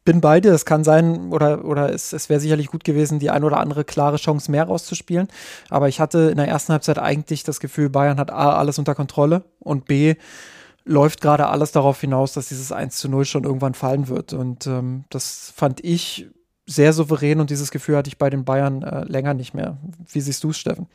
bin 0.04 0.20
bei 0.20 0.40
dir. 0.40 0.52
Es 0.52 0.64
kann 0.64 0.84
sein, 0.84 1.32
oder, 1.32 1.64
oder 1.64 1.92
es, 1.92 2.12
es 2.12 2.28
wäre 2.28 2.40
sicherlich 2.40 2.68
gut 2.68 2.84
gewesen, 2.84 3.18
die 3.18 3.30
ein 3.30 3.44
oder 3.44 3.58
andere 3.58 3.84
klare 3.84 4.16
Chance 4.16 4.50
mehr 4.50 4.64
rauszuspielen. 4.64 5.28
Aber 5.68 5.88
ich 5.88 6.00
hatte 6.00 6.30
in 6.30 6.36
der 6.36 6.48
ersten 6.48 6.72
Halbzeit 6.72 6.98
eigentlich 6.98 7.44
das 7.44 7.60
Gefühl, 7.60 7.90
Bayern 7.90 8.18
hat 8.18 8.30
A, 8.30 8.56
alles 8.56 8.78
unter 8.78 8.94
Kontrolle 8.94 9.42
und 9.58 9.84
B, 9.86 10.14
läuft 10.84 11.20
gerade 11.20 11.48
alles 11.48 11.72
darauf 11.72 12.00
hinaus, 12.00 12.32
dass 12.32 12.48
dieses 12.48 12.72
1 12.72 12.96
zu 12.96 13.08
0 13.08 13.24
schon 13.24 13.44
irgendwann 13.44 13.74
fallen 13.74 14.08
wird. 14.08 14.32
Und 14.32 14.66
ähm, 14.66 15.04
das 15.10 15.52
fand 15.54 15.84
ich 15.84 16.28
sehr 16.66 16.92
souverän 16.92 17.40
und 17.40 17.50
dieses 17.50 17.70
Gefühl 17.70 17.96
hatte 17.96 18.08
ich 18.08 18.18
bei 18.18 18.30
den 18.30 18.44
Bayern 18.44 18.82
äh, 18.82 19.04
länger 19.04 19.34
nicht 19.34 19.54
mehr. 19.54 19.78
Wie 20.10 20.20
siehst 20.20 20.44
du 20.44 20.50
es, 20.50 20.58
Steffen? 20.58 20.86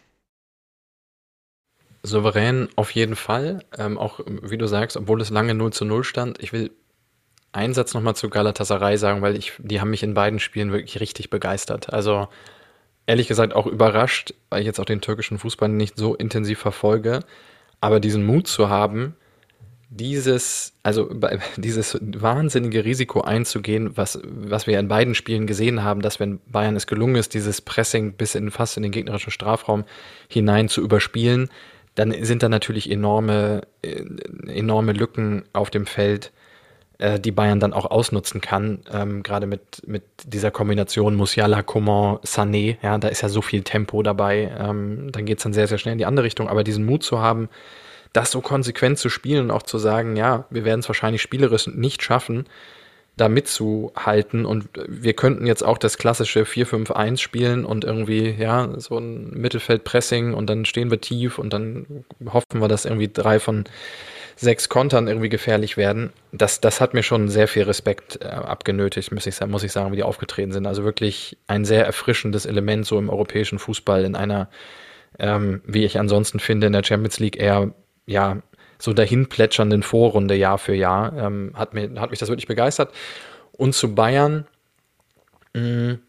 Souverän 2.04 2.70
auf 2.76 2.92
jeden 2.92 3.16
Fall. 3.16 3.64
Ähm, 3.78 3.98
auch 3.98 4.20
wie 4.26 4.58
du 4.58 4.68
sagst, 4.68 4.96
obwohl 4.96 5.22
es 5.22 5.30
lange 5.30 5.54
0 5.54 5.74
zu 5.74 5.86
0 5.86 6.04
stand. 6.04 6.42
Ich 6.42 6.54
will 6.54 6.72
einen 7.52 7.74
Satz 7.74 7.94
nochmal 7.94 8.16
zu 8.16 8.30
Galatasaray 8.30 8.98
sagen, 8.98 9.22
weil 9.22 9.36
ich, 9.36 9.54
die 9.60 9.82
haben 9.82 9.90
mich 9.90 10.04
in 10.04 10.14
beiden 10.14 10.40
Spielen 10.40 10.72
wirklich 10.72 11.00
richtig 11.00 11.30
begeistert. 11.30 11.92
Also 11.94 12.28
ehrlich 13.06 13.28
gesagt 13.28 13.54
auch 13.54 13.66
überrascht, 13.66 14.34
weil 14.50 14.62
ich 14.62 14.66
jetzt 14.66 14.80
auch 14.80 14.86
den 14.86 15.02
türkischen 15.02 15.40
Fußball 15.40 15.70
nicht 15.70 15.98
so 15.98 16.16
intensiv 16.16 16.60
verfolge. 16.60 17.22
Aber 17.82 18.00
diesen 18.00 18.26
Mut 18.26 18.48
zu 18.48 18.70
haben, 18.70 19.16
dieses, 19.90 20.74
also 20.84 21.10
dieses 21.58 21.98
wahnsinnige 22.02 22.86
Risiko 22.86 23.22
einzugehen, 23.22 23.96
was, 23.98 24.20
was 24.24 24.68
wir 24.68 24.80
in 24.80 24.88
beiden 24.88 25.16
Spielen 25.16 25.48
gesehen 25.48 25.84
haben, 25.84 26.02
dass 26.02 26.20
wenn 26.20 26.40
Bayern 26.48 26.76
es 26.76 26.88
gelungen 26.88 27.16
ist, 27.16 27.34
dieses 27.34 27.62
Pressing 27.62 28.14
bis 28.14 28.36
in 28.36 28.52
fast 28.52 28.78
in 28.78 28.84
den 28.84 28.92
gegnerischen 28.92 29.32
Strafraum 29.32 29.86
hinein 30.30 30.70
zu 30.70 30.82
überspielen, 30.82 31.50
dann 31.96 32.14
sind 32.24 32.44
da 32.44 32.50
natürlich 32.50 32.92
enorme, 32.92 33.62
äh, 33.82 34.04
enorme 34.48 34.92
Lücken 34.92 35.46
auf 35.54 35.70
dem 35.70 35.86
Feld, 35.86 36.32
äh, 36.98 37.20
die 37.20 37.32
Bayern 37.32 37.60
dann 37.60 37.74
auch 37.74 37.86
ausnutzen 37.86 38.42
kann. 38.42 38.80
Ähm, 38.92 39.24
Gerade 39.24 39.48
mit, 39.48 39.88
mit 39.88 40.04
dieser 40.26 40.52
Kombination 40.52 41.16
Musiala, 41.16 41.62
Coman, 41.62 42.18
Sané, 42.18 42.78
ja, 42.82 42.98
da 42.98 43.08
ist 43.08 43.22
ja 43.22 43.30
so 43.30 43.42
viel 43.42 43.64
Tempo 43.64 44.04
dabei. 44.04 44.54
Ähm, 44.58 45.12
dann 45.12 45.26
geht 45.26 45.38
es 45.38 45.44
dann 45.44 45.54
sehr, 45.54 45.68
sehr 45.68 45.78
schnell 45.78 45.94
in 45.94 45.98
die 45.98 46.06
andere 46.06 46.26
Richtung. 46.26 46.50
Aber 46.50 46.64
diesen 46.64 46.86
Mut 46.86 47.04
zu 47.04 47.20
haben, 47.20 47.50
das 48.16 48.32
so 48.32 48.42
konsequent 48.42 48.98
zu 48.98 49.10
spielen 49.10 49.46
und 49.46 49.52
auch 49.52 49.64
zu 49.64 49.78
sagen, 49.78 50.16
ja, 50.16 50.46
wir 50.50 50.64
werden 50.66 50.80
es 50.80 50.88
wahrscheinlich 50.88 51.22
spielerisch 51.22 51.68
nicht 51.68 52.02
schaffen, 52.02 52.46
da 53.18 53.30
mitzuhalten. 53.30 54.46
Und 54.46 54.70
wir 54.88 55.14
könnten 55.14 55.46
jetzt 55.46 55.64
auch 55.64 55.78
das 55.78 55.98
klassische 55.98 56.44
4-5-1 56.44 57.18
spielen 57.18 57.66
und 57.66 57.84
irgendwie, 57.84 58.30
ja, 58.30 58.70
so 58.80 58.98
ein 58.98 59.32
Mittelfeldpressing 59.32 60.34
und 60.34 60.50
dann 60.50 60.66
stehen 60.66 60.92
wir 60.92 61.02
tief 61.02 61.40
und 61.40 61.52
dann 61.52 62.06
hoffen 62.32 62.62
wir, 62.62 62.68
dass 62.68 62.86
irgendwie 62.86 63.10
drei 63.12 63.40
von 63.40 63.66
sechs 64.38 64.68
Kontern 64.68 65.08
irgendwie 65.08 65.30
gefährlich 65.30 65.78
werden. 65.78 66.12
Das, 66.32 66.60
das 66.60 66.82
hat 66.82 66.94
mir 66.94 67.04
schon 67.04 67.30
sehr 67.30 67.48
viel 67.48 67.64
Respekt 67.64 68.20
äh, 68.22 68.28
abgenötigt, 68.28 69.12
muss 69.12 69.26
ich, 69.26 69.40
muss 69.48 69.64
ich 69.64 69.72
sagen, 69.72 69.92
wie 69.92 69.98
die 69.98 70.04
aufgetreten 70.04 70.52
sind. 70.52 70.68
Also 70.68 70.84
wirklich 70.84 71.38
ein 71.48 71.64
sehr 71.64 71.86
erfrischendes 71.86 72.46
Element 72.46 72.86
so 72.86 72.98
im 73.00 73.10
europäischen 73.10 73.60
Fußball 73.60 74.04
in 74.04 74.16
einer, 74.16 74.50
ähm, 75.20 75.62
wie 75.66 75.86
ich 75.86 76.00
ansonsten 76.00 76.40
finde, 76.40 76.68
in 76.68 76.74
der 76.74 76.84
Champions 76.84 77.20
League 77.20 77.38
eher, 77.38 77.74
ja, 78.06 78.42
so 78.78 78.94
dahin 78.94 79.28
plätschernden 79.28 79.84
Vorrunde 79.84 80.36
Jahr 80.36 80.58
für 80.58 80.76
Jahr. 80.76 81.14
Ähm, 81.18 81.52
hat, 81.56 81.74
mir, 81.74 81.90
hat 82.00 82.12
mich 82.12 82.20
das 82.20 82.30
wirklich 82.30 82.48
begeistert. 82.48 82.94
Und 83.54 83.74
zu 83.74 83.96
Bayern, 83.96 84.46
mh, 85.54 85.62
mm, 85.62 86.00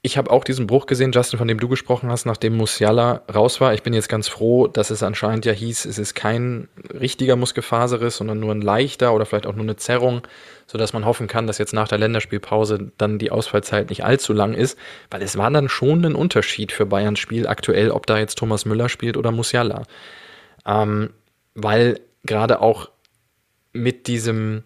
ich 0.00 0.16
habe 0.16 0.30
auch 0.30 0.44
diesen 0.44 0.68
Bruch 0.68 0.86
gesehen, 0.86 1.10
Justin, 1.10 1.38
von 1.38 1.48
dem 1.48 1.58
du 1.58 1.68
gesprochen 1.68 2.08
hast, 2.10 2.24
nachdem 2.24 2.56
Musiala 2.56 3.22
raus 3.34 3.60
war. 3.60 3.74
Ich 3.74 3.82
bin 3.82 3.92
jetzt 3.92 4.08
ganz 4.08 4.28
froh, 4.28 4.68
dass 4.68 4.90
es 4.90 5.02
anscheinend 5.02 5.44
ja 5.44 5.52
hieß, 5.52 5.86
es 5.86 5.98
ist 5.98 6.14
kein 6.14 6.68
richtiger 6.98 7.34
Muskelfaserriss, 7.34 8.18
sondern 8.18 8.38
nur 8.38 8.54
ein 8.54 8.62
leichter 8.62 9.12
oder 9.12 9.26
vielleicht 9.26 9.46
auch 9.46 9.56
nur 9.56 9.64
eine 9.64 9.74
Zerrung, 9.74 10.22
sodass 10.68 10.92
man 10.92 11.04
hoffen 11.04 11.26
kann, 11.26 11.48
dass 11.48 11.58
jetzt 11.58 11.74
nach 11.74 11.88
der 11.88 11.98
Länderspielpause 11.98 12.92
dann 12.96 13.18
die 13.18 13.32
Ausfallzeit 13.32 13.90
nicht 13.90 14.04
allzu 14.04 14.32
lang 14.32 14.54
ist, 14.54 14.78
weil 15.10 15.20
es 15.20 15.36
war 15.36 15.50
dann 15.50 15.68
schon 15.68 16.04
ein 16.04 16.14
Unterschied 16.14 16.70
für 16.70 16.86
Bayerns 16.86 17.18
Spiel 17.18 17.48
aktuell, 17.48 17.90
ob 17.90 18.06
da 18.06 18.18
jetzt 18.18 18.38
Thomas 18.38 18.64
Müller 18.64 18.88
spielt 18.88 19.16
oder 19.16 19.32
Musiala. 19.32 19.82
Ähm, 20.64 21.10
weil 21.58 22.00
gerade 22.24 22.60
auch 22.60 22.88
mit 23.72 24.06
diesem, 24.06 24.62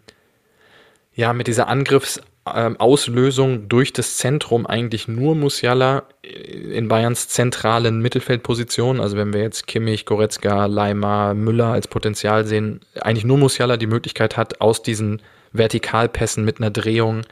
ja, 1.14 1.32
mit 1.32 1.46
dieser 1.46 1.68
Angriffsauslösung 1.68 3.68
durch 3.68 3.92
das 3.92 4.18
Zentrum 4.18 4.66
eigentlich 4.66 5.08
nur 5.08 5.34
Musiala 5.34 6.04
in 6.22 6.88
Bayerns 6.88 7.28
zentralen 7.28 8.00
Mittelfeldposition, 8.00 9.00
also 9.00 9.16
wenn 9.16 9.32
wir 9.32 9.40
jetzt 9.40 9.66
Kimmich, 9.66 10.06
Goretzka, 10.06 10.66
Leimer, 10.66 11.34
Müller 11.34 11.72
als 11.72 11.88
Potenzial 11.88 12.44
sehen, 12.44 12.80
eigentlich 13.00 13.24
nur 13.24 13.38
Musiala 13.38 13.76
die 13.76 13.86
Möglichkeit 13.86 14.36
hat, 14.36 14.60
aus 14.60 14.82
diesen 14.82 15.22
Vertikalpässen 15.52 16.44
mit 16.44 16.58
einer 16.58 16.70
Drehung 16.70 17.22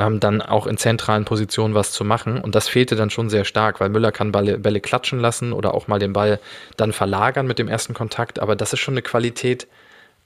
ähm, 0.00 0.18
dann 0.18 0.40
auch 0.40 0.66
in 0.66 0.78
zentralen 0.78 1.26
Positionen 1.26 1.74
was 1.74 1.92
zu 1.92 2.04
machen. 2.04 2.40
Und 2.40 2.54
das 2.54 2.68
fehlte 2.68 2.96
dann 2.96 3.10
schon 3.10 3.28
sehr 3.28 3.44
stark, 3.44 3.80
weil 3.80 3.90
Müller 3.90 4.12
kann 4.12 4.32
Bälle, 4.32 4.58
Bälle 4.58 4.80
klatschen 4.80 5.20
lassen 5.20 5.52
oder 5.52 5.74
auch 5.74 5.88
mal 5.88 5.98
den 5.98 6.14
Ball 6.14 6.40
dann 6.78 6.92
verlagern 6.92 7.46
mit 7.46 7.58
dem 7.58 7.68
ersten 7.68 7.92
Kontakt. 7.92 8.38
Aber 8.38 8.56
das 8.56 8.72
ist 8.72 8.80
schon 8.80 8.94
eine 8.94 9.02
Qualität, 9.02 9.68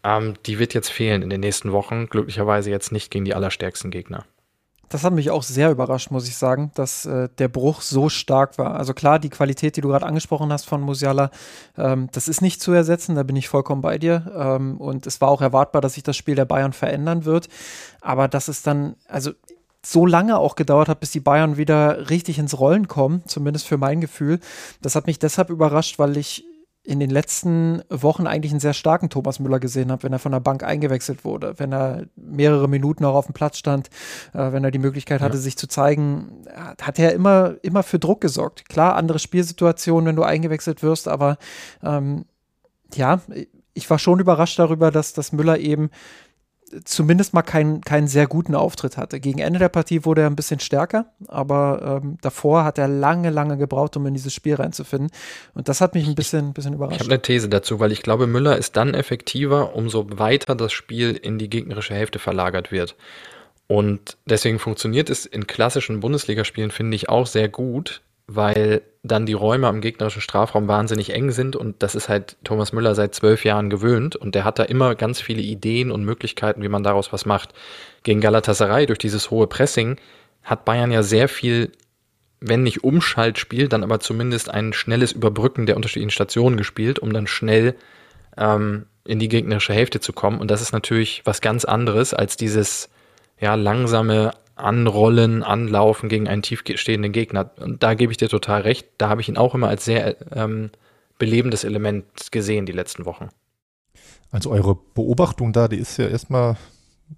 ähm, 0.05 0.35
die 0.47 0.61
wird 0.61 0.75
jetzt 0.75 0.91
fehlen 0.91 1.23
in 1.23 1.31
den 1.31 1.41
nächsten 1.41 1.73
Wochen. 1.73 2.07
Glücklicherweise 2.07 2.71
jetzt 2.71 2.93
nicht 2.93 3.11
gegen 3.11 3.25
die 3.25 3.35
allerstärksten 3.35 3.91
Gegner. 3.91 4.25
Das 4.91 5.03
hat 5.03 5.13
mich 5.13 5.31
auch 5.31 5.43
sehr 5.43 5.73
überrascht, 5.73 6.13
muss 6.13 6.29
ich 6.29 6.37
sagen, 6.37 6.71
dass 6.77 7.05
äh, 7.05 7.29
der 7.39 7.49
Bruch 7.49 7.81
so 7.81 8.09
stark 8.09 8.59
war. 8.59 8.77
Also 8.77 8.95
klar, 8.95 9.19
die 9.19 9.31
Qualität, 9.31 9.77
die 9.77 9.81
du 9.81 9.89
gerade 9.89 10.07
angesprochen 10.07 10.53
hast 10.53 10.67
von 10.67 10.83
Musiala, 10.83 11.33
ähm, 11.77 12.09
das 12.13 12.29
ist 12.29 12.43
nicht 12.43 12.63
zu 12.63 12.71
ersetzen, 12.71 13.17
da 13.17 13.25
bin 13.25 13.35
ich 13.35 13.49
vollkommen 13.49 13.83
bei 13.83 13.99
dir. 13.99 14.31
Ähm, 14.37 14.77
und 14.77 15.09
es 15.09 15.21
war 15.21 15.31
auch 15.31 15.41
erwartbar, 15.41 15.83
dass 15.83 15.95
sich 15.95 16.05
das 16.05 16.17
Spiel 16.17 16.37
der 16.37 16.45
Bayern 16.45 16.73
verändern 16.73 17.25
wird. 17.25 17.49
Aber 18.03 18.29
das 18.29 18.49
ist 18.49 18.69
dann, 18.69 18.95
also 19.09 19.33
so 19.85 20.07
lange 20.07 20.39
auch 20.39 20.57
gedauert 20.57 20.89
hat, 20.89 21.01
bis 21.01 21.11
die 21.11 21.21
Bayern 21.21 21.57
wieder 21.57 22.11
richtig 22.11 22.39
ins 22.39 22.59
Rollen 22.59 22.89
kommen, 22.89 23.23
zumindest 23.27 23.67
für 23.67 23.77
mein 23.77 24.01
Gefühl. 24.01 24.41
Das 24.83 24.95
hat 24.95 25.07
mich 25.07 25.19
deshalb 25.19 25.51
überrascht, 25.51 25.99
weil 25.99 26.17
ich 26.17 26.45
in 26.87 27.01
den 27.01 27.09
letzten 27.09 27.83
Wochen 27.89 28.27
eigentlich 28.27 28.53
einen 28.53 28.61
sehr 28.61 28.75
starken 28.75 29.09
Thomas 29.09 29.41
Müller 29.41 29.59
gesehen 29.59 29.91
habe, 29.91 30.03
wenn 30.03 30.13
er 30.13 30.19
von 30.19 30.33
der 30.33 30.41
Bank 30.41 30.63
eingewechselt 30.63 31.25
wurde, 31.25 31.55
wenn 31.59 31.73
er 31.73 32.05
mehrere 32.15 32.69
Minuten 32.69 33.07
auch 33.07 33.15
auf 33.15 33.25
dem 33.25 33.33
Platz 33.33 33.57
stand, 33.57 33.89
äh, 34.35 34.53
wenn 34.53 34.65
er 34.65 34.71
die 34.71 34.79
Möglichkeit 34.79 35.23
hatte, 35.23 35.37
ja. 35.37 35.41
sich 35.41 35.57
zu 35.57 35.67
zeigen, 35.67 36.45
hat 36.81 36.99
er 36.99 37.15
immer, 37.15 37.55
immer 37.63 37.83
für 37.83 37.99
Druck 37.99 38.21
gesorgt. 38.21 38.69
Klar, 38.69 38.97
andere 38.97 39.19
Spielsituationen, 39.19 40.09
wenn 40.09 40.17
du 40.17 40.25
eingewechselt 40.25 40.83
wirst, 40.83 41.09
aber 41.09 41.39
ähm, 41.83 42.27
ja, 42.95 43.21
ich 43.73 43.89
war 43.89 43.99
schon 43.99 44.21
überrascht 44.21 44.59
darüber, 44.59 44.91
dass, 44.91 45.15
dass 45.15 45.33
Müller 45.33 45.59
eben 45.59 45.91
zumindest 46.85 47.35
mal 47.35 47.43
keinen, 47.43 47.81
keinen 47.81 48.09
sehr 48.09 48.27
guten 48.27 48.55
Auftritt 48.55 48.97
hatte. 48.97 49.21
Gegen 49.21 49.39
Ende 49.39 49.59
der 49.59 49.69
Partie 49.69 50.05
wurde 50.05 50.23
er 50.23 50.27
ein 50.27 50.37
bisschen 50.37 50.61
stärker, 50.61 51.07
aber 51.29 52.01
ähm, 52.03 52.19
davor 52.21 52.65
hat 52.65 52.79
er 52.79 52.89
lange, 52.89 53.31
lange 53.31 53.57
gebraucht, 53.57 53.97
um 53.97 54.07
in 54.07 54.15
dieses 54.15 54.35
Spiel 54.35 54.55
reinzufinden. 54.55 55.11
Und 55.55 55.69
das 55.69 55.81
hat 55.81 55.95
mich 55.95 56.07
ein 56.07 56.15
bisschen, 56.15 56.53
bisschen 56.53 56.75
überrascht. 56.75 56.97
Ich 56.97 57.01
habe 57.01 57.13
eine 57.13 57.23
These 57.23 57.49
dazu, 57.49 57.81
weil 57.81 57.93
ich 57.93 58.03
glaube, 58.03 58.27
Müller 58.27 58.57
ist 58.57 58.77
dann 58.77 58.95
effektiver, 58.95 59.75
umso 59.75 60.07
weiter 60.19 60.55
das 60.55 60.73
Spiel 60.73 61.13
in 61.13 61.39
die 61.39 61.51
gegnerische 61.51 61.95
Hälfte 61.95 62.19
verlagert 62.19 62.73
wird. 62.73 62.97
Und 63.67 64.19
deswegen 64.27 64.59
funktioniert 64.59 65.09
es 65.09 65.25
in 65.25 65.47
klassischen 65.47 66.01
Bundesligaspielen, 66.01 66.71
finde 66.71 66.97
ich, 66.97 67.09
auch 67.09 67.27
sehr 67.27 67.49
gut, 67.49 68.03
weil 68.27 68.83
dann 69.03 69.27
die 69.27 69.35
Räume 69.35 69.69
am 69.69 69.83
gegnerischen 69.83 70.23
Strafraum 70.23 70.67
wahnsinnig 70.67 71.13
eng 71.13 71.31
sind 71.31 71.57
und 71.57 71.83
das 71.83 71.95
ist 71.95 72.09
halt 72.09 72.37
Thomas 72.43 72.73
Müller 72.73 72.95
seit 72.95 73.15
zwölf 73.15 73.45
Jahren 73.45 73.69
gewöhnt 73.69 74.17
und 74.17 74.35
der 74.35 74.45
hat 74.45 74.59
da 74.59 74.63
immer 74.63 74.95
ganz 74.95 75.21
viele 75.21 75.43
Ideen 75.43 75.91
und 75.91 76.05
Möglichkeiten, 76.05 76.63
wie 76.63 76.69
man 76.69 76.83
daraus 76.83 77.13
was 77.13 77.27
macht. 77.27 77.53
Gegen 78.03 78.23
Galatasaray 78.23 78.87
durch 78.87 78.99
dieses 78.99 79.31
hohe 79.31 79.47
Pressing 79.47 79.97
hat 80.43 80.65
Bayern 80.65 80.91
ja 80.91 81.03
sehr 81.03 81.29
viel, 81.29 81.73
wenn 82.41 82.63
nicht 82.63 82.83
Umschaltspiel, 82.83 83.69
dann 83.69 83.85
aber 83.85 84.01
zumindest 84.01 84.49
ein 84.49 84.73
schnelles 84.73 85.13
Überbrücken 85.13 85.67
der 85.67 85.77
unterschiedlichen 85.77 86.11
Stationen 86.11 86.57
gespielt, 86.57 86.99
um 86.99 87.13
dann 87.13 87.27
schnell 87.27 87.75
ähm, 88.39 88.87
in 89.05 89.19
die 89.19 89.29
gegnerische 89.29 89.75
Hälfte 89.75 90.01
zu 90.01 90.15
kommen 90.15 90.41
und 90.41 90.51
das 90.51 90.63
ist 90.63 90.73
natürlich 90.73 91.21
was 91.27 91.43
ganz 91.43 91.67
anderes 91.67 92.15
als 92.15 92.39
dieses 92.39 92.89
ja 93.39 93.55
langsame 93.55 94.33
Anrollen, 94.57 95.43
Anlaufen 95.43 96.09
gegen 96.09 96.29
einen 96.29 96.43
tiefstehenden 96.43 97.13
Gegner. 97.13 97.51
Und 97.59 97.83
da 97.83 97.95
gebe 97.95 98.13
ich 98.13 98.19
dir 98.19 98.29
total 98.29 98.63
recht. 98.63 98.87
Da 98.99 99.09
habe 99.09 99.21
ich 99.21 99.29
ihn 99.29 99.37
auch 99.37 99.55
immer 99.55 99.69
als 99.69 99.85
sehr 99.85 100.17
ähm, 100.37 100.71
belebendes 101.19 101.65
Element 101.65 102.31
gesehen 102.31 102.67
die 102.67 102.73
letzten 102.73 103.05
Wochen. 103.05 103.29
Also 104.31 104.51
eure 104.51 104.75
Beobachtung 104.75 105.53
da, 105.53 105.69
die 105.69 105.77
ist 105.79 105.97
ja 105.97 106.09
erstmal 106.09 106.57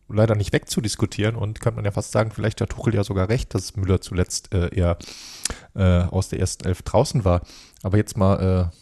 leider 0.08 0.34
nicht 0.34 0.52
wegzudiskutieren 0.52 1.36
und 1.36 1.60
kann 1.60 1.74
man 1.74 1.84
ja 1.84 1.90
fast 1.90 2.12
sagen, 2.12 2.30
vielleicht 2.30 2.60
hat 2.60 2.70
Tuchel 2.70 2.94
ja 2.94 3.04
sogar 3.04 3.28
recht, 3.28 3.54
dass 3.54 3.76
Müller 3.76 4.00
zuletzt 4.00 4.52
äh, 4.54 4.74
eher 4.74 4.98
äh, 5.74 6.02
aus 6.02 6.28
der 6.28 6.40
ersten 6.40 6.66
Elf 6.66 6.82
draußen 6.82 7.24
war. 7.24 7.42
Aber 7.82 7.96
jetzt 7.96 8.16
mal 8.16 8.70
äh, 8.72 8.76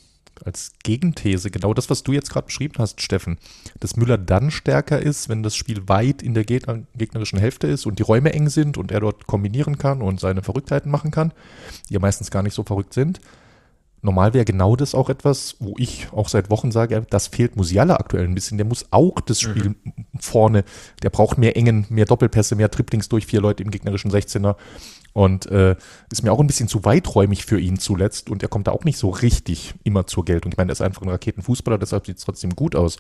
als 0.45 0.73
Gegenthese 0.83 1.51
genau 1.51 1.75
das, 1.75 1.91
was 1.91 2.03
du 2.03 2.13
jetzt 2.13 2.31
gerade 2.31 2.47
beschrieben 2.47 2.75
hast, 2.79 3.01
Steffen, 3.01 3.39
dass 3.81 3.97
Müller 3.97 4.19
dann 4.19 4.51
stärker 4.51 5.01
ist, 5.01 5.29
wenn 5.29 5.43
das 5.43 5.57
Spiel 5.57 5.89
weit 5.89 6.23
in 6.23 6.35
der 6.35 6.45
gegnerischen 6.45 7.39
Hälfte 7.39 7.67
ist 7.67 7.87
und 7.87 7.99
die 7.99 8.03
Räume 8.03 8.33
eng 8.33 8.49
sind 8.49 8.77
und 8.77 8.91
er 8.91 9.01
dort 9.01 9.27
kombinieren 9.27 9.79
kann 9.79 10.03
und 10.03 10.21
seine 10.21 10.43
Verrücktheiten 10.43 10.91
machen 10.91 11.11
kann, 11.11 11.33
die 11.89 11.95
ja 11.95 12.01
meistens 12.01 12.31
gar 12.31 12.43
nicht 12.43 12.55
so 12.55 12.63
verrückt 12.63 12.95
sind. 12.95 13.21
Normal 14.05 14.35
wäre 14.35 14.45
genau 14.45 14.77
das 14.77 14.95
auch 14.95 15.09
etwas, 15.09 15.57
wo 15.61 15.77
ich 15.79 16.09
auch 16.13 16.29
seit 16.29 16.51
Wochen 16.51 16.71
sage, 16.71 17.07
das 17.09 17.29
fehlt 17.29 17.57
Musiala 17.57 17.97
aktuell 17.97 18.25
ein 18.25 18.35
bisschen. 18.35 18.59
Der 18.59 18.67
muss 18.67 18.85
auch 18.91 19.19
das 19.21 19.43
mhm. 19.43 19.51
Spiel 19.51 19.69
mhm. 19.83 19.93
vorne, 20.21 20.65
der 21.03 21.09
braucht 21.09 21.39
mehr 21.39 21.57
Engen, 21.57 21.87
mehr 21.89 22.05
Doppelpässe, 22.05 22.55
mehr 22.55 22.71
Triplings 22.71 23.09
durch 23.09 23.25
vier 23.25 23.41
Leute 23.41 23.63
im 23.63 23.71
gegnerischen 23.71 24.11
16er. 24.11 24.57
Und 25.15 25.47
äh, 25.47 25.77
ist 26.11 26.25
mir 26.25 26.33
auch 26.33 26.41
ein 26.41 26.49
bisschen 26.49 26.69
zu 26.69 26.85
weiträumig 26.85 27.47
für 27.47 27.59
ihn 27.59 27.79
zuletzt 27.79 28.31
und 28.31 28.43
er 28.43 28.49
kommt 28.49 28.67
da 28.67 28.73
auch 28.73 28.83
nicht 28.83 28.99
so 28.99 29.11
richtig 29.11 29.75
immer 29.85 30.09
zur 30.09 30.25
Geltung. 30.25 30.51
Ich 30.51 30.59
meine, 30.59 30.73
er 30.73 30.75
ist 30.75 30.83
einfach 30.83 31.03
ein 31.03 31.09
Raketenfußballer, 31.09 31.79
deshalb 31.79 32.05
sieht 32.05 32.19
es 32.19 32.25
trotzdem 32.25 32.57
gut 32.57 32.75
aus. 32.75 32.99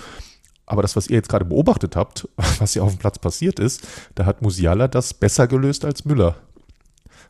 Aber 0.64 0.80
das, 0.80 0.94
was 0.94 1.08
ihr 1.08 1.16
jetzt 1.16 1.28
gerade 1.28 1.44
beobachtet 1.44 1.96
habt, 1.96 2.28
was 2.58 2.72
hier 2.72 2.84
auf 2.84 2.94
dem 2.94 2.98
Platz 2.98 3.18
passiert 3.18 3.58
ist, 3.58 3.86
da 4.14 4.26
hat 4.26 4.42
Musiala 4.42 4.86
das 4.86 5.12
besser 5.12 5.48
gelöst 5.48 5.84
als 5.84 6.04
Müller. 6.04 6.36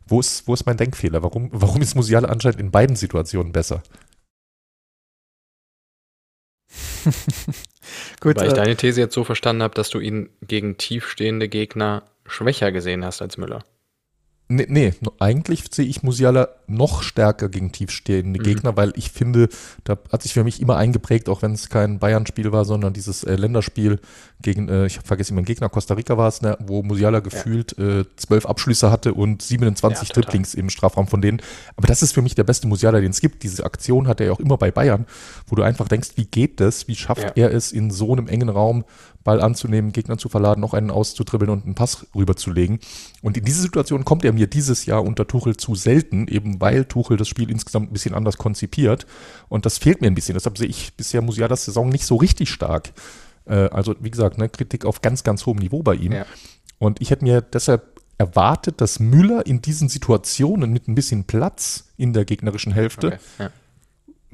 Wo 0.07 0.21
ist, 0.21 0.47
wo 0.47 0.53
ist 0.53 0.67
mein 0.67 0.77
Denkfehler? 0.77 1.23
Warum, 1.23 1.49
warum 1.51 1.81
ist 1.81 1.95
Musiala 1.95 2.29
anscheinend 2.29 2.61
in 2.61 2.71
beiden 2.71 2.95
Situationen 2.95 3.53
besser? 3.53 3.83
Gut, 8.21 8.37
Weil 8.37 8.49
ich 8.49 8.53
äh, 8.53 8.57
deine 8.57 8.77
These 8.77 9.01
jetzt 9.01 9.15
so 9.15 9.25
verstanden 9.25 9.63
habe, 9.63 9.75
dass 9.75 9.89
du 9.89 10.01
ihn 10.01 10.29
gegen 10.43 10.77
tiefstehende 10.77 11.49
Gegner 11.49 12.03
schwächer 12.27 12.71
gesehen 12.71 13.03
hast 13.05 13.23
als 13.23 13.39
Müller. 13.39 13.65
Nee, 14.47 14.67
nee, 14.69 14.93
eigentlich 15.21 15.65
sehe 15.73 15.87
ich 15.87 16.03
Musiala 16.03 16.51
noch 16.67 17.03
stärker 17.03 17.49
gegen 17.49 17.73
tiefstehende 17.73 18.39
mhm. 18.39 18.45
Gegner, 18.45 18.77
weil 18.77 18.93
ich 18.95 19.11
finde, 19.11 19.49
da 19.85 19.97
hat 20.13 20.23
sich 20.23 20.35
für 20.35 20.45
mich 20.45 20.61
immer 20.61 20.77
eingeprägt, 20.77 21.31
auch 21.31 21.41
wenn 21.41 21.53
es 21.53 21.71
kein 21.71 21.99
Bayern-Spiel 21.99 22.53
war, 22.53 22.67
sondern 22.67 22.93
dieses 22.93 23.25
äh, 23.25 23.37
Länderspiel 23.37 24.01
gegen, 24.43 24.69
äh, 24.69 24.85
ich 24.85 25.01
vergesse 25.01 25.33
immer 25.33 25.41
den 25.41 25.47
Gegner, 25.47 25.71
Costa 25.71 25.95
Rica 25.95 26.19
war 26.19 26.29
es, 26.29 26.43
ne, 26.43 26.59
wo 26.61 26.83
Musiala 26.83 27.21
gefühlt 27.21 27.75
ja. 27.79 28.01
äh, 28.01 28.05
zwölf 28.17 28.45
Abschlüsse 28.45 28.91
hatte 28.91 29.15
und 29.15 29.41
27 29.41 30.09
ja, 30.09 30.15
Dribblings 30.15 30.53
im 30.53 30.69
Strafraum 30.69 31.09
von 31.09 31.23
denen. 31.23 31.41
Aber 31.77 31.87
das 31.87 32.03
ist 32.03 32.13
für 32.13 32.21
mich 32.21 32.35
der 32.35 32.45
beste 32.45 32.67
Musiala, 32.67 33.01
den 33.01 33.13
es 33.13 33.23
gibt. 33.23 33.45
Diese 33.45 33.65
Aktion 33.65 34.09
hat 34.09 34.21
er 34.21 34.27
ja 34.27 34.33
auch 34.33 34.41
immer 34.41 34.59
bei 34.59 34.71
Bayern, 34.71 35.07
wo 35.47 35.57
du 35.57 35.63
einfach 35.63 35.89
denkst, 35.89 36.11
wie 36.17 36.27
geht 36.27 36.61
das? 36.61 36.87
Wie 36.87 36.97
schafft 36.97 37.39
ja. 37.39 37.47
er 37.47 37.55
es 37.55 37.73
in 37.73 37.91
so 37.91 38.13
einem 38.13 38.29
engen 38.29 38.51
Raum 38.51 38.85
Ball 39.25 39.41
anzunehmen, 39.41 39.93
Gegner 39.93 40.19
zu 40.19 40.29
verladen, 40.29 40.61
noch 40.61 40.75
einen 40.75 40.91
auszudribbeln 40.91 41.51
und 41.51 41.65
einen 41.65 41.75
Pass 41.75 42.07
rüberzulegen. 42.15 42.79
Und 43.23 43.37
in 43.37 43.45
diese 43.45 43.63
Situation 43.63 44.05
kommt 44.05 44.25
er 44.25 44.33
mir 44.33 44.47
dieses 44.47 44.87
Jahr 44.87 45.03
unter 45.03 45.27
Tuchel 45.27 45.57
zu 45.57 45.75
selten, 45.75 46.29
eben 46.29 46.61
weil 46.61 46.85
Tuchel 46.85 47.17
das 47.17 47.29
Spiel 47.29 47.51
insgesamt 47.51 47.91
ein 47.91 47.93
bisschen 47.93 48.15
anders 48.15 48.37
konzipiert. 48.37 49.07
Und 49.49 49.67
das 49.67 49.79
fehlt 49.79 50.03
mir 50.03 50.09
ein 50.09 50.15
bisschen. 50.15 50.35
Deshalb 50.35 50.59
sehe 50.59 50.69
ich 50.69 50.95
bisher 50.95 51.23
Musialas 51.23 51.65
Saison 51.65 51.89
nicht 51.89 52.05
so 52.05 52.17
richtig 52.17 52.51
stark. 52.51 52.93
Äh, 53.47 53.71
also, 53.71 53.95
wie 54.01 54.11
gesagt, 54.11 54.39
ne, 54.39 54.49
Kritik 54.49 54.85
auf 54.85 55.01
ganz, 55.01 55.25
ganz 55.25 55.47
hohem 55.47 55.59
Niveau 55.59 55.83
bei 55.83 55.95
ihm. 55.95 56.13
Ja. 56.13 56.27
Und 56.79 57.01
ich 57.01 57.11
hätte 57.11 57.25
mir 57.25 57.41
deshalb 57.41 57.95
erwartet, 58.19 58.81
dass 58.81 59.01
Müller 59.01 59.47
in 59.47 59.63
diesen 59.63 59.89
Situationen 59.89 60.71
mit 60.71 60.87
ein 60.87 60.95
bisschen 60.95 61.25
Platz 61.25 61.93
in 61.97 62.13
der 62.13 62.25
gegnerischen 62.25 62.73
Hälfte 62.73 63.07
okay, 63.09 63.19
ja. 63.39 63.51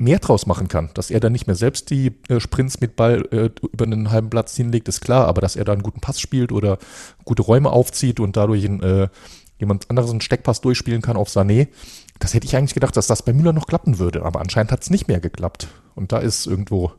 Mehr 0.00 0.18
draus 0.18 0.46
machen 0.46 0.68
kann. 0.68 0.90
Dass 0.94 1.10
er 1.10 1.20
dann 1.20 1.32
nicht 1.32 1.46
mehr 1.46 1.56
selbst 1.56 1.90
die 1.90 2.12
äh, 2.28 2.40
Sprints 2.40 2.80
mit 2.80 2.96
Ball 2.96 3.26
äh, 3.30 3.50
über 3.72 3.84
einen 3.84 4.10
halben 4.10 4.30
Platz 4.30 4.56
hinlegt, 4.56 4.88
ist 4.88 5.00
klar, 5.00 5.26
aber 5.26 5.40
dass 5.40 5.56
er 5.56 5.64
da 5.64 5.72
einen 5.72 5.82
guten 5.82 6.00
Pass 6.00 6.20
spielt 6.20 6.52
oder 6.52 6.78
gute 7.24 7.42
Räume 7.42 7.70
aufzieht 7.70 8.18
und 8.18 8.36
dadurch 8.36 8.64
in, 8.64 8.82
äh, 8.82 9.08
jemand 9.58 9.90
anderes 9.90 10.10
einen 10.10 10.22
Steckpass 10.22 10.62
durchspielen 10.62 11.02
kann 11.02 11.16
auf 11.16 11.28
Sané, 11.28 11.68
das 12.18 12.34
hätte 12.34 12.46
ich 12.46 12.56
eigentlich 12.56 12.74
gedacht, 12.74 12.96
dass 12.96 13.06
das 13.06 13.22
bei 13.22 13.32
Müller 13.32 13.52
noch 13.52 13.66
klappen 13.66 13.98
würde, 13.98 14.24
aber 14.24 14.40
anscheinend 14.40 14.72
hat 14.72 14.82
es 14.82 14.90
nicht 14.90 15.06
mehr 15.06 15.20
geklappt. 15.20 15.68
Und 15.94 16.12
da 16.12 16.18
ist 16.18 16.46
irgendwo 16.46 16.92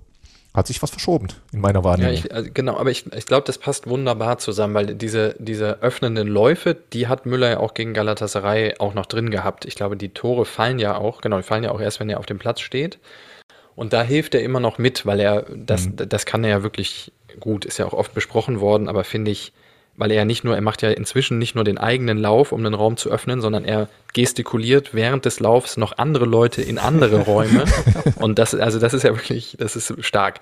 hat 0.53 0.68
sich 0.68 0.82
was 0.82 0.90
verschoben 0.90 1.28
in 1.53 1.61
meiner 1.61 1.84
Wahrnehmung. 1.84 2.14
Ja, 2.14 2.19
ich, 2.19 2.34
also 2.34 2.49
genau, 2.53 2.78
aber 2.78 2.91
ich, 2.91 3.06
ich 3.14 3.26
glaube, 3.26 3.45
das 3.45 3.57
passt 3.57 3.88
wunderbar 3.88 4.38
zusammen, 4.38 4.73
weil 4.73 4.95
diese, 4.95 5.36
diese 5.40 5.82
öffnenden 5.82 6.28
Läufe, 6.28 6.76
die 6.94 7.07
hat 7.07 7.26
Müller 7.26 7.49
ja 7.49 7.60
auch 7.60 7.73
gegen 7.73 7.94
Galatasaray 7.94 8.76
auch 8.80 8.94
noch 8.94 9.06
drin 9.06 9.32
gehabt. 9.32 9.65
Ich 9.65 9.76
glaube, 9.76 9.95
die 9.95 10.10
Tore 10.10 10.45
fallen 10.45 10.80
ja 10.80 10.98
auch, 10.98 11.22
genau, 11.22 11.38
die 11.38 11.44
fallen 11.44 11.64
ja 11.64 11.72
auch 11.72 11.80
erst, 11.80 11.99
wenn 11.99 12.10
er 12.10 12.19
auf 12.19 12.26
dem 12.26 12.40
Platz 12.40 12.60
steht. 12.60 12.99
Und 13.76 13.94
da 13.94 14.03
hilft 14.03 14.36
er 14.36 14.44
immer 14.44 14.60
noch 14.60 14.78
mit, 14.78 15.06
weil 15.06 15.22
er, 15.22 15.45
das, 15.56 15.88
mhm. 15.88 15.95
das 15.95 16.26
kann 16.26 16.44
er 16.44 16.49
ja 16.49 16.64
wirklich 16.64 17.14
gut, 17.40 17.64
ist 17.64 17.78
ja 17.78 17.86
auch 17.86 17.94
oft 17.94 18.14
besprochen 18.14 18.60
worden, 18.60 18.90
aber 18.90 19.06
finde 19.06 19.32
ich, 19.32 19.53
weil 20.02 20.10
er 20.10 20.18
ja 20.18 20.26
nicht 20.26 20.44
nur, 20.44 20.56
er 20.56 20.61
macht 20.61 20.82
ja 20.82 20.90
inzwischen 20.90 21.38
nicht 21.38 21.53
nur 21.53 21.64
den 21.64 21.78
eigenen 21.78 22.18
Lauf, 22.18 22.52
um 22.52 22.64
den 22.64 22.73
Raum 22.73 22.98
zu 22.98 23.11
öffnen, 23.11 23.40
sondern 23.40 23.64
er 23.64 23.88
gestikuliert 24.14 24.95
während 24.95 25.26
des 25.26 25.40
Laufs 25.40 25.78
noch 25.78 25.99
andere 25.99 26.26
Leute 26.26 26.64
in 26.64 26.80
andere 26.80 27.19
Räume. 27.26 27.65
Und 28.15 28.40
das, 28.40 28.56
also 28.56 28.80
das 28.80 28.95
ist 28.95 29.03
ja 29.03 29.11
wirklich, 29.11 29.57
das 29.60 29.76
ist 29.76 29.94
stark. 30.03 30.40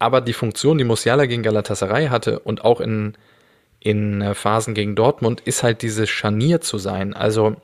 Aber 0.00 0.20
die 0.20 0.32
Funktion, 0.32 0.76
die 0.76 0.82
Musiala 0.82 1.26
gegen 1.26 1.44
Galatasaray 1.44 2.08
hatte 2.08 2.40
und 2.40 2.64
auch 2.64 2.80
in, 2.80 3.14
in 3.78 4.22
äh, 4.22 4.34
Phasen 4.34 4.74
gegen 4.74 4.96
Dortmund, 4.96 5.40
ist 5.42 5.62
halt 5.62 5.82
dieses 5.82 6.10
Scharnier 6.10 6.60
zu 6.60 6.76
sein. 6.76 7.14
Also 7.14 7.54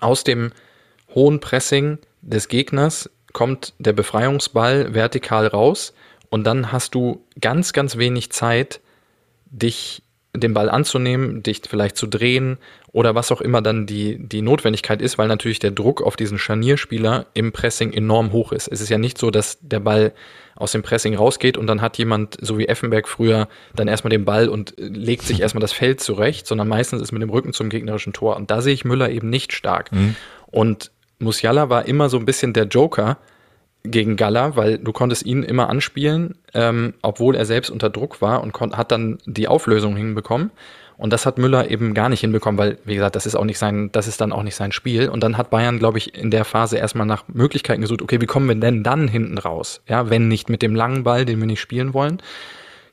aus 0.00 0.24
dem 0.24 0.52
hohen 1.14 1.38
Pressing 1.40 1.98
des 2.22 2.48
Gegners 2.48 3.10
kommt 3.34 3.74
der 3.78 3.92
Befreiungsball 3.92 4.94
vertikal 4.94 5.48
raus 5.48 5.92
und 6.30 6.44
dann 6.44 6.72
hast 6.72 6.94
du 6.94 7.26
ganz, 7.42 7.74
ganz 7.74 7.98
wenig 7.98 8.32
Zeit, 8.32 8.80
dich 9.50 10.02
den 10.36 10.54
Ball 10.54 10.70
anzunehmen, 10.70 11.42
dich 11.42 11.62
vielleicht 11.68 11.96
zu 11.96 12.06
drehen 12.06 12.58
oder 12.92 13.14
was 13.14 13.32
auch 13.32 13.40
immer 13.40 13.62
dann 13.62 13.86
die, 13.86 14.18
die 14.18 14.42
Notwendigkeit 14.42 15.02
ist, 15.02 15.18
weil 15.18 15.28
natürlich 15.28 15.58
der 15.58 15.70
Druck 15.70 16.02
auf 16.02 16.16
diesen 16.16 16.38
Scharnierspieler 16.38 17.26
im 17.34 17.52
Pressing 17.52 17.92
enorm 17.92 18.32
hoch 18.32 18.52
ist. 18.52 18.68
Es 18.68 18.80
ist 18.80 18.88
ja 18.88 18.98
nicht 18.98 19.18
so, 19.18 19.30
dass 19.30 19.58
der 19.60 19.80
Ball 19.80 20.12
aus 20.54 20.72
dem 20.72 20.82
Pressing 20.82 21.14
rausgeht 21.14 21.58
und 21.58 21.66
dann 21.66 21.82
hat 21.82 21.98
jemand, 21.98 22.38
so 22.40 22.56
wie 22.58 22.66
Effenberg 22.66 23.08
früher, 23.08 23.48
dann 23.74 23.88
erstmal 23.88 24.10
den 24.10 24.24
Ball 24.24 24.48
und 24.48 24.74
legt 24.78 25.22
sich 25.24 25.40
erstmal 25.40 25.60
das 25.60 25.72
Feld 25.72 26.00
zurecht, 26.00 26.46
sondern 26.46 26.68
meistens 26.68 27.02
ist 27.02 27.12
mit 27.12 27.20
dem 27.20 27.30
Rücken 27.30 27.52
zum 27.52 27.68
gegnerischen 27.68 28.14
Tor. 28.14 28.36
Und 28.36 28.50
da 28.50 28.62
sehe 28.62 28.72
ich 28.72 28.84
Müller 28.84 29.10
eben 29.10 29.28
nicht 29.28 29.52
stark. 29.52 29.92
Mhm. 29.92 30.16
Und 30.46 30.90
Musiala 31.18 31.68
war 31.68 31.86
immer 31.86 32.08
so 32.08 32.18
ein 32.18 32.24
bisschen 32.24 32.52
der 32.52 32.64
Joker, 32.64 33.18
gegen 33.90 34.16
Galla, 34.16 34.56
weil 34.56 34.78
du 34.78 34.92
konntest 34.92 35.24
ihn 35.24 35.42
immer 35.42 35.68
anspielen, 35.68 36.36
ähm, 36.54 36.94
obwohl 37.02 37.34
er 37.34 37.44
selbst 37.44 37.70
unter 37.70 37.90
Druck 37.90 38.20
war 38.20 38.42
und 38.42 38.58
hat 38.76 38.92
dann 38.92 39.18
die 39.26 39.48
Auflösung 39.48 39.96
hinbekommen. 39.96 40.50
Und 40.98 41.12
das 41.12 41.26
hat 41.26 41.36
Müller 41.36 41.70
eben 41.70 41.92
gar 41.92 42.08
nicht 42.08 42.20
hinbekommen, 42.20 42.58
weil, 42.58 42.78
wie 42.84 42.94
gesagt, 42.94 43.16
das 43.16 43.26
ist 43.26 43.34
auch 43.34 43.44
nicht 43.44 43.58
sein, 43.58 43.90
das 43.92 44.08
ist 44.08 44.20
dann 44.20 44.32
auch 44.32 44.42
nicht 44.42 44.54
sein 44.54 44.72
Spiel. 44.72 45.10
Und 45.10 45.22
dann 45.22 45.36
hat 45.36 45.50
Bayern, 45.50 45.78
glaube 45.78 45.98
ich, 45.98 46.14
in 46.14 46.30
der 46.30 46.46
Phase 46.46 46.78
erstmal 46.78 47.06
nach 47.06 47.24
Möglichkeiten 47.28 47.82
gesucht, 47.82 48.00
okay, 48.00 48.20
wie 48.20 48.26
kommen 48.26 48.48
wir 48.48 48.54
denn 48.54 48.82
dann 48.82 49.06
hinten 49.06 49.36
raus? 49.36 49.82
Ja, 49.86 50.08
wenn 50.08 50.28
nicht 50.28 50.48
mit 50.48 50.62
dem 50.62 50.74
langen 50.74 51.04
Ball, 51.04 51.26
den 51.26 51.38
wir 51.38 51.46
nicht 51.46 51.60
spielen 51.60 51.92
wollen 51.92 52.22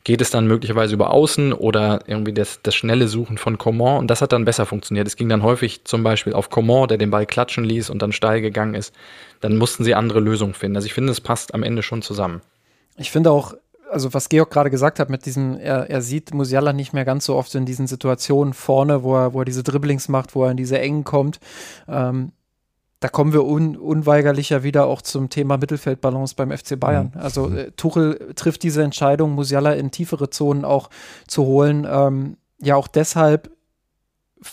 geht 0.04 0.22
es 0.22 0.30
dann 0.30 0.48
möglicherweise 0.48 0.94
über 0.94 1.12
Außen 1.12 1.54
oder 1.54 2.02
irgendwie 2.08 2.34
das, 2.34 2.60
das 2.62 2.76
schnelle 2.76 3.08
Suchen 3.08 3.38
von 3.38 3.58
Coman 3.58 4.00
und 4.00 4.08
das 4.08 4.22
hat 4.22 4.34
dann 4.34 4.46
besser 4.46 4.66
funktioniert. 4.66 5.08
Es 5.08 5.16
ging 5.16 5.30
dann 5.30 5.44
häufig 5.44 5.86
zum 5.86 6.04
Beispiel 6.04 6.34
auf 6.34 6.50
Coman, 6.50 6.90
der 6.90 6.98
den 6.98 7.10
Ball 7.10 7.26
klatschen 7.26 7.64
ließ 7.64 7.90
und 7.90 8.02
dann 8.02 8.12
steil 8.12 8.42
gegangen 8.42 8.76
ist. 8.76 8.94
Dann 9.40 9.58
mussten 9.58 9.84
sie 9.84 9.96
andere 9.96 10.20
Lösungen 10.20 10.54
finden. 10.54 10.76
Also 10.76 10.88
ich 10.88 10.94
finde, 10.94 11.12
es 11.12 11.22
passt 11.22 11.54
am 11.54 11.64
Ende 11.64 11.84
schon 11.84 12.02
zusammen. 12.02 12.42
Ich 12.98 13.12
finde 13.12 13.32
auch, 13.32 13.54
also 13.90 14.14
was 14.14 14.28
Georg 14.28 14.52
gerade 14.52 14.70
gesagt 14.70 15.00
hat 15.00 15.10
mit 15.10 15.26
diesem, 15.26 15.58
er, 15.58 15.90
er 15.90 16.02
sieht 16.02 16.34
Musiala 16.34 16.74
nicht 16.74 16.94
mehr 16.94 17.06
ganz 17.06 17.26
so 17.26 17.36
oft 17.36 17.56
in 17.56 17.66
diesen 17.66 17.88
Situationen 17.88 18.54
vorne, 18.54 19.04
wo 19.04 19.16
er, 19.16 19.34
wo 19.34 19.40
er 19.40 19.46
diese 19.46 19.64
Dribblings 19.64 20.10
macht, 20.10 20.36
wo 20.36 20.44
er 20.44 20.52
in 20.52 20.58
diese 20.58 20.80
Engen 20.80 21.06
kommt. 21.06 21.40
Ähm, 21.88 22.34
da 23.04 23.10
kommen 23.10 23.34
wir 23.34 23.44
un 23.44 23.76
unweigerlicher 23.76 24.64
wieder 24.64 24.86
auch 24.86 25.02
zum 25.02 25.30
Thema 25.30 25.58
Mittelfeldbalance 25.58 26.36
beim 26.36 26.58
FC 26.58 26.80
Bayern. 26.80 27.12
Mhm. 27.14 27.20
Also 27.20 27.50
äh, 27.50 27.72
Tuchel 27.72 28.32
trifft 28.34 28.64
diese 28.64 28.82
Entscheidung, 28.82 29.32
Musiala 29.32 29.74
in 29.74 29.92
tiefere 29.92 30.30
Zonen 30.30 30.64
auch 30.64 30.90
zu 31.28 31.44
holen. 31.44 31.86
Ähm, 31.90 32.38
ja, 32.62 32.78
auch 32.78 32.88
deshalb, 32.88 33.52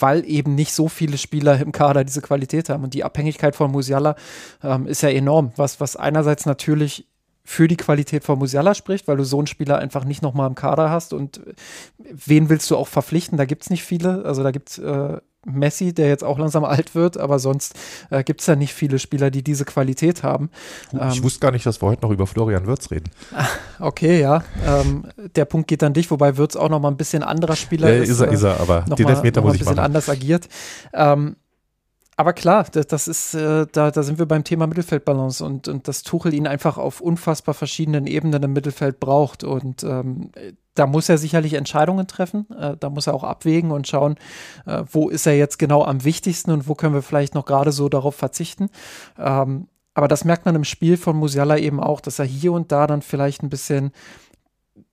weil 0.01 0.29
eben 0.29 0.57
nicht 0.57 0.73
so 0.73 0.89
viele 0.89 1.17
Spieler 1.17 1.61
im 1.61 1.71
Kader 1.71 2.03
diese 2.03 2.23
Qualität 2.23 2.71
haben. 2.71 2.83
Und 2.83 2.93
die 2.93 3.05
Abhängigkeit 3.05 3.55
von 3.55 3.71
Musiala 3.71 4.17
ähm, 4.65 4.89
ist 4.89 5.03
ja 5.03 5.11
enorm, 5.11 5.53
was, 5.55 5.79
was 5.81 5.95
einerseits 5.95 6.45
natürlich 6.45 7.07
für 7.45 7.69
die 7.69 7.77
Qualität 7.77 8.25
von 8.25 8.41
Musiala 8.41 8.75
spricht, 8.75 9.07
weil 9.07 9.17
du 9.17 9.25
so 9.25 9.39
einen 9.39 9.47
Spieler 9.47 9.79
einfach 9.79 10.05
nicht 10.05 10.23
nochmal 10.23 10.49
im 10.49 10.57
Kader 10.57 10.91
hast. 10.91 11.13
Und 11.13 11.41
wen 11.99 12.49
willst 12.49 12.69
du 12.69 12.77
auch 12.77 12.89
verpflichten? 12.89 13.39
Da 13.39 13.45
gibt 13.45 13.63
es 13.63 13.71
nicht 13.71 13.85
viele. 13.85 14.25
Also 14.25 14.43
da 14.43 14.51
gibt 14.51 14.71
es 14.71 14.79
äh, 14.79 15.19
Messi, 15.47 15.95
der 15.95 16.09
jetzt 16.09 16.23
auch 16.23 16.39
langsam 16.39 16.65
alt 16.65 16.95
wird, 16.95 17.17
aber 17.17 17.39
sonst 17.39 17.75
äh, 18.11 18.23
gibt 18.23 18.43
es 18.43 18.47
ja 18.47 18.57
nicht 18.57 18.75
viele 18.75 18.99
Spieler, 18.99 19.31
die 19.31 19.43
diese 19.43 19.65
Qualität 19.65 20.23
haben. 20.23 20.51
Ich 20.93 21.17
ähm, 21.17 21.23
wusste 21.23 21.41
gar 21.41 21.51
nicht, 21.51 21.65
dass 21.65 21.81
wir 21.81 21.89
heute 21.89 22.03
noch 22.03 22.11
über 22.11 22.27
Florian 22.27 22.67
Würz 22.67 22.91
reden. 22.91 23.11
Okay, 23.83 24.21
ja. 24.21 24.45
Ähm, 24.67 25.07
der 25.35 25.47
Punkt 25.47 25.67
geht 25.67 25.83
an 25.83 25.95
dich, 25.95 26.11
wobei 26.11 26.37
Würz 26.37 26.55
auch 26.55 26.69
noch 26.69 26.81
mal 26.81 26.89
ein 26.89 26.99
bisschen 26.99 27.23
anderer 27.23 27.57
Spieler 27.57 27.89
ja, 27.89 28.03
ist. 28.03 28.11
Ist 28.11 28.21
er, 28.21 28.31
ist 28.31 28.43
er, 28.43 28.61
aber 28.61 28.83
den 28.83 29.09
Elfmeter 29.09 29.41
muss 29.41 29.55
ich 29.55 29.61
machen. 29.61 29.71
ein 29.71 29.75
bisschen 29.75 29.85
anders 29.85 30.09
agiert. 30.11 30.49
Ähm, 30.93 31.37
aber 32.21 32.35
klar, 32.35 32.67
das, 32.71 32.87
das 32.87 33.09
ist, 33.09 33.33
äh, 33.33 33.67
da, 33.73 33.91
da 33.91 34.03
sind 34.03 34.19
wir 34.19 34.27
beim 34.27 34.45
Thema 34.45 34.67
Mittelfeldbalance 34.67 35.43
und, 35.43 35.69
und 35.69 35.89
dass 35.89 36.03
Tuchel 36.03 36.35
ihn 36.35 36.47
einfach 36.47 36.77
auf 36.77 37.01
unfassbar 37.01 37.55
verschiedenen 37.55 38.07
Ebenen 38.07 38.43
im 38.43 38.53
Mittelfeld 38.53 39.01
braucht. 39.01 39.43
Und 39.43 39.85
ähm, 39.85 40.31
da 40.75 40.87
muss 40.87 41.09
er 41.09 41.17
sicherlich 41.17 41.55
Entscheidungen 41.55 42.07
treffen. 42.07 42.47
Äh, 42.51 42.77
da 42.79 42.91
muss 42.91 43.07
er 43.07 43.15
auch 43.15 43.25
abwägen 43.25 43.71
und 43.71 43.89
schauen, 43.89 44.17
äh, 44.67 44.83
wo 44.93 45.09
ist 45.09 45.25
er 45.25 45.35
jetzt 45.39 45.59
genau 45.59 45.83
am 45.83 46.05
wichtigsten 46.05 46.51
und 46.51 46.69
wo 46.69 46.75
können 46.75 46.93
wir 46.93 47.01
vielleicht 47.01 47.35
noch 47.35 47.47
gerade 47.47 47.73
so 47.73 47.89
darauf 47.89 48.17
verzichten. 48.17 48.69
Ähm, 49.19 49.69
aber 49.95 50.07
das 50.07 50.27
merkt 50.27 50.45
man 50.45 50.55
im 50.55 50.65
Spiel 50.65 50.99
von 50.99 51.17
Musiala 51.17 51.57
eben 51.57 51.81
auch, 51.81 52.03
dass 52.03 52.19
er 52.19 52.27
hier 52.27 52.53
und 52.53 52.71
da 52.71 52.87
dann 52.87 53.01
vielleicht 53.01 53.43
ein 53.43 53.49
bisschen, 53.49 53.93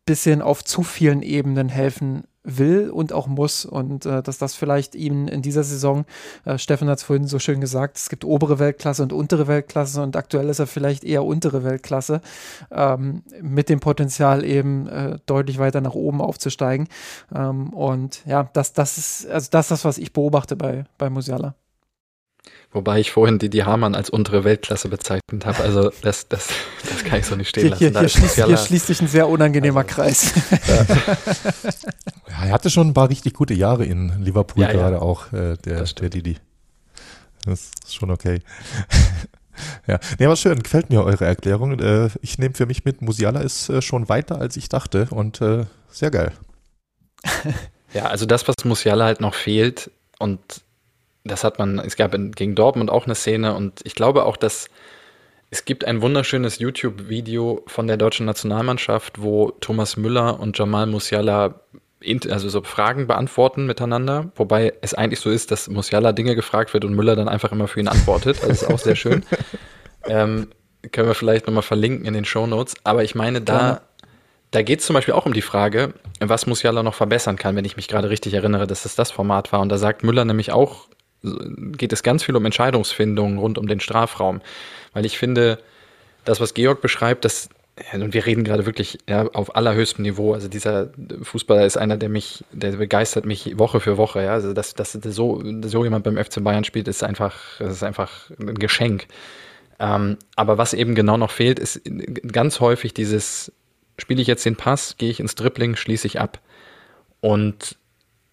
bisschen 0.05 0.41
auf 0.41 0.63
zu 0.63 0.81
vielen 0.81 1.23
Ebenen 1.23 1.67
helfen 1.67 2.23
will 2.47 2.89
und 2.89 3.13
auch 3.13 3.27
muss 3.27 3.65
und 3.65 4.05
äh, 4.05 4.23
dass 4.23 4.37
das 4.37 4.55
vielleicht 4.55 4.95
ihm 4.95 5.27
in 5.27 5.41
dieser 5.41 5.63
Saison, 5.63 6.05
äh, 6.45 6.57
Steffen 6.57 6.89
hat 6.89 6.97
es 6.97 7.03
vorhin 7.03 7.27
so 7.27 7.39
schön 7.39 7.61
gesagt, 7.61 7.97
es 7.97 8.09
gibt 8.09 8.25
obere 8.25 8.57
Weltklasse 8.57 9.03
und 9.03 9.13
untere 9.13 9.47
Weltklasse 9.47 10.01
und 10.01 10.15
aktuell 10.15 10.49
ist 10.49 10.59
er 10.59 10.67
vielleicht 10.67 11.03
eher 11.03 11.23
untere 11.23 11.63
Weltklasse 11.63 12.21
ähm, 12.71 13.21
mit 13.41 13.69
dem 13.69 13.79
Potenzial 13.79 14.43
eben 14.43 14.87
äh, 14.87 15.19
deutlich 15.25 15.59
weiter 15.59 15.81
nach 15.81 15.93
oben 15.93 16.21
aufzusteigen 16.21 16.87
ähm, 17.35 17.69
und 17.73 18.25
ja, 18.25 18.49
das, 18.53 18.73
das 18.73 18.97
ist, 18.97 19.27
also 19.27 19.49
das 19.51 19.67
das, 19.67 19.85
was 19.85 19.97
ich 19.97 20.13
beobachte 20.13 20.55
bei, 20.55 20.85
bei 20.97 21.09
Musiala. 21.09 21.55
Wobei 22.77 22.99
ich 22.99 23.09
vorhin 23.09 23.39
Didi 23.39 23.57
Hamann 23.61 23.95
als 23.95 24.11
untere 24.11 24.43
Weltklasse 24.43 24.87
bezeichnet 24.87 25.47
habe. 25.47 25.63
Also 25.63 25.91
das, 26.03 26.27
das, 26.27 26.49
das 26.87 27.03
kann 27.03 27.21
ich 27.21 27.25
so 27.25 27.35
nicht 27.35 27.49
stehen 27.49 27.69
lassen. 27.69 27.79
Hier, 27.79 27.99
hier, 27.99 28.07
schließt, 28.07 28.35
hier 28.35 28.55
schließt, 28.55 28.85
sich 28.85 29.01
ein 29.01 29.07
sehr 29.07 29.27
unangenehmer 29.27 29.79
also, 29.79 29.95
Kreis. 29.95 30.31
Ja. 32.27 32.45
er 32.45 32.51
hatte 32.51 32.69
schon 32.69 32.89
ein 32.89 32.93
paar 32.93 33.09
richtig 33.09 33.33
gute 33.33 33.55
Jahre 33.55 33.83
in 33.83 34.21
Liverpool 34.21 34.61
ja, 34.61 34.71
gerade 34.71 34.97
ja. 34.97 35.01
auch, 35.01 35.33
äh, 35.33 35.55
der, 35.65 35.85
der 35.85 36.09
Didi. 36.09 36.37
Das 37.45 37.71
ist 37.83 37.95
schon 37.95 38.11
okay. 38.11 38.41
ja, 39.87 39.97
nee, 40.19 40.25
aber 40.27 40.35
schön, 40.35 40.61
gefällt 40.61 40.91
mir 40.91 41.03
eure 41.03 41.25
Erklärung. 41.25 41.79
Äh, 41.79 42.09
ich 42.21 42.37
nehme 42.37 42.53
für 42.53 42.67
mich 42.67 42.85
mit, 42.85 43.01
Musiala 43.01 43.39
ist 43.39 43.69
äh, 43.69 43.81
schon 43.81 44.07
weiter, 44.07 44.39
als 44.39 44.55
ich 44.55 44.69
dachte 44.69 45.07
und 45.09 45.41
äh, 45.41 45.65
sehr 45.89 46.11
geil. 46.11 46.31
Ja, 47.93 48.07
also 48.07 48.25
das, 48.25 48.45
was 48.49 48.55
Musiala 48.65 49.05
halt 49.05 49.21
noch 49.21 49.33
fehlt 49.33 49.89
und 50.19 50.41
das 51.27 51.43
hat 51.43 51.59
man, 51.59 51.79
es 51.79 51.95
gab 51.95 52.13
in, 52.13 52.31
gegen 52.31 52.55
Dortmund 52.55 52.89
auch 52.89 53.05
eine 53.05 53.15
Szene 53.15 53.55
und 53.55 53.81
ich 53.83 53.95
glaube 53.95 54.25
auch, 54.25 54.37
dass 54.37 54.69
es 55.49 55.63
gibt 55.63 55.85
ein 55.85 56.01
wunderschönes 56.01 56.59
YouTube-Video 56.59 57.63
von 57.67 57.87
der 57.87 57.97
deutschen 57.97 58.25
Nationalmannschaft, 58.25 59.21
wo 59.21 59.51
Thomas 59.61 59.95
Müller 59.95 60.39
und 60.39 60.57
Jamal 60.57 60.87
Musiala 60.87 61.61
also 62.29 62.49
so 62.49 62.61
Fragen 62.61 63.07
beantworten 63.07 63.65
miteinander, 63.65 64.31
wobei 64.35 64.73
es 64.81 64.93
eigentlich 64.93 65.19
so 65.19 65.29
ist, 65.29 65.51
dass 65.51 65.67
Musiala 65.67 66.11
Dinge 66.11 66.35
gefragt 66.35 66.73
wird 66.73 66.85
und 66.85 66.93
Müller 66.93 67.15
dann 67.15 67.27
einfach 67.27 67.51
immer 67.51 67.67
für 67.67 67.79
ihn 67.79 67.87
antwortet. 67.87 68.37
Das 68.41 68.61
ist 68.61 68.69
auch 68.69 68.77
sehr 68.77 68.95
schön. 68.95 69.25
ähm, 70.05 70.49
können 70.91 71.07
wir 71.07 71.15
vielleicht 71.15 71.47
nochmal 71.47 71.63
verlinken 71.63 72.05
in 72.05 72.13
den 72.13 72.25
Show 72.25 72.45
Notes. 72.45 72.75
Aber 72.83 73.03
ich 73.03 73.15
meine, 73.15 73.41
da, 73.41 73.81
da 74.51 74.61
geht 74.61 74.81
es 74.81 74.85
zum 74.85 74.93
Beispiel 74.93 75.13
auch 75.13 75.25
um 75.25 75.33
die 75.33 75.41
Frage, 75.41 75.93
was 76.19 76.45
Musiala 76.45 76.83
noch 76.83 76.93
verbessern 76.93 77.35
kann, 77.35 77.55
wenn 77.55 77.65
ich 77.65 77.77
mich 77.77 77.87
gerade 77.87 78.09
richtig 78.09 78.33
erinnere, 78.33 78.67
dass 78.67 78.85
es 78.85 78.95
das 78.95 79.11
Format 79.11 79.51
war. 79.51 79.61
Und 79.61 79.69
da 79.69 79.77
sagt 79.77 80.03
Müller 80.03 80.23
nämlich 80.23 80.51
auch 80.51 80.87
geht 81.77 81.93
es 81.93 82.03
ganz 82.03 82.23
viel 82.23 82.35
um 82.35 82.45
Entscheidungsfindung 82.45 83.37
rund 83.37 83.57
um 83.57 83.67
den 83.67 83.79
Strafraum. 83.79 84.41
Weil 84.93 85.05
ich 85.05 85.17
finde, 85.17 85.59
das, 86.25 86.39
was 86.39 86.53
Georg 86.53 86.81
beschreibt, 86.81 87.25
das 87.25 87.49
und 87.93 88.13
wir 88.13 88.25
reden 88.25 88.43
gerade 88.43 88.65
wirklich 88.65 88.97
ja, 89.07 89.27
auf 89.27 89.55
allerhöchstem 89.55 90.01
Niveau. 90.03 90.33
Also 90.33 90.47
dieser 90.47 90.89
Fußballer 91.21 91.65
ist 91.65 91.77
einer, 91.77 91.95
der 91.95 92.09
mich, 92.09 92.43
der 92.51 92.71
begeistert 92.71 93.25
mich 93.25 93.59
Woche 93.59 93.79
für 93.79 93.97
Woche. 93.97 94.23
Ja, 94.23 94.33
also 94.33 94.53
dass, 94.53 94.73
dass 94.73 94.93
so, 94.93 95.43
so 95.63 95.83
jemand 95.83 96.03
beim 96.03 96.17
FC 96.17 96.43
Bayern 96.43 96.63
spielt, 96.63 96.87
ist 96.87 97.03
einfach, 97.03 97.61
ist 97.61 97.83
einfach 97.83 98.31
ein 98.39 98.55
Geschenk. 98.55 99.07
Ähm, 99.79 100.17
aber 100.35 100.57
was 100.57 100.73
eben 100.73 100.95
genau 100.95 101.17
noch 101.17 101.29
fehlt, 101.29 101.59
ist 101.59 101.81
ganz 102.31 102.59
häufig 102.59 102.95
dieses, 102.95 103.51
spiele 103.99 104.21
ich 104.21 104.27
jetzt 104.27 104.45
den 104.45 104.55
Pass, 104.55 104.97
gehe 104.97 105.11
ich 105.11 105.19
ins 105.19 105.35
Dribbling, 105.35 105.75
schließe 105.75 106.07
ich 106.07 106.19
ab. 106.19 106.39
Und 107.21 107.77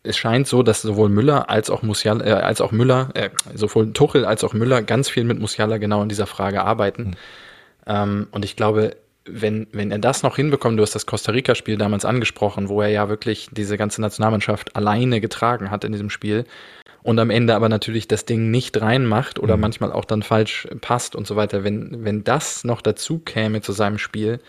es 0.05 0.17
scheint 0.17 0.47
so, 0.47 0.63
dass 0.63 0.83
sowohl 0.83 1.09
Müller 1.09 1.51
als 1.51 1.71
auch 1.71 1.83
Musiala, 1.83 2.25
äh, 2.25 2.31
als 2.31 2.61
auch 2.61 2.73
Müller, 2.73 3.09
äh, 3.15 3.31
sowohl 3.55 3.93
Tuchel 3.93 4.25
als 4.25 4.45
auch 4.45 4.53
Müller 4.53 4.83
ganz 4.83 5.09
viel 5.09 5.25
mit 5.25 5.41
Musiala 5.41 5.79
genau 5.79 6.03
in 6.03 6.09
dieser 6.09 6.27
Frage 6.27 6.63
arbeiten. 6.63 7.03
Mhm. 7.03 7.15
Ähm, 7.87 8.27
und 8.31 8.45
ich 8.45 8.55
glaube, 8.55 8.97
wenn, 9.27 9.67
wenn 9.73 9.91
er 9.91 9.99
das 9.99 10.23
noch 10.23 10.37
hinbekommt, 10.37 10.79
du 10.79 10.83
hast 10.83 10.95
das 10.95 11.07
Costa 11.07 11.33
Rica-Spiel 11.33 11.79
damals 11.79 12.05
angesprochen, 12.05 12.69
wo 12.69 12.83
er 12.83 12.89
ja 12.89 13.09
wirklich 13.09 13.49
diese 13.51 13.79
ganze 13.79 14.03
Nationalmannschaft 14.03 14.77
alleine 14.77 15.21
getragen 15.23 15.71
hat 15.71 15.85
in 15.85 15.93
diesem 15.93 16.11
Spiel 16.11 16.45
und 17.03 17.19
am 17.19 17.31
Ende 17.31 17.55
aber 17.55 17.71
natürlich 17.71 18.07
das 18.07 18.27
Ding 18.27 18.51
nicht 18.51 18.81
reinmacht 18.81 19.39
oder 19.39 19.57
mhm. 19.57 19.63
manchmal 19.63 19.93
auch 19.93 20.05
dann 20.05 20.23
falsch 20.23 20.69
passt 20.83 21.17
und 21.17 21.27
so 21.27 21.37
weiter. 21.37 21.65
Wenn, 21.65 22.05
wenn 22.05 22.25
das 22.25 22.65
noch 22.65 22.83
dazu 22.83 23.19
käme 23.19 23.63
zu 23.63 23.73
seinem 23.73 23.99
Spiel, 23.99 24.41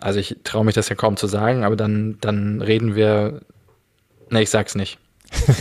also 0.00 0.18
ich 0.18 0.36
traue 0.44 0.64
mich 0.64 0.74
das 0.74 0.88
ja 0.88 0.96
kaum 0.96 1.16
zu 1.16 1.26
sagen, 1.26 1.64
aber 1.64 1.76
dann, 1.76 2.18
dann 2.20 2.60
reden 2.62 2.94
wir, 2.94 3.40
ne, 4.34 4.42
ich 4.42 4.50
sag's 4.50 4.74
nicht 4.74 4.98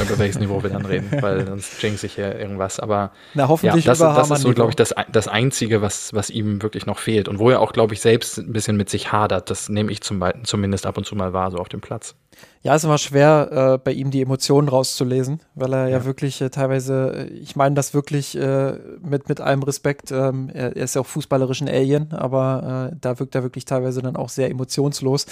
über 0.01 0.17
welches 0.19 0.39
Niveau 0.39 0.61
wir 0.63 0.69
dann 0.69 0.85
reden, 0.85 1.09
weil 1.21 1.45
sonst 1.45 1.81
jinx 1.81 2.03
ich 2.03 2.13
hier 2.15 2.37
irgendwas. 2.37 2.79
Aber 2.79 3.11
Na, 3.33 3.47
hoffentlich 3.47 3.85
ja, 3.85 3.91
das, 3.91 3.99
das 3.99 4.29
ist 4.29 4.41
so, 4.41 4.53
glaube 4.53 4.71
ich, 4.71 4.75
das, 4.75 4.93
das 5.11 5.27
Einzige, 5.27 5.81
was, 5.81 6.13
was 6.13 6.29
ihm 6.29 6.61
wirklich 6.61 6.85
noch 6.85 6.99
fehlt. 6.99 7.27
Und 7.27 7.39
wo 7.39 7.49
er 7.49 7.59
auch, 7.59 7.73
glaube 7.73 7.93
ich, 7.93 8.01
selbst 8.01 8.37
ein 8.37 8.53
bisschen 8.53 8.77
mit 8.77 8.89
sich 8.89 9.11
hadert. 9.11 9.49
Das 9.49 9.69
nehme 9.69 9.91
ich 9.91 10.01
zum, 10.01 10.23
zumindest 10.43 10.85
ab 10.85 10.97
und 10.97 11.05
zu 11.05 11.15
mal 11.15 11.33
wahr, 11.33 11.51
so 11.51 11.57
auf 11.57 11.69
dem 11.69 11.81
Platz. 11.81 12.15
Ja, 12.61 12.75
es 12.75 12.87
war 12.87 12.97
schwer, 12.97 13.73
äh, 13.73 13.77
bei 13.77 13.91
ihm 13.91 14.09
die 14.09 14.21
Emotionen 14.21 14.67
rauszulesen, 14.67 15.41
weil 15.53 15.73
er 15.73 15.87
ja, 15.87 15.97
ja 15.97 16.05
wirklich 16.05 16.41
äh, 16.41 16.49
teilweise, 16.49 17.13
äh, 17.15 17.33
ich 17.33 17.55
meine 17.55 17.75
das 17.75 17.93
wirklich 17.93 18.37
äh, 18.37 18.73
mit, 19.01 19.29
mit 19.29 19.39
allem 19.39 19.63
Respekt, 19.63 20.11
ähm, 20.11 20.49
er, 20.51 20.75
er, 20.75 20.83
ist 20.83 20.95
ja 20.95 21.01
auch 21.01 21.05
fußballerisch 21.05 21.61
ein 21.61 21.69
Alien, 21.69 22.11
aber 22.13 22.91
äh, 22.91 22.95
da 22.99 23.19
wirkt 23.19 23.35
er 23.35 23.43
wirklich 23.43 23.65
teilweise 23.65 24.01
dann 24.01 24.15
auch 24.15 24.29
sehr 24.29 24.49
emotionslos. 24.49 25.27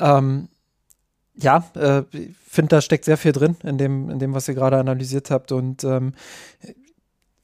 Ähm, 0.00 0.48
ja, 1.40 1.64
äh, 1.74 2.02
finde, 2.58 2.70
da 2.70 2.80
steckt 2.80 3.04
sehr 3.04 3.16
viel 3.16 3.30
drin 3.30 3.54
in 3.62 3.78
dem, 3.78 4.10
in 4.10 4.18
dem, 4.18 4.34
was 4.34 4.48
ihr 4.48 4.54
gerade 4.54 4.78
analysiert 4.78 5.30
habt. 5.30 5.52
Und 5.52 5.84
ähm, 5.84 6.12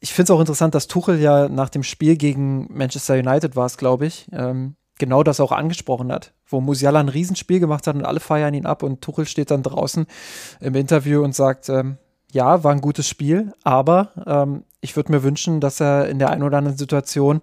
ich 0.00 0.12
finde 0.12 0.24
es 0.24 0.30
auch 0.36 0.40
interessant, 0.40 0.74
dass 0.74 0.88
Tuchel 0.88 1.20
ja 1.20 1.48
nach 1.48 1.68
dem 1.68 1.84
Spiel 1.84 2.16
gegen 2.16 2.66
Manchester 2.76 3.14
United 3.14 3.54
war 3.54 3.66
es, 3.66 3.76
glaube 3.76 4.06
ich, 4.06 4.26
ähm, 4.32 4.74
genau 4.98 5.22
das 5.22 5.38
auch 5.38 5.52
angesprochen 5.52 6.10
hat, 6.10 6.34
wo 6.48 6.60
Musiala 6.60 6.98
ein 6.98 7.08
Riesenspiel 7.08 7.60
gemacht 7.60 7.86
hat 7.86 7.94
und 7.94 8.04
alle 8.04 8.18
feiern 8.18 8.54
ihn 8.54 8.66
ab 8.66 8.82
und 8.82 9.02
Tuchel 9.02 9.24
steht 9.26 9.52
dann 9.52 9.62
draußen 9.62 10.06
im 10.60 10.74
Interview 10.74 11.22
und 11.22 11.32
sagt, 11.32 11.68
ähm, 11.68 11.98
ja, 12.32 12.64
war 12.64 12.72
ein 12.72 12.80
gutes 12.80 13.08
Spiel, 13.08 13.52
aber 13.62 14.10
ähm, 14.26 14.64
ich 14.80 14.96
würde 14.96 15.12
mir 15.12 15.22
wünschen, 15.22 15.60
dass 15.60 15.78
er 15.78 16.08
in 16.08 16.18
der 16.18 16.30
einen 16.30 16.42
oder 16.42 16.58
anderen 16.58 16.76
Situation 16.76 17.40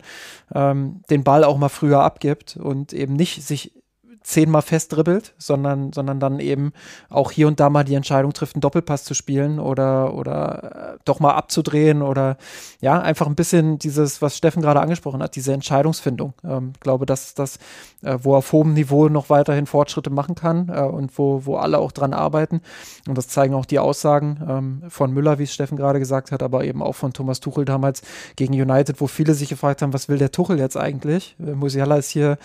ähm, 0.53 1.03
den 1.10 1.23
Ball 1.23 1.45
auch 1.45 1.57
mal 1.57 1.69
früher 1.69 2.03
abgibt 2.03 2.57
und 2.57 2.91
eben 2.91 3.14
nicht 3.14 3.41
sich 3.43 3.80
zehnmal 4.23 4.61
festdribbelt, 4.61 5.34
sondern, 5.38 5.93
sondern 5.93 6.19
dann 6.19 6.39
eben 6.39 6.73
auch 7.10 7.31
hier 7.31 7.48
und 7.48 7.60
da 7.60 7.69
mal 7.69 7.84
die 7.84 7.95
Entscheidung 7.95 8.34
trifft, 8.34 8.56
einen 8.56 8.61
Doppelpass 8.61 9.03
zu 9.03 9.14
spielen 9.14 9.60
oder, 9.60 10.14
oder 10.14 10.93
äh, 10.95 10.98
doch 11.06 11.19
mal 11.19 11.34
abzudrehen 11.34 12.02
oder 12.02 12.38
ja, 12.81 12.99
einfach 12.99 13.27
ein 13.27 13.35
bisschen 13.35 13.80
dieses, 13.80 14.22
was 14.22 14.38
Steffen 14.38 14.61
gerade 14.61 14.80
angesprochen 14.80 15.23
hat, 15.23 15.35
diese 15.35 15.53
Entscheidungsfindung. 15.53 16.34
Ähm, 16.43 16.73
glaube, 16.80 17.06
dass 17.06 17.34
das, 17.34 17.57
äh, 18.03 18.18
wo 18.22 18.35
er 18.35 18.39
auf 18.39 18.52
hohem 18.52 18.73
Niveau 18.73 19.10
noch 19.10 19.30
weiterhin 19.30 19.65
Fortschritte 19.65 20.11
machen 20.11 20.35
kann 20.35 20.69
äh, 20.69 20.81
und 20.81 21.18
wo, 21.18 21.45
wo 21.45 21.57
alle 21.57 21.80
auch 21.80 21.91
dran 21.91 22.14
arbeiten. 22.14 22.61
Und 23.07 23.18
das 23.18 23.27
zeigen 23.27 23.56
auch 23.56 23.65
die 23.65 23.80
Aussagen 23.80 24.39
ähm, 24.48 24.84
von 24.89 25.11
Müller, 25.11 25.39
wie 25.39 25.43
es 25.43 25.53
Steffen 25.53 25.77
gerade 25.77 25.99
gesagt 25.99 26.31
hat, 26.31 26.43
aber 26.43 26.64
eben 26.64 26.84
auch 26.84 26.95
von 26.95 27.14
Thomas 27.14 27.39
Tuchel 27.39 27.65
damals 27.65 28.03
gegen 28.35 28.53
United, 28.53 29.02
wo 29.02 29.07
viele 29.07 29.34
sich 29.34 29.49
gefragt 29.49 29.81
haben, 29.81 29.93
was 29.93 30.10
will 30.10 30.19
der 30.19 30.31
Tuchel 30.31 30.60
jetzt 30.60 30.77
eigentlich? 30.77 31.35
Musiala 31.39 31.98
ist 31.98 32.10
hier 32.10 32.38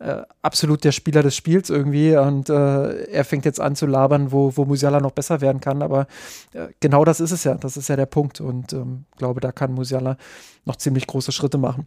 äh, 0.00 0.22
absolut 0.42 0.82
der 0.82 0.92
Spieler 0.92 1.22
des 1.22 1.36
Spiels 1.36 1.70
irgendwie 1.70 2.16
und 2.16 2.48
äh, 2.48 3.04
er 3.04 3.24
fängt 3.24 3.44
jetzt 3.44 3.60
an 3.60 3.76
zu 3.76 3.86
labern, 3.86 4.32
wo, 4.32 4.56
wo 4.56 4.64
Musiala 4.64 4.98
noch 4.98 5.12
besser 5.12 5.40
werden 5.40 5.60
kann. 5.60 5.82
Aber 5.82 6.06
äh, 6.54 6.68
genau 6.80 7.04
das 7.04 7.20
ist 7.20 7.32
es 7.32 7.44
ja. 7.44 7.54
Das 7.54 7.76
ist 7.76 7.88
ja 7.88 7.96
der 7.96 8.06
Punkt 8.06 8.40
und 8.40 8.72
ähm, 8.72 9.04
glaube, 9.18 9.40
da 9.40 9.52
kann 9.52 9.74
Musiala 9.74 10.16
noch 10.64 10.76
ziemlich 10.76 11.06
große 11.06 11.32
Schritte 11.32 11.58
machen. 11.58 11.86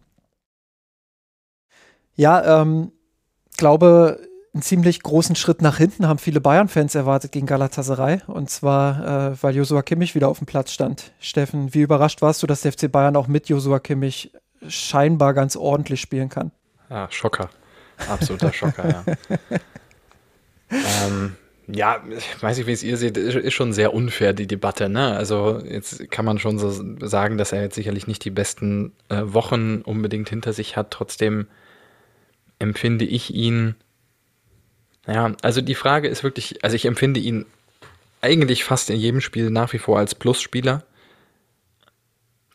Ja, 2.14 2.62
ähm, 2.62 2.92
glaube, 3.56 4.20
einen 4.54 4.62
ziemlich 4.62 5.02
großen 5.02 5.34
Schritt 5.34 5.60
nach 5.60 5.78
hinten 5.78 6.06
haben 6.06 6.18
viele 6.20 6.40
Bayern-Fans 6.40 6.94
erwartet 6.94 7.32
gegen 7.32 7.46
Galatasaray. 7.46 8.20
Und 8.28 8.48
zwar, 8.48 9.32
äh, 9.32 9.42
weil 9.42 9.56
Josua 9.56 9.82
Kimmich 9.82 10.14
wieder 10.14 10.28
auf 10.28 10.38
dem 10.38 10.46
Platz 10.46 10.70
stand. 10.70 11.12
Steffen, 11.18 11.74
wie 11.74 11.82
überrascht 11.82 12.22
warst 12.22 12.44
du, 12.44 12.46
dass 12.46 12.60
der 12.60 12.72
FC 12.72 12.90
Bayern 12.90 13.16
auch 13.16 13.26
mit 13.26 13.48
Josua 13.48 13.80
Kimmich 13.80 14.32
scheinbar 14.68 15.34
ganz 15.34 15.56
ordentlich 15.56 16.00
spielen 16.00 16.28
kann? 16.28 16.52
Ja, 16.88 17.08
Schocker. 17.10 17.50
Absoluter 18.08 18.52
Schocker, 18.52 18.88
ja. 18.88 19.38
ähm, 20.70 21.36
ja, 21.66 22.02
ich 22.10 22.42
weiß 22.42 22.58
nicht, 22.58 22.66
wie 22.66 22.72
es 22.72 22.82
ihr 22.82 22.96
seht, 22.96 23.16
ist 23.16 23.54
schon 23.54 23.72
sehr 23.72 23.94
unfair, 23.94 24.34
die 24.34 24.46
Debatte. 24.46 24.88
Ne? 24.88 25.16
Also 25.16 25.62
jetzt 25.64 26.10
kann 26.10 26.24
man 26.24 26.38
schon 26.38 26.58
so 26.58 26.70
sagen, 27.06 27.38
dass 27.38 27.52
er 27.52 27.62
jetzt 27.62 27.74
sicherlich 27.74 28.06
nicht 28.06 28.24
die 28.24 28.30
besten 28.30 28.92
äh, 29.08 29.22
Wochen 29.24 29.80
unbedingt 29.80 30.28
hinter 30.28 30.52
sich 30.52 30.76
hat. 30.76 30.90
Trotzdem 30.90 31.46
empfinde 32.58 33.06
ich 33.06 33.34
ihn, 33.34 33.76
ja, 35.06 35.32
also 35.42 35.60
die 35.62 35.74
Frage 35.74 36.08
ist 36.08 36.22
wirklich, 36.22 36.62
also 36.62 36.76
ich 36.76 36.84
empfinde 36.84 37.20
ihn 37.20 37.46
eigentlich 38.20 38.64
fast 38.64 38.90
in 38.90 38.96
jedem 38.96 39.20
Spiel 39.20 39.50
nach 39.50 39.72
wie 39.72 39.78
vor 39.78 39.98
als 39.98 40.14
Plusspieler. 40.14 40.84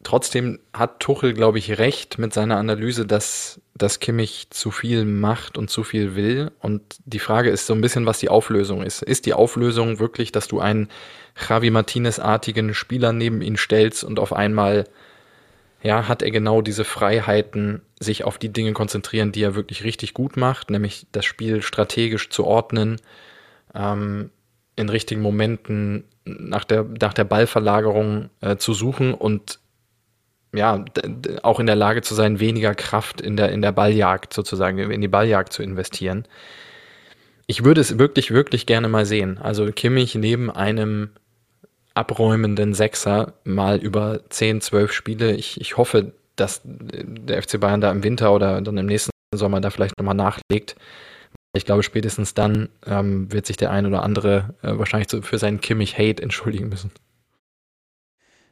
Trotzdem 0.03 0.59
hat 0.73 1.01
Tuchel, 1.01 1.33
glaube 1.33 1.57
ich, 1.57 1.77
recht 1.77 2.19
mit 2.19 2.33
seiner 2.33 2.55
Analyse, 2.55 3.05
dass, 3.05 3.59
dass 3.75 3.99
Kimmich 3.99 4.47
zu 4.49 4.71
viel 4.71 5.03
macht 5.03 5.57
und 5.57 5.69
zu 5.69 5.83
viel 5.83 6.15
will. 6.15 6.51
Und 6.61 6.81
die 7.05 7.19
Frage 7.19 7.49
ist 7.49 7.67
so 7.67 7.73
ein 7.73 7.81
bisschen, 7.81 8.05
was 8.05 8.19
die 8.19 8.29
Auflösung 8.29 8.81
ist. 8.81 9.03
Ist 9.03 9.25
die 9.25 9.33
Auflösung 9.33 9.99
wirklich, 9.99 10.31
dass 10.31 10.47
du 10.47 10.61
einen 10.61 10.87
Javi 11.47 11.69
Martinez-artigen 11.69 12.73
Spieler 12.73 13.11
neben 13.11 13.41
ihn 13.41 13.57
stellst 13.57 14.05
und 14.05 14.19
auf 14.19 14.31
einmal, 14.31 14.85
ja, 15.83 16.07
hat 16.07 16.21
er 16.21 16.31
genau 16.31 16.61
diese 16.61 16.85
Freiheiten, 16.85 17.81
sich 17.99 18.23
auf 18.23 18.37
die 18.37 18.53
Dinge 18.53 18.71
konzentrieren, 18.71 19.33
die 19.33 19.43
er 19.43 19.55
wirklich 19.55 19.83
richtig 19.83 20.13
gut 20.13 20.37
macht, 20.37 20.69
nämlich 20.69 21.07
das 21.11 21.25
Spiel 21.25 21.61
strategisch 21.61 22.29
zu 22.29 22.45
ordnen, 22.45 23.01
ähm, 23.75 24.29
in 24.77 24.87
richtigen 24.87 25.21
Momenten 25.21 26.05
nach 26.23 26.63
der, 26.63 26.85
nach 27.01 27.13
der 27.13 27.25
Ballverlagerung 27.25 28.29
äh, 28.39 28.55
zu 28.55 28.73
suchen 28.73 29.13
und 29.13 29.59
ja, 30.53 30.83
auch 31.43 31.59
in 31.59 31.67
der 31.67 31.75
Lage 31.75 32.01
zu 32.01 32.15
sein, 32.15 32.39
weniger 32.39 32.73
Kraft 32.75 33.21
in 33.21 33.37
der, 33.37 33.51
in 33.51 33.61
der 33.61 33.71
Balljagd 33.71 34.33
sozusagen, 34.33 34.79
in 34.79 35.01
die 35.01 35.07
Balljagd 35.07 35.53
zu 35.53 35.61
investieren. 35.63 36.25
Ich 37.45 37.63
würde 37.63 37.81
es 37.81 37.97
wirklich, 37.97 38.31
wirklich 38.31 38.65
gerne 38.65 38.87
mal 38.89 39.05
sehen. 39.05 39.37
Also 39.37 39.71
Kimmich 39.71 40.15
neben 40.15 40.51
einem 40.51 41.11
abräumenden 41.93 42.73
Sechser 42.73 43.33
mal 43.43 43.77
über 43.77 44.21
10, 44.29 44.61
12 44.61 44.91
Spiele. 44.91 45.33
Ich, 45.33 45.59
ich 45.59 45.77
hoffe, 45.77 46.13
dass 46.35 46.61
der 46.63 47.41
FC 47.41 47.59
Bayern 47.59 47.81
da 47.81 47.91
im 47.91 48.03
Winter 48.03 48.33
oder 48.33 48.61
dann 48.61 48.77
im 48.77 48.85
nächsten 48.85 49.11
Sommer 49.33 49.61
da 49.61 49.69
vielleicht 49.69 49.97
nochmal 49.97 50.15
nachlegt. 50.15 50.75
Ich 51.53 51.65
glaube, 51.65 51.83
spätestens 51.83 52.33
dann 52.33 52.69
ähm, 52.85 53.31
wird 53.31 53.45
sich 53.45 53.57
der 53.57 53.71
ein 53.71 53.85
oder 53.85 54.03
andere 54.03 54.55
äh, 54.61 54.77
wahrscheinlich 54.77 55.09
für 55.25 55.37
seinen 55.37 55.61
Kimmich-Hate 55.61 56.21
entschuldigen 56.21 56.69
müssen. 56.69 56.91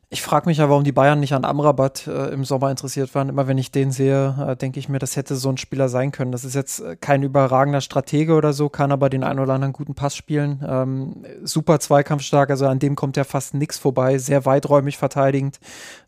Ich 0.10 0.22
frage 0.22 0.48
mich 0.48 0.60
ja, 0.60 0.70
warum 0.70 0.86
die 0.86 0.94
Bayern 0.94 1.20
nicht 1.20 1.34
an 1.34 1.44
Amrabat 1.44 2.08
äh, 2.08 2.30
im 2.30 2.46
Sommer 2.46 2.72
interessiert 2.72 3.14
waren. 3.14 3.28
Immer 3.28 3.48
wenn 3.48 3.58
ich 3.58 3.72
den 3.72 3.92
sehe, 3.92 4.36
äh, 4.40 4.56
denke 4.56 4.80
ich 4.80 4.88
mir, 4.88 5.00
das 5.00 5.18
hätte 5.18 5.36
so 5.36 5.50
ein 5.50 5.58
Spieler 5.58 5.90
sein 5.90 6.14
können. 6.14 6.32
Das 6.32 6.46
ist 6.46 6.56
jetzt 6.56 6.80
äh, 6.80 6.96
kein 6.96 7.24
überragender 7.24 7.82
Stratege 7.82 8.36
oder 8.36 8.54
so, 8.54 8.70
kann 8.70 8.94
aber 8.94 9.10
den 9.10 9.26
einen 9.26 9.40
oder 9.40 9.54
anderen 9.54 9.74
guten 9.74 9.96
Pass 9.96 10.16
spielen. 10.16 10.64
Ähm, 10.66 11.26
super 11.44 11.82
zweikampfstark, 11.82 12.50
also 12.50 12.68
an 12.68 12.80
dem 12.80 12.96
kommt 12.96 13.18
ja 13.18 13.26
fast 13.26 13.54
nichts 13.54 13.78
vorbei. 13.78 14.18
Sehr 14.18 14.46
weiträumig 14.46 14.98
verteidigend, 14.98 15.60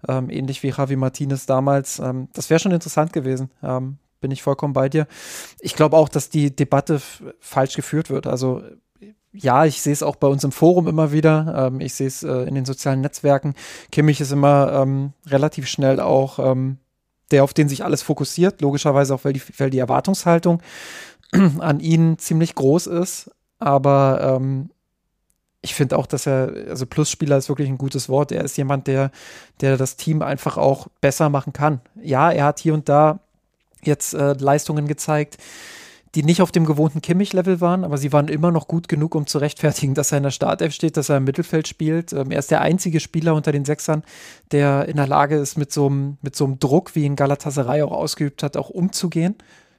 ähm, 0.07 0.29
ähnlich 0.29 0.63
wie 0.63 0.69
Javi 0.69 0.95
Martinez 0.95 1.45
damals. 1.45 1.99
Ähm, 1.99 2.29
das 2.31 2.49
wäre 2.49 2.61
schon 2.61 2.71
interessant 2.71 3.11
gewesen. 3.11 3.51
Ähm, 3.61 3.97
bin 4.21 4.31
ich 4.31 4.43
vollkommen 4.43 4.73
bei 4.73 4.87
dir. 4.87 5.07
Ich 5.59 5.75
glaube 5.75 5.97
auch, 5.97 6.07
dass 6.07 6.29
die 6.29 6.55
Debatte 6.55 7.01
falsch 7.41 7.75
geführt 7.75 8.09
wird. 8.09 8.27
Also 8.27 8.61
ja, 9.41 9.65
ich 9.65 9.81
sehe 9.81 9.93
es 9.93 10.03
auch 10.03 10.17
bei 10.17 10.27
uns 10.27 10.43
im 10.43 10.51
Forum 10.51 10.87
immer 10.87 11.11
wieder. 11.11 11.67
Ähm, 11.67 11.79
ich 11.79 11.93
sehe 11.93 12.07
es 12.07 12.23
äh, 12.23 12.43
in 12.43 12.55
den 12.55 12.65
sozialen 12.65 13.01
Netzwerken. 13.01 13.55
Kimmich 13.91 14.19
ist 14.19 14.31
immer 14.31 14.73
ähm, 14.73 15.13
relativ 15.27 15.67
schnell 15.67 15.99
auch 15.99 16.39
ähm, 16.39 16.77
der, 17.31 17.43
auf 17.43 17.53
den 17.53 17.69
sich 17.69 17.83
alles 17.83 18.01
fokussiert. 18.01 18.61
Logischerweise 18.61 19.15
auch, 19.15 19.23
weil 19.23 19.33
die, 19.33 19.41
weil 19.57 19.69
die 19.69 19.79
Erwartungshaltung 19.79 20.61
an 21.59 21.79
ihn 21.79 22.17
ziemlich 22.17 22.55
groß 22.55 22.87
ist. 22.87 23.31
Aber 23.59 24.19
ähm, 24.21 24.71
ich 25.61 25.73
finde 25.73 25.97
auch, 25.97 26.05
dass 26.05 26.25
er, 26.25 26.53
also 26.69 26.85
Plusspieler 26.85 27.37
ist 27.37 27.49
wirklich 27.49 27.69
ein 27.69 27.77
gutes 27.77 28.09
Wort. 28.09 28.31
Er 28.31 28.43
ist 28.43 28.57
jemand, 28.57 28.87
der, 28.87 29.11
der 29.61 29.77
das 29.77 29.95
Team 29.95 30.21
einfach 30.21 30.57
auch 30.57 30.87
besser 31.01 31.29
machen 31.29 31.53
kann. 31.53 31.81
Ja, 32.01 32.31
er 32.31 32.45
hat 32.45 32.59
hier 32.59 32.73
und 32.73 32.89
da 32.89 33.19
jetzt 33.83 34.13
äh, 34.13 34.33
Leistungen 34.33 34.87
gezeigt, 34.87 35.37
die 36.15 36.23
nicht 36.23 36.41
auf 36.41 36.51
dem 36.51 36.65
gewohnten 36.65 37.01
Kimmich-Level 37.01 37.61
waren, 37.61 37.83
aber 37.83 37.97
sie 37.97 38.11
waren 38.11 38.27
immer 38.27 38.51
noch 38.51 38.67
gut 38.67 38.87
genug, 38.87 39.15
um 39.15 39.27
zu 39.27 39.37
rechtfertigen, 39.37 39.93
dass 39.93 40.11
er 40.11 40.17
in 40.17 40.23
der 40.23 40.31
Startelf 40.31 40.73
steht, 40.73 40.97
dass 40.97 41.09
er 41.09 41.17
im 41.17 41.23
Mittelfeld 41.23 41.67
spielt. 41.67 42.13
Ähm, 42.13 42.31
er 42.31 42.39
ist 42.39 42.51
der 42.51 42.61
einzige 42.61 42.99
Spieler 42.99 43.35
unter 43.35 43.51
den 43.51 43.65
Sechsern, 43.65 44.03
der 44.51 44.87
in 44.87 44.97
der 44.97 45.07
Lage 45.07 45.35
ist, 45.35 45.57
mit 45.57 45.71
so 45.71 45.87
einem, 45.87 46.17
mit 46.21 46.35
so 46.35 46.45
einem 46.45 46.59
Druck, 46.59 46.95
wie 46.95 47.05
ihn 47.05 47.15
Galatasaray 47.15 47.83
auch 47.83 47.91
ausgeübt 47.91 48.43
hat, 48.43 48.57
auch 48.57 48.69
umzugehen. 48.69 49.35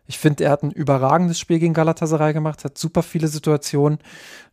Ich 0.06 0.18
finde, 0.18 0.42
er 0.42 0.50
hat 0.50 0.64
ein 0.64 0.72
überragendes 0.72 1.38
Spiel 1.38 1.60
gegen 1.60 1.72
Galatasaray 1.72 2.32
gemacht, 2.32 2.64
hat 2.64 2.76
super 2.76 3.04
viele 3.04 3.28
Situationen 3.28 4.00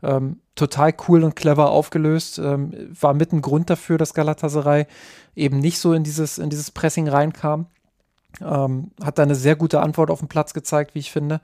ähm, 0.04 0.40
total 0.54 0.94
cool 1.08 1.24
und 1.24 1.36
clever 1.36 1.72
aufgelöst. 1.72 2.38
Ähm, 2.38 2.74
war 3.00 3.16
mit 3.16 3.34
ein 3.34 3.42
Grund 3.42 3.70
dafür, 3.70 3.98
dass 3.98 4.14
Galatasaray 4.14 4.86
eben 5.36 5.58
nicht 5.58 5.80
so 5.80 5.94
in 5.94 6.04
dieses, 6.04 6.38
in 6.38 6.52
dieses 6.52 6.70
Pressing 6.70 7.08
reinkam. 7.08 7.66
Ähm, 8.42 8.92
hat 9.04 9.18
da 9.18 9.24
eine 9.24 9.36
sehr 9.36 9.56
gute 9.56 9.82
Antwort 9.82 10.10
auf 10.10 10.20
den 10.20 10.28
Platz 10.28 10.54
gezeigt, 10.54 10.96
wie 10.96 11.00
ich 11.00 11.12
finde. 11.12 11.42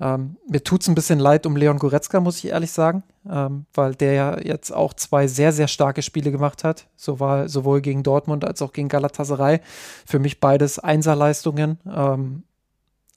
Ähm, 0.00 0.36
mir 0.48 0.62
tut 0.62 0.82
es 0.82 0.88
ein 0.88 0.94
bisschen 0.94 1.18
leid 1.18 1.46
um 1.46 1.56
Leon 1.56 1.78
Goretzka, 1.78 2.20
muss 2.20 2.38
ich 2.38 2.48
ehrlich 2.48 2.70
sagen, 2.70 3.02
ähm, 3.28 3.66
weil 3.74 3.94
der 3.94 4.12
ja 4.12 4.40
jetzt 4.40 4.70
auch 4.70 4.94
zwei 4.94 5.26
sehr, 5.26 5.52
sehr 5.52 5.68
starke 5.68 6.02
Spiele 6.02 6.30
gemacht 6.30 6.62
hat, 6.64 6.86
sowohl, 6.96 7.48
sowohl 7.48 7.80
gegen 7.80 8.02
Dortmund 8.02 8.44
als 8.44 8.62
auch 8.62 8.72
gegen 8.72 8.88
Galatasaray. 8.88 9.60
Für 10.06 10.18
mich 10.18 10.40
beides 10.40 10.78
Einserleistungen. 10.78 11.80
Ähm, 11.92 12.44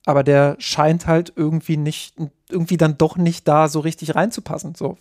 aber 0.05 0.23
der 0.23 0.55
scheint 0.57 1.05
halt 1.05 1.31
irgendwie 1.35 1.77
nicht, 1.77 2.15
irgendwie 2.49 2.77
dann 2.77 2.97
doch 2.97 3.17
nicht 3.17 3.47
da 3.47 3.67
so 3.67 3.79
richtig 3.79 4.15
reinzupassen. 4.15 4.73
So, 4.73 4.97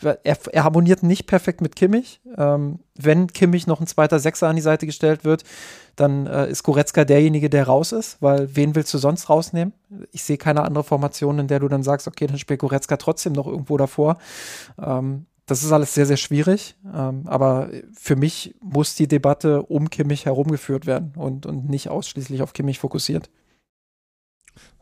er, 0.00 0.16
er 0.24 0.64
harmoniert 0.64 1.02
nicht 1.02 1.26
perfekt 1.26 1.60
mit 1.60 1.76
Kimmich. 1.76 2.20
Ähm, 2.36 2.78
wenn 2.94 3.26
Kimmich 3.26 3.66
noch 3.66 3.80
ein 3.80 3.86
zweiter 3.86 4.18
Sechser 4.18 4.48
an 4.48 4.56
die 4.56 4.62
Seite 4.62 4.86
gestellt 4.86 5.24
wird, 5.24 5.44
dann 5.96 6.26
äh, 6.26 6.48
ist 6.48 6.62
Goretzka 6.62 7.04
derjenige, 7.04 7.50
der 7.50 7.66
raus 7.66 7.92
ist, 7.92 8.16
weil 8.20 8.48
wen 8.56 8.74
willst 8.74 8.94
du 8.94 8.98
sonst 8.98 9.28
rausnehmen? 9.28 9.74
Ich 10.10 10.24
sehe 10.24 10.38
keine 10.38 10.62
andere 10.62 10.84
Formation, 10.84 11.38
in 11.38 11.48
der 11.48 11.60
du 11.60 11.68
dann 11.68 11.82
sagst, 11.82 12.08
okay, 12.08 12.26
dann 12.26 12.38
spielt 12.38 12.60
Goretzka 12.60 12.96
trotzdem 12.96 13.34
noch 13.34 13.46
irgendwo 13.46 13.76
davor. 13.76 14.16
Ähm, 14.82 15.26
das 15.46 15.62
ist 15.62 15.72
alles 15.72 15.92
sehr, 15.92 16.06
sehr 16.06 16.16
schwierig. 16.16 16.76
Ähm, 16.94 17.24
aber 17.26 17.68
für 17.92 18.16
mich 18.16 18.54
muss 18.62 18.94
die 18.94 19.06
Debatte 19.06 19.62
um 19.62 19.90
Kimmich 19.90 20.24
herumgeführt 20.24 20.86
werden 20.86 21.12
und, 21.16 21.44
und 21.44 21.68
nicht 21.68 21.90
ausschließlich 21.90 22.40
auf 22.40 22.54
Kimmich 22.54 22.78
fokussiert. 22.78 23.28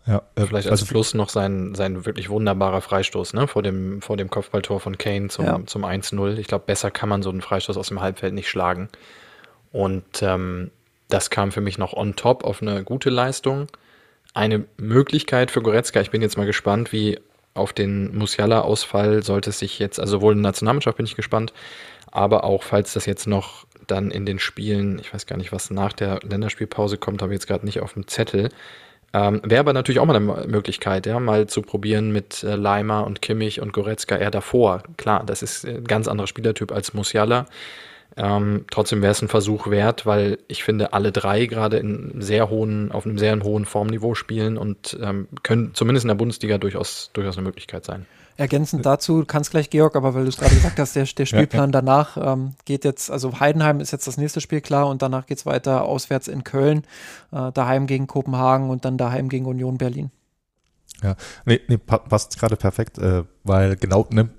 Ja, 0.07 0.23
äh, 0.35 0.47
Vielleicht 0.47 0.69
als 0.69 0.81
also 0.81 0.87
Fluss 0.87 1.15
noch 1.15 1.29
sein, 1.29 1.75
sein 1.75 2.05
wirklich 2.05 2.29
wunderbarer 2.29 2.81
Freistoß, 2.81 3.35
ne? 3.35 3.47
Vor 3.47 3.63
dem, 3.63 4.03
vor 4.03 4.17
dem 4.17 4.31
Kopfballtor 4.31 4.81
von 4.81 4.99
Kane 4.99 5.29
zum, 5.29 5.45
ja. 5.45 5.61
zum 5.67 5.85
1-0. 5.85 6.39
Ich 6.39 6.49
glaube, 6.49 6.65
besser 6.67 6.91
kann 6.91 7.09
man 7.09 7.23
so 7.23 7.31
einen 7.31 7.41
Freistoß 7.41 7.77
aus 7.77 7.89
dem 7.89 8.01
Halbfeld 8.01 8.35
nicht 8.35 8.49
schlagen. 8.49 8.89
Und 9.71 10.23
ähm, 10.23 10.71
das 11.09 11.31
kam 11.31 11.53
für 11.53 11.61
mich 11.61 11.79
noch 11.79 11.93
on 11.93 12.17
top 12.17 12.45
auf 12.45 12.63
eine 12.63 12.83
gute 12.85 13.11
Leistung. 13.11 13.69
Eine 14.35 14.65
Möglichkeit 14.77 15.51
für 15.51 15.63
Goretzka, 15.63 16.01
ich 16.01 16.11
bin 16.11 16.23
jetzt 16.23 16.37
mal 16.37 16.47
gespannt, 16.47 16.93
wie 16.93 17.19
auf 17.55 17.73
den 17.73 18.17
Musiala-Ausfall 18.17 19.23
sollte 19.23 19.51
es 19.51 19.59
sich 19.59 19.79
jetzt, 19.79 20.01
also 20.01 20.13
sowohl 20.13 20.33
in 20.33 20.39
der 20.39 20.51
Nationalmannschaft 20.51 20.97
bin 20.97 21.05
ich 21.05 21.17
gespannt, 21.17 21.53
aber 22.11 22.45
auch 22.45 22.63
falls 22.63 22.95
das 22.95 23.05
jetzt 23.05 23.27
noch 23.27 23.67
dann 23.87 24.11
in 24.11 24.25
den 24.25 24.39
Spielen, 24.39 24.99
ich 24.99 25.13
weiß 25.13 25.27
gar 25.27 25.37
nicht, 25.37 25.53
was 25.53 25.71
nach 25.71 25.93
der 25.93 26.21
Länderspielpause 26.23 26.97
kommt, 26.97 27.21
habe 27.21 27.33
ich 27.35 27.37
jetzt 27.41 27.47
gerade 27.47 27.67
nicht 27.67 27.81
auf 27.81 27.93
dem 27.93 28.07
Zettel, 28.07 28.49
ähm, 29.15 29.43
Wäre 29.45 29.61
aber 29.61 29.73
natürlich 29.73 30.01
auch 30.01 30.07
mal 30.07 30.17
eine 30.17 30.47
Möglichkeit, 30.47 31.07
ja, 31.07 31.21
mal 31.21 31.47
zu 31.47 31.63
probieren 31.63 32.13
mit 32.13 32.43
äh, 32.43 32.55
Leimer 32.55 33.07
und 33.07 33.21
Kimmich 33.21 33.61
und 33.61 33.73
Goretzka 33.73 34.17
eher 34.17 34.31
davor. 34.31 34.83
Klar, 34.97 35.25
das 35.27 35.43
ist 35.43 35.67
ein 35.67 35.85
ganz 35.85 36.09
anderer 36.09 36.27
Spielertyp 36.27 36.73
als 36.73 36.95
Musiala. 36.95 37.47
Ähm, 38.17 38.67
trotzdem 38.71 39.03
wäre 39.03 39.13
es 39.13 39.23
ein 39.23 39.29
Versuch 39.29 39.69
wert, 39.69 40.07
weil 40.07 40.39
ich 40.49 40.65
finde, 40.65 40.93
alle 40.93 41.13
drei 41.13 41.47
gerade 41.47 41.79
in 41.79 42.21
sehr 42.21 42.51
hohen, 42.51 42.93
auf 42.93 43.07
einem 43.07 43.19
sehr 43.19 43.39
hohen 43.43 43.65
Formniveau 43.65 44.15
spielen 44.15 44.59
und 44.59 44.99
ähm, 45.03 45.29
können 45.43 45.75
zumindest 45.75 46.05
in 46.05 46.09
der 46.09 46.15
Bundesliga 46.15 46.59
durchaus, 46.59 47.11
durchaus 47.15 47.37
eine 47.37 47.47
Möglichkeit 47.47 47.85
sein. 47.85 48.07
Ergänzend 48.37 48.87
dazu, 48.87 49.25
kannst 49.27 49.51
gleich, 49.51 49.71
Georg, 49.71 49.95
aber 49.95 50.15
weil 50.15 50.23
du 50.23 50.31
es 50.31 50.37
gerade 50.37 50.55
gesagt 50.55 50.79
hast, 50.79 50.97
der, 50.97 51.05
der 51.05 51.27
Spielplan 51.27 51.71
ja, 51.71 51.79
ja. 51.79 51.83
danach 51.83 52.17
ähm, 52.17 52.55
geht 52.65 52.85
jetzt, 52.85 53.11
also 53.11 53.41
Heidenheim 53.41 53.81
ist 53.81 53.93
jetzt 53.93 54.07
das 54.07 54.17
nächste 54.17 54.41
Spiel 54.41 54.61
klar 54.61 54.89
und 54.89 55.03
danach 55.03 55.27
geht 55.27 55.39
es 55.39 55.47
weiter 55.47 55.85
auswärts 55.85 56.29
in 56.29 56.43
Köln, 56.43 56.85
äh, 57.31 57.53
daheim 57.53 57.87
gegen 57.87 58.07
Kopenhagen 58.07 58.71
und 58.71 58.85
dann 58.85 58.97
daheim 58.97 59.29
gegen 59.29 59.47
Union 59.47 59.79
Berlin. 59.79 60.11
Ja, 61.03 61.17
nee, 61.45 61.61
nee 61.69 61.79
passt 61.79 62.39
gerade 62.39 62.57
perfekt, 62.57 62.99
äh, 62.99 63.25
weil 63.45 63.77
genau, 63.77 64.07
ne, 64.11 64.31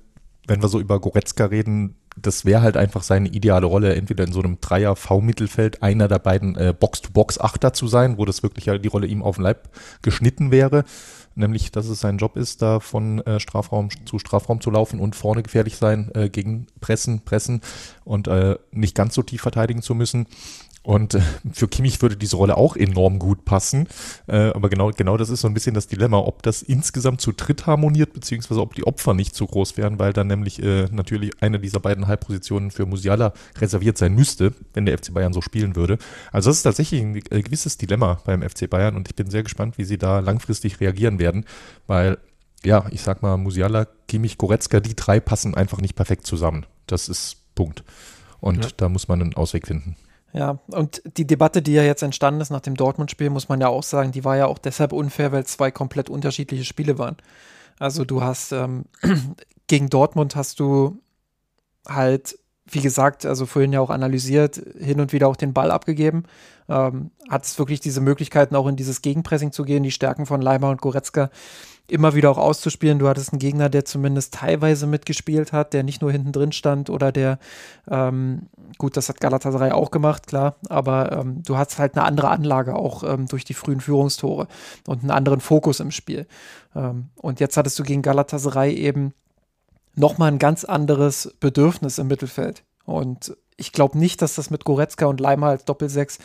wenn 0.47 0.61
wir 0.61 0.69
so 0.69 0.79
über 0.79 0.99
Goretzka 0.99 1.45
reden, 1.45 1.95
das 2.15 2.45
wäre 2.45 2.61
halt 2.61 2.77
einfach 2.77 3.03
seine 3.03 3.29
ideale 3.29 3.65
Rolle, 3.65 3.95
entweder 3.95 4.23
in 4.23 4.31
so 4.31 4.39
einem 4.41 4.59
Dreier-V-Mittelfeld 4.61 5.81
einer 5.81 6.07
der 6.07 6.19
beiden 6.19 6.55
äh, 6.55 6.73
Box-to-Box-Achter 6.77 7.73
zu 7.73 7.87
sein, 7.87 8.17
wo 8.17 8.25
das 8.25 8.43
wirklich 8.43 8.65
ja 8.65 8.77
die 8.77 8.87
Rolle 8.87 9.07
ihm 9.07 9.23
auf 9.23 9.37
den 9.37 9.43
Leib 9.43 9.69
geschnitten 10.01 10.51
wäre 10.51 10.83
nämlich 11.35 11.71
dass 11.71 11.87
es 11.87 11.99
sein 11.99 12.17
Job 12.17 12.35
ist, 12.37 12.61
da 12.61 12.79
von 12.79 13.19
äh, 13.25 13.39
Strafraum 13.39 13.89
zu 14.05 14.19
Strafraum 14.19 14.61
zu 14.61 14.71
laufen 14.71 14.99
und 14.99 15.15
vorne 15.15 15.43
gefährlich 15.43 15.77
sein, 15.77 16.11
äh, 16.13 16.29
gegen 16.29 16.67
Pressen, 16.79 17.21
Pressen 17.21 17.61
und 18.03 18.27
äh, 18.27 18.57
nicht 18.71 18.95
ganz 18.95 19.15
so 19.15 19.23
tief 19.23 19.41
verteidigen 19.41 19.81
zu 19.81 19.95
müssen. 19.95 20.27
Und 20.83 21.13
äh, 21.13 21.21
für 21.53 21.69
Kimmich 21.69 22.01
würde 22.01 22.17
diese 22.17 22.35
Rolle 22.35 22.57
auch 22.57 22.75
enorm 22.75 23.17
gut 23.17 23.45
passen. 23.45 23.87
Äh, 24.27 24.49
aber 24.49 24.69
genau, 24.69 24.91
genau 24.91 25.15
das 25.15 25.29
ist 25.29 25.41
so 25.41 25.47
ein 25.47 25.53
bisschen 25.53 25.73
das 25.73 25.87
Dilemma, 25.87 26.17
ob 26.17 26.43
das 26.43 26.61
insgesamt 26.61 27.21
zu 27.21 27.31
dritt 27.31 27.65
harmoniert, 27.65 28.13
beziehungsweise 28.13 28.59
ob 28.59 28.75
die 28.75 28.85
Opfer 28.85 29.13
nicht 29.13 29.33
zu 29.33 29.47
groß 29.47 29.77
wären, 29.77 29.97
weil 29.97 30.11
dann 30.11 30.27
nämlich 30.27 30.61
äh, 30.61 30.87
natürlich 30.91 31.31
eine 31.41 31.59
dieser 31.59 31.79
beiden 31.79 32.07
Halbpositionen 32.07 32.69
für 32.69 32.85
Musiala 32.85 33.33
reserviert 33.59 33.97
sein 33.97 34.13
müsste, 34.13 34.53
wenn 34.73 34.85
der 34.85 34.97
FC 34.97 35.13
Bayern 35.13 35.31
so 35.31 35.41
spielen 35.41 35.77
würde. 35.77 35.97
Also 36.33 36.49
das 36.49 36.57
ist 36.57 36.63
tatsächlich 36.63 37.01
ein 37.01 37.15
äh, 37.15 37.41
gewisses 37.41 37.77
Dilemma 37.77 38.19
beim 38.25 38.41
FC 38.41 38.69
Bayern 38.69 38.97
und 38.97 39.07
ich 39.07 39.15
bin 39.15 39.29
sehr 39.29 39.43
gespannt, 39.43 39.77
wie 39.77 39.85
sie 39.85 39.97
da 39.97 40.19
langfristig 40.19 40.81
reagieren 40.81 41.17
werden, 41.17 41.45
weil 41.87 42.17
ja, 42.65 42.85
ich 42.91 43.01
sag 43.01 43.21
mal, 43.21 43.37
Musiala, 43.37 43.87
Kimmich, 44.07 44.37
Goretzka, 44.37 44.79
die 44.79 44.95
drei 44.95 45.19
passen 45.19 45.55
einfach 45.55 45.81
nicht 45.81 45.95
perfekt 45.95 46.25
zusammen. 46.25 46.65
Das 46.87 47.09
ist 47.09 47.37
Punkt. 47.55 47.83
Und 48.39 48.63
ja. 48.63 48.71
da 48.77 48.89
muss 48.89 49.07
man 49.07 49.21
einen 49.21 49.33
Ausweg 49.35 49.67
finden. 49.67 49.95
Ja, 50.33 50.57
und 50.67 51.03
die 51.17 51.27
Debatte, 51.27 51.61
die 51.61 51.73
ja 51.73 51.83
jetzt 51.83 52.01
entstanden 52.01 52.41
ist 52.41 52.49
nach 52.49 52.59
dem 52.59 52.75
Dortmund-Spiel, 52.75 53.29
muss 53.29 53.49
man 53.49 53.61
ja 53.61 53.67
auch 53.67 53.83
sagen, 53.83 54.11
die 54.11 54.25
war 54.25 54.35
ja 54.35 54.47
auch 54.47 54.57
deshalb 54.57 54.91
unfair, 54.91 55.31
weil 55.31 55.45
zwei 55.45 55.69
komplett 55.69 56.09
unterschiedliche 56.09 56.65
Spiele 56.65 56.97
waren. 56.97 57.17
Also 57.77 58.03
du 58.03 58.23
hast 58.23 58.51
ähm, 58.51 58.85
gegen 59.67 59.89
Dortmund 59.89 60.35
hast 60.35 60.59
du 60.59 60.97
halt, 61.87 62.39
wie 62.65 62.81
gesagt, 62.81 63.27
also 63.27 63.45
vorhin 63.45 63.73
ja 63.73 63.79
auch 63.79 63.91
analysiert, 63.91 64.59
hin 64.79 64.99
und 64.99 65.13
wieder 65.13 65.27
auch 65.27 65.35
den 65.35 65.53
Ball 65.53 65.69
abgegeben. 65.69 66.23
Ähm, 66.67 67.11
hat 67.29 67.45
es 67.45 67.59
wirklich 67.59 67.79
diese 67.79 68.01
Möglichkeiten, 68.01 68.55
auch 68.55 68.67
in 68.67 68.75
dieses 68.75 69.03
Gegenpressing 69.03 69.51
zu 69.51 69.63
gehen, 69.63 69.83
die 69.83 69.91
Stärken 69.91 70.25
von 70.25 70.41
Leimer 70.41 70.69
und 70.69 70.81
Goretzka 70.81 71.29
immer 71.87 72.15
wieder 72.15 72.31
auch 72.31 72.37
auszuspielen. 72.37 72.99
Du 72.99 73.07
hattest 73.07 73.33
einen 73.33 73.39
Gegner, 73.39 73.69
der 73.69 73.85
zumindest 73.85 74.33
teilweise 74.33 74.87
mitgespielt 74.87 75.51
hat, 75.51 75.73
der 75.73 75.83
nicht 75.83 76.01
nur 76.01 76.11
hinten 76.11 76.31
drin 76.31 76.51
stand 76.51 76.89
oder 76.89 77.11
der, 77.11 77.39
ähm, 77.89 78.47
gut, 78.77 78.95
das 78.95 79.09
hat 79.09 79.19
Galatasaray 79.19 79.71
auch 79.71 79.91
gemacht, 79.91 80.27
klar, 80.27 80.55
aber 80.69 81.11
ähm, 81.11 81.43
du 81.43 81.57
hast 81.57 81.77
halt 81.79 81.95
eine 81.95 82.05
andere 82.05 82.29
Anlage 82.29 82.75
auch 82.75 83.03
ähm, 83.03 83.27
durch 83.27 83.43
die 83.43 83.53
frühen 83.53 83.81
Führungstore 83.81 84.47
und 84.87 85.01
einen 85.01 85.11
anderen 85.11 85.41
Fokus 85.41 85.79
im 85.79 85.91
Spiel. 85.91 86.25
Ähm, 86.75 87.09
und 87.15 87.39
jetzt 87.39 87.57
hattest 87.57 87.77
du 87.79 87.83
gegen 87.83 88.01
Galatasaray 88.01 88.73
eben 88.73 89.13
nochmal 89.95 90.31
ein 90.31 90.39
ganz 90.39 90.63
anderes 90.63 91.35
Bedürfnis 91.39 91.97
im 91.97 92.07
Mittelfeld. 92.07 92.63
Und 92.85 93.35
ich 93.57 93.71
glaube 93.71 93.97
nicht, 93.97 94.21
dass 94.21 94.35
das 94.35 94.49
mit 94.49 94.65
Goretzka 94.65 95.05
und 95.05 95.19
Leimer 95.19 95.47
als 95.47 95.65
Doppelsechs 95.65 96.19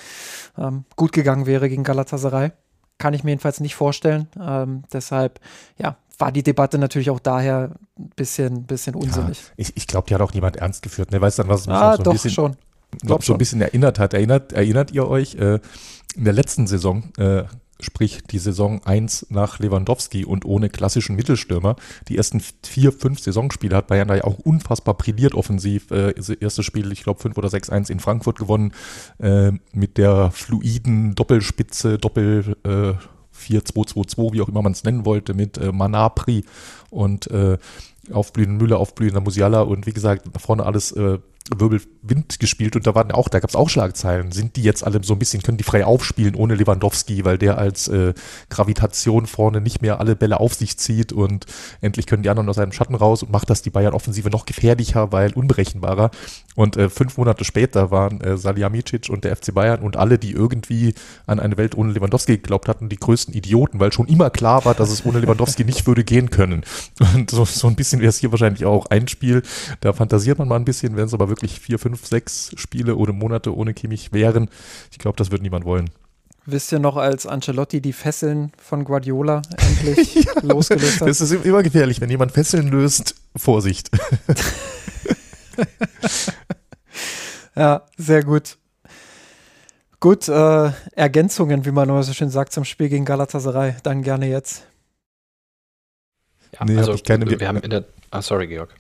ähm, 0.57 0.85
gut 0.97 1.13
gegangen 1.13 1.47
wäre 1.47 1.69
gegen 1.69 1.85
Galatasaray. 1.85 2.53
Kann 2.99 3.15
ich 3.15 3.25
mir 3.25 3.31
jedenfalls 3.31 3.61
nicht 3.61 3.75
vorstellen. 3.75 4.29
Ähm, 4.41 4.83
deshalb, 4.93 5.41
ja, 5.79 5.97
war 6.19 6.33
die 6.33 6.43
Debatte 6.43 6.79
natürlich 6.79 7.11
auch 7.11 7.21
daher 7.21 7.71
ein 7.99 8.11
bisschen, 8.17 8.65
bisschen 8.65 8.95
unsinnig. 8.95 9.39
Ja, 9.39 9.53
ich 9.57 9.77
ich 9.77 9.87
glaube, 9.87 10.09
die 10.09 10.15
hat 10.15 10.21
auch 10.21 10.33
niemand 10.33 10.57
ernst 10.57 10.83
geführt. 10.83 11.13
Ne? 11.13 11.21
Weißt 11.21 11.39
du, 11.39 11.49
was 11.49 11.67
mich 11.67 11.77
ah, 11.77 11.93
so 11.93 11.99
ein 11.99 12.05
doch, 12.05 12.13
bisschen, 12.13 12.31
schon. 12.31 12.57
Glaub 13.03 13.23
so 13.23 13.35
ein 13.35 13.39
bisschen 13.39 13.61
erinnert 13.61 13.99
hat. 13.99 14.15
Erinnert, 14.15 14.53
erinnert 14.53 14.91
ihr 14.91 15.07
euch, 15.07 15.35
äh, 15.37 15.61
in 16.17 16.25
der 16.25 16.33
letzten 16.33 16.67
Saison 16.67 17.13
äh, 17.19 17.45
sprich 17.81 18.23
die 18.31 18.39
Saison 18.39 18.81
1 18.85 19.27
nach 19.31 19.59
Lewandowski 19.59 20.25
und 20.25 20.45
ohne 20.45 20.69
klassischen 20.69 21.17
Mittelstürmer. 21.17 21.77
Die 22.09 22.17
ersten 22.17 22.41
vier, 22.65 22.93
fünf 22.93 23.21
Saisonspiele 23.21 23.77
hat 23.77 23.87
Bayern 23.87 24.09
da 24.09 24.17
ja 24.17 24.25
auch 24.25 24.39
unfassbar 24.39 24.95
brilliert 24.95 25.35
offensiv. 25.35 25.91
Äh, 25.91 26.15
erstes 26.41 26.65
Spiel, 26.65 26.91
ich 26.93 27.03
glaube 27.03 27.21
5 27.21 27.37
oder 27.39 27.49
6-1 27.49 27.91
in 27.91 28.01
Frankfurt 28.01 28.39
gewonnen, 28.39 28.73
äh, 29.19 29.53
mit 29.73 29.99
der 29.99 30.31
fluiden 30.31 31.15
Doppelspitze, 31.15 31.99
Doppel 31.99 32.57
äh, 32.65 32.95
4-2-2-2, 33.39 34.33
wie 34.33 34.41
auch 34.41 34.49
immer 34.49 34.63
man 34.63 34.73
es 34.73 34.85
nennen 34.85 35.05
wollte, 35.05 35.35
mit 35.35 35.59
äh, 35.59 35.73
Manapri 35.73 36.45
und 36.91 37.31
äh, 37.31 37.59
aufblühenden 38.13 38.59
Müller, 38.59 38.79
aufblühender 38.79 39.21
Musiala 39.21 39.63
und 39.63 39.87
wie 39.87 39.93
gesagt, 39.93 40.29
vorne 40.41 40.65
alles 40.65 40.93
äh, 40.93 41.19
Wirbelwind 41.57 42.41
gespielt 42.41 42.77
und 42.77 42.87
da 42.87 42.95
waren 42.95 43.11
auch, 43.13 43.29
da 43.29 43.41
gab 43.41 43.51
es 43.51 43.57
auch 43.57 43.69
Schlagzeilen. 43.69 44.33
Sind 44.33 44.57
die 44.57 44.63
jetzt 44.63 44.85
alle 44.85 45.03
so 45.03 45.15
ein 45.15 45.19
bisschen, 45.19 45.43
können 45.43 45.59
die 45.59 45.65
frei 45.65 45.85
aufspielen 45.85 46.35
ohne 46.35 46.55
Lewandowski, 46.55 47.25
weil 47.25 47.39
der 47.39 47.59
als 47.59 47.89
äh, 47.89 48.15
Gravitation 48.51 49.27
vorne 49.27 49.61
nicht 49.61 49.83
mehr 49.83 50.01
alle 50.01 50.17
Bälle 50.17 50.41
auf 50.41 50.55
sich 50.55 50.79
zieht 50.79 51.13
und 51.13 51.47
endlich 51.81 52.07
können 52.07 52.23
die 52.23 52.31
anderen 52.31 52.49
aus 52.49 52.57
seinem 52.57 52.73
Schatten 52.73 52.95
raus 52.95 53.23
und 53.23 53.33
macht 53.33 53.51
das 53.51 53.63
die 53.63 53.71
Bayern-Offensive 53.71 54.31
noch 54.31 54.47
gefährlicher, 54.47 55.13
weil 55.13 55.33
unberechenbarer. 55.33 56.11
Und 56.59 56.77
äh, 56.77 56.89
fünf 56.89 57.17
Monate 57.19 57.45
später 57.45 57.93
waren 57.93 58.21
äh, 58.21 58.37
Salihamidzic 58.37 59.11
und 59.11 59.23
der 59.23 59.37
FC 59.37 59.55
Bayern 59.55 59.79
und 59.79 59.97
alle, 59.97 60.19
die 60.19 60.33
irgendwie 60.33 60.93
an 61.25 61.39
eine 61.39 61.57
Welt 61.57 61.79
ohne 61.79 61.93
Lewandowski 61.93 62.39
geglaubt 62.39 62.67
hatten, 62.67 62.89
die 62.89 62.97
größten 62.97 63.33
Idioten, 63.33 63.79
weil 63.79 63.93
schon 63.93 64.09
immer 64.09 64.29
klar 64.29 64.65
war, 64.65 64.75
dass 64.75 64.91
es 64.91 65.07
ohne 65.07 65.21
Lewandowski 65.21 65.65
nicht 65.65 65.87
würde 65.87 66.03
gehen 66.03 66.31
können. 66.31 66.65
Und 67.15 67.31
so, 67.31 67.45
so 67.45 67.69
ein 67.69 67.77
bisschen 67.77 68.01
wäre 68.01 68.09
es 68.09 68.19
hier 68.19 68.33
wahrscheinlich 68.33 68.65
auch 68.65 68.87
ein 68.87 69.07
Spiel, 69.07 69.43
da 69.83 69.93
fantasiert 69.93 70.41
man 70.41 70.49
mal 70.49 70.57
ein 70.57 70.65
bisschen, 70.65 70.97
wenn 70.97 71.05
es 71.05 71.15
aber 71.15 71.29
wirklich 71.29 71.61
vier, 71.61 71.79
fünf, 71.79 72.05
sechs 72.05 72.51
Spiele 72.57 72.97
oder 72.97 73.13
Monate 73.13 73.57
ohne 73.57 73.73
Kimmich 73.73 74.13
wären. 74.13 74.51
Ich 74.91 74.99
glaube, 74.99 75.17
das 75.17 75.31
würde 75.31 75.45
niemand 75.45 75.65
wollen. 75.65 75.91
Wisst 76.45 76.73
ihr 76.73 76.81
noch, 76.81 76.97
als 76.97 77.25
Ancelotti 77.25 77.81
die 77.81 77.93
Fesseln 77.93 78.51
von 78.61 78.83
Guardiola 78.83 79.43
endlich 79.59 80.25
ja, 80.25 80.33
losgelöst 80.43 81.03
hat? 81.03 81.09
Das 81.09 81.21
ist 81.21 81.31
immer 81.31 81.63
gefährlich, 81.63 82.01
wenn 82.01 82.11
jemand 82.11 82.33
Fesseln 82.33 82.67
löst. 82.67 83.15
Vorsicht. 83.37 83.91
ja, 87.57 87.83
sehr 87.97 88.25
gut. 88.25 88.57
Gut, 90.01 90.29
äh, 90.29 90.71
Ergänzungen, 90.93 91.65
wie 91.65 91.73
man 91.73 91.89
immer 91.89 92.03
so 92.03 92.13
schön 92.13 92.31
sagt, 92.31 92.53
zum 92.53 92.65
Spiel 92.65 92.89
gegen 92.89 93.05
Galatasaray. 93.05 93.77
Dann 93.83 94.03
gerne 94.03 94.29
jetzt. 94.29 94.65
Ja, 96.53 96.65
nee, 96.65 96.77
also 96.77 96.95
ich 96.95 97.03
keine, 97.03 97.29
wir, 97.29 97.41
wir 97.41 97.49
haben 97.49 97.59
in 97.59 97.71
der. 97.71 97.85
Ah, 98.11 98.23
sorry, 98.23 98.47
Georg. 98.47 98.75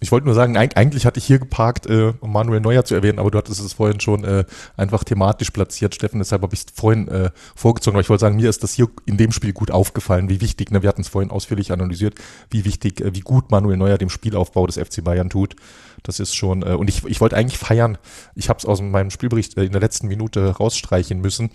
Ich 0.00 0.10
wollte 0.10 0.24
nur 0.24 0.34
sagen, 0.34 0.56
eigentlich 0.56 1.04
hatte 1.04 1.18
ich 1.18 1.26
hier 1.26 1.38
geparkt, 1.38 1.86
äh, 1.86 2.14
um 2.20 2.32
Manuel 2.32 2.60
Neuer 2.60 2.84
zu 2.86 2.94
erwähnen, 2.94 3.18
aber 3.18 3.30
du 3.30 3.36
hattest 3.36 3.60
es 3.60 3.74
vorhin 3.74 4.00
schon 4.00 4.24
äh, 4.24 4.44
einfach 4.76 5.04
thematisch 5.04 5.50
platziert, 5.50 5.94
Steffen. 5.94 6.18
Deshalb 6.18 6.40
habe 6.40 6.54
ich 6.54 6.60
es 6.60 6.66
vorhin 6.74 7.08
äh, 7.08 7.30
vorgezogen. 7.54 7.96
Aber 7.96 8.00
ich 8.00 8.08
wollte 8.08 8.22
sagen, 8.22 8.36
mir 8.36 8.48
ist 8.48 8.62
das 8.62 8.72
hier 8.72 8.88
in 9.04 9.18
dem 9.18 9.32
Spiel 9.32 9.52
gut 9.52 9.70
aufgefallen, 9.70 10.30
wie 10.30 10.40
wichtig, 10.40 10.70
ne, 10.70 10.82
wir 10.82 10.88
hatten 10.88 11.02
es 11.02 11.08
vorhin 11.08 11.30
ausführlich 11.30 11.72
analysiert, 11.72 12.14
wie 12.48 12.64
wichtig, 12.64 13.02
äh, 13.02 13.14
wie 13.14 13.20
gut 13.20 13.50
Manuel 13.50 13.76
Neuer 13.76 13.98
dem 13.98 14.08
Spielaufbau 14.08 14.66
des 14.66 14.78
FC 14.78 15.04
Bayern 15.04 15.28
tut. 15.28 15.56
Das 16.02 16.20
ist 16.20 16.34
schon, 16.34 16.62
äh, 16.62 16.72
und 16.72 16.88
ich, 16.88 17.04
ich 17.04 17.20
wollte 17.20 17.36
eigentlich 17.36 17.58
feiern, 17.58 17.98
ich 18.34 18.48
habe 18.48 18.58
es 18.58 18.64
aus 18.64 18.80
meinem 18.80 19.10
Spielbericht 19.10 19.58
äh, 19.58 19.64
in 19.64 19.72
der 19.72 19.82
letzten 19.82 20.08
Minute 20.08 20.56
rausstreichen 20.56 21.20
müssen, 21.20 21.50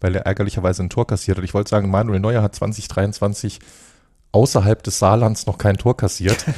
weil 0.00 0.14
er 0.14 0.24
ärgerlicherweise 0.24 0.82
ein 0.82 0.88
Tor 0.88 1.06
kassiert 1.06 1.36
hat. 1.36 1.44
Ich 1.44 1.52
wollte 1.52 1.68
sagen, 1.68 1.90
Manuel 1.90 2.20
Neuer 2.20 2.42
hat 2.42 2.54
2023 2.54 3.60
außerhalb 4.32 4.82
des 4.82 4.98
Saarlands 4.98 5.46
noch 5.46 5.58
kein 5.58 5.76
Tor 5.76 5.96
kassiert. 5.96 6.44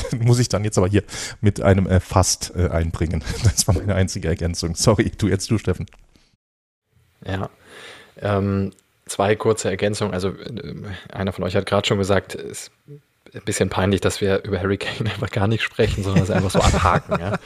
muss 0.20 0.38
ich 0.38 0.48
dann 0.48 0.64
jetzt 0.64 0.78
aber 0.78 0.88
hier 0.88 1.02
mit 1.40 1.60
einem 1.60 1.86
äh, 1.86 2.00
Fast 2.00 2.52
äh, 2.56 2.68
einbringen. 2.68 3.22
Das 3.44 3.66
war 3.66 3.74
meine 3.74 3.94
einzige 3.94 4.28
Ergänzung. 4.28 4.74
Sorry, 4.74 5.10
du 5.16 5.28
jetzt 5.28 5.50
du, 5.50 5.58
Steffen. 5.58 5.86
Ja. 7.24 7.50
Ähm, 8.20 8.72
zwei 9.06 9.36
kurze 9.36 9.68
Ergänzungen. 9.68 10.14
Also 10.14 10.30
äh, 10.30 10.74
einer 11.12 11.32
von 11.32 11.44
euch 11.44 11.56
hat 11.56 11.66
gerade 11.66 11.86
schon 11.86 11.98
gesagt, 11.98 12.34
es 12.34 12.70
ist 12.70 12.70
ein 13.34 13.44
bisschen 13.44 13.68
peinlich, 13.68 14.00
dass 14.00 14.20
wir 14.20 14.44
über 14.44 14.58
Harry 14.58 14.78
Kane 14.78 15.10
einfach 15.14 15.30
gar 15.30 15.46
nicht 15.46 15.62
sprechen, 15.62 16.02
sondern 16.02 16.22
es 16.22 16.30
einfach 16.30 16.50
so 16.50 16.60
abhaken. 16.60 17.18
ja. 17.20 17.38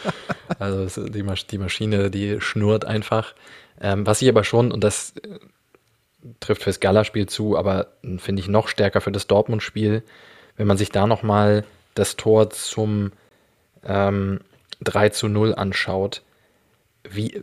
Also 0.58 1.08
die, 1.08 1.22
Masch 1.22 1.46
die, 1.46 1.58
Maschine, 1.58 2.10
die 2.10 2.40
schnurrt 2.40 2.84
einfach. 2.84 3.34
Ähm, 3.80 4.06
was 4.06 4.22
ich 4.22 4.28
aber 4.28 4.44
schon, 4.44 4.72
und 4.72 4.82
das 4.82 5.14
äh, 5.22 5.38
trifft 6.40 6.62
fürs 6.62 6.80
Gala-Spiel 6.80 7.26
zu, 7.26 7.56
aber 7.56 7.88
finde 8.18 8.40
ich 8.40 8.48
noch 8.48 8.68
stärker 8.68 9.00
für 9.00 9.12
das 9.12 9.26
Dortmund-Spiel, 9.26 10.02
wenn 10.56 10.66
man 10.66 10.78
sich 10.78 10.90
da 10.90 11.06
nochmal 11.06 11.64
das 11.98 12.16
Tor 12.16 12.50
zum 12.50 13.12
ähm, 13.84 14.40
3 14.80 15.08
zu 15.10 15.28
0 15.28 15.54
anschaut, 15.54 16.22
wie, 17.08 17.40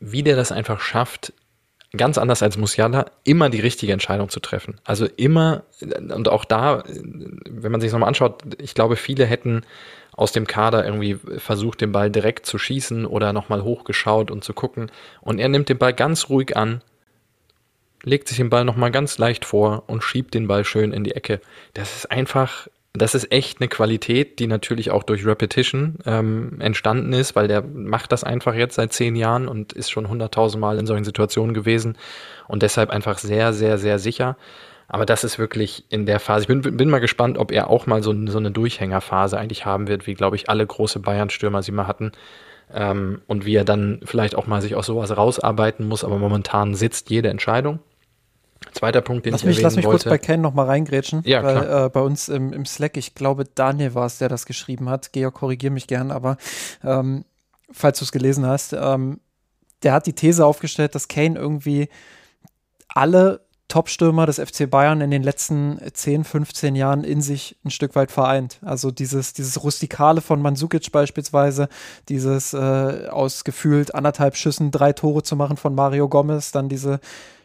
wie 0.00 0.22
der 0.22 0.36
das 0.36 0.52
einfach 0.52 0.80
schafft, 0.80 1.32
ganz 1.96 2.18
anders 2.18 2.42
als 2.42 2.56
Musiala, 2.56 3.10
immer 3.24 3.48
die 3.48 3.60
richtige 3.60 3.92
Entscheidung 3.92 4.28
zu 4.28 4.40
treffen. 4.40 4.78
Also 4.84 5.06
immer, 5.06 5.62
und 5.80 6.28
auch 6.28 6.44
da, 6.44 6.84
wenn 6.86 7.72
man 7.72 7.80
sich 7.80 7.92
nochmal 7.92 8.08
anschaut, 8.08 8.42
ich 8.60 8.74
glaube, 8.74 8.96
viele 8.96 9.24
hätten 9.24 9.62
aus 10.12 10.32
dem 10.32 10.46
Kader 10.46 10.84
irgendwie 10.84 11.18
versucht, 11.38 11.80
den 11.80 11.92
Ball 11.92 12.10
direkt 12.10 12.44
zu 12.44 12.58
schießen 12.58 13.06
oder 13.06 13.32
nochmal 13.32 13.62
hochgeschaut 13.62 14.30
und 14.30 14.44
zu 14.44 14.52
gucken. 14.52 14.90
Und 15.20 15.38
er 15.38 15.48
nimmt 15.48 15.68
den 15.68 15.78
Ball 15.78 15.94
ganz 15.94 16.28
ruhig 16.28 16.56
an, 16.56 16.82
legt 18.02 18.28
sich 18.28 18.36
den 18.36 18.50
Ball 18.50 18.64
nochmal 18.64 18.90
ganz 18.90 19.16
leicht 19.18 19.44
vor 19.44 19.84
und 19.86 20.02
schiebt 20.02 20.34
den 20.34 20.48
Ball 20.48 20.64
schön 20.64 20.92
in 20.92 21.04
die 21.04 21.14
Ecke. 21.14 21.40
Das 21.74 21.96
ist 21.96 22.10
einfach 22.10 22.68
das 22.94 23.14
ist 23.14 23.30
echt 23.30 23.60
eine 23.60 23.68
Qualität, 23.68 24.38
die 24.38 24.46
natürlich 24.46 24.90
auch 24.90 25.02
durch 25.02 25.24
Repetition 25.24 25.98
ähm, 26.06 26.60
entstanden 26.60 27.12
ist, 27.12 27.36
weil 27.36 27.48
der 27.48 27.62
macht 27.62 28.12
das 28.12 28.24
einfach 28.24 28.54
jetzt 28.54 28.76
seit 28.76 28.92
zehn 28.92 29.14
Jahren 29.14 29.46
und 29.46 29.72
ist 29.72 29.90
schon 29.90 30.08
hunderttausend 30.08 30.60
Mal 30.60 30.78
in 30.78 30.86
solchen 30.86 31.04
Situationen 31.04 31.54
gewesen 31.54 31.96
und 32.48 32.62
deshalb 32.62 32.90
einfach 32.90 33.18
sehr, 33.18 33.52
sehr, 33.52 33.78
sehr 33.78 33.98
sicher. 33.98 34.36
Aber 34.88 35.04
das 35.04 35.22
ist 35.22 35.38
wirklich 35.38 35.84
in 35.90 36.06
der 36.06 36.18
Phase. 36.18 36.42
Ich 36.42 36.48
bin, 36.48 36.62
bin 36.76 36.88
mal 36.88 36.98
gespannt, 36.98 37.36
ob 37.36 37.52
er 37.52 37.68
auch 37.68 37.86
mal 37.86 38.02
so, 38.02 38.14
so 38.26 38.38
eine 38.38 38.50
Durchhängerphase 38.50 39.38
eigentlich 39.38 39.66
haben 39.66 39.86
wird, 39.86 40.06
wie, 40.06 40.14
glaube 40.14 40.36
ich, 40.36 40.48
alle 40.48 40.66
große 40.66 41.00
Bayern-Stürmer 41.00 41.62
sie 41.62 41.72
mal 41.72 41.86
hatten. 41.86 42.12
Ähm, 42.72 43.20
und 43.26 43.44
wie 43.44 43.54
er 43.54 43.64
dann 43.64 44.00
vielleicht 44.04 44.34
auch 44.34 44.46
mal 44.46 44.62
sich 44.62 44.74
aus 44.74 44.86
sowas 44.86 45.14
rausarbeiten 45.14 45.86
muss. 45.86 46.04
Aber 46.04 46.18
momentan 46.18 46.74
sitzt 46.74 47.10
jede 47.10 47.28
Entscheidung. 47.28 47.80
Zweiter 48.78 49.00
Punkt, 49.00 49.26
den 49.26 49.32
lass 49.32 49.40
ich 49.40 49.46
mich, 49.46 49.56
erwähnen 49.56 49.64
Lass 49.64 49.76
mich 49.76 49.86
wollte. 49.86 50.04
kurz 50.04 50.10
bei 50.10 50.18
Ken 50.18 50.40
nochmal 50.40 50.66
reingrätschen, 50.66 51.22
ja, 51.24 51.42
weil 51.42 51.86
äh, 51.86 51.88
bei 51.88 52.00
uns 52.00 52.28
im, 52.28 52.52
im, 52.52 52.64
Slack, 52.64 52.96
ich 52.96 53.14
glaube, 53.14 53.44
Daniel 53.44 53.94
war 53.94 54.06
es, 54.06 54.18
der 54.18 54.28
das 54.28 54.46
geschrieben 54.46 54.88
hat. 54.88 55.12
Georg, 55.12 55.34
korrigier 55.34 55.72
mich 55.72 55.88
gern, 55.88 56.12
aber 56.12 56.36
ähm, 56.84 57.24
falls 57.72 57.98
du 57.98 58.04
es 58.04 58.12
gelesen 58.12 58.46
hast, 58.46 58.72
ähm, 58.72 59.18
der 59.82 59.92
hat 59.94 60.06
die 60.06 60.12
These 60.12 60.46
aufgestellt, 60.46 60.94
dass 60.94 61.08
Kane 61.08 61.36
irgendwie 61.36 61.88
alle 62.88 63.40
Top-Stürmer 63.66 64.26
des 64.26 64.38
FC 64.38 64.70
Bayern 64.70 65.00
in 65.00 65.10
den 65.10 65.24
letzten 65.24 65.78
10, 65.92 66.22
15 66.22 66.76
Jahren 66.76 67.02
in 67.02 67.20
sich 67.20 67.56
ein 67.64 67.70
Stück 67.70 67.96
weit 67.96 68.12
vereint. 68.12 68.60
Also 68.62 68.92
dieses, 68.92 69.34
dieses 69.34 69.62
Rustikale 69.62 70.20
von 70.20 70.40
Mandzukic 70.40 70.90
beispielsweise, 70.92 71.68
dieses 72.08 72.54
äh, 72.54 73.08
aus 73.10 73.42
gefühlt 73.42 73.94
anderthalb 73.94 74.36
Schüssen 74.36 74.70
drei 74.70 74.92
Tore 74.92 75.22
zu 75.22 75.36
machen 75.36 75.56
von 75.56 75.74
Mario 75.74 76.08
Gomez, 76.08 76.52
dann 76.52 76.68
diese 76.68 77.00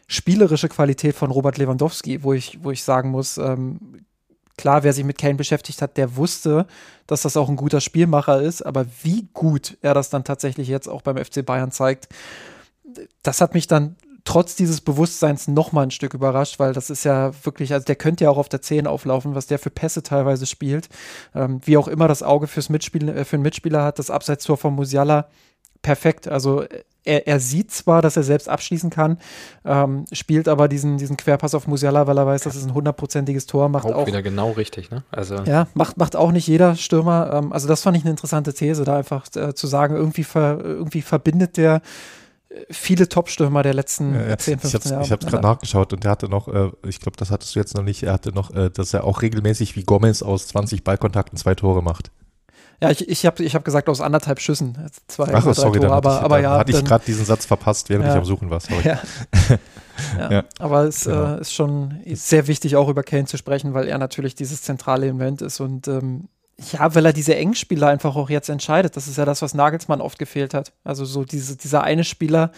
spielerische 0.06 0.68
Qualität 0.68 1.14
von 1.14 1.30
Robert 1.30 1.58
Lewandowski, 1.58 2.22
wo 2.22 2.32
ich, 2.32 2.58
wo 2.62 2.70
ich 2.70 2.82
sagen 2.82 3.10
muss, 3.10 3.38
ähm, 3.38 4.04
klar, 4.56 4.82
wer 4.82 4.92
sich 4.92 5.04
mit 5.04 5.18
Kane 5.18 5.34
beschäftigt 5.34 5.82
hat, 5.82 5.96
der 5.96 6.16
wusste, 6.16 6.66
dass 7.06 7.22
das 7.22 7.36
auch 7.36 7.48
ein 7.48 7.56
guter 7.56 7.80
Spielmacher 7.80 8.40
ist, 8.40 8.62
aber 8.62 8.86
wie 9.02 9.28
gut 9.32 9.76
er 9.82 9.94
das 9.94 10.10
dann 10.10 10.24
tatsächlich 10.24 10.68
jetzt 10.68 10.88
auch 10.88 11.02
beim 11.02 11.16
FC 11.16 11.44
Bayern 11.44 11.72
zeigt, 11.72 12.08
das 13.22 13.40
hat 13.40 13.54
mich 13.54 13.66
dann 13.66 13.96
trotz 14.24 14.56
dieses 14.56 14.80
Bewusstseins 14.80 15.48
noch 15.48 15.72
mal 15.72 15.82
ein 15.82 15.90
Stück 15.90 16.14
überrascht, 16.14 16.58
weil 16.58 16.72
das 16.72 16.90
ist 16.90 17.04
ja 17.04 17.32
wirklich, 17.44 17.72
also 17.72 17.84
der 17.84 17.96
könnte 17.96 18.24
ja 18.24 18.30
auch 18.30 18.38
auf 18.38 18.48
der 18.48 18.62
10 18.62 18.86
auflaufen, 18.86 19.34
was 19.34 19.46
der 19.46 19.58
für 19.58 19.70
Pässe 19.70 20.02
teilweise 20.02 20.46
spielt. 20.46 20.88
Ähm, 21.34 21.60
wie 21.64 21.76
auch 21.76 21.88
immer 21.88 22.08
das 22.08 22.22
Auge 22.22 22.46
fürs 22.46 22.70
Mitspiel, 22.70 23.08
äh, 23.10 23.24
für 23.24 23.36
einen 23.36 23.42
Mitspieler 23.42 23.84
hat, 23.84 23.98
das 23.98 24.10
Abseitstor 24.10 24.56
von 24.56 24.74
Musiala 24.74 25.28
perfekt. 25.84 26.26
Also 26.26 26.64
er, 27.04 27.28
er 27.28 27.38
sieht 27.38 27.70
zwar, 27.70 28.02
dass 28.02 28.16
er 28.16 28.22
selbst 28.22 28.48
abschließen 28.48 28.90
kann, 28.90 29.18
ähm, 29.64 30.06
spielt 30.10 30.48
aber 30.48 30.66
diesen, 30.68 30.96
diesen 30.98 31.16
Querpass 31.16 31.54
auf 31.54 31.68
Musiala, 31.68 32.06
weil 32.06 32.18
er 32.18 32.26
weiß, 32.26 32.42
das 32.42 32.56
ist 32.56 32.64
ein 32.64 32.74
hundertprozentiges 32.74 33.46
Tor. 33.46 33.68
Macht 33.68 33.84
auch, 33.84 33.94
auch, 33.94 34.06
wieder 34.06 34.22
genau 34.22 34.52
richtig, 34.52 34.90
ne? 34.90 35.04
Also 35.10 35.36
ja, 35.44 35.68
macht, 35.74 35.98
macht 35.98 36.16
auch 36.16 36.32
nicht 36.32 36.48
jeder 36.48 36.74
Stürmer. 36.74 37.30
Ähm, 37.34 37.52
also 37.52 37.68
das 37.68 37.82
fand 37.82 37.96
ich 37.96 38.02
eine 38.02 38.10
interessante 38.10 38.52
These, 38.54 38.84
da 38.84 38.96
einfach 38.96 39.26
äh, 39.36 39.54
zu 39.54 39.66
sagen, 39.66 39.94
irgendwie, 39.94 40.24
ver, 40.24 40.58
irgendwie 40.62 41.02
verbindet 41.02 41.58
der 41.58 41.82
äh, 42.48 42.64
viele 42.70 43.08
Top-Stürmer 43.08 43.62
der 43.62 43.74
letzten 43.74 44.14
ja, 44.14 44.28
ja. 44.28 44.38
10, 44.38 44.58
15 44.60 44.90
Jahre. 44.90 45.04
Ich 45.04 45.12
habe 45.12 45.24
es 45.24 45.30
gerade 45.30 45.46
nachgeschaut 45.46 45.92
und 45.92 46.04
der 46.04 46.10
hatte 46.10 46.30
noch, 46.30 46.48
äh, 46.48 46.70
ich 46.88 47.00
glaube, 47.00 47.18
das 47.18 47.30
hattest 47.30 47.54
du 47.54 47.60
jetzt 47.60 47.74
noch 47.74 47.84
nicht, 47.84 48.02
er 48.02 48.14
hatte 48.14 48.32
noch, 48.32 48.50
äh, 48.54 48.70
dass 48.70 48.94
er 48.94 49.04
auch 49.04 49.20
regelmäßig 49.20 49.76
wie 49.76 49.82
Gomez 49.82 50.22
aus 50.22 50.48
20 50.48 50.82
Ballkontakten 50.82 51.36
zwei 51.36 51.54
Tore 51.54 51.82
macht. 51.82 52.10
Ja, 52.80 52.90
ich, 52.90 53.08
ich 53.08 53.26
habe 53.26 53.42
ich 53.42 53.54
hab 53.54 53.64
gesagt 53.64 53.88
aus 53.88 54.00
anderthalb 54.00 54.40
Schüssen. 54.40 54.76
Zwei 55.06 55.32
Ach, 55.32 55.54
sorry, 55.54 55.80
Tore, 55.80 55.92
aber, 55.92 56.16
ich, 56.16 56.22
aber 56.22 56.40
ja. 56.40 56.58
hatte 56.58 56.72
ich 56.72 56.84
gerade 56.84 57.04
diesen 57.04 57.24
Satz 57.24 57.46
verpasst, 57.46 57.88
während 57.88 58.06
ja, 58.06 58.12
ich 58.12 58.18
am 58.18 58.24
Suchen 58.24 58.50
war. 58.50 58.60
Sorry. 58.60 58.82
Ja. 58.84 58.98
ja, 60.18 60.32
ja. 60.32 60.44
Aber 60.58 60.84
es 60.84 61.04
genau. 61.04 61.36
äh, 61.36 61.40
ist 61.40 61.52
schon 61.52 62.00
sehr 62.14 62.48
wichtig, 62.48 62.74
auch 62.74 62.88
über 62.88 63.04
Kane 63.04 63.26
zu 63.26 63.38
sprechen, 63.38 63.74
weil 63.74 63.86
er 63.86 63.98
natürlich 63.98 64.34
dieses 64.34 64.62
zentrale 64.62 65.06
Event 65.06 65.40
ist 65.40 65.60
und 65.60 65.86
ähm, 65.86 66.28
ja, 66.72 66.94
weil 66.94 67.06
er 67.06 67.12
diese 67.12 67.34
Engspieler 67.34 67.88
einfach 67.88 68.14
auch 68.16 68.30
jetzt 68.30 68.48
entscheidet. 68.48 68.96
Das 68.96 69.08
ist 69.08 69.18
ja 69.18 69.24
das, 69.24 69.42
was 69.42 69.54
Nagelsmann 69.54 70.00
oft 70.00 70.18
gefehlt 70.18 70.54
hat. 70.54 70.72
Also 70.84 71.04
so 71.04 71.24
diese, 71.24 71.56
dieser 71.56 71.82
eine 71.82 72.04
Spieler, 72.04 72.52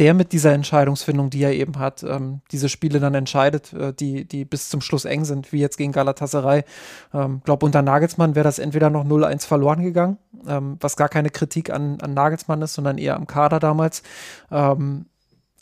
der 0.00 0.14
mit 0.14 0.32
dieser 0.32 0.54
Entscheidungsfindung, 0.54 1.28
die 1.28 1.42
er 1.42 1.52
eben 1.52 1.78
hat, 1.78 2.02
ähm, 2.02 2.40
diese 2.50 2.70
Spiele 2.70 3.00
dann 3.00 3.14
entscheidet, 3.14 3.72
äh, 3.74 3.92
die, 3.92 4.24
die 4.24 4.46
bis 4.46 4.70
zum 4.70 4.80
Schluss 4.80 5.04
eng 5.04 5.26
sind, 5.26 5.52
wie 5.52 5.60
jetzt 5.60 5.76
gegen 5.76 5.92
Galatasaray. 5.92 6.60
Ich 6.60 6.64
ähm, 7.14 7.42
glaube, 7.44 7.66
unter 7.66 7.82
Nagelsmann 7.82 8.34
wäre 8.34 8.44
das 8.44 8.58
entweder 8.58 8.88
noch 8.88 9.04
0-1 9.04 9.46
verloren 9.46 9.82
gegangen, 9.82 10.16
ähm, 10.48 10.78
was 10.80 10.96
gar 10.96 11.10
keine 11.10 11.28
Kritik 11.28 11.68
an, 11.68 12.00
an 12.00 12.14
Nagelsmann 12.14 12.62
ist, 12.62 12.72
sondern 12.72 12.96
eher 12.96 13.14
am 13.14 13.26
Kader 13.26 13.60
damals, 13.60 14.02
ähm, 14.50 15.04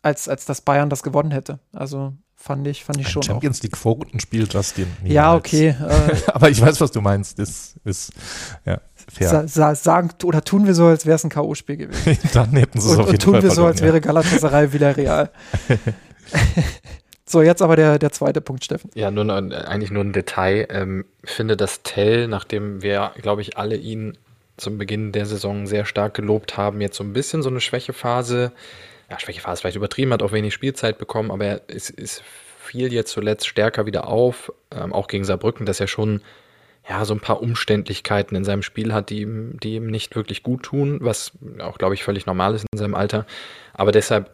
als, 0.03 0.29
als 0.29 0.45
dass 0.45 0.61
Bayern 0.61 0.89
das 0.89 1.03
gewonnen 1.03 1.33
hätte. 1.33 1.59
Also 1.73 2.13
fand 2.37 2.65
ich, 2.69 2.85
fand 2.85 3.01
ich 3.01 3.07
Ein 3.07 3.11
schon. 3.11 3.23
Champions 3.25 3.61
League 3.65 3.77
Vorrundenspiel, 3.77 4.47
Justin. 4.49 4.87
Ja, 5.03 5.35
okay. 5.35 5.71
Äh, 5.71 6.17
Aber 6.33 6.49
ich 6.49 6.61
weiß, 6.61 6.81
was 6.81 6.93
du 6.93 7.01
meinst. 7.01 7.41
Das 7.41 7.75
ist, 7.85 8.13
ja. 8.65 8.81
Sa 9.11 9.47
sa 9.49 9.75
sagen 9.75 10.11
oder 10.25 10.43
tun 10.43 10.67
wir 10.67 10.75
so, 10.75 10.87
als 10.87 11.07
wäre 11.07 11.17
es 11.17 11.25
ein 11.25 11.31
K.O.-Spiel 11.31 11.77
gewesen. 11.77 12.19
Dann 12.35 12.51
hätten 12.51 12.81
sie 12.81 12.91
es 12.91 12.97
und, 12.97 13.01
auf 13.01 13.07
jeden 13.07 13.17
und 13.17 13.23
tun 13.23 13.35
Fall 13.35 13.43
wir 13.43 13.51
so, 13.51 13.67
als 13.67 13.81
ja. 13.81 13.87
wäre 13.87 14.01
Galatasaray 14.01 14.73
wieder 14.73 14.97
real. 14.97 15.31
so, 17.27 17.43
jetzt 17.43 17.63
aber 17.63 17.77
der, 17.77 17.99
der 17.99 18.13
zweite 18.13 18.41
Punkt, 18.41 18.65
Steffen. 18.65 18.91
Ja, 18.95 19.11
nur 19.11 19.33
eigentlich 19.33 19.91
nur 19.91 20.05
ein 20.05 20.13
Detail. 20.13 20.67
Ähm, 20.71 21.05
finde, 21.25 21.57
dass 21.57 21.83
Tell, 21.83 22.29
nachdem 22.29 22.83
wir, 22.83 23.13
glaube 23.21 23.43
ich, 23.43 23.57
alle 23.57 23.77
ihn 23.77 24.19
zum 24.57 24.77
Beginn 24.77 25.13
der 25.13 25.27
Saison 25.27 25.67
sehr 25.67 25.85
stark 25.85 26.15
gelobt 26.15 26.57
haben, 26.57 26.81
jetzt 26.81 26.97
so 26.97 27.05
ein 27.05 27.13
bisschen 27.13 27.43
so 27.43 27.49
eine 27.49 27.61
Schwächephase, 27.61 28.53
ja, 29.09 29.19
Schwächephase 29.19 29.61
vielleicht 29.61 29.77
übertrieben 29.77 30.13
hat, 30.13 30.23
auch 30.23 30.33
wenig 30.33 30.53
Spielzeit 30.53 30.99
bekommen, 30.99 31.31
aber 31.31 31.45
er 31.45 31.61
ist, 31.69 31.91
ist 31.91 32.23
fiel 32.59 32.93
jetzt 32.93 33.13
zuletzt 33.13 33.47
stärker 33.47 33.87
wieder 33.87 34.07
auf, 34.07 34.53
ähm, 34.71 34.93
auch 34.93 35.07
gegen 35.07 35.25
Saarbrücken, 35.25 35.65
dass 35.65 35.81
er 35.81 35.87
schon 35.87 36.21
ja, 36.89 37.05
so 37.05 37.15
ein 37.15 37.21
paar 37.21 37.43
Umständlichkeiten 37.43 38.37
in 38.37 38.45
seinem 38.45 38.63
Spiel 38.63 38.95
hat, 38.95 39.11
die 39.11 39.21
ihm, 39.21 39.59
die 39.61 39.75
ihm 39.75 39.89
nicht 39.89 40.17
wirklich 40.17 40.43
gut 40.43 40.63
tun, 40.63 40.99
was 41.03 41.33
auch, 41.61 41.79
glaube 41.79 41.95
ich, 41.95 42.03
völlig 42.03 42.27
normal 42.27 42.55
ist 42.55 42.65
in 42.73 42.79
seinem 42.79 42.95
Alter. 42.95 43.27
Aber 43.75 43.93
deshalb 43.93 44.31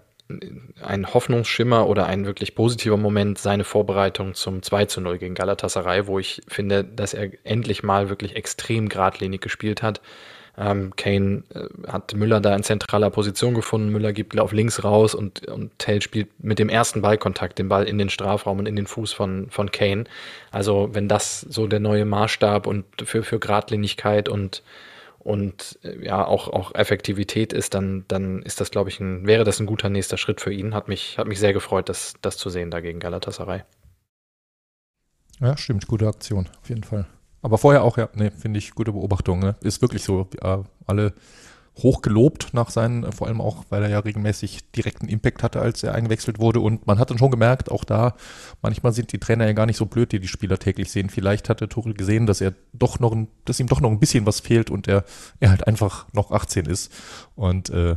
ein 0.80 1.12
Hoffnungsschimmer 1.12 1.86
oder 1.86 2.06
ein 2.06 2.24
wirklich 2.24 2.54
positiver 2.54 2.96
Moment 2.96 3.38
seine 3.38 3.64
Vorbereitung 3.64 4.34
zum 4.34 4.62
2 4.62 4.86
zu 4.86 5.00
0 5.00 5.18
gegen 5.18 5.34
Galatasaray, 5.34 6.06
wo 6.06 6.18
ich 6.18 6.40
finde, 6.48 6.82
dass 6.82 7.12
er 7.12 7.30
endlich 7.44 7.82
mal 7.82 8.08
wirklich 8.08 8.34
extrem 8.36 8.88
geradlinig 8.88 9.42
gespielt 9.42 9.82
hat. 9.82 10.00
Ähm, 10.56 10.94
Kane 10.96 11.42
äh, 11.52 11.66
hat 11.88 12.14
Müller 12.14 12.40
da 12.40 12.54
in 12.54 12.62
zentraler 12.62 13.10
Position 13.10 13.54
gefunden. 13.54 13.88
Müller 13.88 14.12
gibt 14.12 14.38
auf 14.38 14.52
links 14.52 14.84
raus 14.84 15.14
und, 15.14 15.46
und 15.48 15.76
Tell 15.78 16.00
spielt 16.00 16.28
mit 16.42 16.58
dem 16.58 16.68
ersten 16.68 17.02
Ballkontakt 17.02 17.58
den 17.58 17.68
Ball 17.68 17.84
in 17.84 17.98
den 17.98 18.08
Strafraum 18.10 18.60
und 18.60 18.66
in 18.66 18.76
den 18.76 18.86
Fuß 18.86 19.12
von, 19.12 19.48
von 19.50 19.72
Kane. 19.72 20.04
Also 20.52 20.90
wenn 20.92 21.08
das 21.08 21.40
so 21.40 21.66
der 21.66 21.80
neue 21.80 22.04
Maßstab 22.04 22.66
und 22.66 22.84
für, 23.04 23.22
für 23.22 23.38
Geradlinigkeit 23.38 24.28
und 24.28 24.62
und 25.18 25.78
äh, 25.82 26.04
ja 26.04 26.24
auch, 26.24 26.48
auch 26.48 26.74
Effektivität 26.74 27.52
ist, 27.52 27.74
dann, 27.74 28.04
dann 28.08 28.42
ist 28.42 28.60
das, 28.60 28.70
glaube 28.70 28.90
ich, 28.90 29.00
ein, 29.00 29.26
wäre 29.26 29.44
das 29.44 29.58
ein 29.58 29.66
guter 29.66 29.88
nächster 29.88 30.18
Schritt 30.18 30.40
für 30.40 30.52
ihn. 30.52 30.74
Hat 30.74 30.86
mich, 30.86 31.16
hat 31.18 31.26
mich 31.26 31.40
sehr 31.40 31.54
gefreut, 31.54 31.88
das, 31.88 32.12
das 32.20 32.36
zu 32.36 32.50
sehen 32.50 32.70
da 32.70 32.80
gegen 32.80 33.00
Galatasaray. 33.00 33.62
Ja, 35.40 35.56
stimmt, 35.56 35.88
gute 35.88 36.06
Aktion, 36.06 36.48
auf 36.60 36.68
jeden 36.68 36.84
Fall. 36.84 37.06
Aber 37.44 37.58
vorher 37.58 37.84
auch, 37.84 37.98
ja, 37.98 38.08
nee, 38.14 38.30
finde 38.30 38.58
ich 38.58 38.74
gute 38.74 38.92
Beobachtung. 38.92 39.38
Ne? 39.38 39.54
Ist 39.60 39.82
wirklich 39.82 40.02
so, 40.02 40.28
äh, 40.40 40.56
alle 40.86 41.12
hoch 41.76 42.00
gelobt 42.00 42.54
nach 42.54 42.70
seinen, 42.70 43.04
äh, 43.04 43.12
vor 43.12 43.26
allem 43.26 43.42
auch, 43.42 43.66
weil 43.68 43.82
er 43.82 43.90
ja 43.90 43.98
regelmäßig 43.98 44.70
direkten 44.72 45.08
Impact 45.08 45.42
hatte, 45.42 45.60
als 45.60 45.82
er 45.82 45.94
eingewechselt 45.94 46.38
wurde. 46.38 46.60
Und 46.60 46.86
man 46.86 46.98
hat 46.98 47.10
dann 47.10 47.18
schon 47.18 47.30
gemerkt, 47.30 47.70
auch 47.70 47.84
da, 47.84 48.14
manchmal 48.62 48.94
sind 48.94 49.12
die 49.12 49.18
Trainer 49.18 49.44
ja 49.44 49.52
gar 49.52 49.66
nicht 49.66 49.76
so 49.76 49.84
blöd, 49.84 50.12
die 50.12 50.20
die 50.20 50.28
Spieler 50.28 50.58
täglich 50.58 50.90
sehen. 50.90 51.10
Vielleicht 51.10 51.50
hatte 51.50 51.68
Tuchel 51.68 51.92
gesehen, 51.92 52.24
dass 52.24 52.40
er 52.40 52.54
doch 52.72 52.98
noch, 52.98 53.12
ein, 53.12 53.28
dass 53.44 53.60
ihm 53.60 53.66
doch 53.66 53.82
noch 53.82 53.90
ein 53.90 54.00
bisschen 54.00 54.24
was 54.24 54.40
fehlt 54.40 54.70
und 54.70 54.88
er, 54.88 55.04
er 55.38 55.50
halt 55.50 55.66
einfach 55.66 56.06
noch 56.14 56.30
18 56.30 56.64
ist. 56.64 56.90
Und 57.36 57.68
äh, 57.68 57.96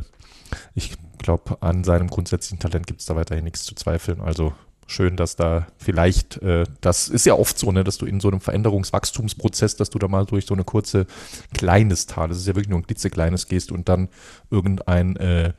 ich 0.74 0.92
glaube, 1.16 1.56
an 1.62 1.84
seinem 1.84 2.08
grundsätzlichen 2.08 2.58
Talent 2.58 2.86
gibt 2.86 3.00
es 3.00 3.06
da 3.06 3.16
weiterhin 3.16 3.44
nichts 3.44 3.64
zu 3.64 3.74
zweifeln. 3.74 4.20
Also 4.20 4.52
schön, 4.88 5.16
dass 5.16 5.36
da 5.36 5.66
vielleicht, 5.76 6.38
äh, 6.42 6.64
das 6.80 7.08
ist 7.08 7.26
ja 7.26 7.34
oft 7.34 7.58
so, 7.58 7.70
ne, 7.70 7.84
dass 7.84 7.98
du 7.98 8.06
in 8.06 8.20
so 8.20 8.28
einem 8.28 8.40
Veränderungswachstumsprozess, 8.40 9.76
dass 9.76 9.90
du 9.90 9.98
da 9.98 10.08
mal 10.08 10.24
durch 10.26 10.46
so 10.46 10.54
eine 10.54 10.64
kurze 10.64 11.06
kleines 11.54 12.06
Tal, 12.06 12.28
das 12.28 12.38
ist 12.38 12.46
ja 12.46 12.56
wirklich 12.56 12.70
nur 12.70 12.78
ein 12.78 12.86
klitzekleines 12.86 13.46
gehst 13.46 13.70
und 13.70 13.88
dann 13.88 14.08
irgendein 14.50 15.16
äh, 15.16 15.52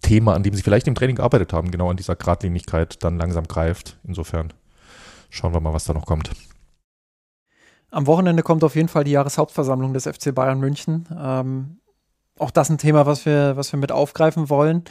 Thema, 0.00 0.34
an 0.34 0.42
dem 0.42 0.54
sie 0.54 0.62
vielleicht 0.62 0.86
im 0.86 0.94
Training 0.94 1.16
gearbeitet 1.16 1.52
haben, 1.52 1.70
genau 1.70 1.90
an 1.90 1.96
dieser 1.96 2.14
Gradlinigkeit 2.14 3.02
dann 3.02 3.18
langsam 3.18 3.48
greift. 3.48 3.98
Insofern 4.04 4.52
schauen 5.30 5.52
wir 5.52 5.60
mal, 5.60 5.72
was 5.72 5.84
da 5.84 5.94
noch 5.94 6.06
kommt. 6.06 6.30
Am 7.90 8.06
Wochenende 8.06 8.42
kommt 8.42 8.64
auf 8.64 8.76
jeden 8.76 8.88
Fall 8.88 9.04
die 9.04 9.12
Jahreshauptversammlung 9.12 9.94
des 9.94 10.04
FC 10.04 10.34
Bayern 10.34 10.60
München. 10.60 11.08
Ähm, 11.16 11.78
auch 12.38 12.50
das 12.50 12.68
ein 12.68 12.78
Thema, 12.78 13.06
was 13.06 13.24
wir, 13.24 13.56
was 13.56 13.72
wir 13.72 13.78
mit 13.78 13.92
aufgreifen 13.92 14.50
wollen. 14.50 14.84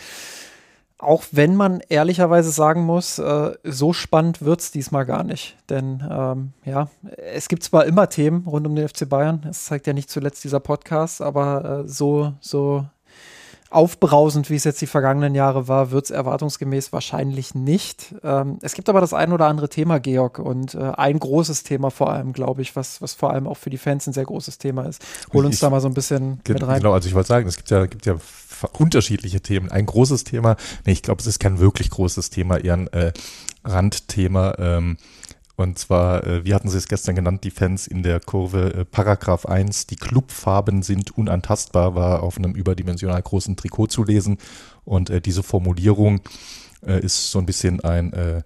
Auch 1.03 1.23
wenn 1.31 1.55
man 1.55 1.81
ehrlicherweise 1.89 2.49
sagen 2.51 2.81
muss, 2.85 3.19
äh, 3.19 3.51
so 3.63 3.93
spannend 3.93 4.41
wird 4.43 4.61
es 4.61 4.71
diesmal 4.71 5.05
gar 5.05 5.23
nicht. 5.23 5.57
Denn 5.69 6.03
ähm, 6.09 6.53
ja, 6.65 6.87
es 7.33 7.47
gibt 7.49 7.63
zwar 7.63 7.85
immer 7.85 8.09
Themen 8.09 8.45
rund 8.47 8.65
um 8.65 8.75
den 8.75 8.87
FC 8.87 9.07
Bayern, 9.07 9.41
das 9.45 9.65
zeigt 9.65 9.85
ja 9.87 9.93
nicht 9.93 10.09
zuletzt 10.09 10.43
dieser 10.43 10.59
Podcast, 10.59 11.21
aber 11.21 11.83
äh, 11.85 11.87
so, 11.87 12.33
so 12.39 12.85
aufbrausend, 13.69 14.51
wie 14.51 14.55
es 14.55 14.65
jetzt 14.65 14.81
die 14.81 14.85
vergangenen 14.87 15.33
Jahre 15.33 15.67
war, 15.67 15.89
wird 15.89 16.05
es 16.05 16.11
erwartungsgemäß 16.11 16.93
wahrscheinlich 16.93 17.55
nicht. 17.55 18.13
Ähm, 18.23 18.59
es 18.61 18.73
gibt 18.75 18.87
aber 18.87 19.01
das 19.01 19.15
ein 19.15 19.31
oder 19.33 19.47
andere 19.47 19.67
Thema, 19.67 19.99
Georg, 19.99 20.37
und 20.37 20.75
äh, 20.75 20.91
ein 20.95 21.17
großes 21.19 21.63
Thema 21.63 21.89
vor 21.89 22.11
allem, 22.11 22.33
glaube 22.33 22.61
ich, 22.61 22.75
was, 22.75 23.01
was 23.01 23.15
vor 23.15 23.31
allem 23.31 23.47
auch 23.47 23.57
für 23.57 23.71
die 23.71 23.79
Fans 23.79 24.05
ein 24.05 24.13
sehr 24.13 24.25
großes 24.25 24.59
Thema 24.59 24.83
ist. 24.83 25.01
Hol 25.33 25.43
uns 25.45 25.55
Ich- 25.55 25.61
da 25.61 25.71
mal 25.71 25.81
so 25.81 25.87
ein 25.87 25.95
bisschen 25.95 26.39
Ge- 26.43 26.53
mit 26.53 26.67
rein. 26.67 26.81
Genau, 26.81 26.93
also 26.93 27.07
ich 27.07 27.15
wollte 27.15 27.29
sagen, 27.29 27.47
es 27.47 27.55
gibt 27.57 27.71
ja, 27.71 27.87
gibt 27.87 28.05
ja 28.05 28.15
unterschiedliche 28.73 29.41
Themen. 29.41 29.71
Ein 29.71 29.85
großes 29.85 30.23
Thema, 30.23 30.55
nee, 30.85 30.93
ich 30.93 31.03
glaube, 31.03 31.21
es 31.21 31.27
ist 31.27 31.39
kein 31.39 31.59
wirklich 31.59 31.89
großes 31.89 32.29
Thema, 32.29 32.57
eher 32.57 32.73
ein 32.73 32.87
äh, 32.87 33.13
Randthema. 33.63 34.55
Ähm, 34.57 34.97
und 35.55 35.77
zwar, 35.77 36.25
äh, 36.25 36.45
wie 36.45 36.53
hatten 36.53 36.69
sie 36.69 36.77
es 36.77 36.87
gestern 36.87 37.15
genannt, 37.15 37.43
die 37.43 37.51
Fans 37.51 37.85
in 37.85 38.01
der 38.01 38.19
Kurve, 38.19 38.73
äh, 38.73 38.85
Paragraph 38.85 39.45
1, 39.45 39.87
die 39.87 39.95
Clubfarben 39.95 40.81
sind 40.81 41.15
unantastbar, 41.15 41.93
war 41.93 42.23
auf 42.23 42.37
einem 42.37 42.53
überdimensional 42.53 43.21
großen 43.21 43.55
Trikot 43.55 43.87
zu 43.87 44.03
lesen. 44.03 44.37
Und 44.83 45.09
äh, 45.09 45.21
diese 45.21 45.43
Formulierung 45.43 46.21
äh, 46.85 46.99
ist 46.99 47.31
so 47.31 47.39
ein 47.39 47.45
bisschen 47.45 47.81
ein 47.81 48.13
äh, 48.13 48.41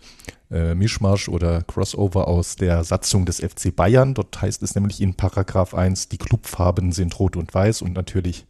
äh, 0.52 0.76
Mischmasch 0.76 1.30
oder 1.30 1.64
Crossover 1.64 2.28
aus 2.28 2.56
der 2.56 2.84
Satzung 2.84 3.26
des 3.26 3.40
FC 3.40 3.76
Bayern. 3.76 4.14
Dort 4.14 4.42
heißt 4.42 4.62
es 4.64 4.76
nämlich 4.76 5.02
in 5.02 5.14
Paragraph 5.14 5.74
1, 5.74 6.10
die 6.10 6.18
Clubfarben 6.18 6.92
sind 6.92 7.18
rot 7.20 7.36
und 7.36 7.54
weiß 7.54 7.82
und 7.82 7.94
natürlich 7.94 8.46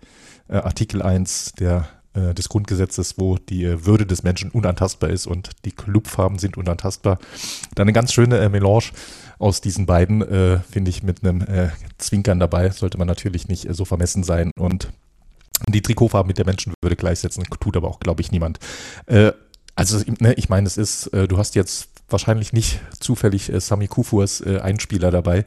äh, 0.49 0.57
Artikel 0.57 1.01
1 1.01 1.53
der, 1.53 1.87
äh, 2.13 2.33
des 2.33 2.49
Grundgesetzes, 2.49 3.15
wo 3.17 3.37
die 3.37 3.63
äh, 3.63 3.85
Würde 3.85 4.05
des 4.05 4.23
Menschen 4.23 4.49
unantastbar 4.51 5.09
ist 5.09 5.27
und 5.27 5.49
die 5.65 5.71
Clubfarben 5.71 6.39
sind 6.39 6.57
unantastbar. 6.57 7.19
Dann 7.75 7.83
eine 7.83 7.93
ganz 7.93 8.13
schöne 8.13 8.39
äh, 8.39 8.49
Melange 8.49 8.91
aus 9.39 9.61
diesen 9.61 9.85
beiden, 9.85 10.21
äh, 10.21 10.59
finde 10.59 10.89
ich, 10.89 11.03
mit 11.03 11.23
einem 11.23 11.45
Zwinkern 11.97 12.39
dabei. 12.39 12.71
Sollte 12.71 12.97
man 12.97 13.07
natürlich 13.07 13.47
nicht 13.47 13.67
so 13.69 13.85
vermessen 13.85 14.23
sein 14.23 14.51
und 14.57 14.91
die 15.67 15.81
Trikotfarben 15.81 16.27
mit 16.27 16.37
der 16.37 16.45
Menschenwürde 16.45 16.95
gleichsetzen, 16.95 17.43
tut 17.59 17.77
aber 17.77 17.87
auch, 17.87 17.99
glaube 17.99 18.21
ich, 18.21 18.31
niemand. 18.31 18.59
Also, 19.75 20.03
ne, 20.19 20.33
ich 20.33 20.49
meine, 20.49 20.67
es 20.67 20.77
ist, 20.77 21.09
du 21.11 21.37
hast 21.39 21.55
jetzt 21.55 21.96
wahrscheinlich 22.09 22.53
nicht 22.53 22.79
zufällig 22.99 23.51
äh, 23.51 23.59
Sami 23.59 23.87
Kufurs 23.87 24.41
äh, 24.41 24.59
Einspieler 24.59 25.11
dabei. 25.11 25.45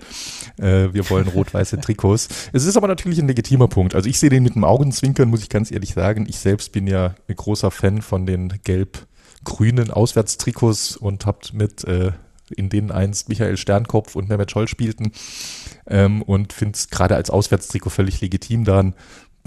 Äh, 0.59 0.93
wir 0.93 1.09
wollen 1.11 1.29
rot-weiße 1.35 1.81
Trikots. 1.81 2.29
Es 2.53 2.65
ist 2.65 2.77
aber 2.77 2.89
natürlich 2.89 3.19
ein 3.19 3.29
legitimer 3.29 3.69
Punkt. 3.69 3.95
Also 3.95 4.09
ich 4.09 4.19
sehe 4.19 4.31
den 4.31 4.43
mit 4.43 4.55
dem 4.55 4.65
Augenzwinkern, 4.65 5.29
muss 5.29 5.43
ich 5.43 5.49
ganz 5.49 5.71
ehrlich 5.71 5.95
sagen. 5.95 6.27
Ich 6.29 6.39
selbst 6.39 6.73
bin 6.73 6.87
ja 6.87 7.15
ein 7.29 7.37
großer 7.37 7.71
Fan 7.71 8.03
von 8.03 8.27
den 8.27 8.61
gelb-grünen 8.65 9.91
Auswärtstrikots 9.91 10.97
und 10.97 11.27
habe 11.27 11.39
mit 11.53 11.85
äh, 11.85 12.13
in 12.57 12.69
denen 12.69 12.91
einst 12.91 13.29
Michael 13.29 13.57
Sternkopf 13.57 14.17
und 14.17 14.29
Mehmet 14.29 14.51
Scholl 14.51 14.69
spielten 14.69 15.13
ähm, 15.87 16.23
und 16.23 16.53
finde 16.53 16.77
es 16.77 16.89
gerade 16.89 17.17
als 17.17 17.31
Auswärtstrikot 17.31 17.91
völlig 17.91 18.21
legitim, 18.21 18.65
dann 18.65 18.95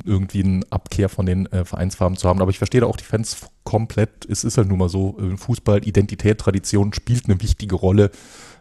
irgendwie 0.06 0.44
eine 0.44 0.62
Abkehr 0.70 1.10
von 1.10 1.26
den 1.26 1.46
äh, 1.52 1.66
Vereinsfarben 1.66 2.18
zu 2.18 2.28
haben. 2.28 2.42
Aber 2.42 2.52
ich 2.52 2.58
verstehe 2.58 2.82
da 2.82 2.88
auch 2.88 2.98
die 2.98 3.04
Fans 3.04 3.50
komplett. 3.64 4.26
Es 4.30 4.44
ist 4.44 4.58
halt 4.58 4.68
nun 4.68 4.80
mal 4.80 4.90
so, 4.90 5.18
äh, 5.20 5.38
Fußball, 5.38 5.88
Identität, 5.88 6.40
Tradition 6.40 6.94
spielt 6.94 7.26
eine 7.26 7.42
wichtige 7.42 7.76
Rolle 7.76 8.12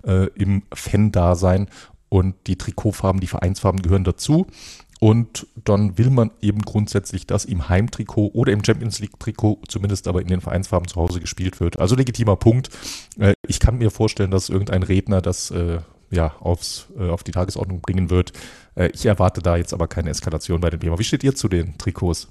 äh, 0.04 0.26
im 0.34 0.62
Fan-Dasein 0.72 1.68
und 2.08 2.34
die 2.46 2.56
Trikotfarben, 2.56 3.20
die 3.20 3.26
Vereinsfarben 3.26 3.82
gehören 3.82 4.04
dazu. 4.04 4.46
Und 5.00 5.48
dann 5.64 5.98
will 5.98 6.10
man 6.10 6.30
eben 6.40 6.60
grundsätzlich, 6.60 7.26
dass 7.26 7.44
im 7.44 7.68
Heimtrikot 7.68 8.30
oder 8.34 8.52
im 8.52 8.64
Champions 8.64 9.00
League-Trikot, 9.00 9.62
zumindest 9.66 10.06
aber 10.06 10.20
in 10.20 10.28
den 10.28 10.40
Vereinsfarben 10.40 10.86
zu 10.86 10.94
Hause 10.94 11.18
gespielt 11.18 11.58
wird. 11.58 11.80
Also 11.80 11.96
legitimer 11.96 12.36
Punkt. 12.36 12.70
Äh, 13.18 13.32
ich 13.48 13.58
kann 13.58 13.78
mir 13.78 13.90
vorstellen, 13.90 14.30
dass 14.30 14.48
irgendein 14.48 14.84
Redner 14.84 15.20
das 15.20 15.50
äh, 15.50 15.80
ja, 16.12 16.36
aufs, 16.40 16.88
äh, 16.96 17.08
auf 17.08 17.24
die 17.24 17.32
Tagesordnung 17.32 17.80
bringen 17.80 18.10
wird. 18.10 18.32
Äh, 18.76 18.90
ich 18.92 19.06
erwarte 19.06 19.42
da 19.42 19.56
jetzt 19.56 19.72
aber 19.72 19.88
keine 19.88 20.10
Eskalation 20.10 20.60
bei 20.60 20.70
dem 20.70 20.80
Thema. 20.80 20.98
Wie 20.98 21.04
steht 21.04 21.24
ihr 21.24 21.34
zu 21.34 21.48
den 21.48 21.76
Trikots? 21.78 22.28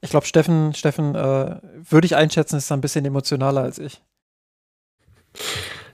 Ich 0.00 0.10
glaube, 0.10 0.26
Steffen, 0.26 0.74
Steffen 0.74 1.14
äh, 1.14 1.60
würde 1.62 2.06
ich 2.06 2.16
einschätzen, 2.16 2.56
ist 2.56 2.70
da 2.70 2.76
ein 2.76 2.80
bisschen 2.80 3.04
emotionaler 3.04 3.62
als 3.62 3.78
ich. 3.78 4.00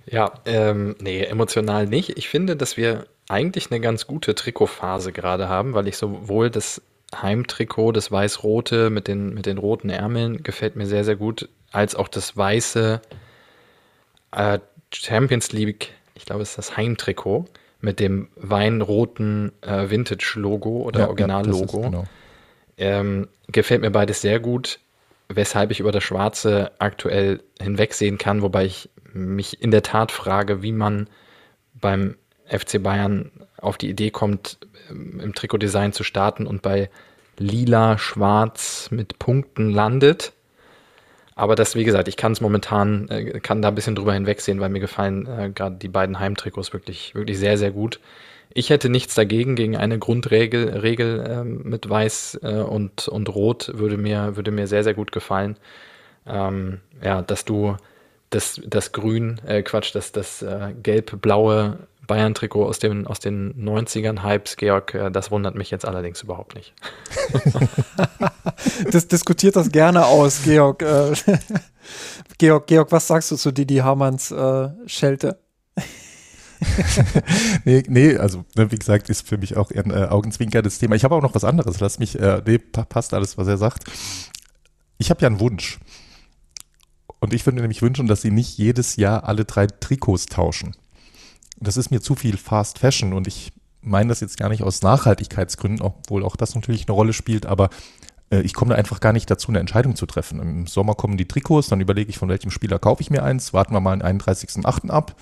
Ja, 0.06 0.32
ähm, 0.44 0.94
nee, 1.00 1.22
emotional 1.22 1.86
nicht. 1.86 2.16
Ich 2.16 2.28
finde, 2.28 2.56
dass 2.56 2.76
wir 2.76 3.06
eigentlich 3.28 3.70
eine 3.70 3.80
ganz 3.80 4.06
gute 4.06 4.34
Trikotphase 4.34 5.12
gerade 5.12 5.48
haben, 5.48 5.74
weil 5.74 5.88
ich 5.88 5.96
sowohl 5.96 6.50
das 6.50 6.82
Heimtrikot, 7.14 7.92
das 7.92 8.12
weiß-rote 8.12 8.90
mit 8.90 9.08
den, 9.08 9.32
mit 9.32 9.46
den 9.46 9.58
roten 9.58 9.88
Ärmeln, 9.88 10.42
gefällt 10.42 10.76
mir 10.76 10.86
sehr, 10.86 11.04
sehr 11.04 11.16
gut, 11.16 11.48
als 11.72 11.94
auch 11.94 12.08
das 12.08 12.36
weiße 12.36 13.00
äh, 14.32 14.58
Champions 14.92 15.52
League, 15.52 15.94
ich 16.14 16.24
glaube, 16.24 16.42
es 16.42 16.50
ist 16.50 16.58
das 16.58 16.76
Heimtrikot 16.76 17.46
mit 17.80 18.00
dem 18.00 18.28
weinroten 18.36 19.52
äh, 19.60 19.90
Vintage-Logo 19.90 20.82
oder 20.82 21.00
ist 21.00 21.08
Original-Logo. 21.08 21.80
genau. 21.80 22.04
Ähm, 22.76 23.28
gefällt 23.48 23.82
mir 23.82 23.90
beides 23.90 24.20
sehr 24.20 24.40
gut, 24.40 24.80
weshalb 25.28 25.70
ich 25.70 25.80
über 25.80 25.92
das 25.92 26.02
Schwarze 26.02 26.72
aktuell 26.78 27.40
hinwegsehen 27.60 28.18
kann, 28.18 28.42
wobei 28.42 28.64
ich 28.64 28.90
mich 29.12 29.62
in 29.62 29.70
der 29.70 29.82
Tat 29.82 30.10
frage, 30.10 30.62
wie 30.62 30.72
man 30.72 31.08
beim 31.74 32.16
FC 32.46 32.82
Bayern 32.82 33.30
auf 33.58 33.78
die 33.78 33.90
Idee 33.90 34.10
kommt, 34.10 34.58
ähm, 34.90 35.20
im 35.20 35.34
Trikotdesign 35.34 35.92
zu 35.92 36.04
starten 36.04 36.46
und 36.46 36.62
bei 36.62 36.90
lila, 37.38 37.98
schwarz 37.98 38.88
mit 38.90 39.18
Punkten 39.18 39.70
landet. 39.70 40.32
Aber 41.36 41.56
das, 41.56 41.74
wie 41.74 41.84
gesagt, 41.84 42.08
ich 42.08 42.16
kann 42.16 42.32
es 42.32 42.40
momentan, 42.40 43.08
äh, 43.08 43.40
kann 43.40 43.62
da 43.62 43.68
ein 43.68 43.74
bisschen 43.74 43.96
drüber 43.96 44.14
hinwegsehen, 44.14 44.60
weil 44.60 44.68
mir 44.68 44.80
gefallen 44.80 45.26
äh, 45.26 45.50
gerade 45.50 45.76
die 45.76 45.88
beiden 45.88 46.20
Heimtrikots 46.20 46.72
wirklich, 46.72 47.14
wirklich 47.14 47.38
sehr, 47.38 47.58
sehr 47.58 47.72
gut. 47.72 48.00
Ich 48.52 48.70
hätte 48.70 48.88
nichts 48.88 49.14
dagegen, 49.14 49.56
gegen 49.56 49.76
eine 49.76 49.98
Grundregel 49.98 50.68
Regel, 50.78 51.24
ähm, 51.28 51.62
mit 51.64 51.88
Weiß 51.90 52.38
äh, 52.42 52.60
und, 52.60 53.08
und 53.08 53.34
Rot 53.34 53.72
würde 53.74 53.96
mir, 53.96 54.36
würde 54.36 54.52
mir 54.52 54.68
sehr, 54.68 54.84
sehr 54.84 54.94
gut 54.94 55.10
gefallen. 55.10 55.56
Ähm, 56.26 56.80
ja, 57.02 57.22
dass 57.22 57.44
du 57.44 57.76
das, 58.30 58.60
das 58.64 58.92
Grün, 58.92 59.40
äh, 59.46 59.62
Quatsch, 59.62 59.94
das, 59.94 60.12
das 60.12 60.42
äh, 60.42 60.72
gelb-blaue 60.82 61.78
Bayern-Trikot 62.06 62.66
aus 62.66 62.78
den, 62.78 63.06
aus 63.06 63.20
den 63.20 63.54
90ern 63.54 64.22
Hypes, 64.22 64.56
Georg, 64.56 64.94
äh, 64.94 65.10
das 65.10 65.30
wundert 65.30 65.54
mich 65.54 65.70
jetzt 65.70 65.86
allerdings 65.86 66.22
überhaupt 66.22 66.54
nicht. 66.54 66.74
das 68.90 69.08
diskutiert 69.08 69.56
das 69.56 69.70
gerne 69.70 70.06
aus, 70.06 70.42
Georg. 70.42 70.82
Äh, 70.82 71.14
Georg, 72.38 72.66
Georg, 72.66 72.92
was 72.92 73.06
sagst 73.06 73.30
du 73.30 73.36
zu 73.36 73.52
Didi 73.52 73.76
Hamanns 73.76 74.30
äh, 74.30 74.68
Schelte? 74.86 75.38
nee, 77.64 77.82
nee, 77.88 78.16
also 78.16 78.44
ne, 78.56 78.70
wie 78.70 78.78
gesagt, 78.78 79.10
ist 79.10 79.28
für 79.28 79.38
mich 79.38 79.56
auch 79.56 79.70
eher 79.70 79.84
ein 79.84 79.90
äh, 79.90 80.06
Augenzwinker 80.06 80.62
das 80.62 80.78
Thema. 80.78 80.94
Ich 80.94 81.04
habe 81.04 81.14
auch 81.14 81.22
noch 81.22 81.34
was 81.34 81.44
anderes. 81.44 81.80
Lass 81.80 81.98
mich, 81.98 82.18
äh, 82.18 82.42
nee, 82.46 82.58
passt 82.58 83.14
alles, 83.14 83.36
was 83.38 83.48
er 83.48 83.58
sagt. 83.58 83.84
Ich 84.98 85.10
habe 85.10 85.20
ja 85.20 85.26
einen 85.26 85.40
Wunsch. 85.40 85.78
Und 87.20 87.32
ich 87.34 87.44
würde 87.46 87.56
mir 87.56 87.62
nämlich 87.62 87.82
wünschen, 87.82 88.06
dass 88.06 88.22
sie 88.22 88.30
nicht 88.30 88.58
jedes 88.58 88.96
Jahr 88.96 89.24
alle 89.24 89.44
drei 89.44 89.66
Trikots 89.66 90.26
tauschen. 90.26 90.76
Das 91.56 91.76
ist 91.76 91.90
mir 91.90 92.00
zu 92.00 92.14
viel 92.14 92.36
Fast 92.36 92.78
Fashion 92.78 93.12
und 93.12 93.26
ich 93.26 93.52
meine 93.80 94.08
das 94.08 94.20
jetzt 94.20 94.36
gar 94.36 94.48
nicht 94.48 94.62
aus 94.62 94.82
Nachhaltigkeitsgründen, 94.82 95.82
obwohl 95.82 96.24
auch 96.24 96.36
das 96.36 96.54
natürlich 96.54 96.88
eine 96.88 96.94
Rolle 96.94 97.12
spielt, 97.12 97.46
aber 97.46 97.70
äh, 98.30 98.40
ich 98.40 98.54
komme 98.54 98.70
da 98.70 98.76
einfach 98.76 99.00
gar 99.00 99.12
nicht 99.12 99.30
dazu, 99.30 99.48
eine 99.48 99.60
Entscheidung 99.60 99.96
zu 99.96 100.06
treffen. 100.06 100.40
Im 100.40 100.66
Sommer 100.66 100.94
kommen 100.94 101.16
die 101.16 101.28
Trikots, 101.28 101.68
dann 101.68 101.80
überlege 101.80 102.10
ich, 102.10 102.18
von 102.18 102.28
welchem 102.28 102.50
Spieler 102.50 102.78
kaufe 102.78 103.02
ich 103.02 103.10
mir 103.10 103.22
eins, 103.22 103.52
warten 103.52 103.74
wir 103.74 103.80
mal 103.80 103.96
den 103.98 104.20
31.8. 104.20 104.90
ab, 104.90 105.16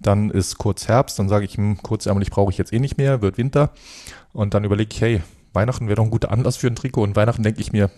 dann 0.00 0.30
ist 0.30 0.58
kurz 0.58 0.88
Herbst, 0.88 1.18
dann 1.18 1.28
sage 1.28 1.44
ich, 1.44 1.56
hm, 1.56 1.82
kurzärmlich 1.82 2.30
brauche 2.30 2.50
ich 2.50 2.58
jetzt 2.58 2.72
eh 2.72 2.78
nicht 2.78 2.98
mehr, 2.98 3.22
wird 3.22 3.38
Winter 3.38 3.70
und 4.32 4.54
dann 4.54 4.64
überlege 4.64 4.92
ich, 4.92 5.00
hey, 5.00 5.22
Weihnachten 5.52 5.86
wäre 5.86 5.96
doch 5.96 6.04
ein 6.04 6.10
guter 6.10 6.32
Anlass 6.32 6.56
für 6.56 6.66
ein 6.66 6.76
Trikot 6.76 7.02
und 7.02 7.16
Weihnachten 7.16 7.42
denke 7.42 7.60
ich 7.60 7.72
mir, 7.72 7.90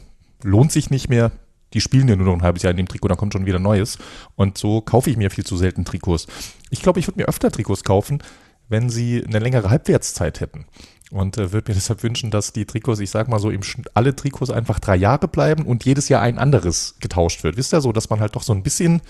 lohnt 0.43 0.73
sich 0.73 0.91
nicht 0.91 1.09
mehr, 1.09 1.33
die 1.75 1.81
spielen 1.81 2.09
ja 2.09 2.17
nur 2.17 2.27
noch 2.27 2.35
ein 2.35 2.43
halbes 2.43 2.63
Jahr 2.63 2.71
in 2.71 2.77
dem 2.77 2.89
Trikot, 2.89 3.09
dann 3.09 3.19
kommt 3.19 3.33
schon 3.33 3.47
wieder 3.47 3.59
Neues. 3.59 3.99
Und 4.37 4.59
so 4.59 4.81
kaufe 4.81 5.11
ich 5.11 5.17
mir 5.17 5.31
viel 5.31 5.45
zu 5.45 5.57
selten 5.57 5.85
Trikots. 5.85 6.27
Ich 6.71 6.83
glaube, 6.83 7.01
ich 7.01 7.07
würde 7.07 7.21
mir 7.21 7.29
öfter 7.29 7.51
Trikots 7.51 7.85
kaufen, 7.85 8.23
wenn 8.69 8.91
sie 8.91 9.25
eine 9.25 9.39
längere 9.39 9.71
Halbwertszeit 9.71 10.41
hätten. 10.41 10.67
Und 11.11 11.39
äh, 11.39 11.53
würde 11.53 11.71
mir 11.71 11.75
deshalb 11.77 12.03
wünschen, 12.03 12.31
dass 12.31 12.53
die 12.53 12.67
Trikots, 12.67 13.01
ich 13.01 13.11
sag 13.11 13.29
mal 13.29 13.39
so, 13.39 13.51
im 13.51 13.61
alle 13.95 14.15
Trikots 14.15 14.51
einfach 14.51 14.79
drei 14.79 14.97
Jahre 14.97 15.29
bleiben 15.29 15.65
und 15.65 15.85
jedes 15.85 16.09
Jahr 16.09 16.23
ein 16.23 16.39
anderes 16.39 16.97
getauscht 17.01 17.45
wird. 17.45 17.57
Wisst 17.57 17.75
ihr 17.75 17.81
so, 17.81 17.93
dass 17.93 18.11
man 18.11 18.21
halt 18.21 18.37
doch 18.37 18.43
so 18.43 18.53
ein 18.53 18.63
bisschen 18.63 19.01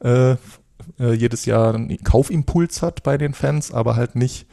äh, 0.00 0.36
äh, 0.98 1.12
jedes 1.12 1.44
Jahr 1.46 1.74
einen 1.74 2.02
Kaufimpuls 2.02 2.82
hat 2.82 3.02
bei 3.02 3.18
den 3.18 3.34
Fans, 3.34 3.72
aber 3.72 3.96
halt 3.96 4.16
nicht 4.16 4.46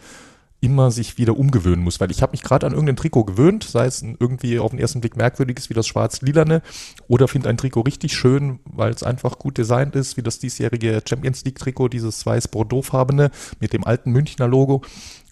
immer 0.63 0.91
sich 0.91 1.17
wieder 1.17 1.37
umgewöhnen 1.37 1.83
muss, 1.83 1.99
weil 1.99 2.09
ich 2.09 2.21
habe 2.21 2.31
mich 2.31 2.41
gerade 2.41 2.65
an 2.65 2.71
irgendein 2.71 2.95
Trikot 2.95 3.25
gewöhnt, 3.25 3.65
sei 3.65 3.85
es 3.85 4.01
irgendwie 4.01 4.59
auf 4.59 4.71
den 4.71 4.79
ersten 4.79 5.01
Blick 5.01 5.17
merkwürdiges 5.17 5.69
wie 5.69 5.73
das 5.73 5.87
schwarz-lilane 5.87 6.61
oder 7.09 7.27
finde 7.27 7.49
ein 7.49 7.57
Trikot 7.57 7.81
richtig 7.81 8.13
schön, 8.13 8.59
weil 8.63 8.91
es 8.91 9.03
einfach 9.03 9.39
gut 9.39 9.57
designt 9.57 9.95
ist, 9.95 10.15
wie 10.15 10.23
das 10.23 10.39
diesjährige 10.39 11.01
Champions 11.07 11.43
League 11.43 11.59
Trikot, 11.59 11.89
dieses 11.89 12.25
weiß-bordeaux-farbene 12.25 13.29
mit 13.59 13.73
dem 13.73 13.83
alten 13.83 14.11
Münchner 14.11 14.47
Logo 14.47 14.81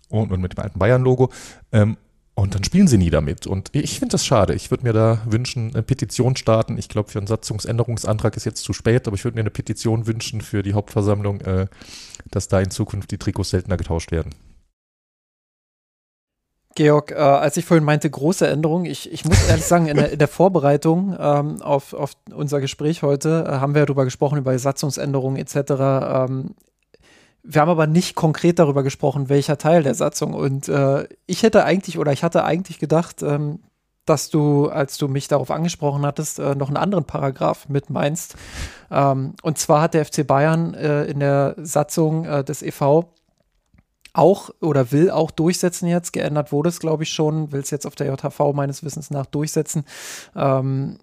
und, 0.10 0.34
und 0.34 0.42
mit 0.42 0.58
dem 0.58 0.64
alten 0.64 0.80
Bayern-Logo. 0.80 1.32
Ähm, 1.72 1.96
und 2.34 2.56
dann 2.56 2.64
spielen 2.64 2.88
sie 2.88 2.98
nie 2.98 3.10
damit. 3.10 3.48
Und 3.48 3.70
ich 3.72 4.00
finde 4.00 4.14
das 4.14 4.26
schade. 4.26 4.54
Ich 4.54 4.72
würde 4.72 4.84
mir 4.84 4.94
da 4.94 5.22
wünschen, 5.26 5.72
eine 5.74 5.84
Petition 5.84 6.36
starten. 6.36 6.78
Ich 6.78 6.90
glaube, 6.90 7.10
für 7.10 7.20
einen 7.20 7.28
Satzungsänderungsantrag 7.28 8.36
ist 8.36 8.46
jetzt 8.46 8.64
zu 8.64 8.74
spät, 8.74 9.08
aber 9.08 9.16
ich 9.16 9.24
würde 9.24 9.36
mir 9.36 9.42
eine 9.42 9.50
Petition 9.50 10.08
wünschen 10.08 10.42
für 10.42 10.64
die 10.64 10.74
Hauptversammlung, 10.74 11.42
äh, 11.42 11.68
dass 12.32 12.48
da 12.48 12.60
in 12.60 12.72
Zukunft 12.72 13.12
die 13.12 13.18
Trikots 13.18 13.52
seltener 13.52 13.78
getauscht 13.78 14.12
werden. 14.12 14.34
Georg, 16.76 17.12
äh, 17.12 17.16
als 17.16 17.58
ich 17.58 17.66
vorhin 17.66 17.84
meinte, 17.84 18.10
große 18.10 18.48
Änderung, 18.48 18.86
ich, 18.86 19.12
ich 19.12 19.26
muss 19.26 19.48
ehrlich 19.48 19.66
sagen, 19.66 19.88
in 19.88 19.98
der, 19.98 20.12
in 20.12 20.20
der 20.20 20.28
Vorbereitung 20.28 21.16
ähm, 21.20 21.62
auf, 21.62 21.94
auf 21.94 22.12
unser 22.34 22.62
Gespräch 22.62 23.04
heute 23.04 23.46
äh, 23.48 23.52
haben 23.54 23.76
wir 23.76 23.86
darüber 23.86 24.06
gesprochen, 24.06 24.38
über 24.38 24.58
Satzungsänderungen 24.58 25.38
etc. 25.38 25.56
Ähm, 25.56 26.56
wir 27.44 27.62
haben 27.62 27.70
aber 27.70 27.88
nicht 27.88 28.16
konkret 28.16 28.60
darüber 28.60 28.84
gesprochen, 28.84 29.30
welcher 29.30 29.58
Teil 29.58 29.84
der 29.84 29.96
Satzung. 29.96 30.34
Und 30.34 30.70
äh, 30.70 31.08
ich 31.26 31.44
hätte 31.44 31.66
eigentlich 31.66 31.98
oder 31.98 32.12
ich 32.12 32.24
hatte 32.24 32.44
eigentlich 32.44 32.80
gedacht, 32.80 33.22
ähm, 33.24 33.60
dass 34.06 34.30
du, 34.30 34.68
als 34.68 34.98
du 34.98 35.08
mich 35.08 35.28
darauf 35.28 35.52
angesprochen 35.52 36.06
hattest, 36.06 36.40
äh, 36.40 36.56
noch 36.56 36.68
einen 36.68 36.78
anderen 36.78 37.06
Paragraph 37.06 37.70
mit 37.70 37.90
meinst. 37.90 38.36
Ähm, 38.90 39.36
und 39.42 39.58
zwar 39.58 39.82
hat 39.82 39.94
der 39.94 40.06
FC 40.06 40.26
Bayern 40.26 40.74
äh, 40.74 41.06
in 41.06 41.20
der 41.20 41.56
Satzung 41.58 42.26
äh, 42.26 42.44
des 42.44 42.62
EV 42.62 43.06
auch 44.14 44.50
oder 44.60 44.92
will 44.92 45.10
auch 45.10 45.32
durchsetzen 45.32 45.88
jetzt. 45.88 46.14
Geändert 46.14 46.52
wurde 46.52 46.70
es, 46.70 46.80
glaube 46.80 47.04
ich, 47.04 47.12
schon, 47.12 47.52
will 47.52 47.62
es 47.62 47.72
jetzt 47.72 47.88
auf 47.88 47.96
der 47.96 48.08
JHV 48.08 48.54
meines 48.54 48.84
Wissens 48.84 49.10
nach 49.12 49.26
durchsetzen. 49.26 49.86
Ähm, 50.36 50.98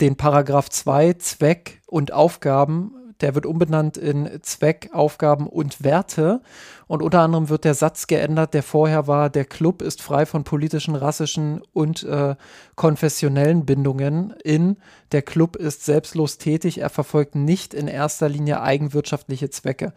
den 0.00 0.16
Paragraph 0.16 0.68
2 0.68 1.14
Zweck 1.14 1.82
und 1.86 2.12
Aufgaben, 2.12 2.92
der 3.22 3.34
wird 3.34 3.46
umbenannt 3.46 3.96
in 3.96 4.28
Zweck, 4.42 4.90
Aufgaben 4.92 5.46
und 5.46 5.82
Werte. 5.82 6.42
Und 6.86 7.02
unter 7.02 7.20
anderem 7.20 7.48
wird 7.48 7.64
der 7.64 7.74
Satz 7.74 8.06
geändert, 8.06 8.52
der 8.52 8.62
vorher 8.62 9.06
war, 9.06 9.30
der 9.30 9.46
Club 9.46 9.80
ist 9.80 10.02
frei 10.02 10.26
von 10.26 10.44
politischen, 10.44 10.94
rassischen 10.94 11.62
und 11.72 12.02
äh, 12.02 12.36
konfessionellen 12.74 13.64
Bindungen 13.64 14.34
in, 14.44 14.76
der 15.12 15.22
Club 15.22 15.56
ist 15.56 15.84
selbstlos 15.84 16.36
tätig, 16.36 16.78
er 16.78 16.90
verfolgt 16.90 17.34
nicht 17.34 17.72
in 17.72 17.88
erster 17.88 18.28
Linie 18.28 18.60
eigenwirtschaftliche 18.60 19.48
Zwecke. 19.48 19.94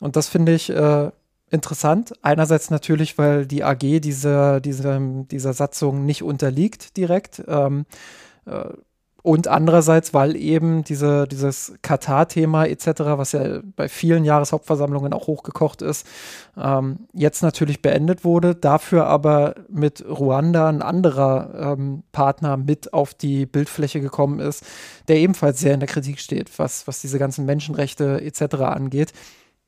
Und 0.00 0.16
das 0.16 0.28
finde 0.28 0.52
ich 0.52 0.70
äh, 0.70 1.10
interessant. 1.50 2.12
Einerseits 2.22 2.70
natürlich, 2.70 3.18
weil 3.18 3.46
die 3.46 3.62
AG 3.62 4.00
dieser, 4.00 4.60
dieser, 4.60 5.00
dieser 5.00 5.52
Satzung 5.52 6.04
nicht 6.04 6.22
unterliegt 6.22 6.96
direkt. 6.96 7.42
Ähm, 7.46 7.86
äh, 8.46 8.64
und 9.26 9.48
andererseits, 9.48 10.14
weil 10.14 10.36
eben 10.36 10.84
diese, 10.84 11.26
dieses 11.26 11.74
Katar-Thema 11.82 12.66
etc., 12.66 12.86
was 13.16 13.32
ja 13.32 13.58
bei 13.74 13.88
vielen 13.88 14.24
Jahreshauptversammlungen 14.24 15.12
auch 15.12 15.26
hochgekocht 15.26 15.82
ist, 15.82 16.06
ähm, 16.56 17.08
jetzt 17.12 17.42
natürlich 17.42 17.82
beendet 17.82 18.24
wurde, 18.24 18.54
dafür 18.54 19.06
aber 19.06 19.56
mit 19.68 20.04
Ruanda 20.08 20.68
ein 20.68 20.80
anderer 20.80 21.74
ähm, 21.76 22.04
Partner 22.12 22.56
mit 22.56 22.92
auf 22.92 23.14
die 23.14 23.46
Bildfläche 23.46 24.00
gekommen 24.00 24.38
ist, 24.38 24.64
der 25.08 25.16
ebenfalls 25.16 25.58
sehr 25.58 25.74
in 25.74 25.80
der 25.80 25.88
Kritik 25.88 26.20
steht, 26.20 26.56
was, 26.60 26.86
was 26.86 27.00
diese 27.00 27.18
ganzen 27.18 27.46
Menschenrechte 27.46 28.22
etc. 28.22 28.54
angeht. 28.62 29.12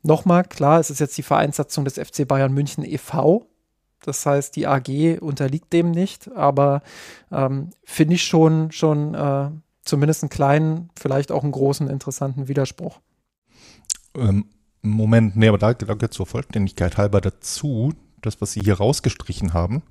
Nochmal, 0.08 0.44
klar, 0.44 0.80
es 0.80 0.88
ist 0.88 1.00
jetzt 1.00 1.18
die 1.18 1.22
Vereinssatzung 1.22 1.84
des 1.84 1.98
FC 1.98 2.26
Bayern 2.26 2.54
München 2.54 2.82
e.V. 2.82 3.46
Das 4.00 4.24
heißt, 4.24 4.56
die 4.56 4.66
AG 4.66 5.20
unterliegt 5.20 5.70
dem 5.74 5.90
nicht, 5.90 6.34
aber 6.34 6.80
ähm, 7.30 7.68
finde 7.84 8.14
ich 8.14 8.24
schon, 8.24 8.72
schon 8.72 9.12
äh, 9.12 9.50
zumindest 9.84 10.22
einen 10.22 10.30
kleinen, 10.30 10.88
vielleicht 10.98 11.30
auch 11.30 11.42
einen 11.42 11.52
großen, 11.52 11.90
interessanten 11.90 12.48
Widerspruch. 12.48 13.00
Ähm, 14.16 14.46
Moment, 14.80 15.36
nee, 15.36 15.48
aber 15.48 15.58
da, 15.58 15.74
da 15.74 15.92
geht 15.92 16.14
zur 16.14 16.24
Vollständigkeit 16.24 16.96
halber 16.96 17.20
dazu, 17.20 17.92
das, 18.22 18.40
was 18.40 18.52
Sie 18.52 18.60
hier 18.60 18.78
rausgestrichen 18.78 19.52
haben, 19.52 19.82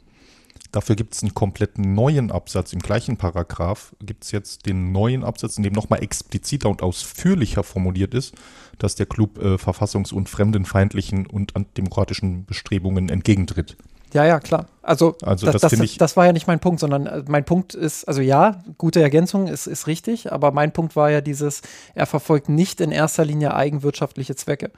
Dafür 0.71 0.95
gibt 0.95 1.13
es 1.13 1.23
einen 1.23 1.33
komplett 1.33 1.77
neuen 1.77 2.31
Absatz. 2.31 2.73
Im 2.73 2.79
gleichen 2.79 3.17
Paragraph 3.17 3.95
gibt 4.01 4.23
es 4.23 4.31
jetzt 4.31 4.65
den 4.65 4.91
neuen 4.91 5.23
Absatz, 5.23 5.57
in 5.57 5.63
dem 5.63 5.73
nochmal 5.73 6.03
expliziter 6.03 6.69
und 6.69 6.83
ausführlicher 6.83 7.63
formuliert 7.63 8.13
ist, 8.13 8.35
dass 8.77 8.95
der 8.95 9.05
Club 9.05 9.37
äh, 9.37 9.55
verfassungs- 9.55 10.13
und 10.13 10.29
fremdenfeindlichen 10.29 11.25
und 11.25 11.55
antidemokratischen 11.55 12.45
Bestrebungen 12.45 13.09
entgegentritt. 13.09 13.77
Ja, 14.13 14.25
ja, 14.25 14.39
klar. 14.39 14.67
Also, 14.81 15.15
also 15.21 15.45
das, 15.47 15.61
das, 15.61 15.71
das, 15.73 15.97
das, 15.97 16.17
war 16.17 16.25
ja 16.25 16.33
nicht 16.33 16.47
mein 16.47 16.59
Punkt, 16.59 16.79
sondern 16.79 17.07
äh, 17.07 17.23
mein 17.27 17.43
Punkt 17.43 17.73
ist, 17.73 18.07
also 18.07 18.21
ja, 18.21 18.63
gute 18.77 19.01
Ergänzung 19.01 19.47
ist, 19.47 19.67
ist 19.67 19.87
richtig, 19.87 20.31
aber 20.31 20.51
mein 20.51 20.71
Punkt 20.71 20.95
war 20.95 21.11
ja 21.11 21.19
dieses, 21.19 21.61
er 21.93 22.05
verfolgt 22.05 22.47
nicht 22.47 22.79
in 22.79 22.91
erster 22.91 23.25
Linie 23.25 23.53
eigenwirtschaftliche 23.53 24.35
Zwecke. 24.35 24.71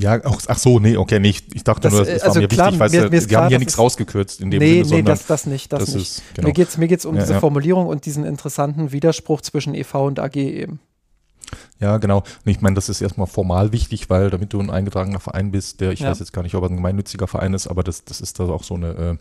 Ja, 0.00 0.24
auch, 0.24 0.40
ach 0.46 0.58
so, 0.58 0.78
nee, 0.78 0.96
okay, 0.96 1.20
nee, 1.20 1.28
ich, 1.28 1.62
dachte 1.62 1.82
das, 1.82 1.92
nur, 1.92 2.04
das 2.06 2.22
also 2.22 2.36
war 2.36 2.40
mir 2.40 2.48
klar, 2.48 2.66
wichtig, 2.68 2.80
weil 2.80 2.90
mir, 2.90 3.10
mir 3.10 3.30
wir 3.30 3.38
haben 3.38 3.48
hier 3.48 3.58
nichts 3.58 3.76
rausgekürzt 3.76 4.40
in 4.40 4.50
dem 4.50 4.58
nee, 4.58 4.82
Sinne, 4.82 5.02
Nee, 5.02 5.02
das, 5.02 5.26
das 5.26 5.44
nicht, 5.44 5.70
das, 5.72 5.80
das 5.80 5.94
nicht. 5.94 6.18
Ist, 6.18 6.22
genau. 6.34 6.48
Mir 6.48 6.54
geht 6.54 6.68
es 6.68 6.78
mir 6.78 6.88
geht's 6.88 7.04
um 7.04 7.16
ja, 7.16 7.20
diese 7.20 7.34
ja. 7.34 7.40
Formulierung 7.40 7.86
und 7.86 8.06
diesen 8.06 8.24
interessanten 8.24 8.92
Widerspruch 8.92 9.42
zwischen 9.42 9.74
EV 9.74 10.06
und 10.06 10.18
AG 10.18 10.36
eben. 10.36 10.80
Ja, 11.80 11.98
genau. 11.98 12.18
Und 12.18 12.50
ich 12.50 12.62
meine, 12.62 12.76
das 12.76 12.88
ist 12.88 13.02
erstmal 13.02 13.26
formal 13.26 13.72
wichtig, 13.72 14.08
weil 14.08 14.30
damit 14.30 14.52
du 14.54 14.60
ein 14.60 14.70
eingetragener 14.70 15.20
Verein 15.20 15.50
bist, 15.50 15.80
der, 15.82 15.92
ich 15.92 16.00
ja. 16.00 16.10
weiß 16.10 16.20
jetzt 16.20 16.32
gar 16.32 16.42
nicht, 16.42 16.54
ob 16.54 16.62
er 16.62 16.70
ein 16.70 16.76
gemeinnütziger 16.76 17.26
Verein 17.26 17.52
ist, 17.52 17.66
aber 17.66 17.82
das, 17.82 18.04
das 18.04 18.22
ist 18.22 18.40
da 18.40 18.44
auch 18.44 18.62
so 18.62 18.74
eine 18.74 19.18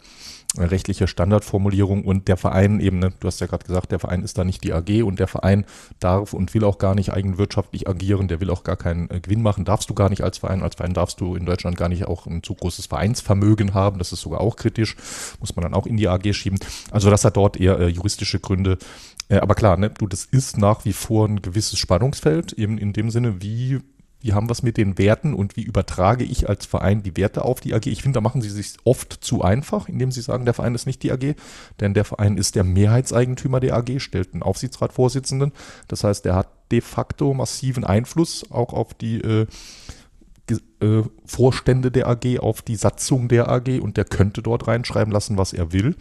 rechtliche 0.57 1.07
Standardformulierung 1.07 2.03
und 2.03 2.27
der 2.27 2.37
Verein 2.37 2.79
eben, 2.79 2.99
ne, 2.99 3.13
du 3.19 3.27
hast 3.27 3.39
ja 3.39 3.47
gerade 3.47 3.65
gesagt, 3.65 3.91
der 3.91 3.99
Verein 3.99 4.23
ist 4.23 4.37
da 4.37 4.43
nicht 4.43 4.63
die 4.63 4.73
AG 4.73 5.03
und 5.03 5.19
der 5.19 5.27
Verein 5.27 5.65
darf 5.99 6.33
und 6.33 6.53
will 6.53 6.63
auch 6.63 6.79
gar 6.79 6.95
nicht 6.95 7.13
eigenwirtschaftlich 7.13 7.87
agieren, 7.87 8.27
der 8.27 8.41
will 8.41 8.49
auch 8.49 8.63
gar 8.63 8.75
keinen 8.75 9.09
äh, 9.11 9.19
Gewinn 9.19 9.43
machen, 9.43 9.63
darfst 9.63 9.89
du 9.89 9.93
gar 9.93 10.09
nicht 10.09 10.23
als 10.23 10.39
Verein. 10.39 10.63
Als 10.63 10.75
Verein 10.75 10.93
darfst 10.93 11.21
du 11.21 11.35
in 11.35 11.45
Deutschland 11.45 11.77
gar 11.77 11.89
nicht 11.89 12.05
auch 12.05 12.25
ein 12.25 12.41
zu 12.41 12.55
großes 12.55 12.87
Vereinsvermögen 12.87 13.73
haben, 13.73 13.99
das 13.99 14.11
ist 14.11 14.21
sogar 14.21 14.41
auch 14.41 14.55
kritisch, 14.55 14.95
muss 15.39 15.55
man 15.55 15.63
dann 15.63 15.73
auch 15.75 15.85
in 15.85 15.97
die 15.97 16.07
AG 16.07 16.33
schieben. 16.33 16.59
Also 16.91 17.11
das 17.11 17.23
hat 17.25 17.37
dort 17.37 17.57
eher 17.57 17.79
äh, 17.79 17.87
juristische 17.87 18.39
Gründe. 18.39 18.79
Äh, 19.27 19.37
aber 19.37 19.53
klar, 19.53 19.77
ne, 19.77 19.91
du, 19.91 20.07
das 20.07 20.25
ist 20.25 20.57
nach 20.57 20.83
wie 20.83 20.93
vor 20.93 21.27
ein 21.27 21.41
gewisses 21.43 21.77
Spannungsfeld, 21.77 22.53
eben 22.53 22.79
in 22.79 22.93
dem 22.93 23.11
Sinne, 23.11 23.41
wie 23.41 23.81
wie 24.21 24.33
haben 24.33 24.47
wir 24.47 24.51
es 24.51 24.63
mit 24.63 24.77
den 24.77 24.97
Werten 24.97 25.33
und 25.33 25.55
wie 25.55 25.63
übertrage 25.63 26.25
ich 26.25 26.49
als 26.49 26.65
Verein 26.65 27.03
die 27.03 27.15
Werte 27.15 27.45
auf 27.45 27.61
die 27.61 27.73
AG? 27.73 27.87
Ich 27.87 28.01
finde, 28.01 28.17
da 28.17 28.21
machen 28.21 28.41
sie 28.41 28.49
sich 28.49 28.73
oft 28.83 29.13
zu 29.13 29.41
einfach, 29.41 29.87
indem 29.87 30.11
sie 30.11 30.21
sagen, 30.21 30.45
der 30.45 30.53
Verein 30.53 30.75
ist 30.75 30.85
nicht 30.85 31.03
die 31.03 31.11
AG, 31.11 31.35
denn 31.79 31.93
der 31.93 32.03
Verein 32.03 32.37
ist 32.37 32.55
der 32.55 32.65
Mehrheitseigentümer 32.65 33.59
der 33.59 33.75
AG, 33.77 33.99
stellt 33.99 34.33
einen 34.33 34.43
Aufsichtsratsvorsitzenden. 34.43 35.53
Das 35.87 36.03
heißt, 36.03 36.25
der 36.25 36.35
hat 36.35 36.49
de 36.71 36.81
facto 36.81 37.33
massiven 37.33 37.85
Einfluss 37.85 38.45
auch 38.51 38.73
auf 38.73 38.93
die 38.93 39.21
äh, 39.21 39.47
äh, 40.81 41.03
Vorstände 41.25 41.91
der 41.91 42.07
AG, 42.07 42.39
auf 42.39 42.61
die 42.61 42.75
Satzung 42.75 43.27
der 43.29 43.49
AG 43.49 43.79
und 43.81 43.97
der 43.97 44.05
könnte 44.05 44.41
dort 44.41 44.67
reinschreiben 44.67 45.13
lassen, 45.13 45.37
was 45.37 45.53
er 45.53 45.71
will. 45.71 45.95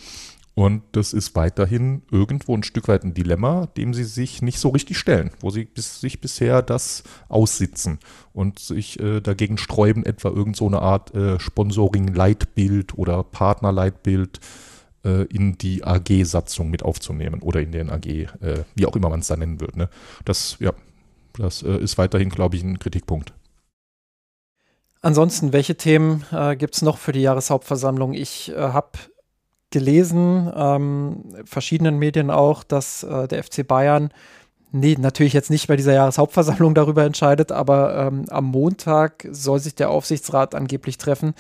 Und 0.59 0.83
das 0.91 1.13
ist 1.13 1.37
weiterhin 1.37 2.03
irgendwo 2.11 2.53
ein 2.53 2.65
Stück 2.65 2.89
weit 2.89 3.05
ein 3.05 3.15
Dilemma, 3.15 3.67
dem 3.77 3.95
sie 3.95 4.03
sich 4.03 4.43
nicht 4.43 4.59
so 4.59 4.71
richtig 4.71 4.99
stellen, 4.99 5.31
wo 5.39 5.51
sie 5.51 5.67
bis, 5.67 6.01
sich 6.01 6.21
bisher 6.21 6.63
das 6.63 7.05
aussitzen 7.29 8.01
und 8.33 8.59
sich 8.59 8.99
äh, 8.99 9.21
dagegen 9.21 9.57
sträuben, 9.57 10.05
etwa 10.05 10.31
irgend 10.31 10.57
so 10.57 10.67
eine 10.67 10.83
Art 10.83 11.15
äh, 11.15 11.39
Sponsoring-Leitbild 11.39 12.99
oder 12.99 13.23
Partner-Leitbild 13.23 14.41
äh, 15.05 15.27
in 15.27 15.57
die 15.59 15.85
AG-Satzung 15.85 16.71
mit 16.71 16.83
aufzunehmen 16.83 17.41
oder 17.41 17.61
in 17.61 17.71
den 17.71 17.89
AG, 17.89 18.07
äh, 18.07 18.27
wie 18.75 18.87
auch 18.87 18.97
immer 18.97 19.11
man 19.11 19.21
es 19.21 19.29
da 19.29 19.37
nennen 19.37 19.61
wird. 19.61 19.77
Ne? 19.77 19.89
Das, 20.25 20.57
ja, 20.59 20.73
das 21.35 21.63
äh, 21.63 21.79
ist 21.79 21.99
weiterhin, 21.99 22.31
glaube 22.31 22.57
ich, 22.57 22.65
ein 22.65 22.81
Kritikpunkt. 22.81 23.33
Ansonsten, 25.03 25.53
welche 25.53 25.77
Themen 25.77 26.25
äh, 26.33 26.57
gibt 26.57 26.75
es 26.75 26.83
noch 26.83 26.99
für 26.99 27.13
die 27.13 27.23
Jahreshauptversammlung? 27.23 28.15
Ich 28.15 28.51
äh, 28.51 28.57
habe 28.57 28.99
gelesen, 29.71 30.51
ähm, 30.55 31.25
verschiedenen 31.45 31.99
Medien 31.99 32.31
auch, 32.31 32.65
dass 32.65 33.03
äh, 33.03 33.29
der 33.29 33.43
FC 33.45 33.67
Bayern 33.67 34.11
nee, 34.73 34.97
natürlich 34.99 35.33
jetzt 35.33 35.51
nicht 35.51 35.67
bei 35.69 35.77
dieser 35.77 35.95
Jahreshauptversammlung 35.95 36.75
darüber 36.75 37.05
entscheidet, 37.05 37.53
aber 37.53 37.97
ähm, 37.97 38.25
am 38.29 38.47
Montag 38.47 39.27
soll 39.31 39.59
sich 39.61 39.75
der 39.75 39.91
Aufsichtsrat 39.91 40.55
angeblich 40.55 40.99
treffen, 40.99 41.35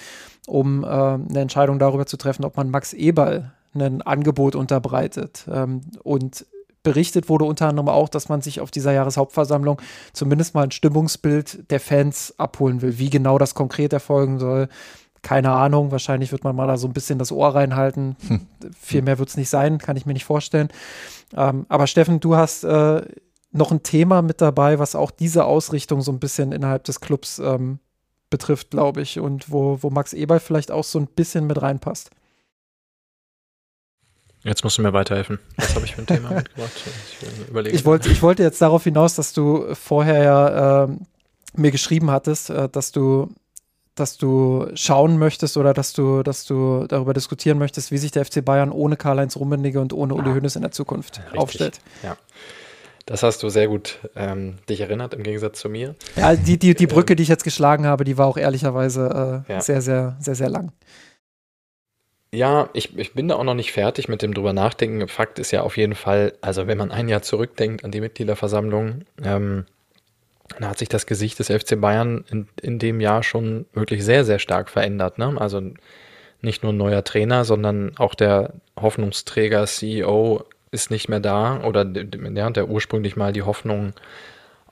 um 0.46 0.84
äh, 0.84 0.86
eine 0.86 1.40
Entscheidung 1.40 1.78
darüber 1.78 2.06
zu 2.06 2.16
treffen, 2.16 2.44
ob 2.44 2.56
man 2.56 2.70
Max 2.70 2.92
Eberl 2.92 3.52
ein 3.74 4.02
Angebot 4.02 4.54
unterbreitet. 4.54 5.46
Ähm, 5.50 5.82
und 6.02 6.46
berichtet 6.82 7.28
wurde 7.28 7.44
unter 7.44 7.68
anderem 7.68 7.88
auch, 7.88 8.08
dass 8.08 8.28
man 8.28 8.40
sich 8.40 8.60
auf 8.60 8.70
dieser 8.70 8.92
Jahreshauptversammlung 8.92 9.80
zumindest 10.12 10.54
mal 10.54 10.62
ein 10.62 10.70
Stimmungsbild 10.70 11.70
der 11.70 11.80
Fans 11.80 12.34
abholen 12.38 12.80
will. 12.82 12.98
Wie 12.98 13.10
genau 13.10 13.36
das 13.36 13.54
konkret 13.54 13.92
erfolgen 13.92 14.38
soll, 14.38 14.68
keine 15.28 15.50
Ahnung, 15.50 15.90
wahrscheinlich 15.90 16.32
wird 16.32 16.42
man 16.42 16.56
mal 16.56 16.66
da 16.66 16.78
so 16.78 16.86
ein 16.86 16.94
bisschen 16.94 17.18
das 17.18 17.32
Ohr 17.32 17.54
reinhalten. 17.54 18.16
Hm. 18.28 18.46
Viel 18.80 19.02
mehr 19.02 19.18
wird 19.18 19.28
es 19.28 19.36
nicht 19.36 19.50
sein, 19.50 19.76
kann 19.76 19.94
ich 19.94 20.06
mir 20.06 20.14
nicht 20.14 20.24
vorstellen. 20.24 20.70
Ähm, 21.36 21.66
aber 21.68 21.86
Steffen, 21.86 22.18
du 22.18 22.34
hast 22.34 22.64
äh, 22.64 23.02
noch 23.52 23.70
ein 23.70 23.82
Thema 23.82 24.22
mit 24.22 24.40
dabei, 24.40 24.78
was 24.78 24.94
auch 24.94 25.10
diese 25.10 25.44
Ausrichtung 25.44 26.00
so 26.00 26.10
ein 26.12 26.18
bisschen 26.18 26.50
innerhalb 26.50 26.84
des 26.84 27.00
Clubs 27.00 27.40
ähm, 27.40 27.78
betrifft, 28.30 28.70
glaube 28.70 29.02
ich, 29.02 29.20
und 29.20 29.52
wo, 29.52 29.76
wo 29.82 29.90
Max 29.90 30.14
Eberl 30.14 30.40
vielleicht 30.40 30.70
auch 30.70 30.84
so 30.84 30.98
ein 30.98 31.06
bisschen 31.06 31.46
mit 31.46 31.60
reinpasst. 31.60 32.08
Jetzt 34.44 34.64
musst 34.64 34.78
du 34.78 34.82
mir 34.82 34.94
weiterhelfen. 34.94 35.40
Was 35.56 35.74
habe 35.74 35.84
ich 35.84 35.94
für 35.94 36.00
ein 36.00 36.06
Thema 36.06 36.30
mitgebracht? 36.36 36.72
Ich, 37.66 37.74
ich, 37.74 37.84
wollte, 37.84 38.08
ich 38.08 38.22
wollte 38.22 38.42
jetzt 38.42 38.62
darauf 38.62 38.84
hinaus, 38.84 39.14
dass 39.14 39.34
du 39.34 39.74
vorher 39.74 40.22
ja 40.22 40.84
äh, 40.84 40.88
mir 41.52 41.70
geschrieben 41.70 42.10
hattest, 42.10 42.48
äh, 42.48 42.70
dass 42.70 42.92
du 42.92 43.28
dass 44.00 44.16
du 44.16 44.68
schauen 44.74 45.18
möchtest 45.18 45.56
oder 45.56 45.74
dass 45.74 45.92
du, 45.92 46.22
dass 46.22 46.44
du 46.44 46.86
darüber 46.88 47.14
diskutieren 47.14 47.58
möchtest, 47.58 47.90
wie 47.90 47.98
sich 47.98 48.10
der 48.10 48.24
FC 48.24 48.44
Bayern 48.44 48.70
ohne 48.70 48.96
Karl-Heinz 48.96 49.36
Rummenigge 49.36 49.80
und 49.80 49.92
ohne 49.92 50.14
Uli 50.14 50.30
Hoeneß 50.30 50.56
in 50.56 50.62
der 50.62 50.70
Zukunft 50.70 51.18
Richtig. 51.18 51.40
aufstellt. 51.40 51.80
Ja. 52.02 52.16
Das 53.06 53.22
hast 53.22 53.42
du 53.42 53.48
sehr 53.48 53.68
gut 53.68 54.00
ähm, 54.16 54.56
dich 54.68 54.82
erinnert, 54.82 55.14
im 55.14 55.22
Gegensatz 55.22 55.60
zu 55.60 55.70
mir. 55.70 55.94
Ja, 56.16 56.36
die, 56.36 56.58
die, 56.58 56.74
die 56.74 56.86
Brücke, 56.86 57.16
die 57.16 57.22
ich 57.22 57.30
jetzt 57.30 57.44
geschlagen 57.44 57.86
habe, 57.86 58.04
die 58.04 58.18
war 58.18 58.26
auch 58.26 58.36
ehrlicherweise 58.36 59.44
äh, 59.48 59.52
ja. 59.52 59.60
sehr, 59.62 59.80
sehr, 59.80 60.16
sehr, 60.20 60.34
sehr 60.34 60.50
lang. 60.50 60.72
Ja, 62.30 62.68
ich, 62.74 62.98
ich 62.98 63.14
bin 63.14 63.28
da 63.28 63.36
auch 63.36 63.44
noch 63.44 63.54
nicht 63.54 63.72
fertig 63.72 64.08
mit 64.08 64.20
dem 64.20 64.34
drüber 64.34 64.52
nachdenken. 64.52 65.08
Fakt 65.08 65.38
ist 65.38 65.50
ja 65.50 65.62
auf 65.62 65.78
jeden 65.78 65.94
Fall, 65.94 66.34
also 66.42 66.66
wenn 66.66 66.76
man 66.76 66.90
ein 66.90 67.08
Jahr 67.08 67.22
zurückdenkt 67.22 67.82
an 67.84 67.90
die 67.90 68.02
Mitgliederversammlung, 68.02 69.04
ähm, 69.24 69.64
da 70.58 70.68
hat 70.68 70.78
sich 70.78 70.88
das 70.88 71.06
Gesicht 71.06 71.38
des 71.38 71.48
FC 71.48 71.80
Bayern 71.80 72.24
in, 72.30 72.48
in 72.60 72.78
dem 72.78 73.00
Jahr 73.00 73.22
schon 73.22 73.66
wirklich 73.72 74.04
sehr, 74.04 74.24
sehr 74.24 74.38
stark 74.38 74.70
verändert. 74.70 75.18
Ne? 75.18 75.34
Also 75.38 75.60
nicht 76.40 76.62
nur 76.62 76.72
ein 76.72 76.76
neuer 76.78 77.04
Trainer, 77.04 77.44
sondern 77.44 77.96
auch 77.98 78.14
der 78.14 78.54
Hoffnungsträger, 78.80 79.66
CEO 79.66 80.44
ist 80.70 80.90
nicht 80.90 81.08
mehr 81.08 81.20
da 81.20 81.64
oder 81.64 81.84
der, 81.84 82.50
der 82.50 82.68
ursprünglich 82.68 83.16
mal 83.16 83.32
die 83.32 83.42
Hoffnung 83.42 83.94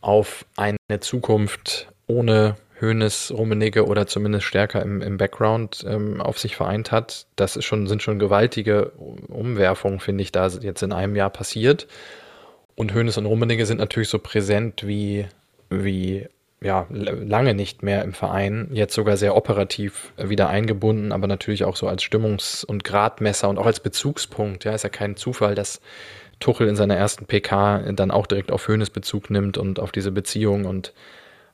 auf 0.00 0.44
eine 0.56 1.00
Zukunft 1.00 1.88
ohne 2.06 2.56
Hönes, 2.78 3.32
Rummenigge 3.34 3.86
oder 3.86 4.06
zumindest 4.06 4.44
stärker 4.44 4.82
im, 4.82 5.00
im 5.00 5.16
Background 5.16 5.84
ähm, 5.88 6.20
auf 6.20 6.38
sich 6.38 6.56
vereint 6.56 6.92
hat. 6.92 7.26
Das 7.34 7.56
ist 7.56 7.64
schon, 7.64 7.86
sind 7.86 8.02
schon 8.02 8.18
gewaltige 8.18 8.90
Umwerfungen, 9.28 9.98
finde 9.98 10.22
ich, 10.22 10.30
da 10.30 10.46
jetzt 10.46 10.82
in 10.82 10.92
einem 10.92 11.16
Jahr 11.16 11.30
passiert. 11.30 11.86
Und 12.74 12.92
Hönes 12.92 13.16
und 13.16 13.24
Rummenigge 13.24 13.64
sind 13.64 13.78
natürlich 13.78 14.10
so 14.10 14.18
präsent 14.18 14.86
wie 14.86 15.26
wie 15.70 16.26
ja, 16.62 16.86
lange 16.90 17.54
nicht 17.54 17.82
mehr 17.82 18.02
im 18.02 18.14
Verein, 18.14 18.70
jetzt 18.72 18.94
sogar 18.94 19.16
sehr 19.16 19.36
operativ 19.36 20.12
wieder 20.16 20.48
eingebunden, 20.48 21.12
aber 21.12 21.26
natürlich 21.26 21.64
auch 21.64 21.76
so 21.76 21.86
als 21.86 22.02
Stimmungs- 22.02 22.64
und 22.64 22.82
Gradmesser 22.82 23.48
und 23.48 23.58
auch 23.58 23.66
als 23.66 23.80
Bezugspunkt. 23.80 24.64
Ja, 24.64 24.74
ist 24.74 24.82
ja 24.82 24.88
kein 24.88 25.16
Zufall, 25.16 25.54
dass 25.54 25.80
Tuchel 26.40 26.68
in 26.68 26.76
seiner 26.76 26.96
ersten 26.96 27.26
PK 27.26 27.92
dann 27.92 28.10
auch 28.10 28.26
direkt 28.26 28.50
auf 28.52 28.68
Höhnes 28.68 28.90
Bezug 28.90 29.30
nimmt 29.30 29.58
und 29.58 29.78
auf 29.80 29.92
diese 29.92 30.12
Beziehung 30.12 30.64
und 30.64 30.92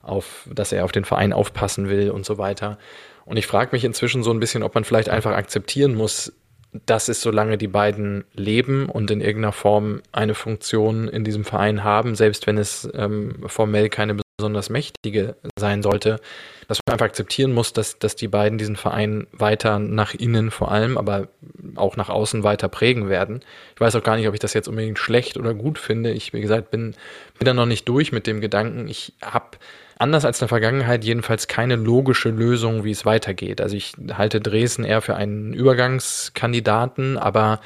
auf, 0.03 0.49
dass 0.53 0.73
er 0.73 0.85
auf 0.85 0.93
den 0.93 1.05
Verein 1.05 1.33
aufpassen 1.33 1.89
will 1.89 2.11
und 2.11 2.25
so 2.25 2.39
weiter. 2.39 2.79
Und 3.25 3.37
ich 3.37 3.47
frage 3.47 3.71
mich 3.73 3.85
inzwischen 3.85 4.23
so 4.23 4.31
ein 4.33 4.41
bisschen, 4.41 4.63
ob 4.63 4.75
man 4.75 4.85
vielleicht 4.85 5.09
einfach 5.09 5.33
akzeptieren 5.33 5.95
muss, 5.95 6.33
dass 6.73 7.09
es, 7.09 7.21
solange 7.21 7.59
die 7.59 7.69
beiden 7.69 8.25
leben 8.35 8.89
und 8.89 9.11
in 9.11 9.21
irgendeiner 9.21 9.53
Form 9.53 10.01
eine 10.11 10.35
Funktion 10.35 11.09
in 11.09 11.23
diesem 11.25 11.45
Verein 11.45 11.85
haben, 11.85 12.15
selbst 12.15 12.47
wenn 12.47 12.57
es 12.57 12.89
ähm, 12.95 13.37
formell 13.47 13.91
keine 13.91 14.17
besonders 14.39 14.71
mächtige 14.71 15.37
sein 15.59 15.83
sollte, 15.83 16.19
dass 16.67 16.81
man 16.87 16.95
einfach 16.95 17.07
akzeptieren 17.07 17.53
muss, 17.53 17.73
dass, 17.73 17.99
dass 17.99 18.17
die 18.17 18.29
beiden 18.29 18.59
diesen 18.59 18.77
Verein 18.77 19.27
weiter 19.33 19.79
nach 19.79 20.15
innen 20.15 20.51
vor 20.51 20.73
allem, 20.73 20.97
aber 20.97 21.29
auch 21.77 21.97
nach 21.97 22.09
außen 22.09 22.43
weiter 22.43 22.69
prägen 22.69 23.09
werden. 23.09 23.41
Ich 23.75 23.81
weiß 23.81 23.95
auch 23.95 24.03
gar 24.03 24.17
nicht, 24.17 24.27
ob 24.27 24.35
ich 24.35 24.41
das 24.41 24.55
jetzt 24.55 24.69
unbedingt 24.69 24.99
schlecht 24.99 25.37
oder 25.37 25.55
gut 25.55 25.79
finde. 25.79 26.11
Ich, 26.11 26.33
wie 26.33 26.41
gesagt, 26.41 26.71
bin, 26.71 26.95
bin 27.39 27.47
da 27.47 27.55
noch 27.55 27.67
nicht 27.67 27.89
durch 27.89 28.11
mit 28.11 28.27
dem 28.27 28.41
Gedanken. 28.41 28.89
Ich 28.89 29.13
habe 29.23 29.59
anders 30.03 30.25
als 30.25 30.39
in 30.39 30.45
der 30.45 30.49
Vergangenheit 30.49 31.05
jedenfalls 31.05 31.49
keine 31.49 31.77
logische 31.77 32.29
Lösung, 32.29 32.85
wie 32.85 32.91
es 32.91 33.07
weitergeht. 33.07 33.61
Also 33.61 33.77
ich 33.77 33.95
halte 34.13 34.41
Dresden 34.41 34.85
eher 34.85 35.01
für 35.01 35.17
einen 35.17 35.55
Übergangskandidaten, 35.55 37.17
aber 37.17 37.61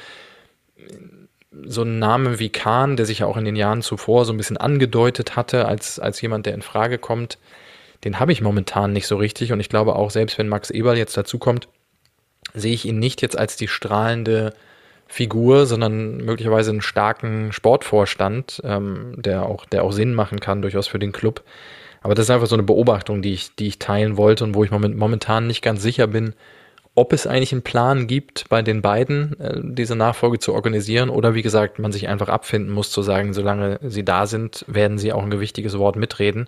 so 1.65 1.81
ein 1.81 1.99
Name 1.99 2.39
wie 2.39 2.49
Kahn, 2.49 2.97
der 2.97 3.05
sich 3.05 3.19
ja 3.19 3.25
auch 3.25 3.37
in 3.37 3.45
den 3.45 3.55
Jahren 3.55 3.81
zuvor 3.81 4.25
so 4.25 4.33
ein 4.33 4.37
bisschen 4.37 4.57
angedeutet 4.57 5.35
hatte 5.35 5.67
als, 5.67 5.99
als 5.99 6.21
jemand, 6.21 6.45
der 6.45 6.53
in 6.53 6.61
Frage 6.61 6.97
kommt, 6.97 7.37
den 8.03 8.19
habe 8.19 8.31
ich 8.31 8.41
momentan 8.41 8.93
nicht 8.93 9.07
so 9.07 9.17
richtig. 9.17 9.51
Und 9.51 9.59
ich 9.59 9.69
glaube 9.69 9.95
auch, 9.95 10.11
selbst 10.11 10.37
wenn 10.37 10.47
Max 10.47 10.69
Eberl 10.69 10.97
jetzt 10.97 11.17
dazukommt, 11.17 11.67
sehe 12.53 12.73
ich 12.73 12.85
ihn 12.85 12.99
nicht 12.99 13.21
jetzt 13.21 13.37
als 13.37 13.55
die 13.55 13.67
strahlende 13.67 14.53
Figur, 15.07 15.65
sondern 15.65 16.17
möglicherweise 16.17 16.71
einen 16.71 16.81
starken 16.81 17.51
Sportvorstand, 17.51 18.61
ähm, 18.63 19.13
der, 19.17 19.45
auch, 19.45 19.65
der 19.65 19.83
auch 19.83 19.91
Sinn 19.91 20.13
machen 20.13 20.39
kann, 20.39 20.61
durchaus 20.61 20.87
für 20.87 20.99
den 20.99 21.13
Club. 21.13 21.43
Aber 22.07 22.15
das 22.15 22.27
ist 22.27 22.29
einfach 22.29 22.47
so 22.47 22.55
eine 22.55 22.63
Beobachtung, 22.63 23.21
die 23.21 23.33
ich, 23.33 23.53
die 23.55 23.67
ich 23.67 23.79
teilen 23.79 24.15
wollte 24.15 24.45
und 24.45 24.55
wo 24.55 24.63
ich 24.63 24.71
momentan 24.71 25.45
nicht 25.45 25.61
ganz 25.61 25.81
sicher 25.81 26.07
bin, 26.07 26.35
ob 26.95 27.11
es 27.11 27.27
eigentlich 27.27 27.51
einen 27.51 27.63
Plan 27.63 28.07
gibt, 28.07 28.47
bei 28.47 28.61
den 28.61 28.81
beiden 28.81 29.37
äh, 29.41 29.59
diese 29.61 29.97
Nachfolge 29.97 30.39
zu 30.39 30.53
organisieren 30.53 31.09
oder 31.09 31.35
wie 31.35 31.41
gesagt, 31.41 31.79
man 31.79 31.91
sich 31.91 32.07
einfach 32.07 32.29
abfinden 32.29 32.73
muss 32.73 32.91
zu 32.91 33.01
sagen, 33.01 33.33
solange 33.33 33.81
sie 33.81 34.05
da 34.05 34.25
sind, 34.25 34.63
werden 34.69 34.97
sie 34.97 35.11
auch 35.11 35.21
ein 35.21 35.29
gewichtiges 35.29 35.77
Wort 35.77 35.97
mitreden. 35.97 36.47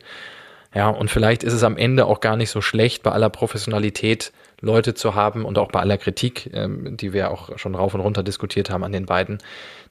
Ja, 0.73 0.87
und 0.87 1.11
vielleicht 1.11 1.43
ist 1.43 1.51
es 1.51 1.63
am 1.63 1.75
Ende 1.75 2.05
auch 2.05 2.21
gar 2.21 2.37
nicht 2.37 2.51
so 2.51 2.61
schlecht, 2.61 3.03
bei 3.03 3.11
aller 3.11 3.29
Professionalität 3.29 4.31
Leute 4.61 4.93
zu 4.93 5.13
haben 5.13 5.43
und 5.43 5.57
auch 5.57 5.73
bei 5.73 5.81
aller 5.81 5.97
Kritik, 5.97 6.51
ähm, 6.53 6.95
die 6.95 7.11
wir 7.11 7.31
auch 7.31 7.57
schon 7.57 7.75
rauf 7.75 7.93
und 7.93 7.99
runter 7.99 8.23
diskutiert 8.23 8.69
haben 8.69 8.85
an 8.85 8.93
den 8.93 9.05
beiden, 9.05 9.39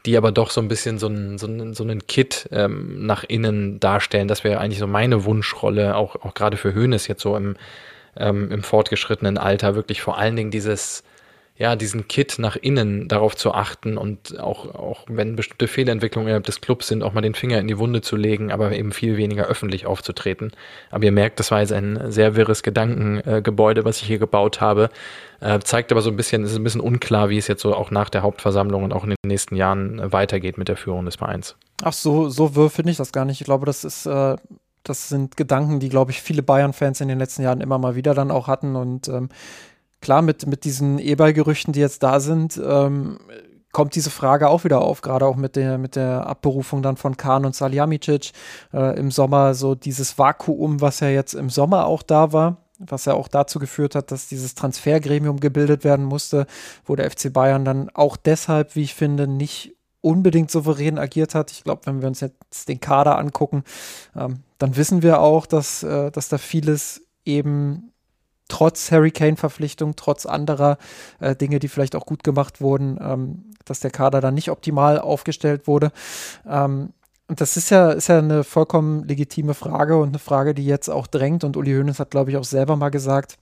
die 0.06 0.16
aber 0.16 0.32
doch 0.32 0.50
so 0.50 0.60
ein 0.60 0.68
bisschen 0.68 0.98
so 0.98 1.06
einen, 1.06 1.38
so 1.38 1.46
einen, 1.46 1.74
so 1.74 1.84
einen 1.84 2.06
Kit 2.06 2.48
ähm, 2.52 3.06
nach 3.06 3.24
innen 3.24 3.80
darstellen. 3.80 4.28
Das 4.28 4.44
wäre 4.44 4.60
eigentlich 4.60 4.78
so 4.78 4.86
meine 4.86 5.24
Wunschrolle, 5.24 5.96
auch, 5.96 6.16
auch 6.16 6.34
gerade 6.34 6.56
für 6.56 6.74
Hönes 6.74 7.08
jetzt 7.08 7.22
so 7.22 7.36
im, 7.36 7.56
ähm, 8.16 8.50
im 8.50 8.62
fortgeschrittenen 8.62 9.38
Alter, 9.38 9.74
wirklich 9.74 10.00
vor 10.00 10.18
allen 10.18 10.36
Dingen 10.36 10.50
dieses, 10.50 11.02
ja, 11.58 11.74
diesen 11.74 12.06
Kit 12.06 12.36
nach 12.38 12.54
innen 12.54 13.08
darauf 13.08 13.34
zu 13.34 13.52
achten 13.52 13.98
und 13.98 14.38
auch, 14.38 14.74
auch 14.74 15.04
wenn 15.08 15.34
bestimmte 15.34 15.66
Fehlentwicklungen 15.66 16.28
innerhalb 16.28 16.46
des 16.46 16.60
Clubs 16.60 16.86
sind, 16.86 17.02
auch 17.02 17.12
mal 17.12 17.20
den 17.20 17.34
Finger 17.34 17.58
in 17.58 17.66
die 17.66 17.78
Wunde 17.78 18.00
zu 18.00 18.14
legen, 18.14 18.52
aber 18.52 18.70
eben 18.72 18.92
viel 18.92 19.16
weniger 19.16 19.46
öffentlich 19.46 19.84
aufzutreten. 19.84 20.52
Aber 20.90 21.04
ihr 21.04 21.12
merkt, 21.12 21.40
das 21.40 21.50
war 21.50 21.60
jetzt 21.60 21.72
ein 21.72 22.12
sehr 22.12 22.36
wirres 22.36 22.62
Gedankengebäude, 22.62 23.84
was 23.84 24.00
ich 24.00 24.06
hier 24.06 24.20
gebaut 24.20 24.60
habe. 24.60 24.88
Äh, 25.40 25.60
zeigt 25.60 25.92
aber 25.92 26.02
so 26.02 26.10
ein 26.10 26.16
bisschen, 26.16 26.42
es 26.42 26.52
ist 26.52 26.56
ein 26.56 26.64
bisschen 26.64 26.80
unklar, 26.80 27.28
wie 27.28 27.38
es 27.38 27.46
jetzt 27.46 27.62
so 27.62 27.74
auch 27.74 27.90
nach 27.90 28.10
der 28.10 28.22
Hauptversammlung 28.22 28.82
und 28.82 28.92
auch 28.92 29.04
in 29.04 29.10
den 29.10 29.16
nächsten 29.24 29.54
Jahren 29.54 30.12
weitergeht 30.12 30.58
mit 30.58 30.68
der 30.68 30.76
Führung 30.76 31.04
des 31.04 31.16
Vereins. 31.16 31.56
Ach 31.82 31.92
so, 31.92 32.28
so 32.28 32.56
wirr 32.56 32.70
finde 32.70 32.90
ich 32.90 32.96
das 32.98 33.12
gar 33.12 33.24
nicht. 33.24 33.40
Ich 33.40 33.44
glaube, 33.44 33.64
das 33.64 33.84
ist, 33.84 34.06
äh, 34.06 34.36
das 34.82 35.08
sind 35.08 35.36
Gedanken, 35.36 35.78
die, 35.78 35.88
glaube 35.88 36.10
ich, 36.10 36.22
viele 36.22 36.42
Bayern-Fans 36.42 37.00
in 37.00 37.08
den 37.08 37.18
letzten 37.18 37.42
Jahren 37.42 37.60
immer 37.60 37.78
mal 37.78 37.94
wieder 37.94 38.14
dann 38.14 38.30
auch 38.30 38.48
hatten 38.48 38.74
und 38.74 39.06
ähm, 39.08 39.28
klar, 40.00 40.22
mit, 40.22 40.46
mit 40.46 40.64
diesen 40.64 40.98
E-Ball-Gerüchten, 40.98 41.72
die 41.72 41.80
jetzt 41.80 42.02
da 42.02 42.18
sind, 42.18 42.60
ähm, 42.64 43.18
kommt 43.70 43.94
diese 43.94 44.10
Frage 44.10 44.48
auch 44.48 44.64
wieder 44.64 44.80
auf, 44.80 45.02
gerade 45.02 45.26
auch 45.26 45.36
mit 45.36 45.54
der, 45.54 45.78
mit 45.78 45.94
der 45.94 46.26
Abberufung 46.26 46.82
dann 46.82 46.96
von 46.96 47.16
Kahn 47.16 47.44
und 47.44 47.54
Salihamidzic 47.54 48.32
äh, 48.72 48.98
im 48.98 49.10
Sommer, 49.10 49.54
so 49.54 49.74
dieses 49.74 50.18
Vakuum, 50.18 50.80
was 50.80 51.00
ja 51.00 51.08
jetzt 51.08 51.34
im 51.34 51.50
Sommer 51.50 51.86
auch 51.86 52.02
da 52.02 52.32
war, 52.32 52.56
was 52.78 53.04
ja 53.04 53.14
auch 53.14 53.28
dazu 53.28 53.58
geführt 53.58 53.94
hat, 53.94 54.10
dass 54.10 54.28
dieses 54.28 54.54
Transfergremium 54.54 55.40
gebildet 55.40 55.84
werden 55.84 56.04
musste, 56.04 56.46
wo 56.84 56.96
der 56.96 57.10
FC 57.10 57.32
Bayern 57.32 57.64
dann 57.64 57.90
auch 57.90 58.16
deshalb, 58.16 58.76
wie 58.76 58.82
ich 58.82 58.94
finde, 58.94 59.26
nicht 59.26 59.74
unbedingt 60.00 60.50
souverän 60.50 60.98
agiert 60.98 61.34
hat. 61.34 61.50
Ich 61.50 61.64
glaube, 61.64 61.82
wenn 61.86 62.00
wir 62.00 62.08
uns 62.08 62.20
jetzt 62.20 62.68
den 62.68 62.80
Kader 62.80 63.18
angucken, 63.18 63.64
ähm, 64.16 64.42
dann 64.58 64.76
wissen 64.76 65.02
wir 65.02 65.20
auch, 65.20 65.46
dass, 65.46 65.82
äh, 65.82 66.10
dass 66.10 66.28
da 66.28 66.38
vieles 66.38 67.02
eben 67.24 67.92
trotz 68.48 68.90
Harry 68.90 69.10
Kane-Verpflichtung, 69.10 69.94
trotz 69.96 70.24
anderer 70.24 70.78
äh, 71.20 71.36
Dinge, 71.36 71.58
die 71.58 71.68
vielleicht 71.68 71.94
auch 71.94 72.06
gut 72.06 72.24
gemacht 72.24 72.60
wurden, 72.60 72.98
ähm, 73.00 73.44
dass 73.64 73.80
der 73.80 73.90
Kader 73.90 74.20
dann 74.20 74.34
nicht 74.34 74.50
optimal 74.50 74.98
aufgestellt 74.98 75.66
wurde. 75.66 75.92
Ähm, 76.48 76.94
und 77.28 77.42
das 77.42 77.58
ist 77.58 77.70
ja, 77.70 77.90
ist 77.90 78.08
ja 78.08 78.18
eine 78.18 78.42
vollkommen 78.42 79.04
legitime 79.04 79.52
Frage 79.52 79.98
und 79.98 80.08
eine 80.08 80.18
Frage, 80.18 80.54
die 80.54 80.64
jetzt 80.64 80.88
auch 80.88 81.06
drängt. 81.06 81.44
Und 81.44 81.58
Uli 81.58 81.72
Hoeneß 81.74 82.00
hat, 82.00 82.10
glaube 82.10 82.30
ich, 82.30 82.38
auch 82.38 82.44
selber 82.44 82.74
mal 82.76 82.88
gesagt, 82.88 83.36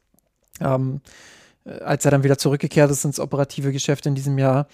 ähm, 0.61 1.01
äh, 1.65 1.79
als 1.81 2.05
er 2.05 2.11
dann 2.11 2.25
wieder 2.25 2.37
zurückgekehrt 2.37 2.91
ist 2.91 3.05
ins 3.05 3.21
operative 3.21 3.71
Geschäft 3.71 4.07
in 4.07 4.17
diesem 4.17 4.39
Jahr, 4.39 4.67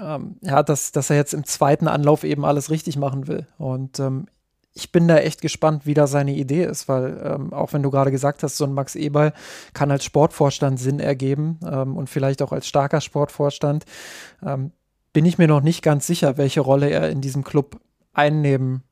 ähm, 0.00 0.36
ja, 0.42 0.62
dass, 0.62 0.92
dass 0.92 1.10
er 1.10 1.16
jetzt 1.16 1.34
im 1.34 1.44
zweiten 1.44 1.88
Anlauf 1.88 2.22
eben 2.22 2.44
alles 2.44 2.70
richtig 2.70 2.96
machen 2.96 3.26
will. 3.26 3.48
Und 3.58 3.98
ähm, 3.98 4.26
ich 4.74 4.92
bin 4.92 5.08
da 5.08 5.18
echt 5.18 5.42
gespannt, 5.42 5.84
wie 5.84 5.94
da 5.94 6.06
seine 6.06 6.32
Idee 6.32 6.64
ist, 6.64 6.88
weil 6.88 7.20
ähm, 7.24 7.52
auch 7.52 7.72
wenn 7.72 7.82
du 7.82 7.90
gerade 7.90 8.12
gesagt 8.12 8.44
hast, 8.44 8.56
so 8.56 8.64
ein 8.64 8.72
Max 8.72 8.94
Eberl 8.94 9.32
kann 9.74 9.90
als 9.90 10.04
Sportvorstand 10.04 10.78
Sinn 10.78 11.00
ergeben 11.00 11.58
ähm, 11.66 11.96
und 11.96 12.08
vielleicht 12.08 12.40
auch 12.42 12.52
als 12.52 12.68
starker 12.68 13.00
Sportvorstand, 13.00 13.84
ähm, 14.46 14.70
bin 15.12 15.26
ich 15.26 15.36
mir 15.36 15.48
noch 15.48 15.60
nicht 15.60 15.82
ganz 15.82 16.06
sicher, 16.06 16.38
welche 16.38 16.60
Rolle 16.60 16.88
er 16.88 17.10
in 17.10 17.20
diesem 17.20 17.42
Club 17.44 17.80
einnehmen 18.12 18.82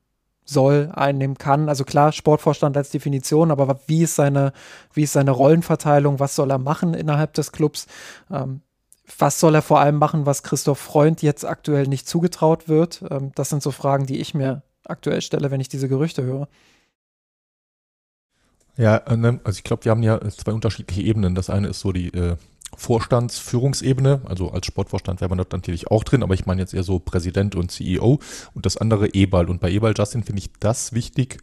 soll, 0.43 0.91
einnehmen 0.93 1.37
kann. 1.37 1.69
Also 1.69 1.83
klar, 1.83 2.11
Sportvorstand 2.11 2.75
als 2.77 2.89
Definition, 2.89 3.51
aber 3.51 3.79
wie 3.87 4.03
ist 4.03 4.15
seine, 4.15 4.53
wie 4.93 5.03
ist 5.03 5.13
seine 5.13 5.31
Rollenverteilung? 5.31 6.19
Was 6.19 6.35
soll 6.35 6.51
er 6.51 6.57
machen 6.57 6.93
innerhalb 6.93 7.33
des 7.33 7.51
Clubs? 7.51 7.87
Ähm, 8.29 8.61
was 9.17 9.39
soll 9.39 9.55
er 9.55 9.61
vor 9.61 9.79
allem 9.79 9.97
machen, 9.97 10.25
was 10.25 10.43
Christoph 10.43 10.79
Freund 10.79 11.21
jetzt 11.21 11.45
aktuell 11.45 11.87
nicht 11.87 12.07
zugetraut 12.07 12.67
wird? 12.67 13.03
Ähm, 13.09 13.31
das 13.35 13.49
sind 13.49 13.63
so 13.63 13.71
Fragen, 13.71 14.05
die 14.05 14.19
ich 14.19 14.33
mir 14.33 14.63
aktuell 14.85 15.21
stelle, 15.21 15.51
wenn 15.51 15.61
ich 15.61 15.69
diese 15.69 15.87
Gerüchte 15.87 16.23
höre. 16.23 16.47
Ja, 18.77 18.97
äh, 18.97 19.17
ne, 19.17 19.39
also 19.43 19.57
ich 19.57 19.63
glaube, 19.63 19.85
wir 19.85 19.91
haben 19.91 20.03
ja 20.03 20.19
zwei 20.29 20.53
unterschiedliche 20.53 21.01
Ebenen. 21.01 21.35
Das 21.35 21.49
eine 21.49 21.67
ist 21.67 21.79
so 21.81 21.91
die 21.91 22.07
äh, 22.13 22.37
Vorstandsführungsebene, 22.75 24.21
also 24.25 24.51
als 24.51 24.65
Sportvorstand 24.65 25.21
wäre 25.21 25.29
man 25.29 25.37
dort 25.37 25.51
natürlich 25.51 25.87
auch 25.87 26.03
drin, 26.03 26.23
aber 26.23 26.33
ich 26.33 26.45
meine 26.45 26.61
jetzt 26.61 26.73
eher 26.73 26.83
so 26.83 26.99
Präsident 26.99 27.55
und 27.55 27.71
CEO 27.71 28.19
und 28.53 28.65
das 28.65 28.77
andere 28.77 29.09
E-Ball. 29.09 29.49
Und 29.49 29.59
bei 29.59 29.69
E-Ball, 29.69 29.93
Justin, 29.97 30.23
finde 30.23 30.39
ich 30.39 30.51
das 30.59 30.93
wichtig, 30.93 31.37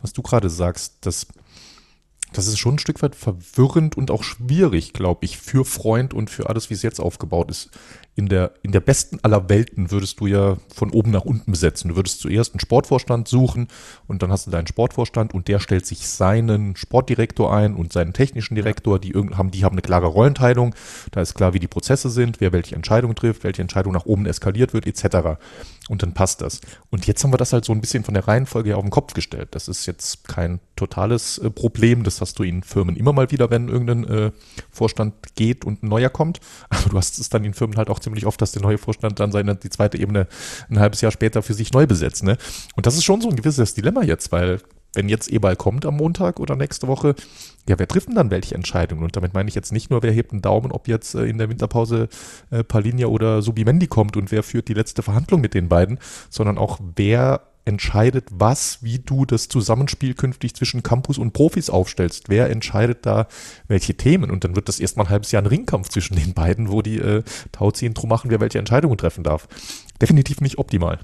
was 0.00 0.12
du 0.12 0.22
gerade 0.22 0.50
sagst, 0.50 1.06
dass 1.06 1.26
das 2.32 2.48
ist 2.48 2.58
schon 2.58 2.74
ein 2.74 2.78
Stück 2.78 3.02
weit 3.02 3.14
verwirrend 3.14 3.96
und 3.96 4.10
auch 4.10 4.24
schwierig, 4.24 4.92
glaube 4.92 5.24
ich, 5.24 5.38
für 5.38 5.64
Freund 5.64 6.12
und 6.12 6.28
für 6.28 6.48
alles, 6.48 6.68
wie 6.70 6.74
es 6.74 6.82
jetzt 6.82 7.00
aufgebaut 7.00 7.50
ist 7.50 7.70
in 8.16 8.28
der, 8.28 8.52
in 8.62 8.72
der 8.72 8.80
besten 8.80 9.18
aller 9.22 9.50
Welten 9.50 9.90
würdest 9.90 10.18
du 10.20 10.26
ja 10.26 10.56
von 10.74 10.90
oben 10.90 11.10
nach 11.10 11.26
unten 11.26 11.50
besetzen. 11.50 11.90
Du 11.90 11.96
würdest 11.96 12.20
zuerst 12.20 12.54
einen 12.54 12.60
Sportvorstand 12.60 13.28
suchen 13.28 13.68
und 14.06 14.22
dann 14.22 14.32
hast 14.32 14.46
du 14.46 14.50
deinen 14.50 14.66
Sportvorstand 14.66 15.34
und 15.34 15.48
der 15.48 15.60
stellt 15.60 15.84
sich 15.84 16.08
seinen 16.08 16.76
Sportdirektor 16.76 17.54
ein 17.54 17.74
und 17.74 17.92
seinen 17.92 18.14
technischen 18.14 18.54
Direktor, 18.54 18.98
die 18.98 19.12
haben, 19.12 19.50
die 19.50 19.64
haben 19.64 19.74
eine 19.74 19.82
klare 19.82 20.06
Rollenteilung. 20.06 20.74
Da 21.10 21.20
ist 21.20 21.34
klar, 21.34 21.52
wie 21.52 21.60
die 21.60 21.68
Prozesse 21.68 22.08
sind, 22.08 22.40
wer 22.40 22.52
welche 22.52 22.74
Entscheidung 22.74 23.14
trifft, 23.14 23.44
welche 23.44 23.60
Entscheidung 23.60 23.92
nach 23.92 24.06
oben 24.06 24.24
eskaliert 24.24 24.72
wird, 24.72 24.86
etc. 24.86 25.38
Und 25.88 26.02
dann 26.02 26.14
passt 26.14 26.40
das. 26.40 26.62
Und 26.90 27.06
jetzt 27.06 27.22
haben 27.22 27.32
wir 27.32 27.38
das 27.38 27.52
halt 27.52 27.64
so 27.64 27.72
ein 27.72 27.80
bisschen 27.80 28.02
von 28.02 28.14
der 28.14 28.26
Reihenfolge 28.26 28.76
auf 28.76 28.82
den 28.82 28.90
Kopf 28.90 29.12
gestellt. 29.12 29.48
Das 29.52 29.68
ist 29.68 29.86
jetzt 29.86 30.26
kein 30.26 30.58
totales 30.74 31.38
äh, 31.38 31.50
Problem. 31.50 32.02
Das 32.02 32.20
hast 32.20 32.38
du 32.38 32.42
in 32.42 32.62
Firmen 32.62 32.96
immer 32.96 33.12
mal 33.12 33.30
wieder, 33.30 33.50
wenn 33.50 33.68
irgendein 33.68 34.04
äh, 34.04 34.30
Vorstand 34.70 35.14
geht 35.36 35.64
und 35.64 35.82
ein 35.82 35.88
neuer 35.88 36.10
kommt. 36.10 36.40
Aber 36.70 36.88
du 36.90 36.96
hast 36.96 37.18
es 37.18 37.28
dann 37.28 37.44
in 37.44 37.54
Firmen 37.54 37.76
halt 37.76 37.90
auch 37.90 37.98
ziemlich 38.06 38.26
oft, 38.26 38.40
dass 38.40 38.52
der 38.52 38.62
neue 38.62 38.78
Vorstand 38.78 39.18
dann 39.18 39.32
seine, 39.32 39.56
die 39.56 39.68
zweite 39.68 39.98
Ebene 39.98 40.28
ein 40.70 40.78
halbes 40.78 41.00
Jahr 41.00 41.10
später 41.10 41.42
für 41.42 41.54
sich 41.54 41.72
neu 41.72 41.86
besetzt. 41.86 42.22
Ne? 42.22 42.38
Und 42.76 42.86
das 42.86 42.94
ist 42.94 43.04
schon 43.04 43.20
so 43.20 43.28
ein 43.28 43.36
gewisses 43.36 43.74
Dilemma 43.74 44.02
jetzt, 44.02 44.30
weil 44.30 44.60
wenn 44.94 45.08
jetzt 45.08 45.30
E-Ball 45.30 45.56
kommt 45.56 45.84
am 45.84 45.96
Montag 45.96 46.40
oder 46.40 46.56
nächste 46.56 46.86
Woche, 46.86 47.14
ja, 47.68 47.78
wer 47.78 47.88
trifft 47.88 48.08
denn 48.08 48.14
dann 48.14 48.30
welche 48.30 48.54
Entscheidungen? 48.54 49.02
Und 49.02 49.16
damit 49.16 49.34
meine 49.34 49.48
ich 49.48 49.54
jetzt 49.56 49.72
nicht 49.72 49.90
nur, 49.90 50.02
wer 50.02 50.12
hebt 50.12 50.32
einen 50.32 50.40
Daumen, 50.40 50.70
ob 50.70 50.88
jetzt 50.88 51.14
äh, 51.14 51.24
in 51.24 51.38
der 51.38 51.50
Winterpause 51.50 52.08
äh, 52.50 52.62
Palinia 52.62 53.08
oder 53.08 53.42
Subimendi 53.42 53.88
kommt 53.88 54.16
und 54.16 54.30
wer 54.30 54.42
führt 54.42 54.68
die 54.68 54.74
letzte 54.74 55.02
Verhandlung 55.02 55.40
mit 55.40 55.52
den 55.52 55.68
beiden, 55.68 55.98
sondern 56.30 56.58
auch 56.58 56.78
wer 56.94 57.42
entscheidet, 57.66 58.28
was, 58.30 58.82
wie 58.82 59.00
du 59.00 59.26
das 59.26 59.48
Zusammenspiel 59.48 60.14
künftig 60.14 60.54
zwischen 60.54 60.82
Campus 60.82 61.18
und 61.18 61.32
Profis 61.32 61.68
aufstellst. 61.68 62.28
Wer 62.28 62.48
entscheidet 62.48 63.04
da 63.04 63.26
welche 63.68 63.94
Themen? 63.94 64.30
Und 64.30 64.44
dann 64.44 64.56
wird 64.56 64.68
das 64.68 64.80
erstmal 64.80 65.06
ein 65.06 65.10
halbes 65.10 65.32
Jahr 65.32 65.42
ein 65.42 65.46
Ringkampf 65.46 65.88
zwischen 65.88 66.16
den 66.16 66.32
beiden, 66.32 66.70
wo 66.70 66.80
die 66.80 66.98
äh, 66.98 67.22
Tauziehen 67.52 67.92
drum 67.92 68.08
machen, 68.08 68.30
wer 68.30 68.40
welche 68.40 68.58
Entscheidungen 68.58 68.96
treffen 68.96 69.24
darf. 69.24 69.48
Definitiv 70.00 70.40
nicht 70.40 70.58
optimal. 70.58 71.00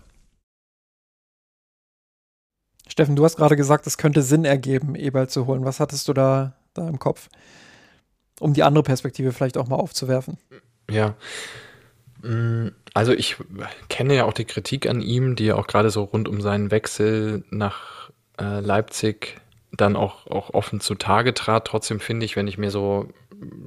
Steffen, 2.89 3.17
du 3.17 3.25
hast 3.25 3.37
gerade 3.37 3.57
gesagt, 3.57 3.87
es 3.87 3.99
könnte 3.99 4.23
Sinn 4.23 4.45
ergeben, 4.45 4.95
Eberl 4.95 5.29
zu 5.29 5.47
holen. 5.47 5.65
Was 5.65 5.81
hattest 5.81 6.07
du 6.09 6.13
da, 6.13 6.55
da 6.75 6.89
im 6.89 6.99
Kopf? 6.99 7.29
Um 8.39 8.55
die 8.55 8.63
andere 8.63 8.85
Perspektive 8.85 9.33
vielleicht 9.33 9.57
auch 9.57 9.67
mal 9.67 9.77
aufzuwerfen. 9.77 10.37
Ja, 10.91 11.17
also 12.95 13.13
ich 13.13 13.37
kenne 13.89 14.15
ja 14.15 14.25
auch 14.25 14.33
die 14.33 14.45
Kritik 14.45 14.89
an 14.89 15.01
ihm, 15.01 15.35
die 15.37 15.47
ja 15.47 15.57
auch 15.57 15.67
gerade 15.67 15.91
so 15.91 16.05
rund 16.05 16.29
um 16.29 16.41
seinen 16.41 16.71
Wechsel 16.71 17.45
nach 17.51 18.11
äh, 18.41 18.61
Leipzig 18.61 19.41
dann 19.73 19.97
auch, 19.97 20.27
auch 20.27 20.55
offen 20.55 20.81
zutage 20.81 21.35
trat. 21.35 21.67
Trotzdem 21.67 21.99
finde 21.99 22.27
ich, 22.27 22.37
wenn 22.37 22.47
ich 22.47 22.59
mir 22.59 22.71
so 22.71 23.09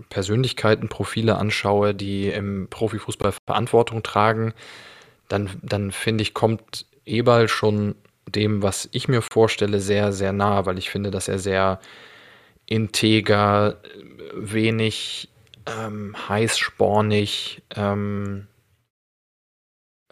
Persönlichkeitenprofile 0.10 1.36
anschaue, 1.36 1.94
die 1.94 2.30
im 2.30 2.68
Profifußball 2.70 3.34
Verantwortung 3.46 4.04
tragen, 4.04 4.54
dann, 5.28 5.50
dann 5.62 5.92
finde 5.92 6.22
ich, 6.22 6.34
kommt 6.34 6.86
Eberl 7.06 7.48
schon 7.48 7.96
dem, 8.28 8.64
was 8.64 8.90
ich 8.92 9.08
mir 9.08 9.22
vorstelle, 9.22 9.80
sehr, 9.80 10.14
sehr 10.14 10.34
nah, 10.34 10.66
weil 10.66 10.78
ich 10.78 10.90
finde, 10.90 11.12
dass 11.12 11.28
er 11.28 11.40
sehr 11.40 11.80
integer, 12.68 13.78
wenig 14.34 15.30
ähm, 15.66 16.16
heißspornig 16.30 17.64
ähm, 17.76 18.48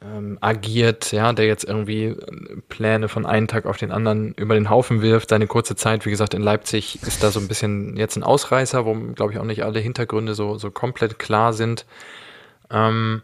ähm, 0.03 0.38
agiert, 0.41 1.11
ja, 1.11 1.31
der 1.34 1.45
jetzt 1.45 1.63
irgendwie 1.63 2.05
äh, 2.05 2.61
Pläne 2.69 3.07
von 3.07 3.25
einem 3.25 3.47
Tag 3.47 3.65
auf 3.65 3.77
den 3.77 3.91
anderen 3.91 4.34
über 4.34 4.55
den 4.55 4.69
Haufen 4.69 5.01
wirft. 5.01 5.30
Seine 5.30 5.47
kurze 5.47 5.75
Zeit, 5.75 6.05
wie 6.05 6.09
gesagt, 6.09 6.34
in 6.34 6.41
Leipzig 6.41 7.01
ist 7.03 7.23
da 7.23 7.31
so 7.31 7.39
ein 7.39 7.47
bisschen 7.47 7.95
jetzt 7.95 8.15
ein 8.15 8.23
Ausreißer, 8.23 8.85
wo, 8.85 8.93
glaube 9.13 9.34
ich, 9.34 9.39
auch 9.39 9.45
nicht 9.45 9.63
alle 9.63 9.80
Hintergründe 9.80 10.35
so, 10.35 10.57
so 10.57 10.71
komplett 10.71 11.19
klar 11.19 11.53
sind. 11.53 11.85
Ähm, 12.69 13.21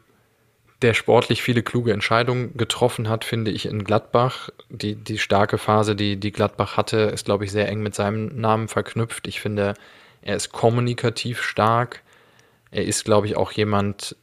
der 0.82 0.94
sportlich 0.94 1.42
viele 1.42 1.62
kluge 1.62 1.92
Entscheidungen 1.92 2.56
getroffen 2.56 3.10
hat, 3.10 3.26
finde 3.26 3.52
ich 3.52 3.66
in 3.66 3.84
Gladbach. 3.84 4.50
Die, 4.70 4.96
die 4.96 5.18
starke 5.18 5.58
Phase, 5.58 5.94
die, 5.94 6.18
die 6.18 6.32
Gladbach 6.32 6.78
hatte, 6.78 6.98
ist, 6.98 7.26
glaube 7.26 7.44
ich, 7.44 7.52
sehr 7.52 7.68
eng 7.68 7.82
mit 7.82 7.96
seinem 7.96 8.40
Namen 8.40 8.70
verknüpft. 8.70 9.28
Ich 9.28 9.42
finde, 9.42 9.74
er 10.22 10.38
ist 10.38 10.54
kommunikativ 10.54 11.42
stark 11.42 12.02
er 12.72 12.86
ist, 12.86 13.06
glaube 13.06 13.28
ich, 13.28 13.38
auch 13.38 13.52
jemand, 13.52 14.16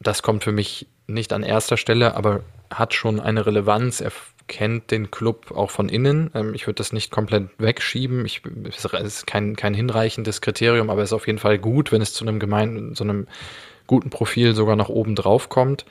das 0.00 0.22
kommt 0.22 0.44
für 0.44 0.52
mich 0.52 0.86
nicht 1.06 1.32
an 1.32 1.42
erster 1.42 1.76
Stelle, 1.76 2.16
aber 2.16 2.42
hat 2.70 2.94
schon 2.94 3.20
eine 3.20 3.46
Relevanz. 3.46 4.00
Er 4.00 4.12
kennt 4.46 4.90
den 4.90 5.10
Club 5.10 5.52
auch 5.52 5.70
von 5.70 5.88
innen. 5.88 6.30
Ähm, 6.34 6.54
ich 6.54 6.66
würde 6.66 6.76
das 6.76 6.92
nicht 6.92 7.10
komplett 7.10 7.48
wegschieben. 7.58 8.26
Ich, 8.26 8.42
es 8.68 8.84
ist 8.84 9.26
kein, 9.26 9.56
kein 9.56 9.74
hinreichendes 9.74 10.40
Kriterium, 10.40 10.90
aber 10.90 11.02
es 11.02 11.10
ist 11.10 11.14
auf 11.14 11.26
jeden 11.26 11.38
Fall 11.38 11.58
gut, 11.58 11.92
wenn 11.92 12.02
es 12.02 12.12
zu 12.12 12.26
einem 12.26 12.38
gemeinen, 12.38 12.94
so 12.94 13.04
einem 13.04 13.26
guten 13.86 14.10
Profil 14.10 14.54
sogar 14.54 14.76
nach 14.76 14.88
oben 14.88 15.14
drauf 15.14 15.48
kommt. 15.48 15.84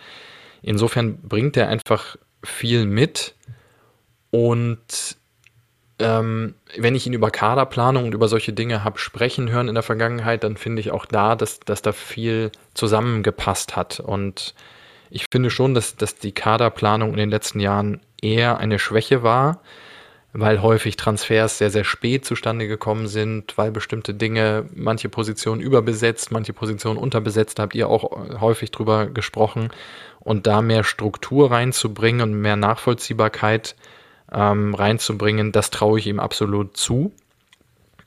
Insofern 0.61 1.17
bringt 1.21 1.57
er 1.57 1.67
einfach 1.67 2.15
viel 2.43 2.85
mit 2.85 3.35
und 4.31 5.17
ähm, 6.03 6.55
wenn 6.77 6.95
ich 6.95 7.07
ihn 7.07 7.13
über 7.13 7.31
Kaderplanung 7.31 8.05
und 8.05 8.13
über 8.13 8.27
solche 8.27 8.53
Dinge 8.53 8.83
habe 8.83 8.99
sprechen 8.99 9.49
hören 9.49 9.69
in 9.69 9.75
der 9.75 9.83
Vergangenheit, 9.83 10.43
dann 10.43 10.57
finde 10.57 10.81
ich 10.81 10.91
auch 10.91 11.05
da, 11.05 11.35
dass, 11.35 11.59
dass 11.61 11.81
da 11.81 11.93
viel 11.93 12.51
zusammengepasst 12.73 13.75
hat. 13.75 13.99
Und 13.99 14.53
ich 15.09 15.25
finde 15.31 15.49
schon, 15.49 15.73
dass, 15.73 15.95
dass 15.95 16.15
die 16.15 16.33
Kaderplanung 16.33 17.11
in 17.11 17.17
den 17.17 17.29
letzten 17.29 17.59
Jahren 17.59 18.01
eher 18.21 18.57
eine 18.57 18.79
Schwäche 18.79 19.23
war, 19.23 19.61
weil 20.33 20.61
häufig 20.61 20.97
Transfers 20.97 21.59
sehr, 21.59 21.69
sehr 21.69 21.83
spät 21.83 22.25
zustande 22.25 22.67
gekommen 22.67 23.07
sind, 23.07 23.57
weil 23.57 23.71
bestimmte 23.71 24.13
Dinge, 24.13 24.65
manche 24.73 25.07
Positionen 25.07 25.61
überbesetzt, 25.61 26.31
manche 26.31 26.53
Positionen 26.53 26.97
unterbesetzt, 26.97 27.59
habt 27.59 27.75
ihr 27.75 27.87
auch 27.87 28.11
häufig 28.41 28.71
drüber 28.71 29.07
gesprochen. 29.07 29.69
Und 30.19 30.47
da 30.47 30.61
mehr 30.61 30.83
Struktur 30.83 31.51
reinzubringen 31.51 32.21
und 32.21 32.41
mehr 32.41 32.55
Nachvollziehbarkeit 32.55 33.75
ähm, 34.33 34.73
reinzubringen, 34.73 35.51
das 35.51 35.69
traue 35.69 35.99
ich 35.99 36.07
ihm 36.07 36.19
absolut 36.19 36.75
zu. 36.75 37.13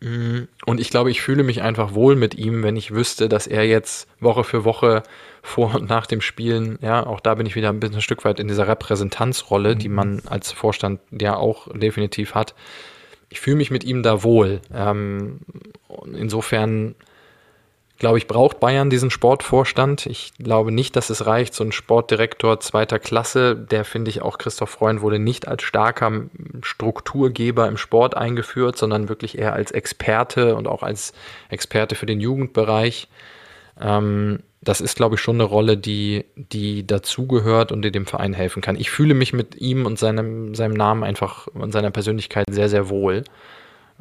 Mm, 0.01 0.43
und 0.66 0.81
ich 0.81 0.90
glaube, 0.90 1.11
ich 1.11 1.23
fühle 1.23 1.43
mich 1.43 1.62
einfach 1.62 1.94
wohl 1.94 2.16
mit 2.16 2.35
ihm, 2.35 2.62
wenn 2.62 2.77
ich 2.77 2.93
wüsste, 2.93 3.28
dass 3.28 3.47
er 3.47 3.65
jetzt 3.66 4.09
Woche 4.20 4.44
für 4.44 4.65
Woche 4.65 5.03
vor 5.43 5.74
und 5.74 5.89
nach 5.89 6.07
dem 6.07 6.20
Spielen, 6.20 6.78
ja, 6.82 7.07
auch 7.07 7.20
da 7.20 7.35
bin 7.35 7.47
ich 7.47 7.55
wieder 7.55 7.70
ein 7.70 7.81
bisschen 7.81 7.97
ein 7.97 8.03
Stück 8.03 8.24
weit 8.24 8.40
in 8.40 8.48
dieser 8.48 8.69
Repräsentanzrolle, 8.69 9.74
mhm. 9.74 9.78
die 9.78 9.89
man 9.89 10.23
als 10.27 10.53
Vorstand 10.53 11.01
ja 11.11 11.36
auch 11.36 11.69
definitiv 11.73 12.35
hat. 12.35 12.55
Ich 13.28 13.40
fühle 13.40 13.57
mich 13.57 13.70
mit 13.70 13.85
ihm 13.85 14.03
da 14.03 14.23
wohl. 14.23 14.61
Ähm, 14.73 15.40
insofern 16.12 16.94
glaube 17.98 18.18
ich, 18.18 18.27
braucht 18.27 18.60
Bayern 18.60 18.90
diesen 18.90 19.10
Sportvorstand. 19.10 20.06
Ich 20.06 20.32
glaube 20.39 20.73
nicht, 20.73 20.97
dass 20.97 21.10
es 21.10 21.27
reicht, 21.27 21.55
so 21.55 21.64
ein 21.64 21.73
Sportdirektor 21.73 22.60
zweiter 22.60 22.98
Klasse, 22.98 23.56
der 23.56 23.85
finde 23.85 24.10
ich 24.10 24.23
auch 24.23 24.39
Christoph 24.39 24.70
Freund 24.70 25.01
wurde 25.01 25.18
nicht 25.18 25.48
als 25.48 25.62
starker 25.62 26.12
Strukturgeber 26.62 27.68
im 27.68 27.77
Sport 27.77 28.16
eingeführt, 28.16 28.77
sondern 28.77 29.09
wirklich 29.09 29.39
eher 29.39 29.55
als 29.55 29.70
Experte 29.70 30.56
und 30.56 30.68
auch 30.68 30.82
als 30.82 31.12
Experte 31.48 31.94
für 31.94 32.06
den 32.06 32.20
Jugendbereich. 32.20 33.09
Ähm, 33.81 34.40
das 34.60 34.81
ist, 34.81 34.97
glaube 34.97 35.14
ich, 35.14 35.20
schon 35.20 35.36
eine 35.36 35.44
Rolle, 35.44 35.77
die, 35.77 36.24
die 36.35 36.86
dazugehört 36.86 37.70
und 37.73 37.82
die 37.82 37.93
dem 37.93 38.06
Verein 38.06 38.35
helfen 38.35 38.62
kann. 38.62 38.77
Ich 38.77 38.90
fühle 38.90 39.14
mich 39.14 39.32
mit 39.32 39.55
ihm 39.56 39.86
und 39.86 39.98
seinem, 39.98 40.55
seinem 40.55 40.74
Namen 40.74 41.05
einfach 41.05 41.47
und 41.48 41.73
seiner 41.73 41.90
Persönlichkeit 41.90 42.47
sehr, 42.51 42.68
sehr 42.68 42.89
wohl. 42.89 43.24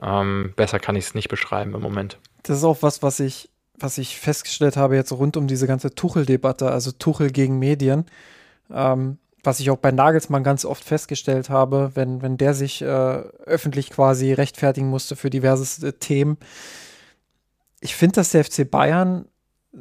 Ähm, 0.02 0.54
besser 0.56 0.80
kann 0.80 0.96
ich 0.96 1.06
es 1.06 1.16
nicht 1.16 1.30
beschreiben 1.30 1.76
im 1.76 1.82
Moment. 1.82 2.18
Das 2.44 2.58
ist 2.58 2.64
auch 2.64 2.82
was, 2.82 3.04
was 3.04 3.20
ich 3.20 3.50
was 3.80 3.98
ich 3.98 4.20
festgestellt 4.20 4.78
habe 4.78 4.96
jetzt 4.96 5.12
rund 5.12 5.38
um 5.38 5.48
diese 5.48 5.68
ganze 5.68 5.94
Tuchel-Debatte, 5.94 6.70
also 6.72 6.92
Tuchel 6.92 7.32
gegen 7.32 7.60
Medien, 7.60 8.06
ähm, 8.72 9.18
was 9.44 9.60
ich 9.60 9.70
auch 9.70 9.78
bei 9.78 9.92
Nagelsmann 9.92 10.44
ganz 10.44 10.66
oft 10.66 10.84
festgestellt 10.84 11.50
habe, 11.50 11.92
wenn, 11.94 12.22
wenn 12.22 12.38
der 12.38 12.54
sich 12.54 12.82
äh, 12.82 12.86
öffentlich 12.86 13.92
quasi 13.92 14.34
rechtfertigen 14.34 14.90
musste 14.90 15.16
für 15.16 15.30
diverse 15.30 16.00
Themen. 16.00 16.38
Ich 17.80 17.96
finde, 17.96 18.16
dass 18.16 18.32
der 18.32 18.44
FC 18.44 18.70
Bayern 18.70 19.28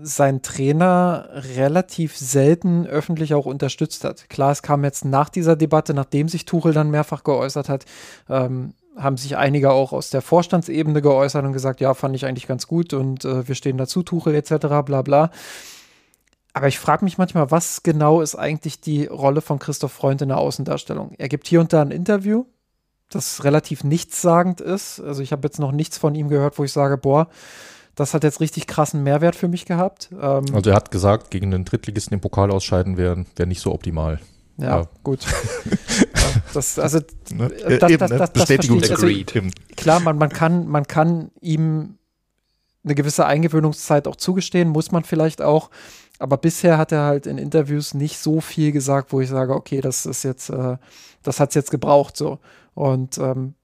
seinen 0.02 0.42
Trainer 0.42 1.28
relativ 1.56 2.16
selten 2.16 2.86
öffentlich 2.86 3.32
auch 3.32 3.46
unterstützt 3.46 4.04
hat. 4.04 4.28
Klar, 4.28 4.50
es 4.50 4.62
kam 4.62 4.84
jetzt 4.84 5.04
nach 5.04 5.28
dieser 5.28 5.56
Debatte, 5.56 5.94
nachdem 5.94 6.28
sich 6.28 6.44
Tuchel 6.44 6.72
dann 6.72 6.90
mehrfach 6.90 7.22
geäußert 7.22 7.68
hat, 7.68 7.84
ähm, 8.28 8.74
haben 8.96 9.16
sich 9.16 9.36
einige 9.36 9.72
auch 9.72 9.92
aus 9.92 10.10
der 10.10 10.22
Vorstandsebene 10.22 11.02
geäußert 11.02 11.44
und 11.44 11.52
gesagt, 11.52 11.80
ja, 11.80 11.94
fand 11.94 12.14
ich 12.14 12.26
eigentlich 12.26 12.46
ganz 12.46 12.66
gut 12.66 12.92
und 12.92 13.24
äh, 13.24 13.46
wir 13.48 13.54
stehen 13.54 13.76
dazu, 13.76 14.02
Tuchel 14.02 14.34
etc., 14.34 14.56
bla 14.84 15.02
bla. 15.02 15.30
Aber 16.52 16.68
ich 16.68 16.78
frage 16.78 17.04
mich 17.04 17.18
manchmal, 17.18 17.50
was 17.50 17.82
genau 17.82 18.20
ist 18.20 18.36
eigentlich 18.36 18.80
die 18.80 19.06
Rolle 19.06 19.40
von 19.40 19.58
Christoph 19.58 19.92
Freund 19.92 20.22
in 20.22 20.28
der 20.28 20.38
Außendarstellung? 20.38 21.12
Er 21.18 21.28
gibt 21.28 21.48
hier 21.48 21.60
und 21.60 21.72
da 21.72 21.82
ein 21.82 21.90
Interview, 21.90 22.44
das 23.10 23.42
relativ 23.42 23.82
nichtssagend 23.82 24.60
ist. 24.60 25.00
Also 25.00 25.20
ich 25.20 25.32
habe 25.32 25.46
jetzt 25.46 25.58
noch 25.58 25.72
nichts 25.72 25.98
von 25.98 26.14
ihm 26.14 26.28
gehört, 26.28 26.56
wo 26.58 26.64
ich 26.64 26.72
sage, 26.72 26.96
boah, 26.96 27.28
das 27.96 28.14
hat 28.14 28.22
jetzt 28.22 28.40
richtig 28.40 28.68
krassen 28.68 29.02
Mehrwert 29.02 29.34
für 29.34 29.48
mich 29.48 29.66
gehabt. 29.66 30.10
Ähm, 30.12 30.44
also 30.52 30.70
er 30.70 30.76
hat 30.76 30.92
gesagt, 30.92 31.32
gegen 31.32 31.50
den 31.50 31.64
Drittligisten 31.64 32.14
im 32.14 32.20
Pokal 32.20 32.52
ausscheiden 32.52 32.96
wäre 32.96 33.24
wär 33.34 33.46
nicht 33.46 33.60
so 33.60 33.72
optimal. 33.72 34.20
Ja, 34.56 34.80
ja. 34.80 34.88
gut. 35.02 35.26
das, 36.56 36.78
also, 36.78 36.98
ne? 37.32 37.48
das, 37.48 37.78
das, 37.78 37.98
das, 37.98 38.10
das, 38.10 38.32
Bestätigung 38.32 38.80
das 38.80 38.90
also, 38.90 39.06
Klar, 39.76 40.00
man, 40.00 40.18
man, 40.18 40.30
kann, 40.30 40.66
man 40.66 40.86
kann 40.86 41.30
ihm 41.40 41.98
eine 42.84 42.94
gewisse 42.94 43.26
Eingewöhnungszeit 43.26 44.06
auch 44.06 44.16
zugestehen, 44.16 44.68
muss 44.68 44.92
man 44.92 45.04
vielleicht 45.04 45.42
auch. 45.42 45.70
Aber 46.18 46.36
bisher 46.36 46.78
hat 46.78 46.92
er 46.92 47.02
halt 47.02 47.26
in 47.26 47.38
Interviews 47.38 47.94
nicht 47.94 48.18
so 48.18 48.40
viel 48.40 48.72
gesagt, 48.72 49.12
wo 49.12 49.20
ich 49.20 49.28
sage, 49.28 49.54
okay, 49.54 49.80
das 49.80 50.06
ist 50.06 50.22
jetzt, 50.22 50.50
äh, 50.50 50.76
das 51.22 51.40
hat 51.40 51.50
es 51.50 51.54
jetzt 51.54 51.70
gebraucht 51.70 52.16
so. 52.16 52.38
Und 52.74 53.18
ähm, 53.18 53.54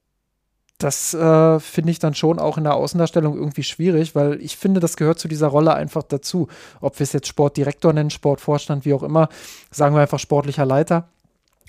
das 0.78 1.12
äh, 1.12 1.60
finde 1.60 1.90
ich 1.90 1.98
dann 1.98 2.14
schon 2.14 2.38
auch 2.38 2.56
in 2.56 2.64
der 2.64 2.74
Außendarstellung 2.74 3.36
irgendwie 3.36 3.62
schwierig, 3.62 4.14
weil 4.14 4.40
ich 4.40 4.56
finde, 4.56 4.80
das 4.80 4.96
gehört 4.96 5.18
zu 5.18 5.28
dieser 5.28 5.48
Rolle 5.48 5.74
einfach 5.74 6.02
dazu. 6.02 6.48
Ob 6.80 6.98
wir 6.98 7.04
es 7.04 7.12
jetzt 7.12 7.28
Sportdirektor 7.28 7.92
nennen, 7.92 8.10
Sportvorstand, 8.10 8.84
wie 8.84 8.94
auch 8.94 9.02
immer, 9.02 9.28
sagen 9.70 9.94
wir 9.94 10.00
einfach 10.00 10.18
sportlicher 10.18 10.64
Leiter. 10.64 11.08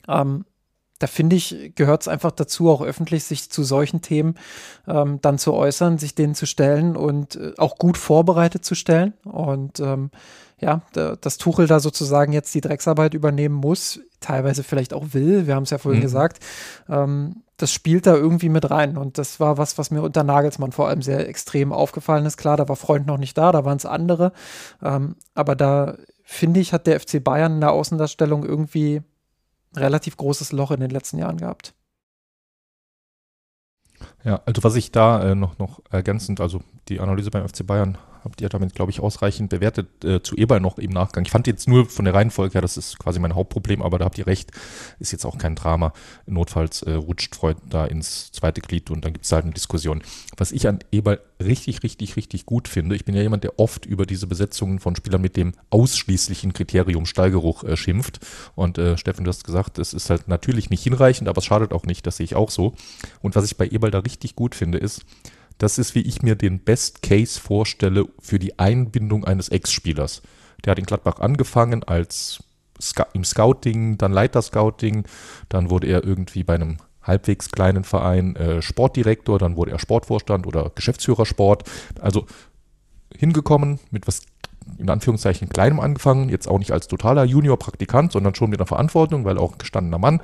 Ähm, 0.08 0.46
da 1.02 1.08
finde 1.08 1.36
ich, 1.36 1.74
gehört 1.76 2.02
es 2.04 2.08
einfach 2.08 2.32
dazu, 2.32 2.70
auch 2.70 2.82
öffentlich 2.82 3.24
sich 3.24 3.50
zu 3.50 3.64
solchen 3.64 4.02
Themen 4.02 4.36
ähm, 4.88 5.20
dann 5.22 5.40
zu 5.40 5.54
äußern, 5.54 5.98
sich 5.98 6.14
denen 6.14 6.36
zu 6.36 6.46
stellen 6.46 6.96
und 6.96 7.38
äh, 7.38 7.54
auch 7.58 7.78
gut 7.78 7.98
vorbereitet 7.98 8.64
zu 8.64 8.76
stellen. 8.76 9.14
Und 9.24 9.80
ähm, 9.80 10.12
ja, 10.60 10.84
dass 10.94 11.40
Tuchel 11.40 11.66
da 11.66 11.80
sozusagen 11.80 12.34
jetzt 12.34 12.54
die 12.54 12.62
Drecksarbeit 12.62 13.16
übernehmen 13.16 13.56
muss, 13.56 14.00
teilweise 14.20 14.62
vielleicht 14.62 14.94
auch 14.94 15.06
will, 15.14 15.48
wir 15.48 15.56
haben 15.56 15.64
es 15.64 15.72
ja 15.72 15.80
vorhin 15.80 16.02
mhm. 16.02 16.04
gesagt, 16.04 16.44
ähm, 16.88 17.38
das 17.58 17.74
spielt 17.74 18.06
da 18.06 18.16
irgendwie 18.16 18.50
mit 18.50 18.70
rein. 18.70 18.96
Und 18.96 19.18
das 19.18 19.40
war 19.40 19.58
was, 19.58 19.80
was 19.80 19.90
mir 19.90 20.04
unter 20.04 20.24
Nagelsmann 20.24 20.72
vor 20.72 20.88
allem 20.88 21.02
sehr 21.02 21.28
extrem 21.28 21.74
aufgefallen 21.74 22.28
ist. 22.28 22.38
Klar, 22.38 22.58
da 22.58 22.70
war 22.70 22.76
Freund 22.76 23.08
noch 23.08 23.18
nicht 23.18 23.38
da, 23.38 23.52
da 23.52 23.66
waren 23.66 23.78
es 23.78 23.88
andere. 23.88 24.34
Ähm, 24.84 25.16
aber 25.34 25.56
da 25.56 25.96
finde 26.24 26.60
ich, 26.60 26.74
hat 26.74 26.86
der 26.86 27.00
FC 27.00 27.24
Bayern 27.24 27.56
in 27.56 27.62
der 27.62 27.72
Außendarstellung 27.72 28.46
irgendwie 28.46 29.02
relativ 29.76 30.18
großes 30.18 30.52
Loch 30.52 30.72
in 30.72 30.80
den 30.80 30.92
letzten 30.92 31.18
Jahren 31.18 31.38
gehabt. 31.38 31.74
Ja, 34.24 34.42
also 34.46 34.64
was 34.64 34.76
ich 34.76 34.92
da 34.92 35.32
äh, 35.32 35.36
noch, 35.36 35.58
noch 35.60 35.82
ergänzend, 35.90 36.42
also 36.42 36.62
die 36.88 37.00
Analyse 37.00 37.32
beim 37.32 37.48
FC 37.48 37.66
Bayern 37.66 37.98
habt 38.24 38.42
ihr 38.42 38.50
damit, 38.50 38.76
glaube 38.76 38.92
ich, 38.92 39.00
ausreichend 39.00 39.50
bewertet. 39.50 40.04
Äh, 40.04 40.22
zu 40.22 40.36
Eber 40.36 40.60
noch 40.60 40.78
im 40.78 40.92
Nachgang. 40.92 41.26
Ich 41.26 41.32
fand 41.32 41.48
jetzt 41.48 41.68
nur 41.68 41.86
von 41.88 42.06
der 42.06 42.14
Reihenfolge 42.14 42.54
her, 42.54 42.62
das 42.62 42.78
ist 42.78 43.00
quasi 43.00 43.20
mein 43.20 43.36
Hauptproblem, 43.36 43.82
aber 43.82 44.00
da 44.00 44.06
habt 44.06 44.18
ihr 44.18 44.28
recht, 44.28 44.52
ist 45.00 45.12
jetzt 45.12 45.26
auch 45.26 45.38
kein 45.38 45.56
Drama. 45.56 45.94
Notfalls 46.26 46.84
äh, 46.84 46.94
rutscht 46.94 47.36
Freud 47.36 47.60
da 47.68 47.86
ins 47.86 48.32
zweite 48.32 48.62
Glied 48.62 48.92
und 48.92 49.04
dann 49.06 49.14
gibt 49.14 49.26
es 49.26 49.32
halt 49.32 49.46
eine 49.46 49.54
Diskussion. 49.54 50.02
Was 50.38 50.52
ich 50.52 50.68
an 50.68 50.80
Eber 50.92 51.20
richtig, 51.42 51.84
richtig, 51.84 52.16
richtig 52.16 52.46
gut 52.46 52.68
finde, 52.68 52.96
ich 52.96 53.06
bin 53.06 53.16
ja 53.16 53.22
jemand, 53.22 53.44
der 53.44 53.60
oft 53.60 53.86
über 53.86 54.06
diese 54.06 54.28
Besetzungen 54.28 54.80
von 54.80 54.96
Spielern 54.96 55.22
mit 55.22 55.36
dem 55.36 55.54
ausschließlichen 55.70 56.54
Kriterium 56.54 57.06
Stallgeruch 57.06 57.64
äh, 57.64 57.78
schimpft. 57.78 58.20
Und 58.56 58.78
äh, 58.78 58.98
Steffen, 58.98 59.26
du 59.26 59.30
hast 59.30 59.44
gesagt, 59.44 59.80
es 59.80 59.94
ist 59.94 60.10
halt 60.10 60.28
natürlich 60.28 60.70
nicht 60.70 60.84
hinreichend, 60.84 61.28
aber 61.28 61.40
es 61.40 61.46
schadet 61.46 61.74
auch 61.74 61.86
nicht, 61.86 62.06
das 62.06 62.18
sehe 62.18 62.26
ich 62.26 62.36
auch 62.36 62.52
so. 62.52 62.76
Und 63.22 63.36
was 63.36 63.46
ich 63.46 63.58
bei 63.58 63.68
Eberl 63.68 63.92
da 63.92 64.00
richtig 64.00 64.36
gut 64.36 64.56
finde, 64.56 64.78
ist, 64.78 65.02
das 65.62 65.78
ist, 65.78 65.94
wie 65.94 66.02
ich 66.02 66.24
mir 66.24 66.36
den 66.36 66.60
Best 66.60 67.04
Case 67.04 67.40
vorstelle 67.40 68.08
für 68.20 68.40
die 68.40 68.58
Einbindung 68.58 69.26
eines 69.26 69.50
Ex-Spielers. 69.50 70.24
Der 70.66 70.72
hat 70.72 70.80
in 70.80 70.86
Gladbach 70.86 71.20
angefangen 71.20 71.84
als 71.84 72.44
im 73.14 73.24
Scouting, 73.24 74.00
dann 74.00 74.12
Leiter-Scouting, 74.12 75.06
dann 75.50 75.70
wurde 75.70 75.86
er 75.86 76.04
irgendwie 76.04 76.44
bei 76.44 76.56
einem 76.56 76.78
halbwegs 77.04 77.52
kleinen 77.52 77.84
Verein 77.84 78.36
äh, 78.36 78.64
Sportdirektor, 78.64 79.38
dann 79.38 79.56
wurde 79.56 79.70
er 79.70 79.78
Sportvorstand 79.78 80.48
oder 80.48 80.72
Geschäftsführer 80.74 81.28
Sport. 81.28 81.70
Also 82.00 82.26
hingekommen, 83.16 83.80
mit 83.92 84.08
was 84.08 84.24
in 84.80 84.90
Anführungszeichen 84.90 85.50
kleinem 85.50 85.80
angefangen, 85.80 86.30
jetzt 86.30 86.48
auch 86.48 86.58
nicht 86.58 86.72
als 86.72 86.88
totaler 86.88 87.24
Junior-Praktikant, 87.24 88.12
sondern 88.12 88.34
schon 88.34 88.50
mit 88.50 88.60
einer 88.60 88.68
Verantwortung, 88.68 89.26
weil 89.26 89.38
auch 89.38 89.52
ein 89.52 89.58
gestandener 89.60 90.00
Mann 90.00 90.22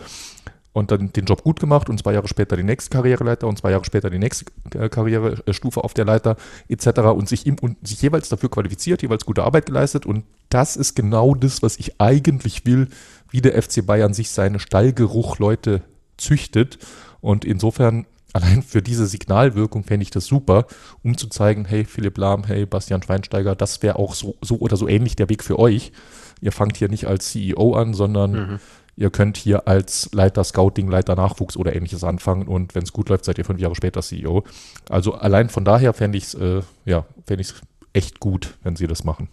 und 0.78 0.92
dann 0.92 1.12
den 1.12 1.26
Job 1.26 1.44
gut 1.44 1.60
gemacht 1.60 1.90
und 1.90 2.00
zwei 2.00 2.14
Jahre 2.14 2.28
später 2.28 2.56
die 2.56 2.62
nächste 2.64 2.92
Karriereleiter 2.92 3.48
und 3.48 3.58
zwei 3.58 3.72
Jahre 3.72 3.84
später 3.84 4.12
die 4.12 4.20
nächste 4.20 4.46
äh, 4.76 4.90
Karrierestufe 4.90 5.84
auf 5.84 5.96
der 5.96 6.06
Leiter 6.06 6.38
etc. 6.70 7.00
und 7.16 7.28
sich, 7.28 7.48
im, 7.48 7.58
und 7.60 7.86
sich 7.86 8.00
jeweils 8.04 8.30
dafür 8.30 8.52
qualifiziert, 8.52 9.02
jeweils 9.02 9.26
gute 9.26 9.44
Arbeit 9.44 9.66
geleistet 9.66 10.06
und 10.06 10.24
das 10.50 10.76
ist 10.76 10.96
genau 10.96 11.34
das, 11.34 11.64
was 11.64 11.78
ich 11.78 12.00
eigentlich 12.00 12.68
will, 12.68 12.90
wie 13.32 13.42
der 13.42 13.60
FC 13.60 13.84
Bayern 13.88 14.14
sich 14.14 14.30
seine 14.30 14.60
Stallgeruchleute 14.60 15.82
züchtet 16.16 16.78
und 17.22 17.44
insofern 17.44 18.06
allein 18.34 18.62
für 18.62 18.84
diese 18.84 19.08
Signalwirkung 19.08 19.84
fände 19.84 20.04
ich 20.04 20.12
das 20.12 20.28
super, 20.28 20.68
um 21.02 21.18
zu 21.18 21.26
zeigen, 21.26 21.66
hey 21.66 21.86
Philipp 21.86 22.20
Lahm, 22.20 22.44
hey 22.44 22.68
Bastian 22.68 23.02
Schweinsteiger, 23.02 23.56
das 23.56 23.82
wäre 23.82 23.98
auch 23.98 24.14
so, 24.14 24.36
so 24.42 24.58
oder 24.58 24.78
so 24.78 24.88
ähnlich 24.88 25.16
der 25.16 25.28
Weg 25.30 25.44
für 25.44 25.58
euch. 25.58 25.92
Ihr 26.40 26.52
fangt 26.52 26.78
hier 26.78 26.88
nicht 26.88 27.08
als 27.08 27.30
CEO 27.32 27.74
an, 27.74 27.96
sondern 27.96 28.32
mhm 28.32 28.60
Ihr 28.98 29.12
könnt 29.12 29.38
hier 29.38 29.68
als 29.68 30.10
Leiter 30.12 30.44
Scouting, 30.44 30.90
Leiter 30.90 31.16
Nachwuchs 31.16 31.56
oder 31.56 31.76
ähnliches 31.76 32.04
anfangen 32.04 32.48
und 32.48 32.74
wenn 32.74 32.82
es 32.82 32.92
gut 32.92 33.10
läuft, 33.10 33.26
seid 33.26 33.38
ihr 33.38 33.46
fünf 33.46 33.60
Jahre 33.60 33.76
später 33.76 34.02
CEO. 34.02 34.44
Also 34.90 35.14
allein 35.14 35.50
von 35.50 35.64
daher 35.64 35.94
fände 35.94 36.18
ich 36.18 36.26
es 36.26 36.34
äh, 36.34 36.64
ja, 36.86 37.06
fänd 37.28 37.54
echt 37.94 38.20
gut, 38.20 38.58
wenn 38.64 38.76
sie 38.76 38.88
das 38.88 39.04
machen. 39.04 39.30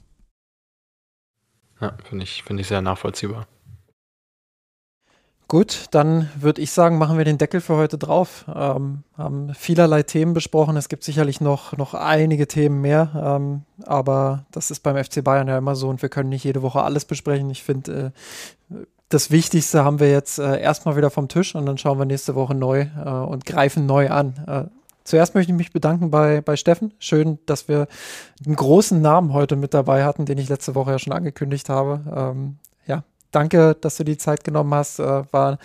Ja, 1.80 1.96
finde 2.04 2.24
ich, 2.24 2.42
find 2.42 2.60
ich 2.60 2.68
sehr 2.68 2.82
nachvollziehbar. 2.82 3.46
Gut, 5.48 5.86
dann 5.90 6.30
würde 6.36 6.62
ich 6.62 6.70
sagen, 6.70 6.98
machen 6.98 7.18
wir 7.18 7.24
den 7.24 7.38
Deckel 7.38 7.60
für 7.60 7.76
heute 7.76 7.96
drauf. 7.98 8.44
Ähm, 8.54 9.02
haben 9.16 9.54
vielerlei 9.54 10.02
Themen 10.02 10.32
besprochen. 10.32 10.76
Es 10.76 10.88
gibt 10.88 11.04
sicherlich 11.04 11.40
noch, 11.40 11.76
noch 11.76 11.94
einige 11.94 12.48
Themen 12.48 12.80
mehr, 12.80 13.10
ähm, 13.14 13.62
aber 13.84 14.46
das 14.50 14.70
ist 14.70 14.80
beim 14.80 15.02
FC 15.02 15.22
Bayern 15.22 15.48
ja 15.48 15.58
immer 15.58 15.76
so 15.76 15.88
und 15.88 16.02
wir 16.02 16.08
können 16.08 16.30
nicht 16.30 16.44
jede 16.44 16.62
Woche 16.62 16.82
alles 16.82 17.04
besprechen. 17.04 17.50
Ich 17.50 17.62
finde, 17.62 18.12
äh, 18.70 18.74
das 19.14 19.30
Wichtigste 19.30 19.84
haben 19.84 20.00
wir 20.00 20.10
jetzt 20.10 20.38
äh, 20.38 20.60
erstmal 20.60 20.96
wieder 20.96 21.10
vom 21.10 21.28
Tisch 21.28 21.54
und 21.54 21.66
dann 21.66 21.78
schauen 21.78 21.98
wir 21.98 22.04
nächste 22.04 22.34
Woche 22.34 22.54
neu 22.54 22.86
äh, 23.04 23.08
und 23.08 23.46
greifen 23.46 23.86
neu 23.86 24.10
an. 24.10 24.34
Äh, 24.46 24.64
zuerst 25.04 25.34
möchte 25.34 25.52
ich 25.52 25.56
mich 25.56 25.72
bedanken 25.72 26.10
bei, 26.10 26.40
bei 26.40 26.56
Steffen. 26.56 26.92
Schön, 26.98 27.38
dass 27.46 27.68
wir 27.68 27.86
einen 28.44 28.56
großen 28.56 29.00
Namen 29.00 29.32
heute 29.32 29.56
mit 29.56 29.72
dabei 29.72 30.04
hatten, 30.04 30.26
den 30.26 30.38
ich 30.38 30.48
letzte 30.48 30.74
Woche 30.74 30.90
ja 30.90 30.98
schon 30.98 31.12
angekündigt 31.12 31.68
habe. 31.68 32.00
Ähm, 32.14 32.58
danke, 33.34 33.76
dass 33.80 33.96
du 33.96 34.04
die 34.04 34.18
Zeit 34.18 34.44
genommen 34.44 34.74
hast. 34.74 34.98
Äh, 34.98 35.22
war 35.32 35.58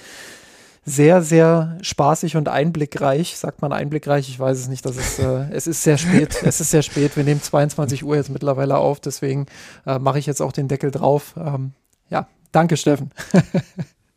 sehr, 0.85 1.21
sehr 1.21 1.77
spaßig 1.81 2.35
und 2.35 2.47
einblickreich. 2.47 3.37
Sagt 3.37 3.61
man 3.61 3.73
einblickreich? 3.73 4.27
Ich 4.29 4.39
weiß 4.39 4.57
es 4.57 4.67
nicht. 4.67 4.85
Das 4.85 4.97
ist, 4.97 5.19
äh, 5.19 5.49
es 5.51 5.67
ist 5.67 5.83
sehr 5.83 5.97
spät. 5.97 6.41
es 6.43 6.59
ist 6.61 6.71
sehr 6.71 6.81
spät. 6.81 7.15
Wir 7.15 7.23
nehmen 7.23 7.41
22 7.41 8.03
Uhr 8.03 8.15
jetzt 8.15 8.29
mittlerweile 8.29 8.77
auf. 8.77 8.99
Deswegen 8.99 9.45
äh, 9.85 9.99
mache 9.99 10.19
ich 10.19 10.25
jetzt 10.25 10.41
auch 10.41 10.51
den 10.51 10.67
Deckel 10.67 10.91
drauf. 10.91 11.35
Ähm, 11.37 11.73
ja, 12.09 12.27
danke, 12.51 12.77
Steffen. 12.77 13.11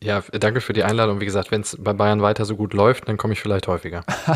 Ja, 0.02 0.20
danke 0.32 0.60
für 0.60 0.72
die 0.72 0.82
Einladung. 0.82 1.20
Wie 1.20 1.24
gesagt, 1.24 1.52
wenn 1.52 1.60
es 1.60 1.76
bei 1.78 1.92
Bayern 1.92 2.22
weiter 2.22 2.44
so 2.44 2.56
gut 2.56 2.74
läuft, 2.74 3.08
dann 3.08 3.16
komme 3.16 3.34
ich 3.34 3.40
vielleicht 3.40 3.68
häufiger. 3.68 4.04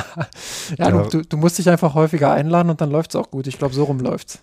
ja, 0.79 0.89
ja. 0.91 1.03
Du, 1.03 1.23
du, 1.23 1.37
musst 1.37 1.59
dich 1.59 1.69
einfach 1.69 1.95
häufiger 1.95 2.33
einladen 2.33 2.71
und 2.71 2.81
dann 2.81 2.91
läuft 2.91 3.11
es 3.11 3.17
auch 3.17 3.33
gut. 3.33 3.49
Ich 3.49 3.59
glaube, 3.59 3.75
so 3.75 3.85
rum 3.85 3.99
läuft's. 3.99 4.39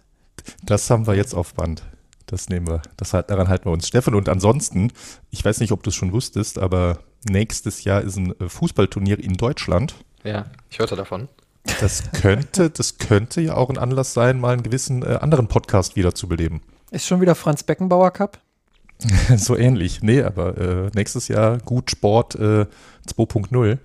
Das 0.64 0.90
haben 0.90 1.08
wir 1.08 1.16
jetzt 1.16 1.34
auf 1.34 1.54
Band. 1.54 1.84
Das 2.26 2.50
nehmen 2.50 2.68
wir. 2.68 2.82
Das, 2.98 3.12
daran 3.12 3.48
halten 3.48 3.66
wir 3.66 3.72
uns. 3.72 3.88
Steffen, 3.88 4.16
und 4.16 4.28
ansonsten, 4.28 4.92
ich 5.30 5.46
weiß 5.46 5.62
nicht, 5.62 5.72
ob 5.72 5.82
du 5.84 5.92
es 5.92 5.96
schon 5.96 6.12
wusstest, 6.12 6.60
aber 6.60 7.00
nächstes 7.24 7.86
Jahr 7.86 8.02
ist 8.02 8.18
ein 8.18 8.38
äh, 8.40 8.50
Fußballturnier 8.50 9.20
in 9.20 9.36
Deutschland. 9.36 9.96
Ja, 10.26 10.48
ich 10.70 10.80
hörte 10.80 10.98
davon. 10.98 11.30
Das 11.80 12.12
könnte, 12.12 12.70
das 12.70 12.98
könnte 12.98 13.40
ja 13.40 13.56
auch 13.56 13.70
ein 13.70 13.78
Anlass 13.78 14.14
sein, 14.14 14.42
mal 14.42 14.54
einen 14.54 14.64
gewissen 14.64 15.04
äh, 15.04 15.16
anderen 15.22 15.48
Podcast 15.48 15.96
wiederzubeleben. 15.96 16.62
Ist 16.92 17.08
schon 17.08 17.22
wieder 17.22 17.36
Franz 17.36 17.64
Beckenbauer 17.64 18.12
Cup? 18.12 18.40
so 19.38 19.58
ähnlich. 19.58 20.02
Nee, 20.02 20.22
aber 20.22 20.58
äh, 20.58 20.90
nächstes 20.96 21.28
Jahr 21.28 21.58
Gut 21.60 21.92
Sport 21.92 22.36
äh, 22.36 22.66
2.0. 23.08 23.78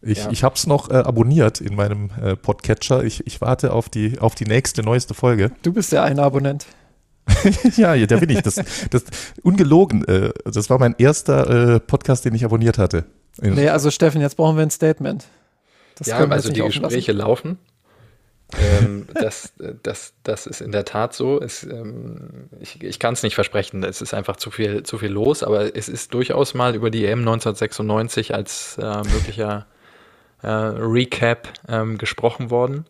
Ich, 0.00 0.18
ja. 0.18 0.30
ich 0.30 0.44
habe 0.44 0.54
es 0.54 0.66
noch 0.66 0.90
äh, 0.90 0.94
abonniert 0.94 1.60
in 1.60 1.74
meinem 1.74 2.10
äh, 2.22 2.36
Podcatcher. 2.36 3.02
Ich, 3.02 3.26
ich 3.26 3.40
warte 3.40 3.72
auf 3.72 3.88
die, 3.88 4.18
auf 4.20 4.34
die 4.34 4.44
nächste, 4.44 4.82
neueste 4.82 5.14
Folge. 5.14 5.50
Du 5.62 5.72
bist 5.72 5.92
der 5.92 6.04
eine 6.04 6.22
Abonnent. 6.22 6.66
ja, 7.76 7.94
da 8.06 8.16
bin 8.16 8.30
ich. 8.30 8.42
Das, 8.42 8.60
das 8.90 9.04
ungelogen. 9.42 10.06
Äh, 10.06 10.32
das 10.44 10.70
war 10.70 10.78
mein 10.78 10.94
erster 10.98 11.74
äh, 11.74 11.80
Podcast, 11.80 12.24
den 12.24 12.34
ich 12.34 12.44
abonniert 12.44 12.78
hatte. 12.78 13.04
Nee, 13.40 13.68
also 13.68 13.90
Steffen, 13.90 14.20
jetzt 14.20 14.36
brauchen 14.36 14.56
wir 14.56 14.62
ein 14.62 14.70
Statement. 14.70 15.26
Das 15.96 16.08
ja, 16.08 16.18
also 16.18 16.50
die 16.50 16.62
Gespräche 16.62 17.12
laufen. 17.12 17.58
Ähm, 18.56 19.06
das, 19.12 19.52
das, 19.82 20.14
das 20.22 20.46
ist 20.46 20.62
in 20.62 20.72
der 20.72 20.84
Tat 20.84 21.12
so. 21.12 21.40
Es, 21.40 21.64
ähm, 21.64 22.48
ich 22.60 22.82
ich 22.82 22.98
kann 22.98 23.12
es 23.12 23.22
nicht 23.22 23.34
versprechen. 23.34 23.84
Es 23.84 24.00
ist 24.00 24.14
einfach 24.14 24.36
zu 24.36 24.50
viel, 24.50 24.84
zu 24.84 24.98
viel 24.98 25.10
los, 25.10 25.42
aber 25.42 25.76
es 25.76 25.88
ist 25.88 26.14
durchaus 26.14 26.54
mal 26.54 26.74
über 26.74 26.90
die 26.90 27.04
EM 27.04 27.20
1996 27.20 28.34
als 28.34 28.78
äh, 28.78 29.02
möglicher 29.12 29.66
äh, 30.42 30.48
Recap 30.48 31.48
ähm, 31.68 31.98
gesprochen 31.98 32.50
worden. 32.50 32.86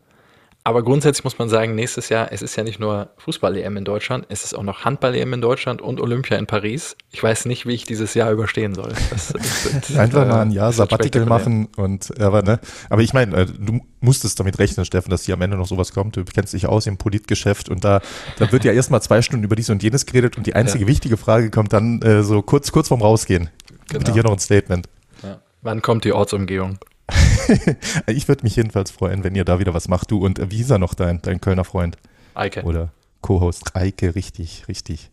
Aber 0.69 0.83
grundsätzlich 0.83 1.23
muss 1.23 1.39
man 1.39 1.49
sagen, 1.49 1.73
nächstes 1.73 2.09
Jahr, 2.09 2.31
es 2.31 2.43
ist 2.43 2.55
ja 2.55 2.63
nicht 2.63 2.79
nur 2.79 3.09
Fußball-EM 3.17 3.75
in 3.77 3.85
Deutschland, 3.85 4.27
es 4.29 4.43
ist 4.43 4.53
auch 4.53 4.61
noch 4.61 4.85
Handball-EM 4.85 5.33
in 5.33 5.41
Deutschland 5.41 5.81
und 5.81 5.99
Olympia 5.99 6.37
in 6.37 6.45
Paris. 6.45 6.95
Ich 7.09 7.23
weiß 7.23 7.45
nicht, 7.45 7.65
wie 7.65 7.73
ich 7.73 7.85
dieses 7.85 8.13
Jahr 8.13 8.31
überstehen 8.31 8.75
soll. 8.75 8.93
Das, 9.09 9.33
das, 9.33 9.95
Einfach 9.97 10.27
mal 10.27 10.41
ein 10.41 10.51
Jahr 10.51 10.71
Sabbatical 10.71 11.25
machen 11.25 11.69
und 11.75 12.21
aber 12.21 12.43
ne, 12.43 12.59
aber 12.87 13.01
ich 13.01 13.15
meine, 13.15 13.35
äh, 13.35 13.45
du 13.47 13.79
musstest 13.99 14.39
damit 14.39 14.59
rechnen, 14.59 14.85
Steffen, 14.85 15.09
dass 15.09 15.23
hier 15.23 15.33
am 15.33 15.41
Ende 15.41 15.57
noch 15.57 15.65
sowas 15.65 15.91
kommt. 15.91 16.17
Du 16.17 16.23
kennst 16.23 16.53
dich 16.53 16.67
aus 16.67 16.85
im 16.85 16.97
Politgeschäft 16.97 17.69
und 17.69 17.83
da, 17.83 17.99
da 18.37 18.51
wird 18.51 18.63
ja 18.63 18.71
erstmal 18.71 19.01
zwei 19.01 19.23
Stunden 19.23 19.45
über 19.45 19.55
dies 19.55 19.71
und 19.71 19.81
jenes 19.81 20.05
geredet 20.05 20.37
und 20.37 20.45
die 20.45 20.53
einzige 20.53 20.83
ja. 20.83 20.87
wichtige 20.87 21.17
Frage 21.17 21.49
kommt 21.49 21.73
dann 21.73 21.99
äh, 22.03 22.21
so 22.21 22.43
kurz, 22.43 22.71
kurz 22.71 22.89
vorm 22.89 23.01
Rausgehen. 23.01 23.49
Genau. 23.87 23.97
Bitte 23.97 24.13
hier 24.13 24.21
noch 24.21 24.33
ein 24.33 24.39
Statement. 24.39 24.87
Ja. 25.23 25.39
Wann 25.63 25.81
kommt 25.81 26.03
die 26.03 26.13
Ortsumgehung? 26.13 26.77
ich 28.07 28.27
würde 28.27 28.43
mich 28.43 28.55
jedenfalls 28.55 28.91
freuen, 28.91 29.23
wenn 29.23 29.35
ihr 29.35 29.45
da 29.45 29.59
wieder 29.59 29.73
was 29.73 29.87
macht. 29.87 30.11
Du 30.11 30.23
und 30.25 30.39
äh, 30.39 30.51
wie 30.51 30.57
hieß 30.57 30.71
er 30.71 30.79
noch, 30.79 30.93
dein, 30.93 31.21
dein 31.21 31.41
Kölner 31.41 31.63
Freund? 31.63 31.97
Eike. 32.33 32.63
Oder 32.63 32.91
Co-Host. 33.21 33.75
Eike, 33.75 34.15
richtig, 34.15 34.67
richtig. 34.67 35.11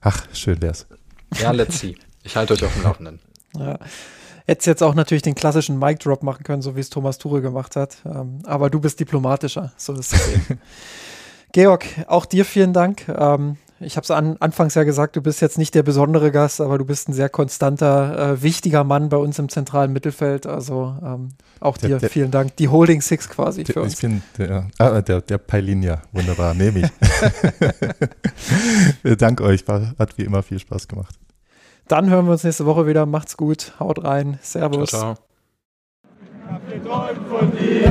Ach, 0.00 0.26
schön 0.32 0.60
wär's. 0.62 0.86
Ja, 1.40 1.50
let's 1.52 1.78
see. 1.78 1.96
Ich 2.22 2.36
halte 2.36 2.54
euch 2.54 2.64
auf 2.64 2.74
dem 2.74 2.82
Laufenden. 2.82 3.20
Ja. 3.56 3.78
Hättest 4.46 4.66
jetzt 4.66 4.82
auch 4.82 4.94
natürlich 4.94 5.22
den 5.22 5.34
klassischen 5.34 5.78
Mic-Drop 5.78 6.22
machen 6.22 6.42
können, 6.42 6.62
so 6.62 6.74
wie 6.76 6.80
es 6.80 6.90
Thomas 6.90 7.18
Ture 7.18 7.40
gemacht 7.40 7.76
hat. 7.76 7.98
Ähm, 8.04 8.40
aber 8.44 8.68
du 8.68 8.80
bist 8.80 8.98
diplomatischer, 8.98 9.72
so 9.76 9.94
ist 9.94 10.12
es 10.12 10.28
eben. 10.28 10.60
Georg, 11.52 11.84
auch 12.06 12.26
dir 12.26 12.44
vielen 12.44 12.72
Dank. 12.72 13.08
Ich 13.82 13.96
habe 13.96 14.04
es 14.04 14.10
an, 14.10 14.36
anfangs 14.40 14.74
ja 14.74 14.84
gesagt, 14.84 15.16
du 15.16 15.22
bist 15.22 15.40
jetzt 15.40 15.56
nicht 15.56 15.74
der 15.74 15.82
besondere 15.82 16.30
Gast, 16.30 16.60
aber 16.60 16.76
du 16.76 16.84
bist 16.84 17.08
ein 17.08 17.14
sehr 17.14 17.30
konstanter, 17.30 18.32
äh, 18.32 18.42
wichtiger 18.42 18.84
Mann 18.84 19.08
bei 19.08 19.16
uns 19.16 19.38
im 19.38 19.48
zentralen 19.48 19.90
Mittelfeld. 19.94 20.46
Also 20.46 20.94
ähm, 21.02 21.30
auch 21.60 21.78
der, 21.78 21.88
dir 21.88 21.98
der, 21.98 22.10
vielen 22.10 22.30
Dank. 22.30 22.56
Die 22.56 22.68
Holding 22.68 23.00
Six 23.00 23.30
quasi 23.30 23.64
der, 23.64 23.72
für 23.72 23.80
uns. 23.80 23.94
Ich 23.94 24.00
bin 24.00 24.22
der, 24.36 24.68
ah, 24.78 25.00
der, 25.00 25.22
der 25.22 25.38
Pailinia. 25.38 26.02
Wunderbar, 26.12 26.52
nehme 26.52 26.80
ich. 26.80 26.90
Dank 29.18 29.40
euch, 29.40 29.66
war, 29.66 29.94
hat 29.98 30.18
wie 30.18 30.24
immer 30.24 30.42
viel 30.42 30.58
Spaß 30.58 30.86
gemacht. 30.86 31.18
Dann 31.88 32.10
hören 32.10 32.26
wir 32.26 32.32
uns 32.32 32.44
nächste 32.44 32.66
Woche 32.66 32.86
wieder. 32.86 33.06
Macht's 33.06 33.38
gut, 33.38 33.72
haut 33.80 34.04
rein. 34.04 34.38
Servus. 34.42 34.90
Ciao, 34.90 35.14
ciao. 35.14 35.24
Ich 36.04 36.52
hab 36.52 36.68
geträumt 36.68 37.28
von 37.28 37.50
dir. 37.56 37.90